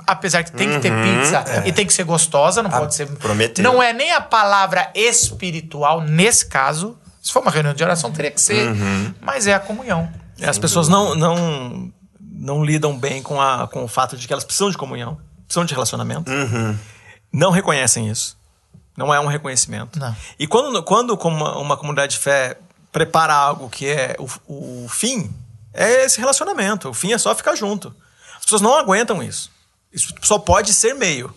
apesar 0.07 0.45
que 0.45 0.53
tem 0.53 0.69
que 0.71 0.81
ter 0.81 0.93
pizza 0.93 1.45
e 1.67 1.73
tem 1.73 1.87
que 1.87 1.93
ser 1.95 2.05
gostosa, 2.05 2.63
não 2.63 2.71
pode 2.71 2.95
ser. 2.95 3.07
prometeu. 3.17 3.65
Não 3.65 3.83
é 3.83 3.93
nem 3.93 4.13
a 4.13 4.21
palavra 4.21 4.91
espiritual 4.95 6.01
nesse 6.03 6.47
caso. 6.47 6.99
Se 7.23 7.33
for 7.33 7.41
uma 7.43 7.51
reunião 7.51 7.75
de 7.75 7.83
oração, 7.83 8.11
teria 8.13 8.31
que 8.31 8.41
ser. 8.41 8.69
Mas 9.21 9.47
é 9.47 9.55
a 9.55 9.61
comunhão. 9.61 10.09
É, 10.41 10.49
As 10.49 10.59
pessoas 10.59 10.89
não, 10.89 11.15
não, 11.15 11.91
não 12.21 12.65
lidam 12.65 12.97
bem 12.99 13.23
com, 13.23 13.41
a, 13.41 13.67
com 13.67 13.83
o 13.85 13.89
fato 13.89 14.17
de 14.17 14.27
que 14.27 14.33
elas 14.33 14.45
precisam 14.45 14.71
de 14.71 14.77
comunhão, 14.79 15.19
precisam 15.47 15.65
de 15.65 15.73
relacionamento. 15.75 16.31
Não 17.33 17.51
reconhecem 17.51 18.09
isso. 18.09 18.38
Não 18.99 19.15
é 19.15 19.21
um 19.21 19.27
reconhecimento. 19.27 19.97
Não. 19.97 20.15
E 20.37 20.45
quando, 20.49 20.83
quando 20.83 21.15
uma, 21.15 21.57
uma 21.57 21.77
comunidade 21.77 22.15
de 22.15 22.19
fé 22.19 22.59
prepara 22.91 23.33
algo 23.33 23.71
que 23.71 23.87
é 23.87 24.17
o, 24.19 24.85
o 24.85 24.89
fim, 24.89 25.33
é 25.73 26.05
esse 26.05 26.19
relacionamento. 26.19 26.89
O 26.89 26.95
fim 26.95 27.13
é 27.13 27.19
só 27.19 27.33
ficar 27.33 27.55
junto. 27.55 27.95
As 28.37 28.43
pessoas 28.43 28.61
não 28.61 28.77
aguentam 28.77 29.23
isso. 29.23 29.53
Isso 29.93 30.13
só 30.21 30.37
pode 30.37 30.75
ser 30.75 30.95
meio. 30.95 31.33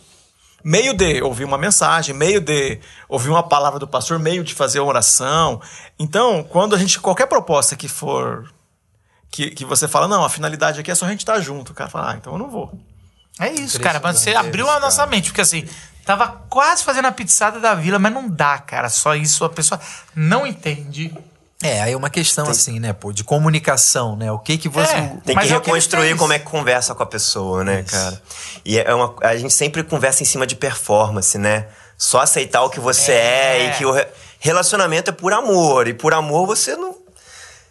Meio 0.63 0.95
de 0.95 1.21
ouvir 1.21 1.43
uma 1.43 1.57
mensagem, 1.57 2.15
meio 2.15 2.41
de 2.41 2.79
ouvir 3.07 3.29
uma 3.29 3.43
palavra 3.43 3.77
do 3.77 3.87
pastor, 3.87 4.17
meio 4.17 4.43
de 4.43 4.55
fazer 4.55 4.79
uma 4.79 4.89
oração. 4.89 5.61
Então, 5.99 6.43
quando 6.43 6.73
a 6.73 6.79
gente. 6.79 6.99
Qualquer 6.99 7.27
proposta 7.27 7.75
que 7.75 7.87
for. 7.87 8.51
Que, 9.29 9.51
que 9.51 9.65
você 9.65 9.87
fala, 9.87 10.07
não, 10.07 10.25
a 10.25 10.29
finalidade 10.29 10.79
aqui 10.79 10.89
é 10.89 10.95
só 10.95 11.05
a 11.05 11.09
gente 11.09 11.19
estar 11.19 11.39
junto. 11.39 11.73
O 11.73 11.75
cara 11.75 11.91
fala, 11.91 12.11
ah, 12.11 12.15
então 12.15 12.33
eu 12.33 12.39
não 12.39 12.49
vou. 12.49 12.73
É 13.39 13.51
isso, 13.53 13.79
cara. 13.79 13.99
Mas 14.03 14.19
você 14.19 14.33
abriu 14.35 14.67
a 14.67 14.79
nossa 14.79 15.05
mente, 15.05 15.29
porque 15.29 15.41
assim, 15.41 15.67
tava 16.05 16.27
quase 16.49 16.83
fazendo 16.83 17.05
a 17.07 17.11
pizzada 17.11 17.59
da 17.59 17.73
vila, 17.75 17.97
mas 17.99 18.13
não 18.13 18.27
dá, 18.29 18.57
cara. 18.59 18.89
Só 18.89 19.15
isso 19.15 19.43
a 19.45 19.49
pessoa 19.49 19.79
não 20.15 20.45
entende. 20.45 21.13
É, 21.63 21.79
aí 21.83 21.93
é 21.93 21.95
uma 21.97 22.09
questão 22.09 22.47
assim, 22.49 22.79
né, 22.79 22.91
pô, 22.91 23.13
de 23.13 23.23
comunicação, 23.23 24.15
né? 24.15 24.31
O 24.31 24.39
que 24.39 24.57
que 24.57 24.67
você. 24.67 24.93
É. 24.95 25.13
Tem 25.23 25.37
que 25.37 25.45
é 25.45 25.47
reconstruir 25.47 26.15
como 26.17 26.33
é 26.33 26.39
que 26.39 26.45
conversa 26.45 26.95
com 26.95 27.03
a 27.03 27.05
pessoa, 27.05 27.63
né, 27.63 27.83
cara? 27.83 28.19
E 28.65 28.79
é 28.79 28.93
uma, 28.95 29.13
a 29.21 29.35
gente 29.37 29.53
sempre 29.53 29.83
conversa 29.83 30.23
em 30.23 30.25
cima 30.25 30.47
de 30.47 30.55
performance, 30.55 31.37
né? 31.37 31.67
Só 31.97 32.19
aceitar 32.21 32.63
o 32.63 32.69
que 32.71 32.79
você 32.79 33.11
é, 33.11 33.57
É. 33.59 33.69
e 33.69 33.77
que 33.77 33.85
o 33.85 33.91
re- 33.91 34.07
relacionamento 34.39 35.11
é 35.11 35.13
por 35.13 35.31
amor. 35.33 35.87
E 35.87 35.93
por 35.93 36.15
amor 36.15 36.47
você 36.47 36.75
não. 36.75 36.95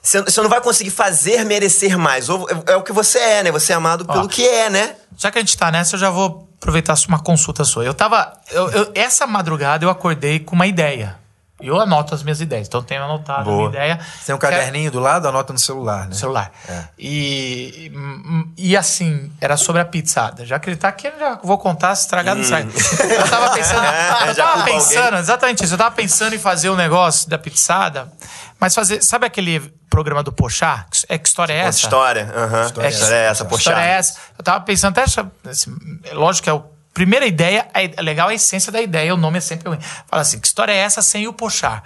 Você, 0.02 0.22
você 0.22 0.40
não 0.40 0.48
vai 0.48 0.60
conseguir 0.60 0.90
fazer 0.90 1.44
merecer 1.44 1.98
mais. 1.98 2.28
Ou 2.28 2.48
é, 2.66 2.72
é 2.72 2.76
o 2.76 2.82
que 2.82 2.92
você 2.92 3.18
é, 3.18 3.42
né? 3.42 3.52
Você 3.52 3.72
é 3.72 3.76
amado 3.76 4.04
pelo 4.06 4.28
que 4.28 4.46
é, 4.48 4.70
né? 4.70 4.94
Já 5.16 5.30
que 5.30 5.38
a 5.38 5.40
gente 5.42 5.56
tá 5.56 5.70
nessa, 5.70 5.96
eu 5.96 6.00
já 6.00 6.08
vou 6.10 6.48
aproveitar 6.60 6.94
uma 7.08 7.18
consulta 7.22 7.64
sua. 7.64 7.84
Eu 7.84 7.92
tava. 7.94 8.32
eu- 8.50 8.70
eu- 8.70 8.92
essa 8.94 9.26
madrugada 9.26 9.84
eu 9.84 9.90
acordei 9.90 10.40
com 10.40 10.54
uma 10.56 10.66
ideia. 10.66 11.19
E 11.60 11.68
eu 11.68 11.78
anoto 11.80 12.14
as 12.14 12.22
minhas 12.22 12.40
ideias. 12.40 12.66
Então 12.68 12.80
eu 12.80 12.84
tenho 12.84 13.02
anotado 13.02 13.40
a 13.40 13.44
Boa. 13.44 13.56
minha 13.56 13.68
ideia. 13.70 14.00
Tem 14.24 14.34
um 14.34 14.38
Que 14.38 14.46
é- 14.46 14.50
caderninho 14.50 14.90
do 14.90 14.98
lado, 15.00 15.26
anota 15.28 15.52
no 15.52 15.58
celular, 15.58 16.00
né? 16.02 16.06
no 16.08 16.14
celular. 16.14 16.50
E, 16.98 17.90
e, 18.56 18.70
e 18.70 18.76
assim, 18.76 19.30
era 19.40 19.56
sobre 19.56 19.80
a 19.82 19.84
pizzada. 19.84 20.44
Já 20.46 20.58
que 20.58 20.68
ele 20.70 20.76
tá 20.76 20.88
aqui, 20.88 21.06
eu 21.08 21.18
já 21.18 21.38
vou 21.42 21.58
contar 21.58 21.94
se 21.94 22.02
estragar 22.02 22.34
não 22.34 22.42
estraga. 22.42 22.68
Eu 22.70 23.28
tava 23.28 23.50
pensando. 23.54 23.84
eu 24.28 24.34
tava 24.34 24.64
pensando, 24.64 25.04
alguém. 25.06 25.18
exatamente 25.20 25.64
isso. 25.64 25.74
Eu 25.74 25.78
tava 25.78 25.94
pensando 25.94 26.34
em 26.34 26.38
fazer 26.38 26.68
o 26.68 26.76
negócio 26.76 27.28
da 27.28 27.38
pizzada, 27.38 28.10
mas 28.58 28.74
fazer. 28.74 29.02
Sabe 29.02 29.26
aquele 29.26 29.60
programa 29.88 30.22
do 30.22 30.32
Pochá? 30.32 30.86
É 31.08 31.18
que 31.18 31.28
história 31.28 31.52
é 31.52 31.58
Essa 31.58 31.78
história. 31.78 32.32
aham. 32.34 32.66
História 32.66 32.86
é 32.86 32.90
História 32.90 33.14
é 33.16 33.24
essa, 33.26 33.42
A 33.42 33.46
poxa. 33.46 33.60
história 33.70 33.80
é 33.86 33.90
essa. 33.92 34.16
Eu 34.38 34.44
tava 34.44 34.60
pensando 34.64 34.98
até. 34.98 35.04
assim, 35.50 35.76
é 36.04 36.14
lógico 36.14 36.44
que 36.44 36.50
é 36.50 36.52
o. 36.52 36.64
Primeira 37.00 37.24
ideia, 37.24 37.66
é 37.72 38.02
legal 38.02 38.28
a 38.28 38.34
essência 38.34 38.70
da 38.70 38.78
ideia, 38.78 39.14
o 39.14 39.16
nome 39.16 39.38
é 39.38 39.40
sempre 39.40 39.70
ruim. 39.70 39.78
Fala 40.06 40.20
assim, 40.20 40.38
que 40.38 40.46
história 40.46 40.70
é 40.70 40.76
essa 40.76 41.00
sem 41.00 41.26
o 41.26 41.32
Pochá? 41.32 41.82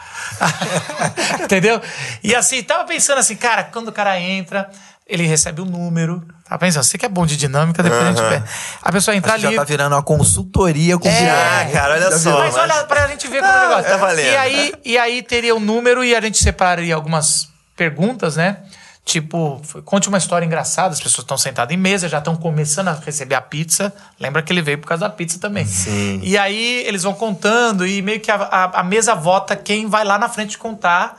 Entendeu? 1.40 1.80
E 2.20 2.34
assim, 2.34 2.60
tava 2.64 2.82
pensando 2.82 3.18
assim, 3.18 3.36
cara, 3.36 3.62
quando 3.62 3.86
o 3.86 3.92
cara 3.92 4.18
entra, 4.18 4.68
ele 5.06 5.24
recebe 5.24 5.60
o 5.60 5.64
número. 5.64 6.20
Tava 6.48 6.58
pensando, 6.58 6.82
você 6.82 6.98
que 6.98 7.06
é 7.06 7.08
bom 7.08 7.24
de 7.24 7.36
dinâmica, 7.36 7.80
depois 7.80 8.02
a 8.02 8.08
gente 8.10 8.22
vê. 8.28 8.42
A 8.82 8.90
pessoa 8.90 9.14
entra 9.14 9.34
ali. 9.34 9.42
já 9.42 9.54
tá 9.54 9.62
virando 9.62 9.94
uma 9.94 10.02
consultoria 10.02 10.98
com 10.98 11.06
o 11.06 11.10
É. 11.12 11.30
Ah, 11.30 11.70
cara, 11.72 11.94
olha 11.94 12.10
só. 12.10 12.30
virou. 12.30 12.38
Mas 12.40 12.56
olha, 12.56 12.82
pra 12.82 13.06
gente 13.06 13.28
ver 13.28 13.40
como 13.40 13.52
é 13.52 13.56
o 13.56 13.68
negócio. 13.68 13.90
tá 13.92 13.96
valendo. 13.96 14.32
E 14.32 14.36
aí, 14.36 14.74
e 14.84 14.98
aí 14.98 15.22
teria 15.22 15.54
o 15.54 15.60
número 15.60 16.02
e 16.02 16.12
a 16.12 16.20
gente 16.20 16.42
separaria 16.42 16.92
algumas 16.92 17.48
perguntas, 17.76 18.34
né? 18.34 18.56
Tipo, 19.04 19.60
conte 19.84 20.08
uma 20.08 20.16
história 20.16 20.46
engraçada, 20.46 20.94
as 20.94 20.98
pessoas 20.98 21.24
estão 21.24 21.36
sentadas 21.36 21.74
em 21.74 21.78
mesa, 21.78 22.08
já 22.08 22.18
estão 22.18 22.34
começando 22.34 22.88
a 22.88 22.94
receber 22.94 23.34
a 23.34 23.40
pizza. 23.40 23.92
Lembra 24.18 24.40
que 24.42 24.50
ele 24.50 24.62
veio 24.62 24.78
por 24.78 24.86
causa 24.88 25.04
da 25.06 25.10
pizza 25.10 25.38
também. 25.38 25.66
Sim. 25.66 26.20
E 26.22 26.38
aí 26.38 26.82
eles 26.86 27.02
vão 27.02 27.12
contando 27.12 27.86
e 27.86 28.00
meio 28.00 28.18
que 28.18 28.30
a, 28.30 28.36
a- 28.36 28.80
a 28.80 28.82
mesa 28.82 29.14
vota 29.14 29.54
quem 29.54 29.86
vai 29.88 30.04
lá 30.04 30.18
na 30.18 30.28
frente 30.30 30.56
contar 30.56 31.18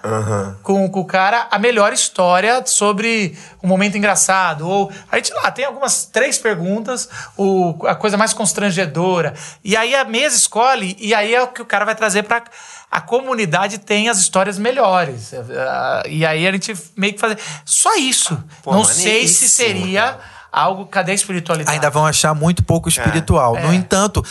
com, 0.64 0.90
com 0.90 1.00
o 1.00 1.06
cara 1.06 1.48
a 1.52 1.60
melhor 1.60 1.94
história 1.94 2.64
sobre 2.66 3.38
um 3.62 3.68
momento 3.68 3.96
engraçado. 4.00 4.68
Ou 4.68 4.92
a 5.12 5.18
gente 5.18 5.32
lá 5.36 5.52
tem 5.52 5.66
algumas 5.66 6.06
três 6.06 6.40
perguntas, 6.40 7.08
o, 7.38 7.76
a 7.86 7.94
coisa 7.94 8.18
mais 8.18 8.34
constrangedora. 8.34 9.36
E 9.64 9.78
aí 9.78 9.94
a 9.94 10.04
mesa 10.04 10.36
escolhe, 10.36 10.98
e 11.00 11.14
aí 11.14 11.36
é 11.36 11.42
o 11.44 11.48
que 11.50 11.62
o 11.62 11.66
cara 11.66 11.86
vai 11.86 11.94
trazer 11.96 12.24
para 12.24 12.44
a 12.92 13.02
comunidade 13.02 13.80
tem 13.80 14.10
as 14.10 14.20
histórias 14.20 14.58
melhores. 14.58 15.34
Ah, 15.34 16.04
E 16.08 16.26
aí 16.26 16.48
a 16.48 16.52
gente 16.52 16.74
meio 16.96 17.14
que 17.14 17.20
fazer. 17.20 17.38
Só 17.66 17.96
isso. 17.98 18.38
Pô, 18.64 18.74
Não 18.74 18.84
sei 18.84 19.28
se 19.28 19.50
seria 19.50 20.18
algo. 20.52 20.86
Cadê 20.86 21.12
a 21.12 21.16
espiritualidade? 21.16 21.76
Ainda 21.76 21.90
vão 21.90 22.06
achar 22.06 22.34
muito 22.34 22.64
pouco 22.64 22.88
espiritual. 22.88 23.60
No 23.60 23.74
entanto, 23.74 24.24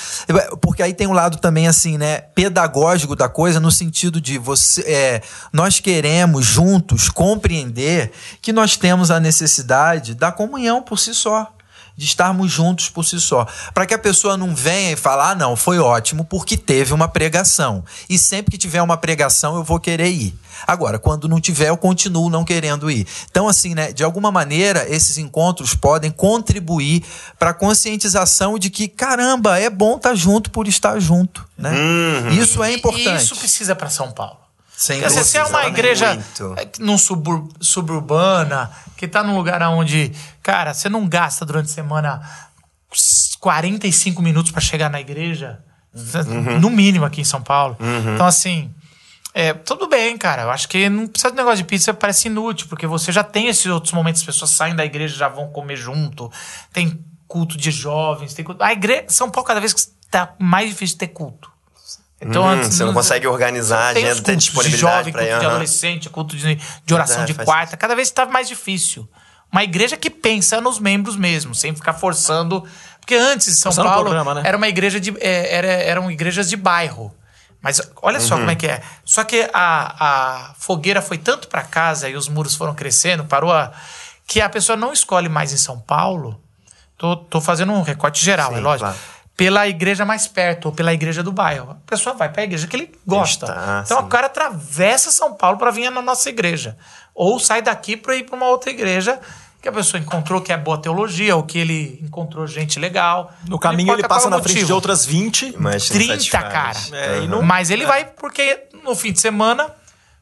porque 0.61 0.83
aí 0.83 0.95
tem 0.95 1.07
um 1.07 1.13
lado 1.13 1.37
também 1.37 1.69
assim, 1.69 1.99
né, 1.99 2.21
pedagógico 2.35 3.15
da 3.15 3.29
coisa 3.29 3.61
no 3.61 3.71
sentido 3.71 4.21
de 4.21 4.39
você, 4.39 4.81
é, 4.83 5.23
nós 5.53 5.79
queremos 5.81 6.47
juntos 6.47 7.11
compreender 7.11 8.13
que 8.41 8.53
nós 8.53 8.77
temos 8.77 9.11
a 9.11 9.21
necessidade 9.21 10.15
da 10.15 10.33
comunhão 10.33 10.81
por 10.81 10.99
si 10.99 11.15
só. 11.15 11.54
De 11.97 12.05
estarmos 12.05 12.51
juntos 12.51 12.89
por 12.89 13.05
si 13.05 13.21
só. 13.21 13.47
Para 13.73 13.87
que 13.87 13.95
a 13.95 13.99
pessoa 13.99 14.37
não 14.37 14.55
venha 14.55 14.93
e 14.93 14.97
fale, 14.97 15.23
ah, 15.23 15.35
não, 15.35 15.55
foi 15.55 15.79
ótimo 15.79 16.25
porque 16.25 16.57
teve 16.57 16.93
uma 16.93 17.07
pregação. 17.07 17.85
E 18.09 18.19
sempre 18.19 18.53
que 18.53 18.59
tiver 18.59 18.83
uma 18.83 18.97
pregação, 18.97 19.57
eu 19.57 19.63
vou 19.63 19.79
querer 19.79 20.11
ir. 20.11 20.35
Agora, 20.67 20.99
quando 20.99 21.29
não 21.29 21.41
tiver, 21.41 21.69
eu 21.69 21.77
continuo 21.77 22.31
não 22.31 22.45
querendo 22.45 22.91
ir. 22.91 23.07
Então, 23.31 23.49
assim, 23.49 23.75
né, 23.75 23.93
de 23.93 24.03
alguma 24.03 24.31
maneira, 24.31 24.87
esses 24.89 25.19
encontros 25.19 25.75
podem 25.75 26.11
contribuir 26.11 27.05
para 27.39 27.51
a 27.51 27.55
conscientização 27.55 28.59
de 28.59 28.71
que, 28.71 28.89
caramba, 28.89 29.59
é 29.59 29.69
bom 29.69 29.97
estar 29.97 30.15
junto 30.15 30.51
por 30.51 30.67
estar 30.67 30.99
junto. 30.99 31.47
Né? 31.57 31.73
Isso 32.41 32.63
é 32.63 32.73
importante. 32.73 33.09
E 33.09 33.17
isso 33.17 33.37
precisa 33.37 33.75
para 33.75 33.91
São 33.91 34.11
Paulo. 34.11 34.44
Sem 34.77 35.01
Porque 35.01 35.11
se 35.15 35.25
você 35.25 35.39
é 35.39 35.45
uma 35.45 35.67
igreja 35.67 36.15
Muito. 36.15 36.55
é, 36.59 36.69
num 36.81 36.99
subur, 36.99 37.49
suburbana, 37.61 38.71
que 38.97 39.07
tá 39.07 39.23
num 39.23 39.37
lugar 39.37 39.63
onde, 39.63 40.13
cara, 40.43 40.75
você 40.75 40.89
não 40.89 41.09
gasta 41.09 41.45
durante 41.47 41.67
a 41.71 41.73
semana 41.75 42.21
45 43.41 44.21
minutos 44.23 44.51
para 44.53 44.61
chegar 44.61 44.91
na 44.91 45.01
igreja, 45.01 45.61
Uhum. 45.95 46.59
no 46.59 46.71
mínimo 46.71 47.05
aqui 47.05 47.21
em 47.21 47.25
São 47.25 47.41
Paulo. 47.41 47.77
Então, 48.15 48.27
assim, 48.27 48.75
é, 49.33 49.53
tudo 49.55 49.87
bem, 49.89 50.19
cara. 50.19 50.43
Eu 50.43 50.51
acho 50.51 50.69
que 50.69 50.89
não 50.89 51.07
precisa 51.07 51.31
de 51.31 51.37
negócio 51.37 51.59
de 51.59 51.65
pizza, 51.65 51.95
parece 51.95 52.27
inútil, 52.27 52.67
porque 52.69 52.85
você 52.87 53.13
já 53.13 53.23
tem 53.23 53.47
esses 53.47 53.67
outros 53.67 53.93
momentos, 53.93 54.21
as 54.23 54.27
pessoas 54.27 54.51
saem 54.51 54.75
da 54.75 54.85
igreja 54.85 55.15
e 55.15 55.19
já 55.19 55.29
vão 55.29 55.49
comer 55.49 55.77
junto. 55.77 56.31
Tem 56.73 56.99
culto 57.29 57.57
de 57.57 57.71
jovens, 57.71 58.35
tem 58.35 58.45
culto. 58.45 58.63
A 58.63 58.73
igreja, 58.73 59.05
São 59.09 59.31
Paulo, 59.31 59.47
cada 59.47 59.61
vez 59.61 59.73
que 59.73 59.83
tá 60.11 60.35
mais 60.39 60.69
difícil 60.71 60.99
ter 60.99 61.09
culto. 61.09 61.51
Então, 62.21 62.45
Hum, 62.45 62.49
antes- 62.49 62.75
você 62.75 62.85
não 62.85 62.95
consegue 62.95 63.27
organizar 63.27 63.79
a 63.79 63.89
agenda, 63.89 64.15
cultos 64.15 64.25
de 64.33 64.37
disponibilidade 64.37 65.13
culto 65.13 65.27
de 65.27 65.33
adolescente, 65.33 66.09
culto 66.11 66.37
de, 66.37 66.55
de 66.87 66.95
oração 66.95 67.17
Verdade, 67.19 67.39
de 67.39 67.45
quarta. 67.45 67.77
Cada 67.77 67.95
vez 67.95 68.09
está 68.09 68.25
mais 68.27 68.49
difícil. 68.49 69.09
Uma 69.53 69.63
igreja 69.63 69.97
que 69.97 70.09
pensa 70.11 70.61
nos 70.61 70.79
membros 70.79 71.17
mesmo, 71.17 71.55
sem 71.55 71.75
ficar 71.75 71.93
forçando. 71.95 72.65
Porque 73.01 73.15
antes, 73.15 73.59
São 73.59 73.73
Paulo 73.75 74.05
programa, 74.05 74.35
né? 74.35 74.43
era 74.45 74.57
uma 74.57 74.67
igreja 74.69 74.99
de. 74.99 75.15
é, 75.21 75.55
era, 75.55 75.67
eram 75.67 76.11
igrejas 76.11 76.49
de 76.49 76.57
bairro. 76.57 77.15
Mas 77.61 77.81
olha 78.03 78.21
só 78.21 78.37
como 78.37 78.51
é 78.51 78.55
que 78.55 78.67
é. 78.67 78.83
Só 79.05 79.25
que 79.25 79.49
a, 79.53 80.49
a 80.51 80.55
fogueira 80.59 81.01
foi 81.01 81.17
tanto 81.19 81.49
para 81.49 81.63
casa 81.63 82.09
e 82.09 82.15
os 82.17 82.29
muros 82.29 82.55
foram 82.55 82.75
crescendo, 82.75 83.25
parou 83.25 83.53
a, 83.53 83.73
que 84.27 84.41
a 84.41 84.49
pessoa 84.49 84.77
não 84.77 84.93
escolhe 84.93 85.29
mais 85.29 85.53
em 85.53 85.57
São 85.57 85.79
Paulo. 85.79 86.41
Tô, 86.99 87.17
tô 87.17 87.41
fazendo 87.41 87.73
um 87.73 87.83
recorte 87.83 88.25
geral, 88.25 88.51
Sim, 88.53 88.59
é 88.59 88.61
lógico. 88.61 88.91
claro. 88.91 88.99
Pela 89.37 89.67
igreja 89.67 90.05
mais 90.05 90.29
perto 90.29 90.67
ou 90.67 90.73
pela 90.73 90.95
igreja 90.95 91.23
do 91.23 91.33
bairro. 91.33 91.73
A 91.73 91.91
pessoa 91.91 92.15
vai 92.15 92.29
para 92.29 92.43
a 92.43 92.45
igreja 92.45 92.67
que 92.69 92.77
ele 92.77 92.93
gosta. 93.05 93.47
Está, 93.47 93.83
então 93.85 93.99
sim. 93.99 94.05
o 94.05 94.07
cara 94.09 94.27
atravessa 94.27 95.11
São 95.11 95.35
Paulo 95.35 95.59
para 95.59 95.71
vir 95.73 95.91
na 95.91 96.01
nossa 96.01 96.29
igreja. 96.29 96.77
Ou 97.15 97.41
sai 97.41 97.61
daqui 97.61 97.97
para 97.97 98.15
ir 98.15 98.25
para 98.25 98.37
uma 98.37 98.47
outra 98.47 98.71
igreja 98.71 99.21
que 99.61 99.69
a 99.69 99.73
pessoa 99.73 99.99
encontrou 99.99 100.43
que 100.43 100.53
é 100.53 100.59
boa 100.59 100.77
teologia, 100.77 101.35
ou 101.35 101.43
que 101.43 101.59
ele 101.59 101.99
encontrou 102.03 102.47
gente 102.47 102.79
legal. 102.79 103.33
No 103.49 103.59
caminho 103.59 103.89
ele 103.95 104.03
importa 104.03 104.09
passa 104.15 104.27
é 104.27 104.31
na 104.31 104.37
o 104.37 104.43
frente 104.43 104.57
de 104.57 104.61
motivo. 104.61 104.75
outras 104.75 105.07
20. 105.07 105.55
Mas 105.59 105.89
não 105.89 105.97
30, 105.97 106.13
satisfaz. 106.13 106.53
cara. 106.53 106.79
É, 106.93 107.23
e 107.23 107.29
não- 107.29 107.41
Mas 107.41 107.71
ele 107.71 107.87
vai 107.87 108.05
porque 108.05 108.65
no 108.85 108.95
fim 108.95 109.11
de 109.11 109.21
semana 109.21 109.69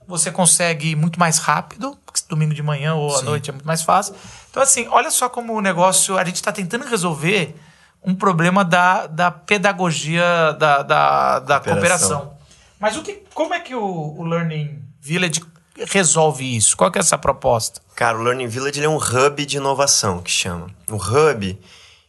você 0.06 0.30
consegue 0.30 0.90
ir 0.90 0.96
muito 0.96 1.18
mais 1.18 1.38
rápido, 1.38 1.98
porque 2.06 2.20
domingo 2.28 2.54
de 2.54 2.62
manhã 2.62 2.94
ou 2.94 3.16
à 3.16 3.22
noite 3.22 3.50
é 3.50 3.52
muito 3.52 3.66
mais 3.66 3.82
fácil. 3.82 4.14
Então, 4.50 4.62
assim, 4.62 4.86
olha 4.88 5.10
só 5.10 5.28
como 5.28 5.54
o 5.54 5.60
negócio. 5.60 6.16
A 6.16 6.24
gente 6.24 6.36
está 6.36 6.52
tentando 6.52 6.84
resolver 6.86 7.56
um 8.04 8.14
problema 8.14 8.64
da, 8.64 9.06
da 9.06 9.30
pedagogia 9.30 10.52
da, 10.58 10.82
da, 10.82 11.38
da 11.38 11.60
Cooperação. 11.60 12.18
cooperação. 12.18 12.36
Mas 12.78 12.96
o 12.96 13.02
que, 13.02 13.22
como 13.32 13.54
é 13.54 13.60
que 13.60 13.74
o, 13.74 14.14
o 14.18 14.24
Learning 14.24 14.82
Village 15.00 15.42
resolve 15.88 16.56
isso? 16.56 16.76
Qual 16.76 16.90
que 16.90 16.98
é 16.98 17.00
essa 17.00 17.16
proposta? 17.16 17.80
Cara, 17.94 18.18
o 18.18 18.22
Learning 18.22 18.48
Village 18.48 18.80
ele 18.80 18.86
é 18.86 18.88
um 18.88 18.96
hub 18.96 19.46
de 19.46 19.56
inovação, 19.56 20.20
que 20.20 20.30
chama. 20.30 20.66
O 20.90 20.96
hub, 20.96 21.58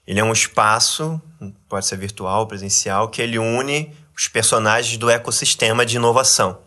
ele 0.08 0.20
é 0.20 0.24
um 0.24 0.34
espaço, 0.34 1.22
pode 1.70 1.86
ser 1.86 1.98
virtual, 1.98 2.48
presencial, 2.48 3.08
que 3.10 3.22
ele 3.22 3.38
une 3.38 3.94
os 4.16 4.28
personagens 4.28 4.98
do 4.98 5.10
ecossistema 5.10 5.86
de 5.86 5.96
inovação. 5.96 6.60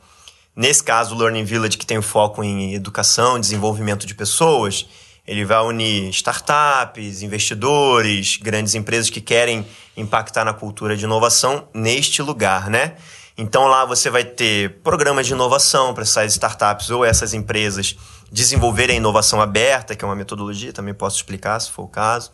Nesse 0.55 0.83
caso, 0.83 1.15
o 1.15 1.19
Learning 1.19 1.45
Village, 1.45 1.77
que 1.77 1.87
tem 1.87 1.99
o 1.99 2.03
foco 2.03 2.43
em 2.43 2.75
educação, 2.75 3.39
desenvolvimento 3.39 4.07
de 4.07 4.15
pessoas, 4.15 4.89
ele 5.27 5.45
vai 5.45 5.59
unir 5.65 6.09
startups, 6.11 7.23
investidores, 7.23 8.37
grandes 8.37 8.75
empresas 8.75 9.11
que 9.11 9.21
querem 9.21 9.67
impactar 9.97 10.45
na 10.45 10.53
cultura 10.53 10.97
de 10.97 11.05
inovação 11.05 11.69
neste 11.75 12.23
lugar, 12.23 12.69
né? 12.71 12.95
Então 13.39 13.67
lá 13.67 13.85
você 13.85 14.09
vai 14.09 14.25
ter 14.25 14.79
programas 14.83 15.27
de 15.27 15.33
inovação 15.33 15.93
para 15.93 16.03
essas 16.05 16.33
startups 16.33 16.89
ou 16.91 17.05
essas 17.05 17.35
empresas 17.35 17.97
desenvolverem 18.33 18.95
a 18.97 18.99
inovação 18.99 19.41
aberta, 19.41 19.95
que 19.95 20.05
é 20.05 20.09
uma 20.09 20.17
metodologia, 20.17 20.73
também 20.73 20.95
posso 20.95 21.17
explicar 21.17 21.61
se 21.61 21.71
for 21.71 21.83
o 21.83 21.89
caso. 21.89 22.31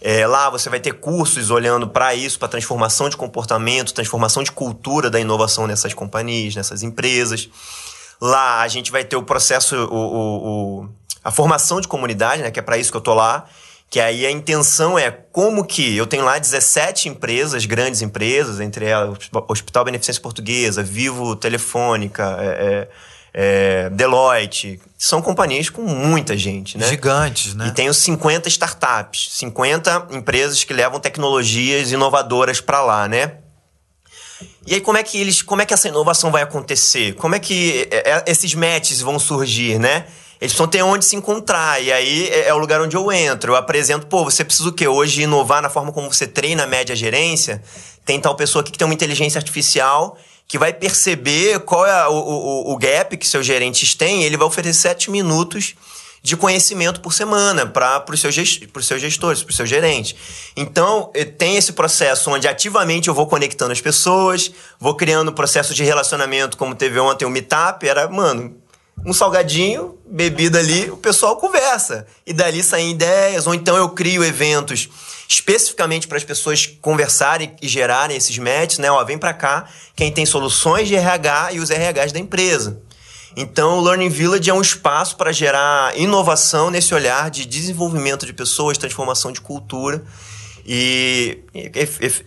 É, 0.00 0.26
lá 0.26 0.48
você 0.48 0.70
vai 0.70 0.80
ter 0.80 0.92
cursos 0.94 1.50
olhando 1.50 1.88
para 1.88 2.14
isso, 2.14 2.38
para 2.38 2.48
transformação 2.48 3.08
de 3.08 3.16
comportamento, 3.16 3.92
transformação 3.92 4.42
de 4.42 4.50
cultura 4.52 5.10
da 5.10 5.18
inovação 5.20 5.66
nessas 5.66 5.92
companhias, 5.92 6.54
nessas 6.54 6.82
empresas. 6.82 7.48
Lá 8.20 8.60
a 8.62 8.68
gente 8.68 8.90
vai 8.90 9.04
ter 9.04 9.16
o 9.16 9.22
processo, 9.22 9.76
o, 9.76 9.94
o- 9.94 10.80
o- 10.84 10.88
a 11.28 11.30
formação 11.30 11.78
de 11.78 11.86
comunidade, 11.86 12.40
né, 12.40 12.50
que 12.50 12.58
é 12.58 12.62
para 12.62 12.78
isso 12.78 12.90
que 12.90 12.96
eu 12.96 13.02
tô 13.02 13.12
lá. 13.12 13.44
Que 13.90 14.00
aí 14.00 14.26
a 14.26 14.30
intenção 14.30 14.98
é 14.98 15.10
como 15.10 15.64
que 15.64 15.96
eu 15.96 16.06
tenho 16.06 16.24
lá 16.24 16.38
17 16.38 17.08
empresas, 17.08 17.64
grandes 17.64 18.02
empresas, 18.02 18.60
entre 18.60 18.86
elas 18.86 19.18
Hospital 19.48 19.84
Beneficência 19.84 20.20
Portuguesa, 20.20 20.82
Vivo 20.82 21.36
Telefônica, 21.36 22.36
é, 22.38 22.46
é, 22.46 22.88
é, 23.86 23.90
Deloitte. 23.90 24.80
São 24.96 25.22
companhias 25.22 25.70
com 25.70 25.82
muita 25.82 26.36
gente, 26.36 26.76
né? 26.76 26.86
Gigantes, 26.88 27.54
né? 27.54 27.68
E 27.68 27.70
tem 27.70 27.88
os 27.88 27.98
50 27.98 28.48
startups, 28.48 29.28
50 29.32 30.08
empresas 30.12 30.64
que 30.64 30.72
levam 30.72 30.98
tecnologias 31.00 31.90
inovadoras 31.92 32.60
para 32.60 32.82
lá, 32.82 33.08
né? 33.08 33.36
E 34.66 34.74
aí 34.74 34.80
como 34.80 34.98
é 34.98 35.02
que 35.02 35.18
eles, 35.18 35.40
como 35.40 35.62
é 35.62 35.66
que 35.66 35.72
essa 35.72 35.88
inovação 35.88 36.30
vai 36.30 36.42
acontecer? 36.42 37.14
Como 37.14 37.34
é 37.34 37.38
que 37.38 37.88
é, 37.90 38.12
é, 38.12 38.24
esses 38.26 38.54
matches 38.54 39.00
vão 39.00 39.18
surgir, 39.18 39.78
né? 39.78 40.06
Eles 40.40 40.52
precisam 40.52 40.68
ter 40.68 40.82
onde 40.82 41.04
se 41.04 41.16
encontrar. 41.16 41.82
E 41.82 41.92
aí 41.92 42.28
é, 42.28 42.48
é 42.48 42.54
o 42.54 42.58
lugar 42.58 42.80
onde 42.80 42.96
eu 42.96 43.10
entro. 43.10 43.52
Eu 43.52 43.56
apresento, 43.56 44.06
pô, 44.06 44.24
você 44.24 44.44
precisa 44.44 44.68
o 44.68 44.72
quê? 44.72 44.86
Hoje 44.86 45.22
inovar 45.22 45.60
na 45.60 45.68
forma 45.68 45.92
como 45.92 46.12
você 46.12 46.26
treina 46.26 46.64
a 46.64 46.66
média 46.66 46.94
gerência. 46.94 47.62
Tem 48.04 48.20
tal 48.20 48.34
pessoa 48.34 48.62
aqui 48.62 48.72
que 48.72 48.78
tem 48.78 48.86
uma 48.86 48.94
inteligência 48.94 49.38
artificial 49.38 50.16
que 50.46 50.58
vai 50.58 50.72
perceber 50.72 51.60
qual 51.60 51.86
é 51.86 52.08
o, 52.08 52.12
o, 52.12 52.72
o 52.72 52.76
gap 52.78 53.14
que 53.16 53.26
seus 53.26 53.44
gerentes 53.44 53.94
têm. 53.94 54.22
Ele 54.22 54.36
vai 54.36 54.46
oferecer 54.46 54.80
sete 54.80 55.10
minutos 55.10 55.74
de 56.22 56.36
conhecimento 56.36 57.00
por 57.00 57.12
semana 57.12 57.66
para 57.66 58.04
os 58.10 58.20
seus, 58.20 58.34
seus 58.34 59.00
gestores, 59.00 59.42
para 59.42 59.50
os 59.50 59.56
seus 59.56 59.68
gerentes. 59.68 60.14
Então, 60.56 61.10
eh, 61.14 61.24
tem 61.24 61.56
esse 61.56 61.72
processo 61.72 62.30
onde 62.30 62.48
ativamente 62.48 63.08
eu 63.08 63.14
vou 63.14 63.26
conectando 63.26 63.72
as 63.72 63.80
pessoas, 63.80 64.50
vou 64.80 64.94
criando 64.94 65.32
processo 65.32 65.74
de 65.74 65.84
relacionamento, 65.84 66.56
como 66.56 66.74
teve 66.74 66.98
ontem 66.98 67.24
o 67.24 67.30
Meetup, 67.30 67.86
era, 67.86 68.08
mano, 68.08 68.56
um 69.04 69.12
salgadinho, 69.12 69.98
bebida 70.06 70.58
ali, 70.58 70.90
o 70.90 70.96
pessoal 70.96 71.36
conversa. 71.36 72.06
E 72.26 72.32
dali 72.32 72.62
saem 72.62 72.90
ideias, 72.90 73.46
ou 73.46 73.54
então 73.54 73.76
eu 73.76 73.88
crio 73.90 74.24
eventos 74.24 74.88
especificamente 75.28 76.08
para 76.08 76.16
as 76.16 76.24
pessoas 76.24 76.66
conversarem 76.80 77.54
e 77.60 77.68
gerarem 77.68 78.16
esses 78.16 78.36
matches, 78.38 78.78
né? 78.78 78.90
Ó, 78.90 79.04
vem 79.04 79.18
para 79.18 79.34
cá 79.34 79.66
quem 79.94 80.10
tem 80.10 80.24
soluções 80.24 80.88
de 80.88 80.96
RH 80.96 81.52
e 81.52 81.60
os 81.60 81.68
RHs 81.68 82.12
da 82.12 82.18
empresa. 82.18 82.80
Então, 83.36 83.78
o 83.78 83.80
Learning 83.82 84.08
Village 84.08 84.48
é 84.48 84.54
um 84.54 84.60
espaço 84.60 85.16
para 85.16 85.30
gerar 85.30 85.96
inovação 85.96 86.70
nesse 86.70 86.94
olhar 86.94 87.30
de 87.30 87.44
desenvolvimento 87.44 88.24
de 88.24 88.32
pessoas, 88.32 88.78
transformação 88.78 89.30
de 89.30 89.40
cultura. 89.40 90.02
E, 90.70 91.44
e, 91.54 91.72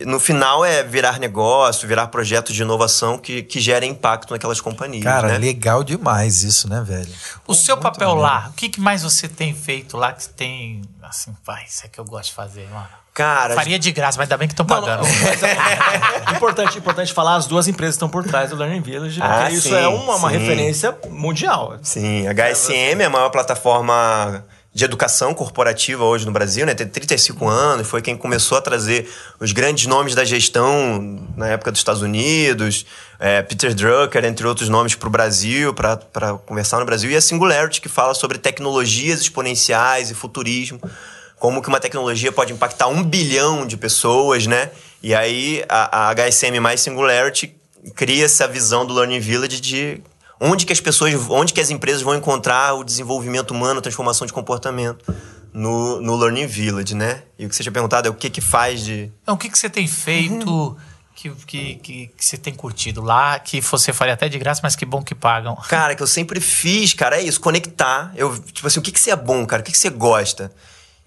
e, 0.00 0.04
no 0.04 0.18
final 0.18 0.64
é 0.64 0.82
virar 0.82 1.20
negócio, 1.20 1.86
virar 1.86 2.08
projeto 2.08 2.52
de 2.52 2.60
inovação 2.60 3.16
que, 3.16 3.40
que 3.44 3.60
gera 3.60 3.86
impacto 3.86 4.32
naquelas 4.32 4.60
companhias. 4.60 5.04
Cara, 5.04 5.28
né? 5.28 5.38
legal 5.38 5.84
demais 5.84 6.42
isso, 6.42 6.68
né, 6.68 6.82
velho? 6.84 7.08
O 7.46 7.54
seu 7.54 7.76
papel 7.76 8.16
lá, 8.16 8.48
o 8.50 8.54
que, 8.54 8.68
que 8.68 8.80
mais 8.80 9.04
você 9.04 9.28
tem 9.28 9.54
feito 9.54 9.96
lá 9.96 10.12
que 10.12 10.28
tem. 10.30 10.82
Assim, 11.04 11.32
vai, 11.46 11.62
isso 11.66 11.86
é 11.86 11.88
que 11.88 12.00
eu 12.00 12.04
gosto 12.04 12.30
de 12.30 12.34
fazer, 12.34 12.68
mano. 12.70 12.88
Cara, 13.14 13.54
Faria 13.54 13.78
de 13.78 13.92
graça, 13.92 14.18
mas 14.18 14.24
ainda 14.24 14.36
bem 14.36 14.48
que 14.48 14.54
estão 14.54 14.66
pagando. 14.66 15.04
é 15.06 16.32
importante, 16.34 16.78
importante 16.78 17.12
falar, 17.12 17.36
as 17.36 17.46
duas 17.46 17.68
empresas 17.68 17.94
estão 17.94 18.08
por 18.08 18.24
trás 18.24 18.50
do 18.50 18.56
Learning 18.56 18.80
Village, 18.80 19.20
porque 19.20 19.32
Ah, 19.32 19.50
isso 19.50 19.68
sim, 19.68 19.74
é 19.74 19.86
uma, 19.86 20.16
uma 20.16 20.30
referência 20.30 20.96
mundial. 21.10 21.76
Sim, 21.82 22.26
a 22.26 22.32
HSM 22.32 23.02
é 23.02 23.04
a 23.04 23.10
maior 23.10 23.28
plataforma 23.28 24.44
de 24.74 24.84
educação 24.84 25.34
corporativa 25.34 26.02
hoje 26.02 26.24
no 26.24 26.32
Brasil, 26.32 26.64
né? 26.64 26.74
Tem 26.74 26.86
35 26.86 27.46
anos, 27.46 27.86
foi 27.86 28.00
quem 28.00 28.16
começou 28.16 28.56
a 28.56 28.60
trazer 28.60 29.06
os 29.38 29.52
grandes 29.52 29.86
nomes 29.86 30.14
da 30.14 30.24
gestão 30.24 31.28
na 31.36 31.48
época 31.48 31.70
dos 31.70 31.80
Estados 31.80 32.00
Unidos, 32.00 32.86
é, 33.18 33.42
Peter 33.42 33.74
Drucker, 33.74 34.24
entre 34.24 34.46
outros 34.46 34.70
nomes, 34.70 34.94
para 34.94 35.08
o 35.08 35.10
Brasil, 35.10 35.74
para 35.74 35.98
conversar 36.46 36.78
no 36.78 36.86
Brasil, 36.86 37.10
e 37.10 37.16
a 37.16 37.20
Singularity, 37.20 37.82
que 37.82 37.88
fala 37.88 38.14
sobre 38.14 38.38
tecnologias 38.38 39.20
exponenciais 39.20 40.10
e 40.10 40.14
futurismo, 40.14 40.80
como 41.38 41.60
que 41.60 41.68
uma 41.68 41.80
tecnologia 41.80 42.32
pode 42.32 42.52
impactar 42.52 42.86
um 42.88 43.02
bilhão 43.02 43.66
de 43.66 43.76
pessoas, 43.76 44.46
né? 44.46 44.70
E 45.02 45.14
aí 45.14 45.62
a, 45.68 46.08
a 46.08 46.14
HSM 46.14 46.58
mais 46.60 46.80
Singularity 46.80 47.54
cria 47.94 48.24
essa 48.24 48.48
visão 48.48 48.86
do 48.86 48.94
Learning 48.94 49.20
Village 49.20 49.60
de 49.60 50.00
onde 50.42 50.66
que 50.66 50.72
as 50.72 50.80
pessoas, 50.80 51.14
onde 51.30 51.52
que 51.52 51.60
as 51.60 51.70
empresas 51.70 52.02
vão 52.02 52.16
encontrar 52.16 52.74
o 52.74 52.82
desenvolvimento 52.82 53.52
humano, 53.52 53.78
a 53.78 53.82
transformação 53.82 54.26
de 54.26 54.32
comportamento 54.32 55.04
no, 55.52 56.00
no 56.00 56.16
Learning 56.16 56.46
Village, 56.46 56.96
né? 56.96 57.22
E 57.38 57.46
o 57.46 57.48
que 57.48 57.54
você 57.54 57.62
tinha 57.62 57.72
perguntado 57.72 58.08
é 58.08 58.10
o 58.10 58.14
que 58.14 58.28
que 58.28 58.40
faz 58.40 58.84
de... 58.84 59.12
Então, 59.22 59.36
o 59.36 59.38
que, 59.38 59.48
que 59.48 59.56
você 59.56 59.70
tem 59.70 59.86
feito 59.86 60.76
que, 61.14 61.30
que, 61.46 61.74
que, 61.76 62.06
que 62.08 62.24
você 62.24 62.36
tem 62.36 62.52
curtido 62.52 63.00
lá, 63.00 63.38
que 63.38 63.60
você 63.60 63.92
faria 63.92 64.14
até 64.14 64.28
de 64.28 64.36
graça, 64.36 64.60
mas 64.64 64.74
que 64.74 64.84
bom 64.84 65.00
que 65.02 65.14
pagam? 65.14 65.54
Cara, 65.68 65.94
que 65.94 66.02
eu 66.02 66.06
sempre 66.06 66.40
fiz, 66.40 66.92
cara, 66.92 67.20
é 67.20 67.22
isso, 67.22 67.40
conectar. 67.40 68.12
Eu, 68.16 68.36
tipo 68.38 68.66
assim, 68.66 68.80
o 68.80 68.82
que 68.82 68.90
que 68.90 68.98
você 68.98 69.12
é 69.12 69.16
bom, 69.16 69.46
cara? 69.46 69.62
O 69.62 69.64
que 69.64 69.70
que 69.70 69.78
você 69.78 69.90
gosta? 69.90 70.52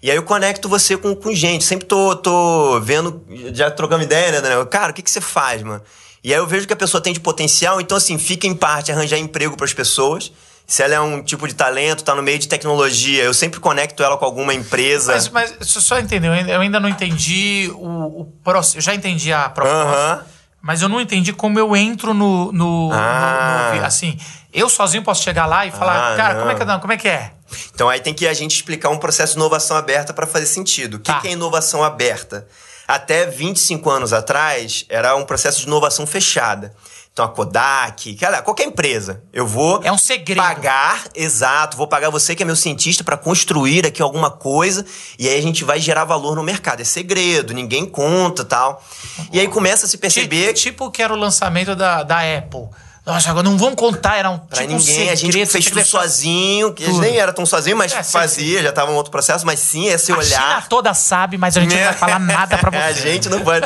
E 0.02 0.10
aí 0.10 0.16
eu 0.16 0.22
conecto 0.22 0.68
você 0.68 0.96
com, 0.96 1.14
com 1.14 1.34
gente. 1.34 1.64
Sempre 1.64 1.86
tô, 1.86 2.16
tô 2.16 2.80
vendo, 2.80 3.24
já 3.52 3.70
trocando 3.70 4.04
ideia, 4.04 4.32
né, 4.32 4.40
Daniel? 4.40 4.64
Cara, 4.66 4.92
o 4.92 4.94
que 4.94 5.02
que 5.02 5.10
você 5.10 5.20
faz, 5.20 5.62
mano? 5.62 5.82
E 6.26 6.34
aí 6.34 6.40
eu 6.40 6.46
vejo 6.48 6.66
que 6.66 6.72
a 6.72 6.76
pessoa 6.76 7.00
tem 7.00 7.12
de 7.12 7.20
potencial, 7.20 7.80
então 7.80 7.96
assim, 7.96 8.18
fica 8.18 8.48
em 8.48 8.54
parte 8.56 8.90
arranjar 8.90 9.16
emprego 9.16 9.56
para 9.56 9.64
as 9.64 9.72
pessoas. 9.72 10.32
Se 10.66 10.82
ela 10.82 10.92
é 10.94 10.98
um 11.00 11.22
tipo 11.22 11.46
de 11.46 11.54
talento, 11.54 12.02
tá 12.02 12.16
no 12.16 12.22
meio 12.24 12.36
de 12.40 12.48
tecnologia, 12.48 13.22
eu 13.22 13.32
sempre 13.32 13.60
conecto 13.60 14.02
ela 14.02 14.16
com 14.16 14.24
alguma 14.24 14.52
empresa. 14.52 15.12
Mas, 15.12 15.28
mas 15.28 15.54
só- 15.60 16.00
entender, 16.00 16.26
eu 16.48 16.60
ainda- 16.60 16.80
não 16.80 16.88
entendi 16.88 17.70
o, 17.76 18.22
o 18.22 18.24
processo. 18.42 18.78
Eu 18.78 18.80
já 18.82 18.92
entendi 18.92 19.32
a 19.32 19.48
proposta, 19.48 20.26
mas 20.60 20.82
eu 20.82 20.88
não 20.88 21.00
entendi 21.00 21.32
como 21.32 21.60
eu 21.60 21.76
entro 21.76 22.12
no. 22.12 22.50
no, 22.50 22.88
no- 22.88 22.92
Ah. 22.92 23.74
no- 23.76 23.84
assim, 23.84 24.18
eu 24.52 24.68
sozinho 24.68 25.04
posso 25.04 25.22
chegar 25.22 25.46
lá 25.46 25.64
e 25.64 25.70
falar, 25.70 26.14
Ah, 26.14 26.16
cara, 26.16 26.34
não. 26.34 26.40
como 26.40 26.50
é 26.50 26.54
que 26.56 26.62
é? 26.64 26.78
Como 26.80 26.92
é 26.92 26.96
que 26.96 27.08
é? 27.08 27.30
Então 27.72 27.88
aí 27.88 28.00
tem 28.00 28.12
que 28.12 28.26
a 28.26 28.34
gente 28.34 28.56
explicar 28.56 28.88
um 28.88 28.98
processo 28.98 29.34
de 29.34 29.38
inovação 29.38 29.76
aberta 29.76 30.12
para 30.12 30.26
fazer 30.26 30.46
sentido. 30.46 30.94
O 30.94 30.98
que, 30.98 31.12
Tá. 31.12 31.20
que 31.20 31.28
é 31.28 31.30
inovação 31.30 31.84
aberta? 31.84 32.48
Até 32.86 33.26
25 33.26 33.90
anos 33.90 34.12
atrás, 34.12 34.84
era 34.88 35.16
um 35.16 35.24
processo 35.24 35.60
de 35.60 35.66
inovação 35.66 36.06
fechada. 36.06 36.74
Então 37.16 37.24
a 37.24 37.28
Kodak, 37.28 38.14
qualquer 38.44 38.64
empresa, 38.64 39.22
eu 39.32 39.46
vou 39.46 39.80
É 39.82 39.90
um 39.90 39.96
segredo. 39.96 40.36
pagar, 40.36 41.04
exato, 41.14 41.74
vou 41.74 41.88
pagar 41.88 42.10
você 42.10 42.34
que 42.34 42.42
é 42.42 42.46
meu 42.46 42.54
cientista 42.54 43.02
para 43.02 43.16
construir 43.16 43.86
aqui 43.86 44.02
alguma 44.02 44.30
coisa 44.30 44.84
e 45.18 45.26
aí 45.26 45.38
a 45.38 45.40
gente 45.40 45.64
vai 45.64 45.80
gerar 45.80 46.04
valor 46.04 46.36
no 46.36 46.42
mercado. 46.42 46.82
É 46.82 46.84
segredo, 46.84 47.54
ninguém 47.54 47.86
conta, 47.86 48.44
tal. 48.44 48.84
E 49.32 49.40
aí 49.40 49.48
começa 49.48 49.86
a 49.86 49.88
se 49.88 49.96
perceber 49.96 50.52
Tipo, 50.52 50.84
tipo 50.84 50.90
que 50.90 51.02
era 51.02 51.10
o 51.10 51.16
lançamento 51.16 51.74
da, 51.74 52.02
da 52.02 52.18
Apple. 52.18 52.68
Nossa, 53.06 53.30
agora 53.30 53.44
não 53.48 53.56
vamos 53.56 53.76
contar, 53.76 54.16
era 54.16 54.28
um 54.30 54.36
Pra 54.38 54.62
tipo 54.62 54.72
um 54.74 54.76
ninguém, 54.78 55.10
a 55.10 55.14
gente 55.14 55.30
segredo, 55.32 55.48
fez 55.50 55.64
tudo 55.66 55.74
deixar- 55.76 56.00
sozinho, 56.00 56.74
que 56.74 56.84
Tudo. 56.84 57.00
nem 57.00 57.16
era 57.16 57.32
tão 57.32 57.46
sozinho, 57.46 57.76
mas 57.76 57.92
É, 57.92 58.02
fazia, 58.02 58.60
já 58.64 58.72
tava 58.72 58.90
um 58.90 58.96
outro 58.96 59.12
processo, 59.12 59.46
mas 59.46 59.60
sim, 59.60 59.86
esse 59.86 60.10
A 60.10 60.16
olhar. 60.18 60.26
China 60.56 60.62
toda 60.68 60.92
sabe, 60.92 61.38
mas 61.38 61.56
a 61.56 61.60
gente 61.60 61.76
não 61.76 61.84
vai 61.84 61.94
falar 61.94 62.18
nada 62.18 62.58
pra 62.58 62.68
você. 62.72 62.76
a 62.76 62.92
gente 62.92 63.28
não 63.28 63.40
pode. 63.42 63.64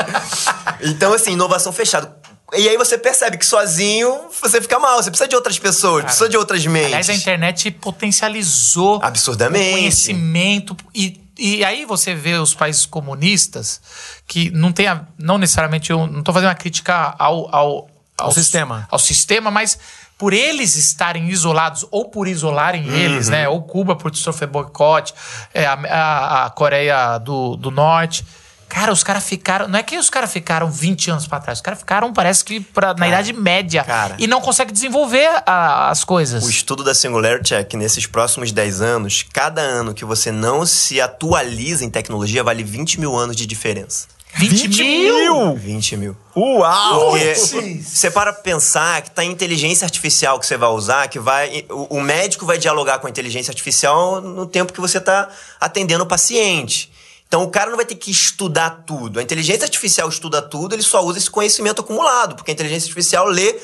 Então, 0.81 1.11
assim, 1.13 1.31
inovação 1.31 1.73
fechada. 1.73 2.15
E 2.53 2.67
aí 2.69 2.77
você 2.77 2.97
percebe 2.97 3.37
que 3.37 3.45
sozinho 3.45 4.25
você 4.41 4.61
fica 4.61 4.77
mal, 4.77 5.01
você 5.01 5.09
precisa 5.09 5.27
de 5.27 5.35
outras 5.35 5.57
pessoas, 5.57 6.03
precisa 6.03 6.27
de 6.29 6.35
outras 6.37 6.63
mentes. 6.65 6.87
Aliás, 6.87 7.09
a 7.09 7.13
internet 7.13 7.71
potencializou 7.71 8.99
Absurdamente. 9.01 9.69
o 9.69 9.71
conhecimento. 9.73 10.75
E, 10.93 11.19
e 11.39 11.63
aí 11.65 11.85
você 11.85 12.13
vê 12.13 12.33
os 12.35 12.53
países 12.53 12.85
comunistas 12.85 13.81
que 14.27 14.51
não 14.51 14.71
tem 14.71 14.87
a- 14.87 15.05
não 15.17 15.37
necessariamente 15.37 15.91
eu 15.91 16.05
não 16.07 16.19
estou 16.19 16.33
fazendo 16.33 16.49
uma 16.49 16.55
crítica 16.55 17.15
ao, 17.17 17.55
ao, 17.55 17.89
Ao 18.25 18.31
sistema. 18.31 18.87
ao 18.91 18.99
sistema, 18.99 19.51
mas 19.51 19.77
por 20.17 20.33
eles 20.33 20.75
estarem 20.75 21.29
isolados 21.29 21.85
ou 21.89 22.05
por 22.09 22.27
isolarem 22.27 22.87
Uhum. 22.89 22.95
eles, 22.95 23.27
né? 23.29 23.47
Ou 23.49 23.61
Cuba 23.63 23.95
por 23.95 24.15
sofrer 24.15 24.47
boicote, 24.47 25.13
é, 25.53 25.65
a, 25.65 25.73
a- 25.73 26.45
a 26.45 26.49
Coreia 26.51 27.17
do, 27.17 27.55
do 27.55 27.71
Norte. 27.71 28.23
Cara, 28.69 28.93
os 28.93 29.03
caras 29.03 29.25
ficaram. 29.25 29.67
Não 29.67 29.77
é 29.79 29.83
que 29.83 29.97
os 29.97 30.09
caras 30.09 30.31
ficaram 30.31 30.71
20 30.71 31.11
anos 31.11 31.27
pra 31.27 31.41
trás. 31.41 31.57
Os 31.57 31.61
caras 31.61 31.79
ficaram, 31.79 32.13
parece 32.13 32.45
que 32.45 32.61
pra, 32.61 32.93
na 32.93 33.05
Idade 33.05 33.33
Média. 33.33 33.83
cara. 33.83 34.15
e 34.17 34.27
não 34.27 34.39
conseguem 34.39 34.71
desenvolver 34.71 35.27
a- 35.45 35.89
as 35.89 36.05
coisas. 36.05 36.41
O 36.45 36.49
estudo 36.49 36.81
da 36.81 36.93
Singularity 36.95 37.53
é 37.53 37.63
que 37.65 37.75
nesses 37.75 38.05
próximos 38.07 38.51
10 38.53 38.79
anos, 38.79 39.25
cada 39.33 39.59
ano 39.59 39.93
que 39.93 40.05
você 40.05 40.31
não 40.31 40.65
se 40.65 41.01
atualiza 41.01 41.83
em 41.83 41.89
tecnologia 41.89 42.43
vale 42.45 42.63
20 42.63 42.97
mil 42.97 43.13
anos 43.17 43.35
de 43.35 43.45
diferença. 43.45 44.07
20, 44.33 44.83
mil? 44.83 45.55
20 45.55 45.97
mil. 45.97 46.17
Uau! 46.35 47.11
Porque 47.11 47.35
você 47.83 48.09
para 48.09 48.31
pra 48.31 48.41
pensar 48.41 49.01
que 49.01 49.11
tá 49.11 49.21
a 49.21 49.25
inteligência 49.25 49.85
artificial 49.85 50.39
que 50.39 50.45
você 50.45 50.57
vai 50.57 50.69
usar, 50.69 51.07
que 51.09 51.19
vai. 51.19 51.65
O, 51.69 51.97
o 51.97 52.01
médico 52.01 52.45
vai 52.45 52.57
dialogar 52.57 52.99
com 52.99 53.07
a 53.07 53.09
inteligência 53.09 53.51
artificial 53.51 54.21
no 54.21 54.45
tempo 54.45 54.71
que 54.71 54.79
você 54.79 54.99
tá 54.99 55.29
atendendo 55.59 56.03
o 56.03 56.07
paciente. 56.07 56.91
Então 57.27 57.43
o 57.43 57.49
cara 57.49 57.69
não 57.69 57.77
vai 57.77 57.85
ter 57.85 57.95
que 57.95 58.11
estudar 58.11 58.83
tudo. 58.85 59.19
A 59.19 59.23
inteligência 59.23 59.63
artificial 59.63 60.09
estuda 60.09 60.41
tudo, 60.41 60.75
ele 60.75 60.83
só 60.83 61.03
usa 61.03 61.17
esse 61.17 61.29
conhecimento 61.29 61.81
acumulado, 61.81 62.35
porque 62.35 62.51
a 62.51 62.53
inteligência 62.53 62.87
artificial 62.87 63.25
lê 63.25 63.57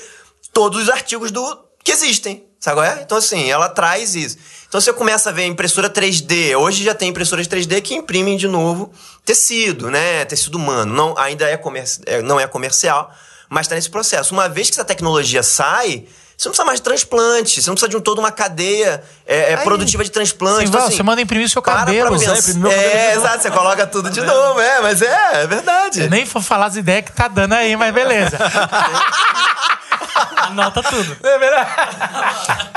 todos 0.53 0.83
os 0.83 0.89
artigos 0.89 1.31
do 1.31 1.59
que 1.83 1.91
existem. 1.91 2.45
Sabe 2.59 2.77
qual 2.77 2.85
é? 2.85 3.01
Então, 3.01 3.17
assim, 3.17 3.49
ela 3.49 3.69
traz 3.69 4.15
isso. 4.15 4.37
Então 4.67 4.81
você 4.81 4.91
começa 4.91 5.29
a 5.29 5.31
ver 5.33 5.45
impressora 5.45 5.89
3D. 5.89 6.55
Hoje 6.57 6.83
já 6.83 6.93
tem 6.93 7.09
impressoras 7.09 7.47
3D 7.47 7.81
que 7.81 7.95
imprimem 7.95 8.35
de 8.35 8.47
novo 8.47 8.91
tecido, 9.25 9.89
né? 9.89 10.25
Tecido 10.25 10.55
humano. 10.57 10.93
Não, 10.93 11.17
ainda 11.17 11.49
é, 11.49 11.55
comerci- 11.55 12.01
é, 12.05 12.21
não 12.21 12.37
é 12.39 12.45
comercial, 12.47 13.09
mas 13.49 13.65
está 13.65 13.75
nesse 13.75 13.89
processo. 13.89 14.33
Uma 14.33 14.49
vez 14.49 14.69
que 14.69 14.75
essa 14.75 14.83
tecnologia 14.83 15.41
sai, 15.41 16.03
você 16.37 16.49
não 16.49 16.51
precisa 16.51 16.65
mais 16.65 16.79
de 16.79 16.83
transplante, 16.83 17.61
você 17.61 17.69
não 17.69 17.75
precisa 17.75 17.89
de 17.89 17.95
um, 17.95 18.01
toda 18.01 18.19
uma 18.19 18.29
cadeia 18.31 19.01
é, 19.25 19.53
é, 19.53 19.55
Aí, 19.55 19.63
produtiva 19.63 20.03
de 20.03 20.11
transplante. 20.11 20.63
Sim, 20.63 20.67
Então, 20.67 20.85
assim, 20.85 20.97
você 20.97 21.03
manda 21.03 21.21
imprimir 21.21 21.45
o 21.47 21.49
seu 21.49 21.61
para 21.61 21.73
cabelo. 21.79 22.09
pra 22.09 22.17
Zé, 22.17 22.25
pensar. 22.25 22.39
imprimir 22.39 22.61
meu 22.61 22.71
cabelo 22.71 22.89
de 22.91 22.95
É, 22.97 23.07
novo. 23.15 23.25
exato, 23.25 23.43
você 23.43 23.51
coloca 23.51 23.87
tudo 23.87 24.09
de 24.09 24.21
novo, 24.21 24.59
é, 24.59 24.81
mas 24.81 25.01
é, 25.01 25.43
é 25.43 25.47
verdade. 25.47 26.01
Eu 26.01 26.09
nem 26.09 26.25
vou 26.25 26.41
falar 26.41 26.65
as 26.65 26.75
ideias 26.75 27.05
que 27.05 27.13
tá 27.13 27.29
dando 27.29 27.53
aí, 27.53 27.73
mas 27.77 27.93
beleza. 27.93 28.37
Anota 30.47 30.83
tudo. 30.83 31.17
É 31.23 31.37
verdade? 31.39 31.69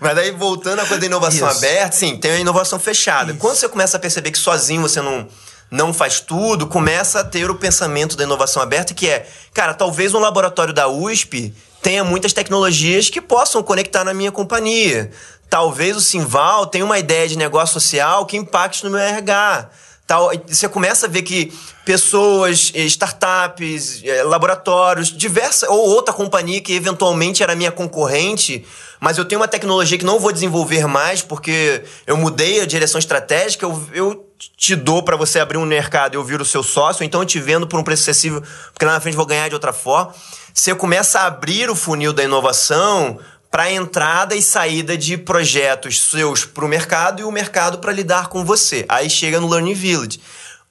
Mas 0.00 0.14
daí, 0.14 0.30
voltando 0.30 0.80
à 0.80 0.86
coisa 0.86 0.98
da 0.98 1.06
inovação 1.06 1.48
Isso. 1.48 1.58
aberta, 1.58 1.96
sim, 1.96 2.16
tem 2.16 2.32
a 2.32 2.38
inovação 2.40 2.80
fechada. 2.80 3.34
Quando 3.34 3.56
você 3.56 3.68
começa 3.68 3.98
a 3.98 4.00
perceber 4.00 4.30
que 4.30 4.38
sozinho 4.38 4.80
você 4.80 5.02
não, 5.02 5.28
não 5.70 5.92
faz 5.92 6.20
tudo, 6.20 6.66
começa 6.66 7.20
a 7.20 7.24
ter 7.24 7.50
o 7.50 7.54
pensamento 7.54 8.16
da 8.16 8.24
inovação 8.24 8.62
aberta, 8.62 8.94
que 8.94 9.08
é, 9.08 9.28
cara, 9.52 9.74
talvez 9.74 10.14
um 10.14 10.18
laboratório 10.18 10.72
da 10.72 10.88
USP 10.88 11.54
tenha 11.82 12.02
muitas 12.02 12.32
tecnologias 12.32 13.10
que 13.10 13.20
possam 13.20 13.62
conectar 13.62 14.02
na 14.02 14.14
minha 14.14 14.32
companhia. 14.32 15.10
Talvez 15.50 15.96
o 15.96 16.00
Simval 16.00 16.66
tenha 16.66 16.84
uma 16.84 16.98
ideia 16.98 17.28
de 17.28 17.36
negócio 17.36 17.74
social 17.74 18.24
que 18.24 18.36
impacte 18.36 18.84
no 18.84 18.90
meu 18.90 19.00
RH. 19.00 19.68
Tal, 20.06 20.30
você 20.46 20.68
começa 20.68 21.06
a 21.06 21.08
ver 21.08 21.22
que 21.22 21.52
pessoas, 21.84 22.72
eh, 22.74 22.82
startups, 22.82 24.02
eh, 24.04 24.22
laboratórios, 24.24 25.08
diversas, 25.08 25.68
ou 25.68 25.88
outra 25.88 26.12
companhia 26.12 26.60
que 26.60 26.72
eventualmente 26.72 27.42
era 27.42 27.54
minha 27.54 27.70
concorrente, 27.70 28.64
mas 29.00 29.16
eu 29.16 29.24
tenho 29.24 29.40
uma 29.40 29.48
tecnologia 29.48 29.96
que 29.96 30.04
não 30.04 30.20
vou 30.20 30.30
desenvolver 30.30 30.86
mais 30.86 31.22
porque 31.22 31.82
eu 32.06 32.16
mudei 32.16 32.60
a 32.60 32.66
direção 32.66 32.98
estratégica, 32.98 33.64
eu, 33.64 33.82
eu 33.92 34.26
te 34.56 34.76
dou 34.76 35.02
para 35.02 35.16
você 35.16 35.40
abrir 35.40 35.56
um 35.56 35.64
mercado 35.64 36.14
e 36.14 36.16
eu 36.16 36.24
viro 36.24 36.42
o 36.42 36.46
seu 36.46 36.62
sócio, 36.62 37.02
então 37.02 37.22
eu 37.22 37.26
te 37.26 37.40
vendo 37.40 37.66
por 37.66 37.80
um 37.80 37.82
preço 37.82 38.02
acessível, 38.02 38.42
porque 38.72 38.84
lá 38.84 38.92
na 38.92 39.00
frente 39.00 39.16
vou 39.16 39.26
ganhar 39.26 39.48
de 39.48 39.54
outra 39.54 39.72
forma. 39.72 40.14
Você 40.52 40.74
começa 40.74 41.20
a 41.20 41.26
abrir 41.26 41.70
o 41.70 41.74
funil 41.74 42.12
da 42.12 42.22
inovação 42.22 43.18
para 43.50 43.70
entrada 43.70 44.36
e 44.36 44.42
saída 44.42 44.96
de 44.96 45.16
projetos 45.16 46.00
seus 46.02 46.44
para 46.44 46.64
o 46.64 46.68
mercado 46.68 47.20
e 47.20 47.24
o 47.24 47.32
mercado 47.32 47.78
para 47.78 47.92
lidar 47.92 48.28
com 48.28 48.44
você. 48.44 48.84
Aí 48.88 49.10
chega 49.10 49.40
no 49.40 49.48
Learning 49.48 49.74
Village. 49.74 50.20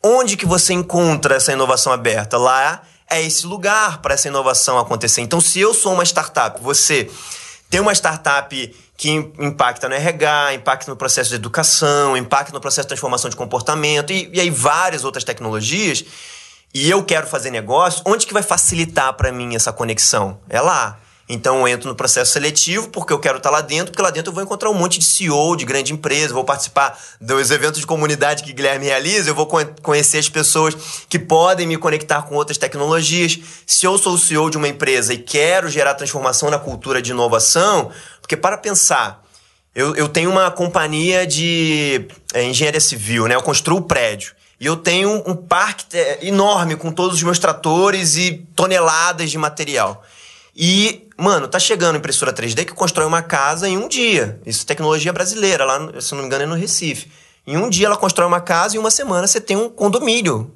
Onde 0.01 0.37
que 0.37 0.45
você 0.45 0.73
encontra 0.73 1.35
essa 1.35 1.51
inovação 1.51 1.91
aberta? 1.91 2.37
Lá 2.37 2.83
é 3.09 3.21
esse 3.21 3.45
lugar 3.45 4.01
para 4.01 4.13
essa 4.13 4.29
inovação 4.29 4.79
acontecer. 4.79 5.19
Então, 5.19 5.41
se 5.41 5.59
eu 5.59 5.73
sou 5.73 5.93
uma 5.93 6.05
startup, 6.05 6.61
você 6.61 7.09
tem 7.69 7.79
uma 7.79 7.93
startup 7.93 8.75
que 8.97 9.09
im- 9.11 9.33
impacta 9.39 9.87
no 9.87 9.95
RH, 9.95 10.55
impacta 10.55 10.91
no 10.91 10.97
processo 10.97 11.29
de 11.29 11.35
educação, 11.35 12.17
impacta 12.17 12.51
no 12.51 12.59
processo 12.59 12.85
de 12.85 12.89
transformação 12.89 13.29
de 13.29 13.35
comportamento 13.35 14.11
e, 14.11 14.29
e 14.33 14.39
aí 14.39 14.49
várias 14.49 15.03
outras 15.03 15.23
tecnologias, 15.23 16.03
e 16.73 16.89
eu 16.89 17.03
quero 17.03 17.27
fazer 17.27 17.49
negócio, 17.51 18.01
onde 18.05 18.27
que 18.27 18.33
vai 18.33 18.43
facilitar 18.43 19.13
para 19.13 19.31
mim 19.31 19.55
essa 19.55 19.71
conexão? 19.71 20.39
É 20.49 20.59
lá. 20.61 20.99
Então 21.31 21.59
eu 21.59 21.67
entro 21.67 21.87
no 21.87 21.95
processo 21.95 22.31
seletivo 22.31 22.89
porque 22.89 23.13
eu 23.13 23.19
quero 23.19 23.37
estar 23.37 23.51
lá 23.51 23.61
dentro, 23.61 23.91
porque 23.91 24.01
lá 24.01 24.09
dentro 24.09 24.31
eu 24.31 24.33
vou 24.33 24.43
encontrar 24.43 24.71
um 24.71 24.73
monte 24.73 24.97
de 24.97 25.05
CEO 25.05 25.55
de 25.55 25.63
grande 25.63 25.93
empresa, 25.93 26.33
vou 26.33 26.43
participar 26.43 26.99
dos 27.21 27.51
eventos 27.51 27.79
de 27.79 27.85
comunidade 27.85 28.41
que 28.43 28.51
Guilherme 28.51 28.87
realiza, 28.87 29.29
eu 29.29 29.35
vou 29.35 29.45
con- 29.45 29.63
conhecer 29.83 30.17
as 30.17 30.27
pessoas 30.27 30.75
que 31.07 31.19
podem 31.19 31.67
me 31.67 31.77
conectar 31.77 32.23
com 32.23 32.33
outras 32.33 32.57
tecnologias. 32.57 33.39
Se 33.67 33.85
eu 33.85 33.95
sou 33.99 34.15
o 34.15 34.17
CEO 34.17 34.49
de 34.49 34.57
uma 34.57 34.67
empresa 34.67 35.13
e 35.13 35.19
quero 35.19 35.69
gerar 35.69 35.93
transformação 35.93 36.49
na 36.49 36.57
cultura 36.57 36.99
de 36.99 37.11
inovação, 37.11 37.91
porque 38.19 38.35
para 38.35 38.57
pensar, 38.57 39.23
eu, 39.75 39.95
eu 39.95 40.09
tenho 40.09 40.31
uma 40.31 40.49
companhia 40.49 41.27
de 41.27 42.07
é, 42.33 42.43
engenharia 42.43 42.81
civil, 42.81 43.27
né? 43.27 43.35
Eu 43.35 43.43
construo 43.43 43.81
prédio. 43.83 44.33
E 44.59 44.65
eu 44.65 44.75
tenho 44.75 45.09
um, 45.09 45.31
um 45.31 45.35
parque 45.35 45.85
é, 45.95 46.25
enorme 46.25 46.75
com 46.75 46.91
todos 46.91 47.17
os 47.17 47.23
meus 47.23 47.37
tratores 47.37 48.17
e 48.17 48.47
toneladas 48.55 49.29
de 49.29 49.37
material. 49.37 50.03
E, 50.55 51.07
mano, 51.17 51.47
tá 51.47 51.59
chegando 51.59 51.97
impressora 51.97 52.33
3D 52.33 52.65
que 52.65 52.73
constrói 52.73 53.05
uma 53.05 53.21
casa 53.21 53.67
em 53.67 53.77
um 53.77 53.87
dia. 53.87 54.41
Isso 54.45 54.63
é 54.63 54.65
tecnologia 54.65 55.13
brasileira, 55.13 55.65
lá, 55.65 56.01
se 56.01 56.11
não 56.13 56.21
me 56.21 56.27
engano, 56.27 56.43
é 56.43 56.47
no 56.47 56.55
Recife. 56.55 57.11
Em 57.45 57.57
um 57.57 57.69
dia 57.69 57.87
ela 57.87 57.97
constrói 57.97 58.27
uma 58.27 58.41
casa 58.41 58.75
e 58.75 58.77
em 58.77 58.79
uma 58.79 58.91
semana 58.91 59.25
você 59.25 59.41
tem 59.41 59.57
um 59.57 59.69
condomínio 59.69 60.53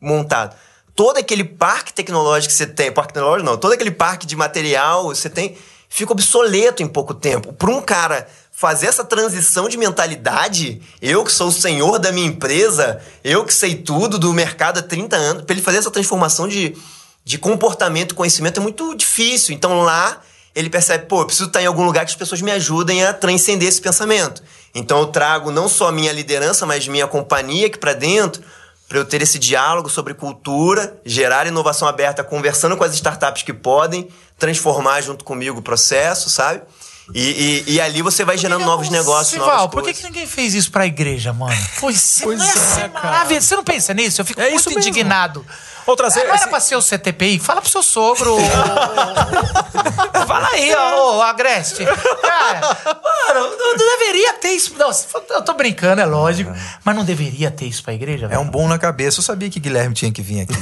montado. 0.00 0.56
Todo 0.94 1.18
aquele 1.18 1.44
parque 1.44 1.92
tecnológico 1.92 2.52
que 2.52 2.56
você 2.56 2.66
tem, 2.66 2.92
parque 2.92 3.12
tecnológico 3.12 3.48
não, 3.48 3.56
todo 3.56 3.72
aquele 3.72 3.90
parque 3.90 4.26
de 4.26 4.36
material 4.36 5.04
você 5.04 5.28
tem, 5.28 5.56
fica 5.88 6.12
obsoleto 6.12 6.82
em 6.82 6.86
pouco 6.86 7.12
tempo. 7.12 7.52
Para 7.52 7.70
um 7.70 7.80
cara 7.82 8.26
fazer 8.50 8.86
essa 8.86 9.02
transição 9.02 9.68
de 9.68 9.78
mentalidade, 9.78 10.82
eu 11.00 11.24
que 11.24 11.32
sou 11.32 11.48
o 11.48 11.52
senhor 11.52 11.98
da 11.98 12.12
minha 12.12 12.26
empresa, 12.26 13.00
eu 13.24 13.44
que 13.44 13.54
sei 13.54 13.74
tudo 13.74 14.18
do 14.18 14.32
mercado 14.32 14.78
há 14.78 14.82
30 14.82 15.16
anos, 15.16 15.44
para 15.44 15.54
ele 15.54 15.62
fazer 15.62 15.78
essa 15.78 15.90
transformação 15.90 16.46
de, 16.46 16.76
de 17.24 17.38
comportamento 17.38 18.12
e 18.12 18.14
conhecimento 18.14 18.60
é 18.60 18.62
muito 18.62 18.94
difícil. 18.94 19.54
Então 19.54 19.80
lá 19.82 20.20
ele 20.54 20.68
percebe, 20.68 21.06
pô, 21.06 21.20
eu 21.22 21.26
preciso 21.26 21.46
estar 21.46 21.62
em 21.62 21.66
algum 21.66 21.84
lugar 21.84 22.04
que 22.04 22.10
as 22.10 22.16
pessoas 22.16 22.40
me 22.42 22.50
ajudem 22.50 23.04
a 23.04 23.12
transcender 23.12 23.68
esse 23.68 23.80
pensamento. 23.80 24.42
Então 24.74 24.98
eu 24.98 25.06
trago 25.06 25.50
não 25.50 25.68
só 25.68 25.88
a 25.88 25.92
minha 25.92 26.12
liderança, 26.12 26.66
mas 26.66 26.88
minha 26.88 27.06
companhia 27.06 27.68
aqui 27.68 27.78
para 27.78 27.92
dentro, 27.92 28.42
para 28.88 28.98
eu 28.98 29.04
ter 29.04 29.22
esse 29.22 29.38
diálogo 29.38 29.88
sobre 29.88 30.14
cultura, 30.14 31.00
gerar 31.04 31.46
inovação 31.46 31.86
aberta, 31.86 32.24
conversando 32.24 32.76
com 32.76 32.82
as 32.82 32.92
startups 32.94 33.44
que 33.44 33.52
podem 33.52 34.08
transformar 34.36 35.00
junto 35.00 35.24
comigo 35.24 35.60
o 35.60 35.62
processo, 35.62 36.28
sabe? 36.28 36.62
E, 37.14 37.64
e, 37.66 37.72
e 37.74 37.80
ali 37.80 38.02
você 38.02 38.24
vai 38.24 38.36
gerando 38.38 38.64
novos 38.64 38.88
negócios, 38.88 39.30
Sival, 39.30 39.48
novas 39.48 39.70
por 39.70 39.78
que, 39.78 39.82
coisas. 39.86 40.00
que 40.00 40.06
ninguém 40.08 40.26
fez 40.26 40.54
isso 40.54 40.70
pra 40.70 40.86
igreja, 40.86 41.32
mano? 41.32 41.56
Pois, 41.80 42.20
Pois 42.22 42.38
não 42.38 42.46
é, 42.46 42.88
maravilhoso. 42.88 43.46
Você 43.46 43.56
não 43.56 43.64
pensa 43.64 43.94
nisso? 43.94 44.20
Eu 44.20 44.24
fico 44.24 44.40
É 44.40 44.44
muito 44.50 44.60
isso 44.60 44.68
mesmo. 44.70 44.84
Outra 45.90 46.08
vez, 46.08 46.26
não 46.26 46.34
era 46.34 46.46
pra 46.48 46.60
ser 46.60 46.76
o 46.76 46.82
CTPI? 46.82 47.38
Fala 47.40 47.60
pro 47.60 47.68
seu 47.70 47.82
sogro. 47.82 48.36
Fala 50.26 50.48
aí, 50.52 50.72
ó, 50.76 51.16
ô, 51.18 51.22
Agreste. 51.22 51.84
Cara, 51.84 52.60
mano, 52.60 53.50
não, 53.58 53.76
não 53.76 53.98
deveria 53.98 54.34
ter 54.34 54.50
isso. 54.50 54.74
Não, 54.78 54.90
eu 55.30 55.42
tô 55.42 55.54
brincando, 55.54 56.00
é 56.00 56.04
lógico. 56.06 56.52
Mas 56.84 56.94
não 56.94 57.04
deveria 57.04 57.50
ter 57.50 57.64
isso 57.66 57.82
pra 57.82 57.92
igreja, 57.92 58.26
É 58.26 58.28
velho. 58.28 58.40
um 58.40 58.48
bom 58.48 58.68
na 58.68 58.78
cabeça. 58.78 59.18
Eu 59.18 59.24
sabia 59.24 59.50
que 59.50 59.58
Guilherme 59.58 59.92
tinha 59.94 60.12
que 60.12 60.22
vir 60.22 60.42
aqui. 60.42 60.54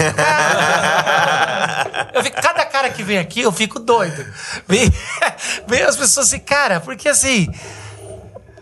Eu 2.14 2.24
fico, 2.24 2.40
cada 2.40 2.64
cara 2.64 2.90
que 2.90 3.02
vem 3.02 3.18
aqui, 3.18 3.42
eu 3.42 3.52
fico 3.52 3.78
doido. 3.78 4.26
Vem, 4.66 4.92
vem 5.68 5.82
as 5.82 5.96
pessoas 5.96 6.26
assim, 6.26 6.38
cara, 6.40 6.80
porque 6.80 7.08
assim. 7.08 7.48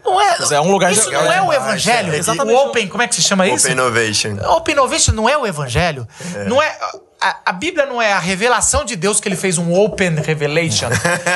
Não 0.07 0.21
é, 0.21 0.37
Mas 0.39 0.53
é 0.53 0.61
um 0.61 0.71
lugar 0.71 0.93
isso 0.93 1.11
não 1.11 1.21
é 1.33 1.41
o 1.41 1.51
demais, 1.51 1.57
evangelho. 1.63 2.15
é. 2.15 2.17
Exatamente. 2.19 2.55
O 2.57 2.67
Open, 2.69 2.89
como 2.89 3.03
é 3.03 3.09
que 3.09 3.15
se 3.17 3.23
chama 3.23 3.47
isso? 3.47 3.67
Open 3.67 3.73
Innovation. 3.73 4.37
Open 4.51 4.73
Innovation 4.75 5.13
não 5.13 5.29
é 5.29 5.37
o 5.37 5.47
evangelho. 5.47 6.07
Não 6.47 6.63
é. 6.63 6.77
A, 7.19 7.37
a 7.47 7.53
Bíblia 7.53 7.87
não 7.87 8.01
é 8.01 8.13
a 8.13 8.19
revelação 8.19 8.85
de 8.85 8.95
Deus 8.95 9.21
que 9.21 9.27
ele 9.27 9.37
fez 9.37 9.57
um 9.57 9.73
Open 9.73 10.17
Revelation, 10.17 10.89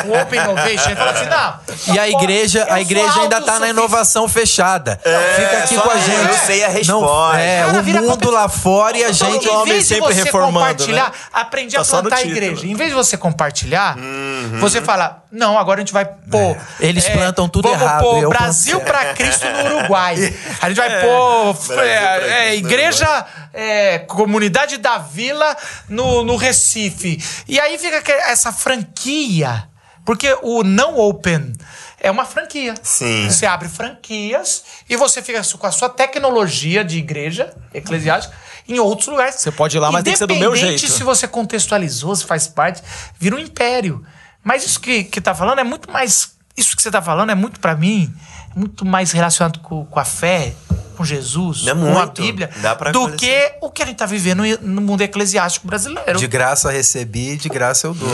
um 0.07 0.21
Open 0.21 0.39
Innovation. 0.39 0.91
Ele 0.91 0.97
falou 0.97 1.15
assim, 1.15 1.25
não. 1.27 1.95
E 1.95 1.99
a 1.99 2.07
igreja, 2.07 2.67
eu 2.69 2.75
a 2.75 2.81
igreja 2.83 3.23
ainda 3.23 3.41
tá 3.41 3.59
na 3.59 3.71
inovação 3.71 4.29
fechada. 4.29 5.01
Fica 5.03 5.59
aqui 5.59 5.79
com 5.79 5.91
a 5.91 5.95
eu 5.95 6.01
gente. 6.03 6.35
sei 6.45 6.63
a 6.65 6.69
Não, 6.69 6.75
resposta. 6.75 7.41
é, 7.41 7.65
Cara, 7.65 7.81
o 7.81 8.03
mundo 8.03 8.31
lá 8.31 8.47
fora 8.51 8.99
e 8.99 9.03
a 9.05 9.09
Então, 9.11 9.33
gente. 9.33 9.47
em 9.47 9.51
homem 9.51 9.73
vez 9.73 9.89
de 9.89 9.95
sempre 9.95 10.15
você 10.15 10.23
reformando, 10.25 10.59
compartilhar, 10.59 11.05
né? 11.07 11.13
aprendi 11.33 11.77
a 11.77 11.81
Tá 11.85 11.87
plantar 12.03 12.17
a 12.17 12.23
igreja. 12.25 12.67
Em 12.67 12.75
vez 12.75 12.91
de 12.91 12.95
você 12.95 13.17
compartilhar, 13.17 13.97
Uhum. 14.41 14.61
você 14.61 14.81
fala, 14.81 15.25
não, 15.31 15.59
agora 15.59 15.81
a 15.81 15.83
gente 15.83 15.93
vai 15.93 16.05
pôr... 16.05 16.57
Eles 16.79 17.09
plantam 17.09 17.49
tudo 17.49 17.69
vamos 17.69 17.83
errado, 17.83 18.03
pôr 18.03 18.23
eu 18.23 18.29
Brasil 18.31 18.81
planto 18.81 18.93
pra 18.93 19.15
Cristo 19.15 19.47
no 19.47 19.77
Uruguai. 19.77 20.17
A 20.61 20.69
gente 20.69 20.77
vai 20.77 21.01
pôr 21.01 21.51
é, 21.51 21.55
Cristo 21.55 21.81
é, 21.81 22.49
no 22.49 22.55
igreja, 22.55 23.27
é, 23.53 23.99
comunidade 24.01 24.77
da 24.77 24.99
vila 24.99 25.57
no, 25.89 26.25
no 26.25 26.37
Recife. 26.37 27.23
E 27.49 27.59
aí 27.59 27.79
fica 27.79 28.03
essa 28.13 28.53
franquia, 28.53 29.69
porque 30.05 30.37
o 30.43 30.63
não 30.63 30.99
open 30.99 31.53
é 32.01 32.11
uma 32.11 32.25
franquia. 32.25 32.75
Sim. 32.83 33.29
Você 33.29 33.47
abre 33.47 33.69
franquias 33.69 34.65
e 34.89 34.97
você 34.97 35.23
fica 35.23 35.43
com 35.59 35.67
a 35.67 35.71
sua 35.71 35.89
tecnologia 35.89 36.83
de 36.83 36.99
igreja 36.99 37.55
eclesiástica 37.73 38.35
em 38.67 38.79
outros 38.79 39.09
lugares. 39.09 39.37
Você 39.37 39.53
pode 39.53 39.77
ir 39.77 39.81
lá, 39.81 39.93
mas 39.93 40.03
tem 40.03 40.15
que 40.15 40.19
ser 40.19 40.27
do 40.27 40.35
meu 40.37 40.51
Independente 40.51 40.81
jeito. 40.81 40.95
se 40.95 41.03
você 41.03 41.29
contextualizou, 41.29 42.17
se 42.17 42.25
faz 42.25 42.47
parte, 42.49 42.83
vira 43.19 43.37
um 43.37 43.39
império. 43.39 44.05
Mas 44.43 44.65
isso 44.65 44.81
que, 44.81 45.05
que 45.05 45.21
tá 45.21 45.35
falando 45.35 45.59
é 45.59 45.65
muito 45.65 45.91
mais. 45.91 46.33
Isso 46.57 46.77
que 46.77 46.83
você 46.83 46.91
tá 46.91 47.01
falando 47.01 47.31
é 47.31 47.35
muito, 47.35 47.61
pra 47.61 47.75
mim, 47.75 48.13
muito 48.55 48.85
mais 48.85 49.13
relacionado 49.13 49.61
com, 49.61 49.85
com 49.87 50.01
a 50.01 50.05
fé, 50.05 50.53
com 50.97 51.05
Jesus, 51.05 51.67
É 51.67 51.73
com 51.75 51.81
a 51.97 52.05
muito. 52.05 52.21
Bíblia, 52.21 52.51
Dá 52.57 52.75
pra 52.75 52.91
do 52.91 53.13
que 53.13 53.53
o 53.63 53.71
que 53.71 53.83
a 53.83 53.87
gente 53.87 53.97
tá 53.97 54.05
vivendo 54.05 54.43
no 54.61 54.81
mundo 54.83 55.01
eclesiástico 55.03 55.67
brasileiro. 55.67 56.19
De 56.19 56.27
graça 56.27 56.71
recebi, 56.71 57.37
de 57.37 57.49
graça 57.49 57.87
eu 57.87 57.95
dou. 57.95 58.09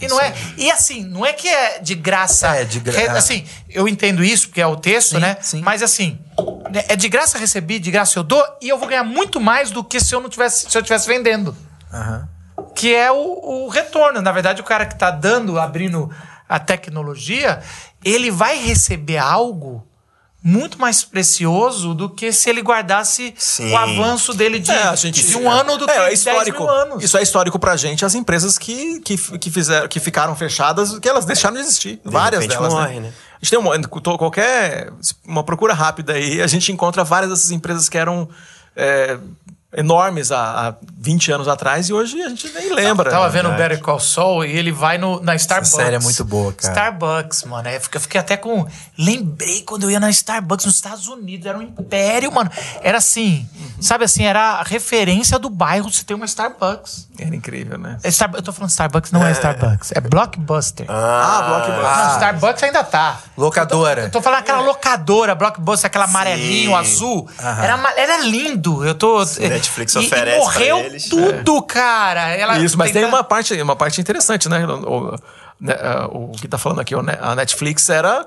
E 0.00 0.08
não 0.08 0.18
é. 0.20 0.32
E 0.56 0.70
assim, 0.70 1.04
não 1.04 1.26
é 1.26 1.32
que 1.32 1.48
é 1.48 1.78
de 1.80 1.94
graça. 1.94 2.48
É, 2.56 2.64
de 2.64 2.80
gra- 2.80 2.98
É, 2.98 3.08
assim, 3.10 3.44
eu 3.68 3.86
entendo 3.88 4.22
isso, 4.24 4.48
porque 4.48 4.60
é 4.60 4.66
o 4.66 4.76
texto, 4.76 5.16
Sim, 5.16 5.20
né? 5.20 5.36
sim. 5.42 5.60
Mas 5.62 5.82
assim, 5.82 6.18
né, 6.70 6.84
é 6.88 6.96
de 6.96 7.08
graça 7.08 7.36
recebi, 7.36 7.78
de 7.78 7.90
graça 7.90 8.18
eu 8.18 8.22
dou, 8.22 8.42
e 8.62 8.68
eu 8.68 8.78
vou 8.78 8.88
ganhar 8.88 9.04
muito 9.04 9.38
mais 9.40 9.70
do 9.70 9.82
que 9.84 10.00
se 10.00 10.14
eu 10.14 10.20
não 10.20 10.30
tivesse, 10.30 10.70
se 10.70 10.78
eu 10.78 10.82
tivesse 10.82 11.06
vendendo. 11.06 11.54
Aham. 11.92 12.28
Que 12.74 12.94
é 12.94 13.10
o, 13.10 13.64
o 13.64 13.68
retorno. 13.68 14.20
Na 14.20 14.32
verdade, 14.32 14.60
o 14.60 14.64
cara 14.64 14.86
que 14.86 14.96
tá 14.98 15.10
dando, 15.10 15.58
abrindo 15.58 16.10
a 16.48 16.58
tecnologia, 16.58 17.62
ele 18.04 18.30
vai 18.30 18.58
receber 18.58 19.18
algo 19.18 19.86
muito 20.44 20.80
mais 20.80 21.04
precioso 21.04 21.94
do 21.94 22.10
que 22.10 22.32
se 22.32 22.50
ele 22.50 22.60
guardasse 22.60 23.32
Sim. 23.38 23.70
o 23.70 23.76
avanço 23.76 24.34
dele 24.34 24.58
de, 24.58 24.72
É, 24.72 24.82
a 24.88 24.96
gente, 24.96 25.24
de 25.24 25.36
um 25.36 25.48
ano 25.48 25.78
do 25.78 25.86
que 25.86 25.92
é, 25.92 25.96
é 25.96 26.06
10 26.06 26.18
histórico. 26.18 26.58
mil 26.64 26.68
anos. 26.68 27.04
Isso 27.04 27.16
é 27.16 27.22
histórico 27.22 27.58
pra 27.60 27.76
gente, 27.76 28.04
as 28.04 28.14
empresas 28.14 28.58
que, 28.58 28.98
que, 29.00 29.16
que, 29.38 29.50
fizeram, 29.50 29.86
que 29.86 30.00
ficaram 30.00 30.34
fechadas, 30.34 30.98
que 30.98 31.08
elas 31.08 31.24
deixaram 31.24 31.54
de 31.54 31.62
existir. 31.62 32.00
várias 32.04 32.42
repente 32.42 32.58
delas. 32.58 32.74
morre, 32.74 32.94
né? 32.94 33.00
né? 33.00 33.12
A 33.34 33.44
gente 33.44 33.50
tem 33.50 33.58
uma, 33.58 34.18
qualquer 34.18 34.92
uma 35.24 35.44
procura 35.44 35.74
rápida 35.74 36.14
aí, 36.14 36.42
a 36.42 36.46
gente 36.46 36.72
encontra 36.72 37.04
várias 37.04 37.30
dessas 37.30 37.50
empresas 37.52 37.88
que 37.88 37.98
eram 37.98 38.28
é, 38.74 39.18
enormes 39.74 40.30
há, 40.30 40.68
há 40.68 40.74
20 40.98 41.32
anos 41.32 41.48
atrás 41.48 41.88
e 41.88 41.92
hoje 41.92 42.20
a 42.22 42.28
gente 42.28 42.48
nem 42.52 42.72
lembra. 42.74 43.10
Tava 43.10 43.26
né? 43.26 43.30
vendo 43.30 43.48
o 43.48 43.56
Better 43.56 43.80
Call 43.80 43.98
Saul 43.98 44.44
e 44.44 44.56
ele 44.56 44.70
vai 44.70 44.98
no, 44.98 45.20
na 45.20 45.34
Starbucks. 45.34 45.72
série 45.72 45.96
é 45.96 45.98
muito 45.98 46.24
boa, 46.24 46.52
cara. 46.52 46.72
Starbucks, 46.72 47.44
mano. 47.44 47.68
Eu 47.68 47.80
fiquei, 47.80 47.96
eu 47.96 48.02
fiquei 48.02 48.20
até 48.20 48.36
com. 48.36 48.66
Lembrei 48.98 49.62
quando 49.62 49.84
eu 49.84 49.90
ia 49.90 49.98
na 49.98 50.10
Starbucks 50.10 50.66
nos 50.66 50.74
Estados 50.74 51.08
Unidos. 51.08 51.46
Era 51.46 51.58
um 51.58 51.62
império, 51.62 52.30
mano. 52.30 52.50
Era 52.82 52.98
assim. 52.98 53.48
Sabe 53.82 54.04
assim, 54.04 54.24
era 54.24 54.40
a 54.54 54.62
referência 54.62 55.38
do 55.38 55.50
bairro 55.50 55.90
você 55.92 56.04
tem 56.04 56.14
uma 56.16 56.24
Starbucks. 56.24 57.08
Era 57.18 57.34
incrível, 57.34 57.76
né? 57.76 57.98
É 58.02 58.10
Star- 58.10 58.30
eu 58.34 58.42
tô 58.42 58.52
falando 58.52 58.70
Starbucks, 58.70 59.10
não 59.12 59.26
é, 59.26 59.32
Starbucks. 59.32 59.92
É 59.92 60.00
Blockbuster. 60.00 60.86
Ah, 60.88 61.42
Blockbuster. 61.48 61.96
Não, 62.04 62.12
Starbucks 62.14 62.62
ainda 62.62 62.84
tá. 62.84 63.18
Locadora. 63.36 64.02
Eu 64.02 64.10
tô 64.10 64.22
falando 64.22 64.38
aquela 64.40 64.60
locadora, 64.60 65.34
Blockbuster, 65.34 65.86
aquela 65.88 66.04
amarelinho, 66.04 66.74
azul. 66.76 67.28
Era, 67.38 67.92
era 67.96 68.18
lindo. 68.18 68.84
Eu 68.84 68.94
tô. 68.94 69.24
Netflix 69.24 69.94
e, 69.94 69.98
oferece 69.98 70.36
e 70.36 70.40
morreu 70.40 70.76
pra 70.78 70.86
eles. 70.86 71.08
tudo, 71.08 71.62
cara. 71.62 72.30
Ela 72.30 72.58
Isso, 72.58 72.78
mas 72.78 72.92
tem 72.92 73.02
tenta- 73.02 73.14
uma 73.14 73.24
parte, 73.24 73.60
uma 73.60 73.76
parte 73.76 74.00
interessante, 74.00 74.48
né? 74.48 74.64
O, 74.66 75.16
né, 75.60 75.74
ah, 75.80 76.06
o 76.10 76.32
que 76.32 76.48
tá 76.48 76.58
falando 76.58 76.80
aqui, 76.80 76.94
o 76.94 77.00
a 77.20 77.34
Netflix 77.34 77.88
era 77.88 78.26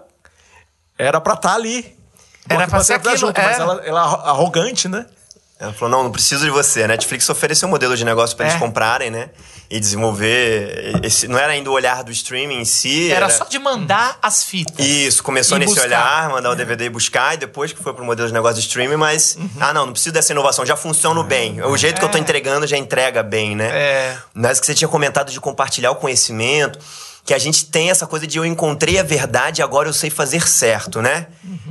era 0.98 1.20
pra 1.20 1.34
estar 1.34 1.54
ali. 1.54 1.96
Era 2.48 2.68
pra 2.68 2.84
ser 2.84 3.00
tá 3.00 3.12
aquilo, 3.12 3.28
junto, 3.28 3.42
mas 3.42 3.56
era. 3.56 3.64
ela, 3.64 3.82
ela 3.86 4.02
é 4.02 4.30
arrogante, 4.30 4.88
né? 4.88 5.06
Ela 5.58 5.72
falou, 5.72 5.90
não, 5.90 6.04
não 6.04 6.12
preciso 6.12 6.44
de 6.44 6.52
você. 6.52 6.84
A 6.84 6.88
Netflix 6.88 7.30
ofereceu 7.30 7.68
um 7.68 7.72
modelo 7.72 7.96
de 7.96 8.04
negócio 8.04 8.36
pra 8.36 8.46
É. 8.46 8.50
eles 8.50 8.60
comprarem, 8.60 9.10
né? 9.10 9.30
E 9.70 9.80
desenvolver. 9.80 11.00
Esse, 11.02 11.28
não 11.30 11.40
era 11.40 11.54
ainda 11.54 11.70
o 11.70 11.74
olhar 11.74 12.04
do 12.04 12.12
streaming 12.12 12.60
em 12.60 12.66
si. 12.66 13.10
Era 13.12 13.30
só 13.30 13.46
de 13.46 13.58
mandar 13.58 14.20
as 14.22 14.44
fitas. 14.44 14.86
Isso, 14.86 15.24
começou 15.24 15.58
nesse 15.58 15.74
buscar. 15.74 15.88
olhar, 15.88 16.30
mandar 16.30 16.52
o 16.52 16.56
DVD 16.56 16.86
e 16.86 16.90
buscar, 16.90 17.34
e 17.36 17.38
depois 17.38 17.72
que 17.72 17.82
foi 17.82 17.94
pro 17.94 18.04
modelo 18.04 18.28
de 18.28 18.34
negócio 18.34 18.56
de 18.56 18.68
streaming, 18.68 18.98
mas. 18.98 19.38
Ah, 19.60 19.74
não, 19.74 19.86
não 19.86 19.94
preciso 19.94 20.14
dessa 20.14 20.34
inovação, 20.34 20.66
já 20.66 20.76
funciona 20.76 21.24
bem. 21.24 21.62
O 21.64 21.78
jeito 21.78 22.00
que 22.00 22.06
eu 22.06 22.10
tô 22.10 22.18
entregando 22.18 22.68
já 22.68 22.78
entrega 22.78 23.24
bem, 23.24 23.56
né? 23.56 23.70
É. 23.72 24.18
Mas 24.34 24.60
que 24.60 24.66
você 24.66 24.76
tinha 24.76 24.88
comentado 24.90 25.32
de 25.32 25.40
compartilhar 25.40 25.92
o 25.92 25.96
conhecimento, 25.96 26.78
que 27.26 27.34
a 27.34 27.40
gente 27.40 27.66
tem 27.66 27.90
essa 27.90 28.06
coisa 28.06 28.28
de 28.28 28.38
eu 28.38 28.46
encontrei 28.46 29.00
a 29.00 29.04
verdade, 29.04 29.64
agora 29.64 29.90
eu 29.90 29.94
sei 29.94 30.12
fazer 30.12 30.48
certo, 30.48 31.02
né? 31.02 31.26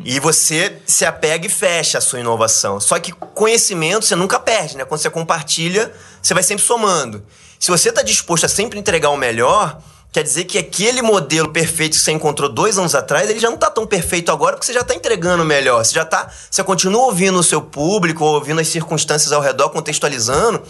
E 0.05 0.19
você 0.19 0.83
se 0.85 1.05
apega 1.05 1.47
e 1.47 1.49
fecha 1.49 1.99
a 1.99 2.01
sua 2.01 2.19
inovação. 2.19 2.81
Só 2.81 2.99
que 2.99 3.13
conhecimento 3.13 4.05
você 4.05 4.17
nunca 4.17 4.41
perde, 4.41 4.77
né? 4.77 4.85
Quando 4.85 5.01
você 5.01 5.09
compartilha, 5.09 5.93
você 6.21 6.35
vai 6.35 6.43
sempre 6.43 6.65
somando. 6.65 7.25
Se 7.61 7.71
você 7.71 7.91
está 7.91 8.03
disposto 8.03 8.45
a 8.45 8.49
sempre 8.49 8.81
entregar 8.81 9.11
o 9.11 9.17
melhor, 9.17 9.79
quer 10.13 10.25
dizer 10.25 10.43
que 10.43 10.59
aquele 10.59 11.01
modelo 11.01 11.49
perfeito 11.51 11.97
que 11.97 12.03
você 12.03 12.11
encontrou 12.11 12.49
dois 12.49 12.77
anos 12.77 12.97
atrás, 12.97 13.31
ele 13.31 13.39
já 13.39 13.49
não 13.49 13.55
está 13.55 13.71
tão 13.71 13.87
perfeito 13.87 14.33
agora, 14.33 14.57
porque 14.57 14.67
você 14.67 14.73
já 14.73 14.81
está 14.81 14.93
entregando 14.93 15.45
o 15.45 15.47
melhor. 15.47 15.85
Você 15.85 15.95
já 15.95 16.05
tá. 16.05 16.29
Você 16.51 16.65
continua 16.65 17.03
ouvindo 17.03 17.39
o 17.39 17.45
seu 17.45 17.63
público, 17.63 18.25
ouvindo 18.25 18.61
as 18.61 18.67
circunstâncias 18.67 19.33
ao 19.33 19.41
redor, 19.41 19.71
contextualizando. 19.71 20.61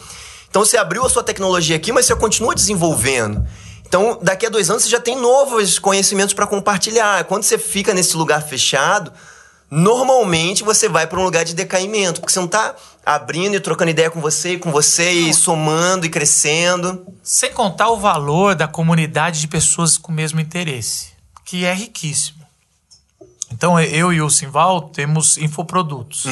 Então 0.51 0.63
você 0.63 0.77
abriu 0.77 1.07
a 1.07 1.09
sua 1.09 1.23
tecnologia 1.23 1.75
aqui, 1.75 1.91
mas 1.91 2.05
você 2.05 2.15
continua 2.15 2.55
desenvolvendo. 2.55 3.45
Então, 3.87 4.19
daqui 4.23 4.47
a 4.47 4.49
dois 4.49 4.71
anos 4.71 4.85
você 4.85 4.89
já 4.89 5.01
tem 5.01 5.17
novos 5.17 5.79
conhecimentos 5.79 6.35
para 6.35 6.47
compartilhar. 6.47 7.25
Quando 7.25 7.43
você 7.43 7.59
fica 7.59 7.95
nesse 7.95 8.17
lugar 8.17 8.43
fechado, 8.43 9.13
normalmente 9.71 10.65
você 10.65 10.89
vai 10.89 11.07
para 11.07 11.19
um 11.19 11.25
lugar 11.25 11.45
de 11.45 11.55
decaimento, 11.55 12.21
porque 12.21 12.33
você 12.33 12.39
não 12.39 12.47
está 12.47 12.75
abrindo 13.05 13.55
e 13.55 13.61
trocando 13.61 13.91
ideia 13.91 14.11
com 14.11 14.21
você, 14.21 14.55
e 14.55 14.59
com 14.59 14.73
você 14.73 15.11
e 15.11 15.35
somando 15.35 16.07
e 16.07 16.09
crescendo. 16.09 17.07
Sem 17.23 17.53
contar 17.53 17.91
o 17.91 17.97
valor 17.97 18.55
da 18.55 18.67
comunidade 18.67 19.41
de 19.41 19.49
pessoas 19.49 19.97
com 19.97 20.11
o 20.11 20.15
mesmo 20.15 20.41
interesse, 20.41 21.11
que 21.45 21.65
é 21.65 21.75
riquíssimo. 21.75 22.45
Então, 23.53 23.79
eu 23.79 24.13
e 24.13 24.21
o 24.21 24.29
Simval 24.29 24.89
temos 24.89 25.39
infoprodutos. 25.39 26.25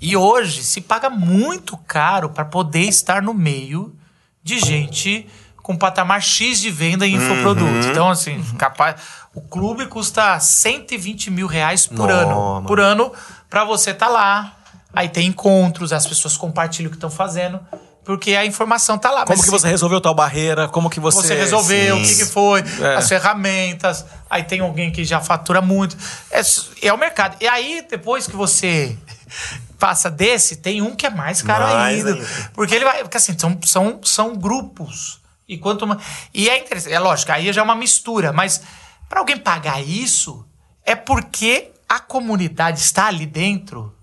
E 0.00 0.16
hoje 0.16 0.64
se 0.64 0.80
paga 0.80 1.08
muito 1.08 1.76
caro 1.76 2.28
para 2.30 2.44
poder 2.44 2.88
estar 2.88 3.22
no 3.22 3.32
meio 3.32 3.94
de 4.42 4.58
gente 4.58 5.28
com 5.62 5.76
patamar 5.76 6.20
X 6.22 6.60
de 6.60 6.70
venda 6.70 7.06
em 7.06 7.14
infoproduto. 7.14 7.86
Então, 7.88 8.10
assim, 8.10 8.42
capaz. 8.58 8.96
O 9.34 9.40
clube 9.40 9.86
custa 9.86 10.38
120 10.40 11.30
mil 11.30 11.46
reais 11.46 11.86
por 11.86 12.10
ano. 12.10 12.34
mano. 12.54 12.66
Por 12.66 12.80
ano, 12.80 13.12
para 13.48 13.64
você 13.64 13.90
estar 13.92 14.08
lá. 14.08 14.56
Aí 14.94 15.08
tem 15.08 15.26
encontros, 15.28 15.92
as 15.92 16.06
pessoas 16.06 16.36
compartilham 16.36 16.88
o 16.88 16.90
que 16.90 16.96
estão 16.98 17.08
fazendo, 17.08 17.58
porque 18.04 18.34
a 18.34 18.44
informação 18.44 18.98
tá 18.98 19.10
lá. 19.10 19.24
Como 19.24 19.38
que 19.38 19.44
se- 19.46 19.50
você 19.50 19.68
resolveu 19.68 20.02
tal 20.02 20.14
barreira? 20.14 20.68
Como 20.68 20.90
que 20.90 21.00
você... 21.00 21.28
você 21.28 21.34
resolveu, 21.34 21.96
o 21.96 22.02
que, 22.02 22.14
que 22.16 22.24
foi, 22.26 22.62
É. 22.80 22.96
as 22.96 23.08
ferramentas. 23.08 24.04
Aí 24.28 24.42
tem 24.42 24.60
alguém 24.60 24.90
que 24.92 25.02
já 25.04 25.18
fatura 25.20 25.62
muito. 25.62 25.96
É, 26.30 26.42
é 26.82 26.92
o 26.92 26.98
mercado. 26.98 27.36
E 27.40 27.48
aí, 27.48 27.86
depois 27.88 28.26
que 28.26 28.36
você 28.36 28.98
passa 29.78 30.10
desse, 30.10 30.56
tem 30.56 30.82
um 30.82 30.94
que 30.94 31.06
é 31.06 31.10
mais 31.10 31.40
caro 31.40 31.64
Mais 31.64 32.04
ainda. 32.04 32.12
ainda. 32.12 32.26
Porque 32.52 32.74
ele 32.74 32.84
vai. 32.84 32.98
Porque 33.02 33.16
assim, 33.16 33.34
são, 33.38 33.58
são, 33.64 34.00
são 34.02 34.36
grupos. 34.36 35.21
E 35.52 35.58
quanto 35.58 35.86
mais. 35.86 36.02
E 36.32 36.48
é 36.48 36.58
interessante. 36.58 36.94
É 36.94 36.98
lógico, 36.98 37.30
aí 37.30 37.52
já 37.52 37.60
é 37.60 37.64
uma 37.64 37.74
mistura. 37.74 38.32
Mas 38.32 38.62
para 39.08 39.20
alguém 39.20 39.36
pagar 39.36 39.82
isso, 39.82 40.46
é 40.84 40.94
porque 40.94 41.70
a 41.88 42.00
comunidade 42.00 42.80
está 42.80 43.06
ali 43.06 43.26
dentro. 43.26 43.94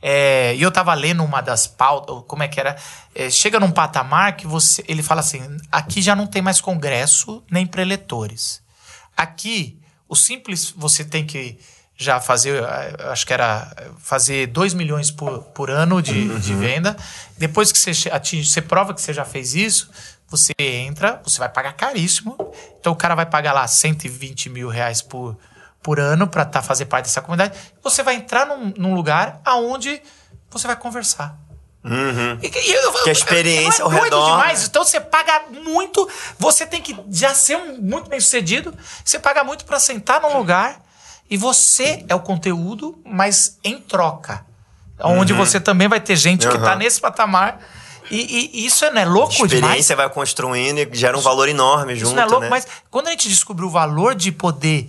É, 0.00 0.54
e 0.54 0.62
eu 0.62 0.70
tava 0.70 0.94
lendo 0.94 1.22
uma 1.22 1.40
das 1.40 1.66
pautas, 1.66 2.22
como 2.26 2.42
é 2.42 2.48
que 2.48 2.58
era? 2.58 2.76
É, 3.14 3.28
chega 3.28 3.60
num 3.60 3.70
patamar 3.70 4.36
que 4.36 4.46
você. 4.46 4.82
Ele 4.88 5.02
fala 5.02 5.20
assim: 5.20 5.42
aqui 5.70 6.00
já 6.00 6.16
não 6.16 6.26
tem 6.26 6.40
mais 6.40 6.60
congresso 6.60 7.42
nem 7.50 7.66
preletores. 7.66 8.62
Aqui, 9.14 9.78
o 10.08 10.16
simples, 10.16 10.72
você 10.76 11.04
tem 11.04 11.26
que 11.26 11.58
já 11.98 12.20
fazer, 12.20 12.62
acho 13.10 13.26
que 13.26 13.32
era 13.32 13.74
fazer 13.98 14.48
2 14.48 14.74
milhões 14.74 15.10
por, 15.10 15.40
por 15.44 15.70
ano 15.70 16.02
de, 16.02 16.38
de 16.40 16.54
venda. 16.54 16.94
Depois 17.38 17.72
que 17.72 17.78
você 17.78 18.10
atinge, 18.10 18.50
você 18.50 18.60
prova 18.60 18.92
que 18.92 19.00
você 19.00 19.14
já 19.14 19.24
fez 19.24 19.54
isso, 19.54 19.90
você 20.28 20.52
entra, 20.58 21.20
você 21.24 21.38
vai 21.38 21.48
pagar 21.48 21.72
caríssimo. 21.74 22.36
Então 22.80 22.92
o 22.92 22.96
cara 22.96 23.14
vai 23.14 23.26
pagar 23.26 23.52
lá 23.52 23.66
120 23.66 24.50
mil 24.50 24.68
reais 24.68 25.00
por, 25.02 25.36
por 25.82 26.00
ano 26.00 26.26
para 26.26 26.44
tá, 26.44 26.62
fazer 26.62 26.86
parte 26.86 27.04
dessa 27.06 27.20
comunidade. 27.20 27.56
Você 27.82 28.02
vai 28.02 28.16
entrar 28.16 28.46
num, 28.46 28.72
num 28.76 28.94
lugar 28.94 29.40
aonde 29.44 30.02
você 30.50 30.66
vai 30.66 30.76
conversar. 30.76 31.36
E, 32.42 32.46
e 32.48 32.72
eu- 32.72 32.92
Que 33.04 33.10
a 33.10 33.12
experiência 33.12 33.80
é 33.82 33.84
ao 33.84 33.90
doido 33.90 34.02
redor, 34.04 34.30
demais? 34.32 34.60
né? 34.60 34.66
Então 34.68 34.84
você 34.84 34.98
paga 35.00 35.44
muito, 35.64 36.08
você 36.36 36.66
tem 36.66 36.82
que 36.82 36.98
já 37.10 37.32
ser 37.32 37.56
um, 37.56 37.80
muito 37.80 38.10
bem 38.10 38.18
sucedido. 38.18 38.74
Você 39.04 39.20
paga 39.20 39.44
muito 39.44 39.64
para 39.64 39.78
sentar 39.78 40.20
num 40.20 40.36
lugar 40.36 40.82
e 41.30 41.36
você 41.36 42.04
é 42.08 42.14
o 42.14 42.20
conteúdo, 42.20 43.00
mas 43.04 43.58
em 43.62 43.78
troca. 43.80 44.44
Onde 44.98 45.32
você 45.32 45.60
também 45.60 45.86
vai 45.86 46.00
ter 46.00 46.16
gente 46.16 46.48
que 46.48 46.58
tá 46.58 46.72
Uhum. 46.72 46.78
nesse 46.78 47.00
patamar. 47.00 47.60
E, 48.10 48.50
e 48.54 48.66
isso 48.66 48.88
não 48.90 49.00
é 49.00 49.04
louco 49.04 49.32
demais? 49.34 49.52
experiência 49.54 49.96
vai 49.96 50.08
construindo 50.10 50.78
e 50.78 50.88
gera 50.92 51.16
um 51.16 51.20
valor 51.20 51.48
enorme 51.48 51.94
junto, 51.94 52.06
Isso 52.08 52.14
não 52.16 52.22
é 52.22 52.26
louco, 52.26 52.40
né? 52.42 52.48
mas 52.50 52.66
quando 52.90 53.08
a 53.08 53.10
gente 53.10 53.28
descobriu 53.28 53.68
o 53.68 53.70
valor 53.70 54.14
de 54.14 54.30
poder 54.32 54.88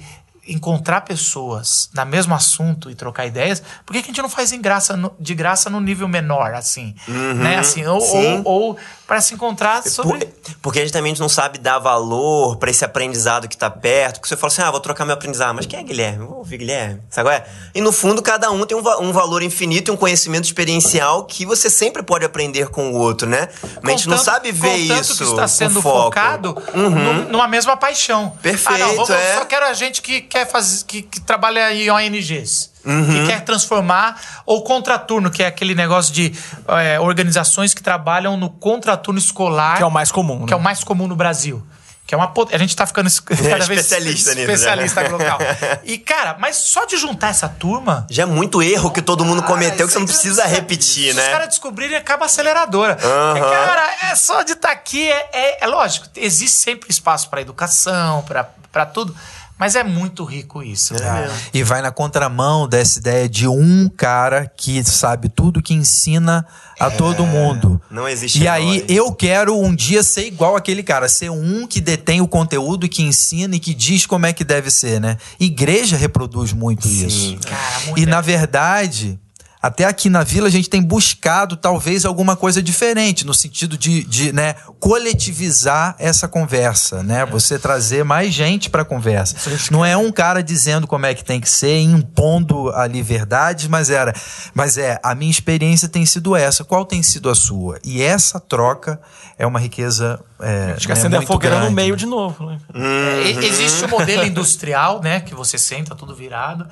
encontrar 0.49 1.01
pessoas 1.01 1.89
na 1.93 2.05
mesmo 2.05 2.34
assunto 2.34 2.89
e 2.89 2.95
trocar 2.95 3.26
ideias, 3.26 3.61
por 3.86 3.91
que, 3.91 4.01
que 4.01 4.05
a 4.05 4.13
gente 4.13 4.22
não 4.22 4.30
faz 4.30 4.53
em 4.53 4.61
graça 4.61 4.95
no- 4.95 5.13
de 5.20 5.36
graça 5.36 5.70
no 5.70 5.82
nível 5.82 6.07
menor, 6.07 6.53
assim? 6.53 6.95
né? 7.36 7.57
assim 7.57 7.86
ou, 7.86 7.95
Uhum. 7.99 8.05
sim. 8.05 8.41
ou, 8.45 8.70
ou 8.70 8.78
para 9.08 9.22
se 9.22 9.34
encontrar 9.34 9.82
sobre. 9.84 10.26
Por- 10.26 10.38
porque 10.62 10.80
a 10.80 10.82
gente 10.82 10.91
também 10.91 11.14
não 11.18 11.30
sabe 11.30 11.58
dar 11.60 11.80
valor 11.80 12.58
pra 12.58 12.70
esse 12.70 12.84
aprendizado 12.84 13.47
que 13.47 13.55
tá 13.55 13.70
perto. 13.70 14.16
Porque 14.16 14.28
você 14.28 14.36
fala 14.36 14.51
assim, 14.51 14.62
ah, 14.62 14.70
vou 14.72 14.80
trocar 14.82 15.05
meu 15.05 15.14
aprendizado. 15.14 15.55
Mas 15.55 15.66
quem 15.66 15.80
é 15.80 15.84
Guilherme? 15.84 16.26
Vou 16.26 16.39
ouvir 16.39 16.58
Guilherme. 16.58 17.01
Sabe 17.10 17.30
qual 17.30 17.36
é? 17.38 17.45
E 17.74 17.80
no 17.80 17.91
fundo, 17.93 18.22
cada 18.22 18.51
um 18.51 18.66
tem 18.66 18.76
um, 18.78 18.82
um 19.01 19.12
valor 19.14 19.41
infinito 19.41 19.89
e 19.89 19.93
um 19.93 19.97
conhecimento 19.97 20.43
experiencial 20.45 21.24
que 21.24 21.45
você 21.45 21.70
sempre 21.70 22.03
pode 22.03 22.26
aprender 22.26 22.68
com 22.70 22.91
o 22.91 22.95
outro, 22.97 23.30
né? 23.30 23.47
Mas 23.82 23.93
a 23.93 23.97
gente 23.97 24.10
não 24.10 24.18
sabe 24.18 24.51
ver 24.51 24.76
isso. 24.76 25.16
que 25.18 25.24
está 25.24 25.47
sendo 25.47 25.82
focado 25.82 26.62
nu- 26.74 26.89
numa 27.30 27.47
mesma 27.47 27.78
paixão. 27.78 28.32
Perfeito, 28.41 28.84
Ah, 28.84 28.88
não, 28.88 28.95
vamos, 28.95 29.10
é. 29.10 29.36
só 29.38 29.45
quero 29.45 29.66
a 29.68 29.74
gente 29.74 30.01
que 30.01 30.20
quer 30.22 30.45
fazer, 30.49 30.84
que, 30.86 31.01
que 31.01 31.22
trabalha 31.22 31.74
em 31.74 31.89
ONGs. 31.89 32.72
Uhum. 32.88 33.06
Que 33.06 33.28
quer 33.28 33.42
transformar, 33.42 34.20
ou 34.46 34.64
contraturno, 34.64 35.30
que 35.30 35.44
é 35.44 35.48
aquele 35.48 35.76
negócio 35.76 36.14
de 36.14 36.34
é, 36.70 37.00
organizações 37.00 37.74
que 37.74 37.84
trabalham 37.84 38.38
no 38.38 38.50
contraturno 38.50 39.20
escolar. 39.20 39.78
Que 39.78 39.84
é 39.84 39.86
o 39.86 39.92
mais 39.92 40.12
comum, 40.12 40.46
Que 40.46 40.54
é 40.54 40.58
né? 40.58 40.62
o 40.62 40.64
mais 40.64 40.84
comum 40.84 41.08
no 41.08 41.16
Brasil. 41.16 41.62
Que 42.06 42.16
é 42.16 42.18
uma 42.18 42.32
A 42.54 42.58
gente 42.58 42.74
tá 42.74 42.88
ficando 42.88 43.10
cada 43.26 43.66
vez 43.66 43.82
especialista 43.82 44.30
nisso, 44.34 44.40
especialista 44.50 45.02
já. 45.04 45.10
local. 45.12 45.40
E, 45.84 45.98
cara, 45.98 46.38
mas 46.40 46.56
só 46.56 46.86
de 46.86 46.96
juntar 46.96 47.28
essa 47.32 47.50
turma. 47.50 48.08
Já 48.10 48.24
é 48.24 48.26
muito 48.26 48.64
erro 48.64 48.92
que 48.92 49.02
todo 49.02 49.26
mundo 49.26 49.44
cometeu 49.44 49.86
que 49.86 49.92
você 49.92 50.00
não 50.00 50.06
Ai, 50.08 50.14
precisa 50.14 50.44
se- 50.44 50.48
repetir, 50.48 51.10
se 51.12 51.14
né? 51.14 51.24
os 51.26 51.28
caras 51.30 51.48
descobrirem, 51.50 51.98
acaba 51.98 52.24
a 52.24 52.28
aceleradora. 52.28 52.98
Aham. 53.04 53.38
É, 53.38 53.42
cara, 53.42 53.90
é 54.12 54.16
só 54.16 54.42
de 54.44 54.54
estar 54.54 54.72
aqui. 54.72 55.06
É, 55.06 55.28
é- 55.34 55.64
é 55.66 55.68
lógico, 55.68 56.08
existe 56.16 56.56
sempre 56.56 56.90
espaço 56.90 57.30
para 57.30 57.42
educação, 57.42 58.24
para 58.72 58.86
tudo. 58.86 59.14
Mas 59.60 59.76
é 59.76 59.84
muito 59.84 60.24
rico 60.24 60.62
isso, 60.62 60.93
cara. 60.93 61.32
E 61.53 61.64
vai 61.64 61.82
na 61.82 61.91
contramão 61.91 62.68
dessa 62.68 62.99
ideia 62.99 63.28
de 63.28 63.47
um 63.47 63.89
cara 63.89 64.45
que 64.45 64.84
sabe 64.84 65.30
tudo 65.30 65.64
que 65.64 65.74
ensina 65.74 66.45
a 66.80 66.91
todo 66.91 67.26
mundo. 67.26 67.82
não 67.89 68.08
existe 68.08 68.39
E 68.39 68.47
aí 68.47 68.86
eu 68.88 69.12
quero 69.14 69.60
um 69.60 69.74
dia 69.74 70.03
ser 70.03 70.28
igual 70.28 70.55
aquele 70.55 70.84
cara, 70.84 71.10
ser 71.10 71.32
um 71.32 71.66
que 71.66 71.82
detém 71.82 72.22
o 72.22 72.28
conteúdo, 72.28 72.88
que 72.88 73.01
ensina 73.01 73.55
e 73.55 73.60
que 73.60 73.74
diz 73.74 74.05
como 74.05 74.28
é 74.28 74.34
que 74.34 74.43
deve 74.43 74.70
ser, 74.70 75.01
né? 75.01 75.18
Igreja 75.39 75.97
reproduz 75.97 76.53
muito 76.53 76.88
isso. 76.88 77.38
Cara, 77.47 77.80
muito 77.88 77.99
E 77.99 78.03
é. 78.03 78.05
na 78.05 78.22
verdade, 78.22 79.20
até 79.62 79.86
aqui 79.86 80.10
na 80.10 80.24
vila 80.24 80.47
a 80.47 80.51
gente 80.51 80.70
tem 80.70 80.82
buscado 80.82 81.58
talvez 81.58 82.05
alguma 82.05 82.36
coisa 82.36 82.62
diferente, 82.62 83.26
no 83.26 83.34
sentido 83.34 83.78
de, 83.78 84.03
de 84.03 84.32
né, 84.32 84.55
coletivizar 84.80 85.95
essa 85.97 86.28
conversa, 86.28 87.01
né? 87.01 87.26
Você 87.26 87.58
trazer 87.58 88.03
mais 88.03 88.34
gente 88.34 88.70
para 88.70 88.84
a 88.84 88.86
conversa. 88.86 89.36
Não 89.72 89.84
é 89.84 89.97
um 89.97 90.12
cara 90.12 90.43
dizendo 90.43 90.86
como 90.86 91.05
é 91.05 91.14
que 91.14 91.24
tem 91.24 91.41
que 91.41 91.49
ser, 91.49 91.80
impondo 91.80 92.70
ali 92.74 93.01
verdades, 93.01 93.68
mas 93.68 93.89
era, 93.89 94.14
mas 94.53 94.78
é, 94.78 94.99
a 95.01 95.16
minha 95.16 95.32
experiência 95.32 95.88
tem 95.88 96.05
sido 96.05 96.36
essa. 96.36 96.64
Qual 96.64 96.86
tem 96.86 97.01
sido 97.01 97.30
a 97.30 97.36
sua? 97.36 97.80
E 97.84 98.01
essa 98.01 98.39
troca 98.39 98.99
é 99.38 99.45
uma 99.45 99.60
riqueza 99.60 100.20
é, 100.39 100.74
Acho 100.76 100.82
que 100.82 100.93
né, 100.93 100.99
acender 100.99 101.18
a 101.18 101.22
muito 101.22 101.28
fogueira 101.28 101.55
no 101.55 101.62
grande, 101.62 101.76
meio 101.76 101.91
né? 101.93 101.97
de 101.97 102.05
novo, 102.05 102.45
né? 102.45 102.60
É, 102.74 103.32
e- 103.32 103.45
Existe 103.45 103.86
o 103.86 103.89
modelo 103.89 104.24
industrial, 104.26 105.01
né? 105.01 105.20
Que 105.20 105.34
você 105.34 105.58
senta 105.58 105.95
tudo 105.95 106.16
virado. 106.16 106.68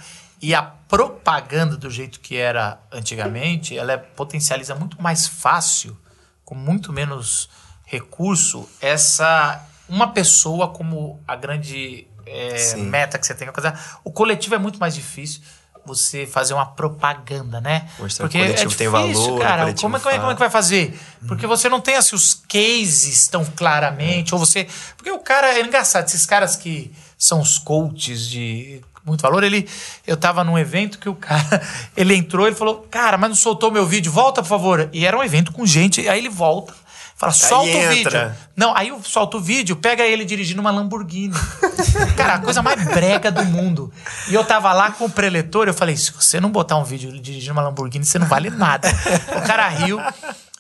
E 0.46 0.54
a 0.54 0.62
propaganda, 0.62 1.76
do 1.76 1.90
jeito 1.90 2.20
que 2.20 2.38
era 2.38 2.80
antigamente, 2.92 3.76
ela 3.76 3.94
é- 3.94 3.98
potencializa 3.98 4.76
muito 4.76 5.02
mais 5.02 5.26
fácil, 5.26 5.98
com 6.44 6.54
muito 6.54 6.94
menos 6.94 7.50
recurso, 7.84 8.70
essa. 8.80 9.66
Uma 9.90 10.14
pessoa 10.14 10.68
como 10.68 11.20
a 11.28 11.36
grande 11.36 12.08
é, 12.28 12.76
meta 12.76 13.18
que 13.18 13.26
você 13.26 13.34
tem 13.34 13.48
que 13.48 13.50
alcançar. 13.50 14.00
O 14.04 14.12
coletivo 14.12 14.54
é 14.54 14.60
muito 14.60 14.78
mais 14.78 14.94
difícil. 14.94 15.42
Você 15.84 16.28
fazer 16.28 16.54
uma 16.54 16.68
propaganda, 16.68 17.60
né? 17.60 17.90
Mostrar 17.98 18.30
que 18.30 18.38
o 18.38 18.42
coletivo 18.42 18.76
tem 18.76 18.88
valor, 18.88 19.40
cara. 19.40 19.74
Como 19.74 19.98
é, 19.98 20.00
como, 20.00 20.16
é, 20.16 20.20
como 20.20 20.32
é 20.32 20.34
que 20.36 20.40
vai 20.40 20.50
fazer? 20.52 21.00
Uhum. 21.24 21.28
Porque 21.28 21.48
você 21.48 21.68
não 21.70 21.82
tem 21.82 21.96
assim, 21.96 22.16
os 22.16 22.36
cases 22.36 23.28
tão 23.28 23.44
claramente, 23.44 24.32
ou 24.36 24.40
você. 24.40 24.68
Porque 24.96 25.10
o 25.10 25.20
cara 25.20 25.56
é 25.58 25.62
engraçado, 25.62 26.06
esses 26.08 26.28
caras 26.28 26.56
que 26.56 26.94
são 27.18 27.42
os 27.42 27.58
coaches 27.58 28.28
de 28.28 28.84
muito 29.06 29.22
valor, 29.22 29.44
ele. 29.44 29.68
Eu 30.08 30.18
tava 30.18 30.44
num 30.44 30.58
evento 30.58 30.98
que 30.98 31.08
o 31.08 31.16
cara. 31.16 31.62
Ele 31.96 32.16
entrou, 32.16 32.48
ele 32.48 32.56
falou, 32.56 32.88
cara, 32.90 33.18
mas 33.18 33.30
não 33.30 33.36
soltou 33.36 33.72
meu 33.72 33.86
vídeo, 33.86 34.12
volta, 34.12 34.42
por 34.42 34.50
favor. 34.50 34.90
E 34.92 35.06
era 35.06 35.18
um 35.18 35.24
evento 35.24 35.52
com 35.52 35.66
gente, 35.66 36.08
aí 36.10 36.20
ele 36.20 36.30
volta. 36.30 36.74
Fala, 37.16 37.32
solta 37.32 37.70
o 37.70 37.82
vídeo. 37.82 37.94
entra. 37.94 38.38
Não, 38.56 38.76
aí 38.76 38.90
eu 38.90 39.02
solto 39.02 39.38
o 39.38 39.42
vídeo, 39.42 39.78
pega 39.78 40.04
ele 40.04 40.26
dirigindo 40.26 40.60
uma 40.60 40.72
Lamborghini. 40.72 41.34
Cara, 42.18 42.36
a 42.36 42.40
coisa 42.40 42.62
mais 42.62 42.84
brega 42.84 43.32
do 43.32 43.46
mundo. 43.46 43.92
E 44.28 44.34
eu 44.34 44.44
tava 44.44 44.74
lá 44.74 44.92
com 44.92 45.06
o 45.06 45.10
preletor, 45.10 45.68
eu 45.68 45.74
falei, 45.74 45.96
se 45.96 46.12
você 46.12 46.42
não 46.42 46.52
botar 46.52 46.76
um 46.76 46.84
vídeo 46.84 47.18
dirigindo 47.22 47.54
uma 47.54 47.62
Lamborghini, 47.62 48.04
você 48.04 48.20
não 48.20 48.28
vale 48.28 48.50
nada. 48.50 48.90
O 49.38 49.48
cara 49.48 49.68
riu. 49.70 49.98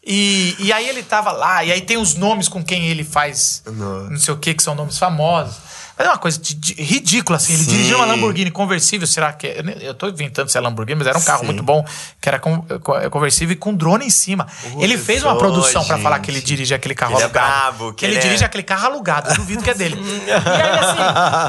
E, 0.05 0.55
e 0.59 0.71
aí 0.71 0.87
ele 0.87 1.01
tava 1.01 1.31
lá, 1.31 1.63
e 1.63 1.71
aí 1.71 1.81
tem 1.81 1.97
os 1.97 2.13
nomes 2.13 2.47
com 2.47 2.63
quem 2.63 2.85
ele 2.85 3.03
faz 3.03 3.63
não 3.65 4.17
sei 4.19 4.35
o 4.35 4.37
que, 4.37 4.53
que 4.53 4.61
são 4.61 4.75
nomes 4.75 4.99
famosos. 4.99 5.57
Mas 5.97 6.07
é 6.07 6.09
uma 6.09 6.17
coisa 6.17 6.37
de- 6.39 6.53
de- 6.55 6.73
ridícula, 6.73 7.37
assim. 7.37 7.53
Ele 7.53 7.63
Sim. 7.63 7.69
dirigiu 7.71 7.97
uma 7.97 8.05
Lamborghini 8.05 8.51
conversível, 8.51 9.07
será 9.07 9.31
que... 9.31 9.47
é- 9.47 9.63
Eu 9.81 9.93
tô 9.93 10.09
inventando 10.09 10.49
se 10.49 10.57
é 10.57 10.61
Lamborghini, 10.61 10.97
mas 10.99 11.07
era 11.07 11.17
um 11.17 11.21
carro 11.21 11.39
Sim. 11.39 11.45
muito 11.45 11.63
bom, 11.63 11.85
que 12.21 12.27
era 12.27 12.37
con- 12.37 12.61
co- 12.81 13.09
conversível 13.09 13.53
e 13.53 13.55
com 13.55 13.73
drone 13.73 14.05
em 14.05 14.09
cima. 14.09 14.45
ele 14.79 14.97
fez 14.97 15.23
uma 15.23 15.37
produção 15.37 15.85
pra 15.85 15.97
falar 15.97 16.19
que 16.19 16.29
ele 16.29 16.41
dirige 16.41 16.73
aquele 16.73 16.93
carro 16.95 17.13
Ele 17.13 17.21
é 17.21 17.23
alugado. 17.23 17.47
brabo, 17.47 17.93
que 17.93 17.99
que 17.99 18.05
ele 18.05 18.13
ele 18.15 18.19
é- 18.19 18.23
dirige 18.23 18.43
aquele 18.43 18.63
carro 18.63 18.87
alugado, 18.87 19.29
eu 19.29 19.35
duvido 19.35 19.63
que 19.63 19.69
é 19.69 19.73
dele. 19.73 19.95
e 20.27 20.31
aí, 20.31 20.79
assim, 20.79 20.97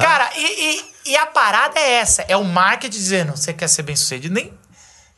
cara, 0.05 0.31
e, 0.37 0.77
e- 0.77 1.13
e 1.13 1.17
a 1.17 1.27
parada 1.27 1.79
é 1.81 1.95
essa: 1.95 2.25
é 2.29 2.37
o 2.37 2.45
marketing 2.45 2.97
dizendo, 2.97 3.37
você 3.37 3.53
quer 3.53 3.69
ser 3.69 3.83
bem 3.83 3.97
sucedido? 3.97 4.33
Nem. 4.35 4.53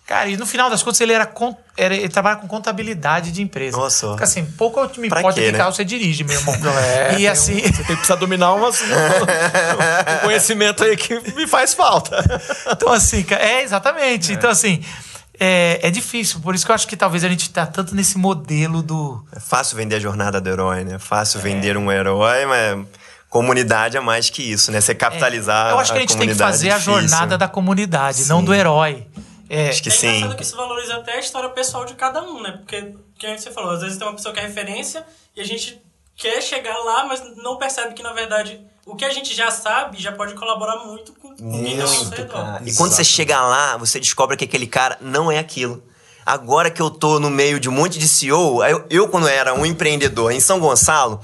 Cara, 0.08 0.30
e 0.30 0.38
no 0.38 0.46
final 0.46 0.70
das 0.70 0.82
contas 0.82 0.98
ele 1.02 1.12
era, 1.12 1.30
era 1.76 1.94
ele 1.94 2.08
trabalha 2.08 2.36
com 2.36 2.48
contabilidade 2.48 3.30
de 3.30 3.42
empresa. 3.42 3.76
Nossa. 3.76 4.12
Fica 4.12 4.24
assim, 4.24 4.42
pouco 4.42 4.80
me 4.98 5.08
importa 5.08 5.34
que 5.38 5.52
né? 5.52 5.58
carro 5.58 5.70
você 5.70 5.84
dirige, 5.84 6.24
meu 6.24 6.34
irmão. 6.34 6.56
e 7.18 7.28
assim. 7.28 7.60
Você 7.60 7.72
tem 7.72 7.84
que 7.84 7.96
precisar 7.96 8.14
dominar 8.14 8.54
umas, 8.54 8.80
um 8.80 10.18
conhecimento 10.24 10.82
aí 10.82 10.96
que 10.96 11.12
me 11.34 11.46
faz 11.46 11.74
falta. 11.74 12.24
Então, 12.72 12.90
assim, 12.90 13.22
é 13.38 13.62
exatamente. 13.62 14.32
Então, 14.32 14.48
assim, 14.48 14.82
é, 15.38 15.78
é 15.82 15.90
difícil. 15.90 16.40
Por 16.40 16.54
isso 16.54 16.64
que 16.64 16.70
eu 16.70 16.74
acho 16.74 16.88
que 16.88 16.96
talvez 16.96 17.22
a 17.22 17.28
gente 17.28 17.50
tá 17.50 17.66
tanto 17.66 17.94
nesse 17.94 18.16
modelo 18.16 18.82
do. 18.82 19.22
É 19.36 19.38
fácil 19.38 19.76
vender 19.76 19.96
a 19.96 20.00
jornada 20.00 20.40
do 20.40 20.48
herói, 20.48 20.84
né? 20.84 20.94
É 20.94 20.98
fácil 20.98 21.38
vender 21.38 21.76
um 21.76 21.92
herói, 21.92 22.46
mas 22.46 22.86
comunidade 23.28 23.98
é 23.98 24.00
mais 24.00 24.30
que 24.30 24.42
isso, 24.42 24.72
né? 24.72 24.80
Você 24.80 24.94
capitalizar. 24.94 25.72
eu 25.72 25.78
acho 25.78 25.92
que 25.92 25.98
a 25.98 26.00
gente 26.00 26.16
tem 26.16 26.28
que 26.28 26.34
fazer 26.34 26.68
é 26.68 26.72
a 26.72 26.78
difícil. 26.78 26.94
jornada 26.94 27.36
da 27.36 27.46
comunidade, 27.46 28.24
não 28.24 28.42
do 28.42 28.54
herói. 28.54 29.06
É, 29.48 29.68
Acho 29.70 29.82
que 29.82 29.88
É 29.88 29.92
sim. 29.92 30.08
engraçado 30.08 30.36
que 30.36 30.42
isso 30.42 30.56
valoriza 30.56 30.96
até 30.96 31.14
a 31.14 31.18
história 31.20 31.48
pessoal 31.50 31.84
de 31.84 31.94
cada 31.94 32.22
um, 32.22 32.42
né? 32.42 32.52
Porque, 32.58 32.94
que 33.18 33.26
nem 33.26 33.38
você 33.38 33.50
falou, 33.50 33.70
às 33.72 33.80
vezes 33.80 33.96
tem 33.96 34.06
uma 34.06 34.14
pessoa 34.14 34.32
que 34.34 34.40
é 34.40 34.42
referência 34.42 35.06
e 35.34 35.40
a 35.40 35.44
gente 35.44 35.80
quer 36.16 36.42
chegar 36.42 36.76
lá, 36.78 37.06
mas 37.06 37.22
não 37.36 37.56
percebe 37.56 37.94
que, 37.94 38.02
na 38.02 38.12
verdade, 38.12 38.60
o 38.84 38.96
que 38.96 39.04
a 39.04 39.10
gente 39.10 39.34
já 39.34 39.50
sabe 39.50 40.00
já 40.00 40.12
pode 40.12 40.34
colaborar 40.34 40.84
muito 40.84 41.12
com, 41.14 41.34
quem 41.34 41.46
Muito, 41.46 42.10
redor. 42.10 42.32
cara. 42.32 42.62
E 42.66 42.74
quando 42.74 42.92
você 42.92 43.04
chega 43.04 43.40
lá, 43.40 43.76
você 43.76 44.00
descobre 44.00 44.36
que 44.36 44.44
aquele 44.44 44.66
cara 44.66 44.98
não 45.00 45.30
é 45.30 45.38
aquilo. 45.38 45.82
Agora 46.26 46.70
que 46.70 46.82
eu 46.82 46.90
tô 46.90 47.18
no 47.18 47.30
meio 47.30 47.58
de 47.58 47.68
um 47.68 47.72
monte 47.72 47.98
de 47.98 48.06
CEO, 48.06 48.62
eu, 48.64 48.84
eu 48.90 49.08
quando 49.08 49.28
era 49.28 49.54
um 49.54 49.64
empreendedor 49.64 50.30
em 50.32 50.40
São 50.40 50.58
Gonçalo, 50.60 51.20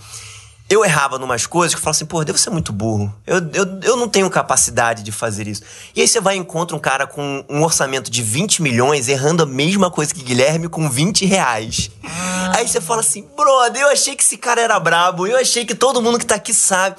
eu 0.69 0.83
errava 0.85 1.19
numas 1.19 1.47
coisas 1.47 1.75
que 1.75 1.79
eu 1.79 1.83
falava 1.83 1.97
assim, 1.97 2.07
pô, 2.07 2.25
devo 2.25 2.39
ser 2.39 2.51
muito 2.51 2.73
burro. 2.73 3.15
Eu, 3.27 3.37
eu, 3.53 3.81
eu 3.83 3.97
não 3.97 4.09
tenho 4.09 4.31
capacidade 4.31 5.03
de 5.03 5.13
fazer 5.13 5.47
isso. 5.47 5.63
E 5.95 6.01
aí 6.01 6.09
você 6.09 6.21
vai 6.21 6.37
e 6.37 6.39
encontra 6.39 6.75
um 6.75 6.81
cara 6.81 7.07
com 7.07 7.45
um 7.49 7.63
orçamento 7.63 8.11
de 8.11 8.23
20 8.23 8.63
milhões 8.63 9.09
errando 9.09 9.43
a 9.43 9.47
mesma 9.47 9.91
coisa 9.91 10.15
que 10.15 10.23
Guilherme 10.23 10.69
com 10.69 10.89
20 10.89 11.27
reais. 11.27 11.91
Aí 12.57 12.67
você 12.67 12.81
fala 12.81 13.01
assim, 13.01 13.29
brother, 13.37 13.83
eu 13.83 13.89
achei 13.89 14.17
que 14.17 14.23
esse 14.23 14.39
cara 14.39 14.61
era 14.61 14.81
brabo, 14.81 15.27
eu 15.27 15.37
achei 15.37 15.67
que 15.67 15.75
todo 15.75 16.01
mundo 16.01 16.19
que 16.19 16.27
tá 16.27 16.37
aqui 16.37 16.55
sabe. 16.55 16.97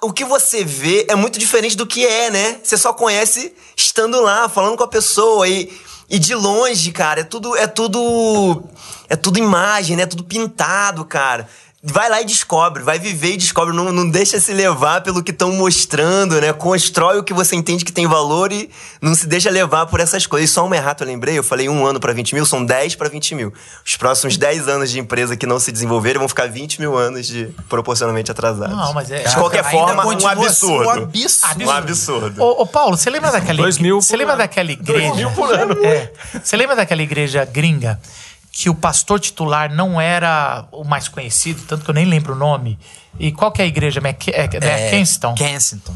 O 0.00 0.12
que 0.12 0.24
você 0.24 0.64
vê 0.64 1.06
é 1.08 1.16
muito 1.16 1.40
diferente 1.40 1.76
do 1.76 1.86
que 1.86 2.06
é, 2.06 2.30
né? 2.30 2.60
Você 2.62 2.76
só 2.76 2.92
conhece 2.92 3.52
estando 3.76 4.20
lá, 4.20 4.48
falando 4.48 4.76
com 4.76 4.84
a 4.84 4.88
pessoa 4.88 5.48
e, 5.48 5.76
e 6.08 6.20
de 6.20 6.36
longe, 6.36 6.92
cara, 6.92 7.22
é 7.22 7.24
tudo 7.24 7.56
é 7.56 7.66
tudo 7.66 8.62
é 9.08 9.16
tudo 9.16 9.40
imagem, 9.40 9.96
né? 9.96 10.04
É 10.04 10.06
tudo 10.06 10.22
pintado, 10.22 11.04
cara. 11.04 11.48
Vai 11.88 12.08
lá 12.10 12.20
e 12.20 12.24
descobre, 12.24 12.82
vai 12.82 12.98
viver 12.98 13.34
e 13.34 13.36
descobre, 13.36 13.74
não, 13.74 13.92
não 13.92 14.10
deixa 14.10 14.40
se 14.40 14.52
levar 14.52 15.02
pelo 15.02 15.22
que 15.22 15.30
estão 15.30 15.52
mostrando, 15.52 16.40
né? 16.40 16.52
Constrói 16.52 17.18
o 17.18 17.22
que 17.22 17.32
você 17.32 17.54
entende 17.54 17.84
que 17.84 17.92
tem 17.92 18.08
valor 18.08 18.50
e 18.50 18.68
não 19.00 19.14
se 19.14 19.26
deixa 19.26 19.48
levar 19.50 19.86
por 19.86 20.00
essas 20.00 20.26
coisas. 20.26 20.50
E 20.50 20.52
só 20.52 20.66
um 20.66 20.74
errado 20.74 21.02
eu 21.02 21.06
lembrei, 21.06 21.38
eu 21.38 21.44
falei 21.44 21.68
um 21.68 21.86
ano 21.86 22.00
para 22.00 22.12
20 22.12 22.34
mil, 22.34 22.44
são 22.44 22.64
10 22.64 22.96
para 22.96 23.08
20 23.08 23.34
mil. 23.36 23.54
Os 23.84 23.96
próximos 23.96 24.36
10 24.36 24.66
anos 24.68 24.90
de 24.90 24.98
empresa 24.98 25.36
que 25.36 25.46
não 25.46 25.60
se 25.60 25.70
desenvolverem 25.70 26.18
vão 26.18 26.28
ficar 26.28 26.48
20 26.48 26.80
mil 26.80 26.96
anos 26.96 27.24
de 27.26 27.54
proporcionalmente 27.68 28.32
atrasados. 28.32 28.76
Não, 28.76 28.92
mas 28.92 29.08
é. 29.10 29.22
De 29.22 29.34
qualquer 29.36 29.64
ainda 29.64 29.70
forma, 29.70 30.06
um 30.06 30.26
absurdo. 30.26 30.86
um 30.86 30.90
absurdo. 30.90 31.64
Um 31.66 31.70
absurdo. 31.70 32.42
Ô, 32.42 32.62
ô, 32.62 32.66
Paulo, 32.66 32.96
você 32.96 33.08
lembra 33.10 33.30
daquela 33.30 33.58
Dois 33.58 33.78
mil 33.78 34.02
Você 34.02 34.14
por 34.14 34.18
lembra 34.18 34.34
ano. 34.34 34.42
daquela 34.42 34.72
igreja? 34.72 35.14
mil 35.14 35.30
por 35.30 35.52
ano. 35.54 35.84
É. 35.84 36.12
Você 36.42 36.56
lembra 36.56 36.74
daquela 36.74 37.02
igreja 37.02 37.44
gringa 37.44 38.00
que 38.56 38.70
o 38.70 38.74
pastor 38.74 39.20
titular 39.20 39.70
não 39.70 40.00
era 40.00 40.66
o 40.72 40.82
mais 40.82 41.08
conhecido, 41.08 41.60
tanto 41.68 41.84
que 41.84 41.90
eu 41.90 41.94
nem 41.94 42.06
lembro 42.06 42.32
o 42.32 42.36
nome? 42.36 42.78
E 43.18 43.30
qual 43.30 43.52
que 43.52 43.60
é 43.60 43.66
a 43.66 43.68
igreja? 43.68 44.00
Mac, 44.00 44.28
é, 44.28 44.44
é, 44.44 44.90
Kensington. 44.90 45.34
Kensington. 45.34 45.94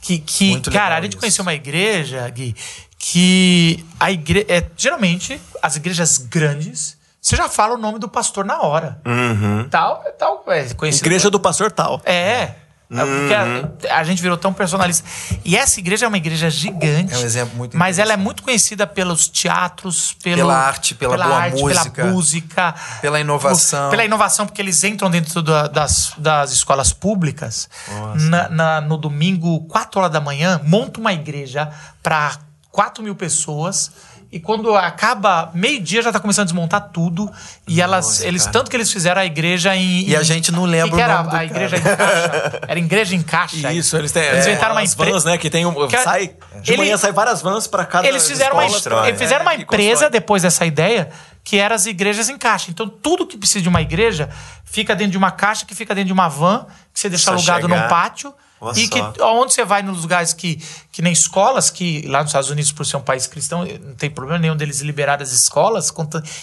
Que, 0.00 0.18
que 0.18 0.50
Muito 0.50 0.72
cara, 0.72 0.96
a 0.96 1.00
gente 1.00 1.12
isso. 1.12 1.20
conheceu 1.20 1.42
uma 1.42 1.54
igreja, 1.54 2.28
Gui, 2.28 2.56
que 2.98 3.86
a 4.00 4.10
igreja. 4.10 4.46
É, 4.48 4.68
geralmente, 4.76 5.40
as 5.62 5.76
igrejas 5.76 6.18
grandes, 6.18 6.96
você 7.20 7.36
já 7.36 7.48
fala 7.48 7.74
o 7.74 7.78
nome 7.78 8.00
do 8.00 8.08
pastor 8.08 8.44
na 8.44 8.60
hora. 8.62 9.00
Uhum. 9.06 9.68
Tal, 9.70 10.02
tal, 10.18 10.44
é. 10.48 10.66
Igreja 10.88 11.30
do 11.30 11.38
pastor 11.38 11.70
tal. 11.70 12.02
É. 12.04 12.56
É 12.94 13.04
Porque 13.04 13.88
a, 13.88 13.98
a 13.98 14.04
gente 14.04 14.20
virou 14.20 14.36
tão 14.36 14.52
personalista. 14.52 15.08
E 15.44 15.56
essa 15.56 15.80
igreja 15.80 16.04
é 16.04 16.08
uma 16.08 16.16
igreja 16.16 16.50
gigante. 16.50 17.14
É 17.14 17.18
um 17.18 17.22
exemplo 17.24 17.56
muito 17.56 17.76
Mas 17.76 17.98
ela 17.98 18.12
é 18.12 18.16
muito 18.16 18.42
conhecida 18.42 18.86
pelos 18.86 19.28
teatros, 19.28 20.12
pelo, 20.22 20.36
Pela 20.36 20.56
arte, 20.56 20.94
pela 20.94 21.16
boa 21.16 21.36
arte, 21.38 21.60
música, 21.60 21.90
pela 21.90 22.10
música, 22.12 22.74
pela 23.00 23.20
inovação. 23.20 23.90
Pela 23.90 24.04
inovação, 24.04 24.46
porque 24.46 24.60
eles 24.60 24.82
entram 24.84 25.10
dentro 25.10 25.42
da- 25.42 25.68
das, 25.68 26.12
das 26.18 26.52
escolas 26.52 26.92
públicas. 26.92 27.68
Na- 28.16 28.48
na- 28.48 28.80
no 28.80 28.96
domingo, 28.96 29.60
4 29.66 30.00
horas 30.00 30.12
da 30.12 30.20
manhã, 30.20 30.60
monta 30.64 31.00
uma 31.00 31.12
igreja 31.12 31.70
para 32.02 32.36
4 32.70 33.02
mil 33.02 33.14
pessoas. 33.14 33.90
E 34.32 34.40
quando 34.40 34.74
acaba 34.74 35.50
meio-dia, 35.52 36.00
já 36.00 36.10
tá 36.10 36.18
começando 36.18 36.44
a 36.44 36.46
desmontar 36.46 36.88
tudo. 36.90 37.30
E 37.68 37.82
elas, 37.82 38.22
eles, 38.22 38.46
tanto 38.46 38.70
que 38.70 38.76
eles 38.78 38.90
fizeram 38.90 39.20
a 39.20 39.26
igreja 39.26 39.76
em. 39.76 40.08
E 40.08 40.16
a 40.16 40.22
em- 40.22 40.24
gente 40.24 40.50
não 40.50 40.64
lembra 40.64 40.88
que 40.88 40.94
o 40.94 40.96
que 40.96 41.02
era 41.02 41.18
nome 41.18 41.28
do 41.28 41.36
a 41.36 41.38
cara. 41.38 41.44
igreja 41.44 41.76
em 41.76 41.82
caixa. 41.82 42.60
Era 42.66 42.78
igreja 42.78 43.14
em 43.16 43.22
caixa. 43.22 43.72
Isso, 43.74 43.94
eles 43.94 44.10
têm. 44.10 44.22
Eles 44.22 44.46
é, 44.46 44.50
inventaram 44.52 44.74
uma 44.74 44.82
empresa. 44.82 45.10
vans, 45.12 45.24
né? 45.26 45.36
Que 45.36 45.50
tem 45.50 45.66
um. 45.66 45.86
Que- 45.86 45.98
sai, 45.98 46.34
de 46.62 46.70
Ele- 46.72 46.78
manhã 46.78 46.96
sai 46.96 47.12
várias 47.12 47.42
vans 47.42 47.66
pra 47.66 47.84
cada. 47.84 48.08
Eles 48.08 48.26
fizeram 48.26 48.56
uma, 48.56 48.62
constrói, 48.62 49.08
eles 49.08 49.20
fizeram 49.20 49.42
uma 49.44 49.52
É, 49.52 49.56
empresa 49.58 50.08
depois 50.08 50.42
dessa 50.42 50.64
ideia 50.64 51.10
que 51.44 51.58
era 51.58 51.74
as 51.74 51.84
igrejas 51.84 52.30
em 52.30 52.38
caixa. 52.38 52.70
Então, 52.70 52.88
tudo 52.88 53.26
que 53.26 53.36
precisa 53.36 53.60
de 53.60 53.68
uma 53.68 53.82
igreja 53.82 54.30
fica 54.64 54.94
dentro 54.96 55.10
de 55.12 55.18
uma 55.18 55.30
caixa, 55.30 55.66
que 55.66 55.74
fica 55.74 55.94
dentro 55.94 56.06
de 56.06 56.12
uma 56.14 56.28
van, 56.28 56.64
que 56.94 56.98
você 57.00 57.10
deixa 57.10 57.24
Só 57.26 57.32
alugado 57.32 57.66
chegar. 57.68 57.82
num 57.82 57.88
pátio. 57.88 58.32
E 58.76 58.88
que 58.88 58.98
só. 58.98 59.34
onde 59.40 59.52
você 59.54 59.64
vai 59.64 59.82
nos 59.82 60.02
lugares 60.02 60.32
que, 60.32 60.62
que 60.92 61.02
nem 61.02 61.12
escolas, 61.12 61.70
que 61.70 62.06
lá 62.06 62.20
nos 62.20 62.28
Estados 62.28 62.50
Unidos, 62.50 62.70
por 62.72 62.86
ser 62.86 62.96
um 62.96 63.02
país 63.02 63.26
cristão, 63.26 63.64
não 63.64 63.94
tem 63.94 64.10
problema 64.10 64.38
nenhum 64.38 64.56
deles 64.56 64.80
liberar 64.80 65.20
as 65.22 65.32
escolas. 65.32 65.92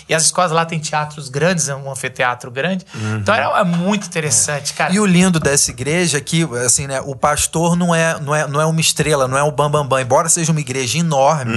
E 0.08 0.14
as 0.14 0.24
escolas 0.24 0.52
lá 0.52 0.66
têm 0.66 0.80
teatros 0.80 1.30
grandes, 1.30 1.70
é 1.70 1.76
um 1.76 1.92
anfiteatro 1.92 2.52
grande. 2.52 2.86
Então 3.22 3.34
era, 3.34 3.60
é 3.60 3.64
muito 3.64 4.08
interessante, 4.08 4.74
cara. 4.74 4.94
E 4.94 5.00
o 5.00 5.06
lindo 5.06 5.40
dessa 5.40 5.72
igreja 5.72 6.18
é 6.18 6.22
que, 6.22 6.44
assim, 6.66 6.88
né, 6.88 7.02
o 7.02 7.16
pastor 7.16 7.76
não 7.76 7.94
é, 7.96 8.20
não 8.20 8.36
é, 8.36 8.48
não 8.48 8.60
é 8.62 8.66
uma 8.66 8.82
estrela, 8.82 9.28
não 9.28 9.38
é 9.38 9.44
o 9.44 9.52
bambambam, 9.52 9.84
bam, 9.84 9.98
bam, 9.98 10.02
embora 10.02 10.28
seja 10.30 10.52
uma 10.52 10.62
igreja 10.62 10.98
enorme, 10.98 11.54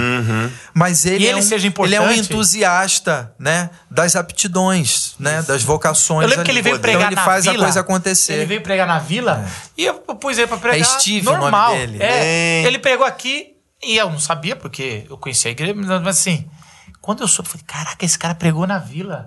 mas 0.75 1.05
ele, 1.05 1.25
E 1.25 1.27
é 1.27 1.31
ele 1.31 1.39
um, 1.41 1.43
seja 1.43 1.67
ele 1.67 1.95
é 1.95 2.01
um 2.01 2.05
importante. 2.05 2.33
entusiasta, 2.33 3.33
né, 3.39 3.71
das 3.91 4.15
aptidões, 4.17 5.15
né, 5.19 5.43
das 5.43 5.63
vocações. 5.63 6.23
Eu 6.25 6.29
lembro 6.31 6.45
que 6.45 6.51
ali. 6.51 6.59
ele 6.59 6.63
veio 6.63 6.77
Então 6.77 6.83
pregar 6.83 7.07
ele 7.07 7.17
na 7.17 7.25
faz 7.25 7.45
vila. 7.45 7.57
a 7.57 7.61
coisa 7.61 7.81
acontecer. 7.81 8.33
Ele 8.35 8.47
veio 8.47 8.61
pregar 8.63 8.87
na 8.87 8.99
vila 8.99 9.45
e 9.77 9.85
eu 9.85 9.95
pus 9.95 10.39
ele 10.39 10.47
pra 10.59 10.71
pregar 10.71 10.81
É 10.81 10.85
Steve 11.01 11.27
o 11.27 11.31
nome 11.31 11.43
normal. 11.43 11.73
dele. 11.75 11.99
É, 12.03 12.09
Bem. 12.63 12.67
ele 12.67 12.79
pregou 12.79 13.07
aqui 13.07 13.55
e 13.83 13.97
eu 13.97 14.11
não 14.11 14.19
sabia 14.19 14.55
porque 14.57 15.05
eu 15.11 15.17
conhecia 15.19 15.51
a 15.51 15.53
igreja, 15.53 15.75
mas 15.75 16.07
assim, 16.07 16.49
quando 17.01 17.23
eu 17.23 17.29
soube, 17.29 17.49
eu 17.49 17.53
falei, 17.53 17.65
caraca, 17.67 18.05
esse 18.05 18.19
cara 18.19 18.35
pregou 18.35 18.67
na 18.67 18.79
vila. 18.79 19.27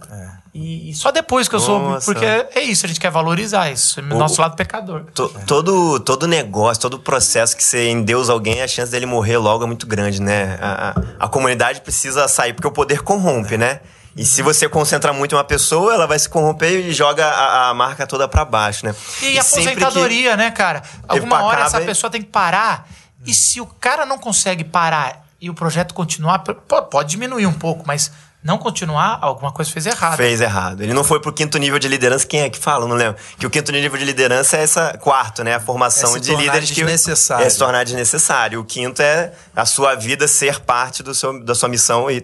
E, 0.53 0.89
e 0.89 0.93
só 0.93 1.11
depois 1.11 1.49
que 1.49 1.55
eu 1.55 1.59
soube, 1.59 1.85
Nossa. 1.85 2.05
porque 2.05 2.25
é 2.25 2.61
isso, 2.61 2.85
a 2.85 2.87
gente 2.87 2.99
quer 3.01 3.11
valorizar 3.11 3.69
isso, 3.69 3.99
é 3.99 4.03
o 4.03 4.17
nosso 4.17 4.39
lado 4.39 4.55
pecador. 4.55 5.03
To- 5.13 5.27
todo, 5.45 5.99
todo 5.99 6.25
negócio, 6.27 6.81
todo 6.81 6.97
processo 6.97 7.57
que 7.57 7.61
você 7.63 7.89
endeusa 7.89 8.31
alguém, 8.31 8.61
a 8.61 8.67
chance 8.67 8.89
dele 8.89 9.05
morrer 9.05 9.37
logo 9.37 9.65
é 9.65 9.67
muito 9.67 9.85
grande, 9.85 10.21
né? 10.21 10.57
A, 10.61 10.89
a, 11.19 11.25
a 11.25 11.27
comunidade 11.27 11.81
precisa 11.81 12.25
sair, 12.29 12.53
porque 12.53 12.67
o 12.67 12.71
poder 12.71 13.01
corrompe, 13.01 13.57
né? 13.57 13.81
E 14.15 14.23
se 14.23 14.41
você 14.41 14.69
concentra 14.69 15.11
muito 15.11 15.33
em 15.33 15.37
uma 15.37 15.43
pessoa, 15.43 15.93
ela 15.93 16.07
vai 16.07 16.17
se 16.17 16.29
corromper 16.29 16.71
e 16.71 16.93
joga 16.93 17.25
a, 17.27 17.69
a 17.69 17.73
marca 17.73 18.07
toda 18.07 18.27
pra 18.27 18.45
baixo, 18.45 18.85
né? 18.85 18.95
E, 19.21 19.41
sempre 19.43 19.83
aposentadoria, 19.83 20.37
né, 20.37 20.51
cara? 20.51 20.83
Alguma 21.07 21.43
hora 21.43 21.63
acaba, 21.63 21.67
essa 21.67 21.81
pessoa 21.81 22.09
tem 22.09 22.21
que 22.21 22.29
parar. 22.29 22.87
E 23.25 23.33
se 23.33 23.59
o 23.59 23.65
cara 23.65 24.05
não 24.05 24.17
consegue 24.17 24.63
parar 24.63 25.25
e 25.41 25.49
o 25.49 25.53
projeto 25.53 25.93
continuar, 25.93 26.39
pode 26.39 27.09
diminuir 27.09 27.45
um 27.45 27.53
pouco, 27.53 27.83
mas 27.85 28.09
não 28.45 28.59
continuar, 28.59 29.17
alguma 29.21 29.51
coisa 29.51 29.71
fez 29.71 29.87
errado. 29.87 30.17
Fez 30.17 30.39
errado. 30.39 30.81
Ele 30.81 30.93
não 30.93 31.03
foi 31.03 31.19
pro 31.19 31.33
quinto 31.33 31.57
nível 31.57 31.79
de 31.79 31.87
liderança. 31.87 32.27
Quem 32.27 32.41
é 32.41 32.49
que 32.49 32.59
fala? 32.59 32.87
Não 32.87 32.95
lembro. 32.95 33.19
Que 33.39 33.47
o 33.47 33.49
quinto 33.49 33.71
nível 33.71 33.97
de 33.97 34.05
liderança 34.05 34.55
é 34.55 34.61
essa 34.61 34.95
quarto, 34.99 35.43
né? 35.43 35.55
A 35.55 35.59
formação 35.59 36.15
É 36.15 36.19
de 36.19 36.35
líderes 36.35 36.69
que 36.69 36.83
é 36.83 37.49
se 37.49 37.57
tornar 37.57 37.83
desnecessário. 37.83 38.59
O 38.59 38.63
quinto 38.63 39.01
é 39.01 39.33
a 39.55 39.65
sua 39.65 39.95
vida 39.95 40.27
ser 40.27 40.59
parte 40.59 41.01
do 41.01 41.15
seu, 41.15 41.43
da 41.43 41.55
sua 41.55 41.67
missão 41.67 42.09
e, 42.09 42.23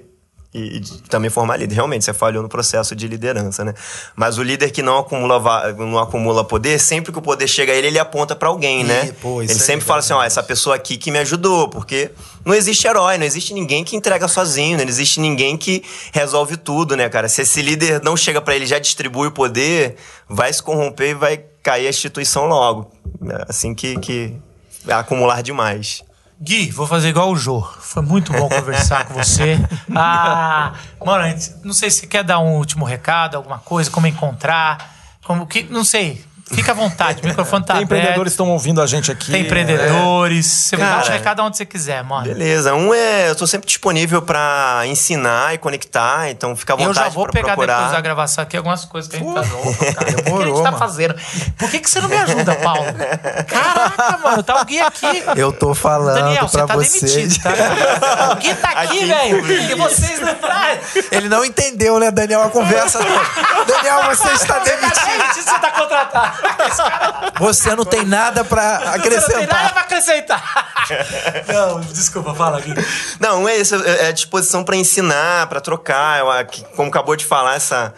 e, 0.54 0.78
e 0.78 0.82
também 1.08 1.30
formar 1.30 1.58
líder. 1.58 1.76
Realmente, 1.76 2.04
você 2.06 2.14
falhou 2.14 2.44
no 2.44 2.50
processo 2.50 2.96
de 2.96 3.08
liderança, 3.08 3.64
né? 3.64 3.74
Mas 4.16 4.38
o 4.38 4.44
líder 4.44 4.72
que 4.72 4.82
não 4.82 4.98
acumula, 5.00 5.74
não 5.74 5.98
acumula 5.98 6.44
poder, 6.44 6.80
sempre 6.80 7.12
que 7.12 7.20
o 7.20 7.22
poder 7.22 7.48
chega 7.48 7.72
a 7.72 7.76
ele, 7.76 7.88
ele 7.88 8.00
aponta 8.00 8.36
pra 8.36 8.50
alguém, 8.50 8.82
Ih, 8.82 8.84
né? 8.84 9.12
pô, 9.22 9.42
ele 9.42 9.52
é 9.52 9.56
sempre 9.56 9.86
fala 9.86 10.00
assim, 10.00 10.14
ó, 10.14 10.22
essa 10.24 10.44
pessoa 10.44 10.76
aqui 10.76 10.98
que 10.98 11.10
me 11.12 11.20
ajudou, 11.20 11.70
porque 11.70 12.12
não 12.46 12.54
existe 12.54 12.86
herói, 12.88 13.18
não 13.18 13.26
existe 13.26 13.54
ninguém 13.54 13.84
que 13.84 13.96
entrega 13.96 14.28
sozinho, 14.28 14.78
não 14.78 14.84
existe 14.86 15.20
ninguém 15.20 15.56
que 15.58 15.84
resolve 16.12 16.58
tudo, 16.58 16.96
né, 16.98 17.08
cara? 17.08 17.30
Se 17.30 17.44
esse 17.44 17.62
líder 17.62 18.02
não 18.04 18.18
chega 18.18 18.42
pra 18.42 18.56
ele 18.56 18.66
e 18.66 18.68
já 18.68 18.80
distribui 18.80 19.28
o 19.28 19.32
poder, 19.32 19.96
vai 20.28 20.52
se 20.52 20.62
corromper 20.62 21.12
e 21.12 21.14
vai 21.14 21.44
cair 21.64 21.88
a 21.88 21.90
instituição 21.90 22.48
logo. 22.48 22.92
né? 23.20 23.44
Assim 23.48 23.74
que, 23.74 23.98
que 24.00 24.36
acumular 24.90 25.42
demais. 25.44 26.04
Gui, 26.44 26.72
vou 26.72 26.88
fazer 26.88 27.10
igual 27.10 27.30
o 27.30 27.36
Jô. 27.36 27.62
Foi 27.62 28.02
muito 28.02 28.34
bom 28.34 28.50
conversar 28.50 29.06
com 29.06 29.14
você. 29.14 29.60
Ah, 29.94 30.74
mano, 31.06 31.38
não 31.64 31.74
sei 31.74 31.92
se 31.92 32.00
você 32.00 32.08
quer 32.08 32.24
dar 32.24 32.40
um 32.40 32.56
último 32.56 32.86
recado, 32.86 33.36
alguma 33.36 33.60
coisa, 33.60 33.92
como 33.92 34.08
encontrar, 34.08 34.96
como 35.24 35.46
que, 35.46 35.64
não 35.64 35.84
sei. 35.84 36.26
Fica 36.54 36.72
à 36.72 36.76
vontade, 36.76 37.22
o 37.24 37.26
microfone 37.28 37.64
tá 37.66 37.74
Tem 37.74 37.84
aberto. 37.84 38.00
empreendedores 38.00 38.32
que 38.32 38.34
estão 38.34 38.50
ouvindo 38.50 38.82
a 38.82 38.86
gente 38.88 39.12
aqui. 39.12 39.32
Tem 39.32 39.42
empreendedores. 39.44 40.46
Você 40.46 40.76
vai 40.78 40.88
dar 40.88 40.98
um 40.98 41.02
Cara, 41.02 41.14
recado 41.14 41.42
onde 41.44 41.58
você 41.58 41.66
quiser, 41.66 42.04
mano. 42.04 42.24
Beleza. 42.24 42.74
Um 42.76 42.94
é, 42.94 43.30
eu 43.30 43.36
tô 43.36 43.48
sempre 43.48 43.68
disponível 43.68 44.22
pra 44.22 44.82
ensinar 44.86 45.54
e 45.54 45.58
conectar, 45.58 46.30
então 46.30 46.56
fica 46.56 46.74
à 46.74 46.76
Eu 46.76 46.88
vontade 46.88 47.06
já 47.08 47.10
vou 47.10 47.24
pra 47.26 47.34
pegar 47.34 47.48
procurar. 47.54 47.76
depois 47.76 47.92
da 47.94 48.02
gravação 48.02 48.44
aqui 48.44 48.58
algumas 48.58 48.86
coisas 48.86 49.10
que 49.10 49.18
a 49.18 49.20
gente 49.20 49.34
tá. 49.34 49.42
Opa, 49.42 49.94
cara, 49.94 50.10
o 50.12 50.14
que 50.16 50.22
a 50.22 50.24
demorou, 50.24 50.46
gente 50.56 50.64
tá 50.64 50.72
mano. 50.72 50.78
fazendo? 50.78 51.16
Por 51.58 51.70
que, 51.70 51.80
que 51.80 51.90
você 51.90 52.02
não 52.02 52.10
me 52.10 52.18
ajuda, 52.18 52.56
Paulo? 52.56 52.86
Caraca, 53.48 54.18
mano, 54.24 54.44
tá 54.44 54.62
o 54.62 54.66
Gui 54.66 54.80
aqui. 54.82 55.24
Eu 55.36 55.52
tô 55.52 55.74
falando 55.74 56.16
Daniel, 56.16 56.48
você 56.48 56.58
pra 56.58 56.68
tá 56.68 56.76
vocês. 56.76 57.02
demitido, 57.14 57.44
tá? 57.44 58.32
O 58.32 58.36
Gui 58.36 58.54
tá 58.56 58.70
aqui, 58.72 59.06
velho. 59.06 59.72
E 59.72 59.76
vocês 59.76 60.20
não 60.20 60.36
trazem. 60.36 60.80
Ele 61.12 61.30
não 61.30 61.44
entendeu, 61.46 62.00
né, 62.00 62.12
Daniel, 62.12 62.44
a 62.44 62.50
conversa. 62.50 63.00
Daniel, 63.68 64.04
você 64.16 64.28
está 64.34 64.52
Tá 64.52 64.60
demitido. 64.60 65.06
demitido, 65.08 65.44
você 65.44 65.60
tá 65.60 65.72
contratado. 65.72 66.41
Você 67.40 67.76
não 67.76 67.86
tem 67.86 68.06
nada 68.06 68.44
pra 68.44 68.80
Você 68.80 68.86
não 68.86 69.28
tem 69.28 69.48
nada 69.48 69.68
acrescentar. 69.70 69.72
pra 69.74 69.82
acrescentar. 69.82 71.44
Não, 71.48 71.80
desculpa, 71.82 72.34
fala 72.36 72.58
aqui. 72.60 72.74
Não, 73.20 73.48
é 73.48 73.58
isso, 73.58 73.76
é 73.76 74.10
é 74.10 74.12
disposição 74.12 74.64
pra 74.64 74.76
ensinar, 74.76 75.48
pra 75.48 75.60
trocar. 75.62 76.20
Eu, 76.20 76.30
aqui, 76.32 76.64
como 76.76 76.90
acabou 76.90 77.16
de 77.16 77.26
falar, 77.26 77.56
essa. 77.56 77.94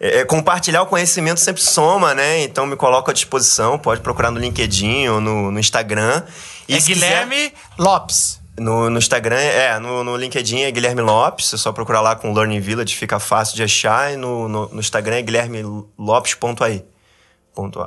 é, 0.00 0.20
é, 0.20 0.24
compartilhar 0.24 0.82
o 0.82 0.86
conhecimento 0.86 1.40
sempre 1.40 1.62
soma, 1.62 2.14
né? 2.14 2.42
Então 2.42 2.66
me 2.66 2.76
coloco 2.76 3.10
à 3.10 3.14
disposição. 3.14 3.78
Pode 3.78 4.00
procurar 4.00 4.30
no 4.30 4.38
LinkedIn 4.38 5.08
ou 5.08 5.20
no, 5.20 5.50
no 5.50 5.58
Instagram. 5.60 6.22
E 6.68 6.74
É 6.76 6.80
se 6.80 6.92
quiser- 6.92 7.24
Guilherme 7.24 7.52
Lopes. 7.78 8.38
no, 8.58 8.90
no 8.90 8.98
Instagram, 8.98 9.36
é, 9.38 9.78
no, 9.78 10.02
no 10.04 10.16
LinkedIn 10.16 10.62
é 10.62 10.70
Guilherme 10.70 11.00
Lopes. 11.02 11.52
É 11.54 11.56
só 11.56 11.72
procurar 11.72 12.00
lá 12.00 12.14
com 12.16 12.32
Learning 12.32 12.60
Village, 12.60 12.94
fica 12.96 13.18
fácil 13.18 13.56
de 13.56 13.62
achar. 13.62 14.12
E 14.12 14.16
no, 14.16 14.48
no, 14.48 14.68
no 14.68 14.80
Instagram 14.80 15.16
é 15.16 15.22
guilhermelopes.ai. 15.22 16.84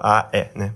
A-E, 0.01 0.47
né? 0.55 0.71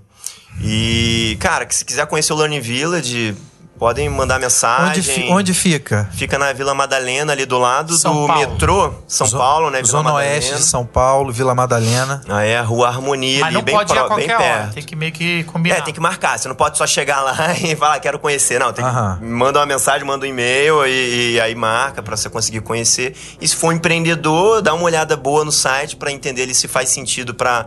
E, 0.62 1.36
cara, 1.40 1.66
que 1.66 1.74
se 1.74 1.84
quiser 1.84 2.06
conhecer 2.06 2.32
o 2.32 2.36
Learning 2.36 2.60
Village, 2.60 3.36
podem 3.78 4.08
mandar 4.08 4.38
mensagem. 4.40 4.88
Onde, 4.88 5.02
fi- 5.02 5.28
onde 5.30 5.52
fica? 5.54 6.08
Fica 6.14 6.38
na 6.38 6.50
Vila 6.54 6.72
Madalena, 6.74 7.34
ali 7.34 7.44
do 7.44 7.58
lado 7.58 7.94
São 7.98 8.22
do 8.22 8.26
Paulo. 8.26 8.40
metrô 8.52 8.94
São 9.06 9.26
Zo- 9.26 9.36
Paulo, 9.36 9.68
né? 9.70 9.78
Vila 9.82 9.88
Zona 9.90 10.04
Madalena. 10.04 10.32
Oeste 10.32 10.54
de 10.54 10.62
São 10.62 10.86
Paulo, 10.86 11.30
Vila 11.30 11.54
Madalena. 11.54 12.22
Aí 12.26 12.48
é 12.52 12.56
a 12.58 12.62
Rua 12.62 12.88
Harmonia, 12.88 13.40
Mas 13.40 13.48
ali, 13.48 13.54
não 13.56 13.62
bem, 13.62 13.74
pode 13.74 13.92
ir 13.92 13.98
a 13.98 14.04
pro- 14.04 14.16
bem 14.16 14.26
qualquer 14.28 14.42
hora. 14.50 14.58
perto. 14.62 14.74
Tem 14.76 14.82
que 14.82 14.96
meio 14.96 15.12
que 15.12 15.44
combinar. 15.44 15.76
É, 15.76 15.80
tem 15.82 15.92
que 15.92 16.00
marcar. 16.00 16.38
Você 16.38 16.48
não 16.48 16.54
pode 16.56 16.78
só 16.78 16.86
chegar 16.86 17.20
lá 17.20 17.36
e 17.62 17.76
falar, 17.76 18.00
quero 18.00 18.18
conhecer. 18.18 18.58
Não, 18.58 18.72
tem 18.72 18.82
que 18.82 18.90
Aham. 18.90 19.18
manda 19.20 19.58
uma 19.58 19.66
mensagem, 19.66 20.06
manda 20.06 20.24
um 20.24 20.28
e-mail 20.30 20.86
e, 20.86 21.32
e 21.34 21.40
aí 21.42 21.54
marca 21.54 22.02
pra 22.02 22.16
você 22.16 22.30
conseguir 22.30 22.62
conhecer. 22.62 23.14
E 23.38 23.46
se 23.46 23.54
for 23.54 23.68
um 23.68 23.72
empreendedor, 23.72 24.62
dá 24.62 24.72
uma 24.72 24.84
olhada 24.84 25.18
boa 25.18 25.44
no 25.44 25.52
site 25.52 25.96
pra 25.96 26.10
entender 26.10 26.40
ele 26.44 26.54
se 26.54 26.66
faz 26.66 26.88
sentido 26.88 27.34
pra 27.34 27.66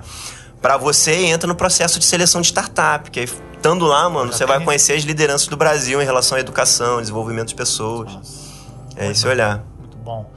para 0.61 0.77
você 0.77 1.25
entra 1.25 1.47
no 1.47 1.55
processo 1.55 1.99
de 1.99 2.05
seleção 2.05 2.41
de 2.41 2.47
startup, 2.47 3.09
que 3.09 3.19
aí 3.19 3.29
estando 3.53 3.85
lá, 3.85 4.09
mano, 4.09 4.31
você 4.31 4.45
vai 4.45 4.63
conhecer 4.63 4.93
as 4.93 5.03
lideranças 5.03 5.47
do 5.47 5.57
Brasil 5.57 6.01
em 6.01 6.05
relação 6.05 6.37
à 6.37 6.41
educação, 6.41 7.01
desenvolvimento 7.01 7.49
de 7.49 7.55
pessoas. 7.55 8.17
É 8.95 9.11
isso 9.11 9.27
olhar. 9.27 9.63
Muito 9.77 9.97
bom. 9.97 10.29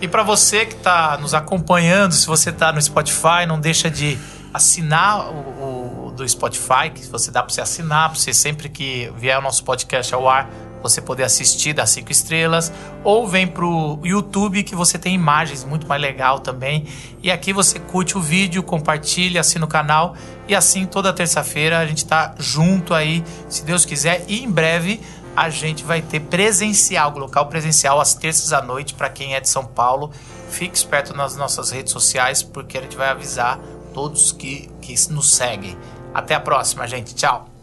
E 0.00 0.06
para 0.06 0.22
você 0.22 0.66
que 0.66 0.74
está 0.74 1.16
nos 1.18 1.34
acompanhando, 1.34 2.12
se 2.12 2.26
você 2.26 2.50
está 2.50 2.72
no 2.72 2.80
Spotify, 2.80 3.46
não 3.46 3.58
deixa 3.58 3.90
de 3.90 4.18
assinar 4.52 5.30
o, 5.30 6.06
o 6.06 6.10
do 6.12 6.28
Spotify, 6.28 6.90
que 6.94 7.06
você 7.06 7.30
dá 7.30 7.42
para 7.42 7.52
você 7.52 7.60
assinar, 7.60 8.10
para 8.10 8.18
você 8.18 8.32
sempre 8.32 8.68
que 8.68 9.12
vier 9.16 9.38
o 9.38 9.42
nosso 9.42 9.64
podcast 9.64 10.14
ao 10.14 10.28
ar, 10.28 10.48
você 10.82 11.00
poder 11.00 11.24
assistir, 11.24 11.72
dar 11.72 11.86
cinco 11.86 12.12
estrelas, 12.12 12.72
ou 13.02 13.26
vem 13.26 13.46
pro 13.46 13.98
YouTube 14.02 14.62
que 14.62 14.74
você 14.74 14.98
tem 14.98 15.14
imagens 15.14 15.64
muito 15.64 15.86
mais 15.86 16.00
legal 16.00 16.38
também. 16.40 16.86
E 17.22 17.30
aqui 17.30 17.52
você 17.52 17.78
curte 17.78 18.16
o 18.16 18.20
vídeo, 18.20 18.62
compartilha, 18.62 19.40
assina 19.40 19.64
o 19.64 19.68
canal 19.68 20.14
e 20.46 20.54
assim 20.54 20.86
toda 20.86 21.12
terça-feira 21.12 21.78
a 21.78 21.86
gente 21.86 22.06
tá 22.06 22.34
junto 22.38 22.94
aí, 22.94 23.24
se 23.48 23.64
Deus 23.64 23.84
quiser, 23.84 24.24
e 24.28 24.42
em 24.42 24.50
breve 24.50 25.00
a 25.36 25.50
gente 25.50 25.84
vai 25.84 26.02
ter 26.02 26.20
presencial, 26.20 27.16
local 27.16 27.46
presencial 27.46 28.00
às 28.00 28.14
terças 28.14 28.52
à 28.52 28.60
noite 28.60 28.94
para 28.94 29.08
quem 29.08 29.34
é 29.34 29.40
de 29.40 29.48
São 29.48 29.64
Paulo. 29.64 30.10
Fique 30.50 30.76
esperto 30.76 31.14
nas 31.14 31.36
nossas 31.36 31.70
redes 31.70 31.92
sociais 31.92 32.42
porque 32.42 32.76
a 32.76 32.80
gente 32.82 32.96
vai 32.96 33.08
avisar 33.08 33.60
todos 33.94 34.32
que, 34.32 34.68
que 34.80 34.94
nos 35.10 35.34
seguem. 35.34 35.76
Até 36.12 36.34
a 36.34 36.40
próxima, 36.40 36.86
gente. 36.88 37.14
Tchau. 37.14 37.57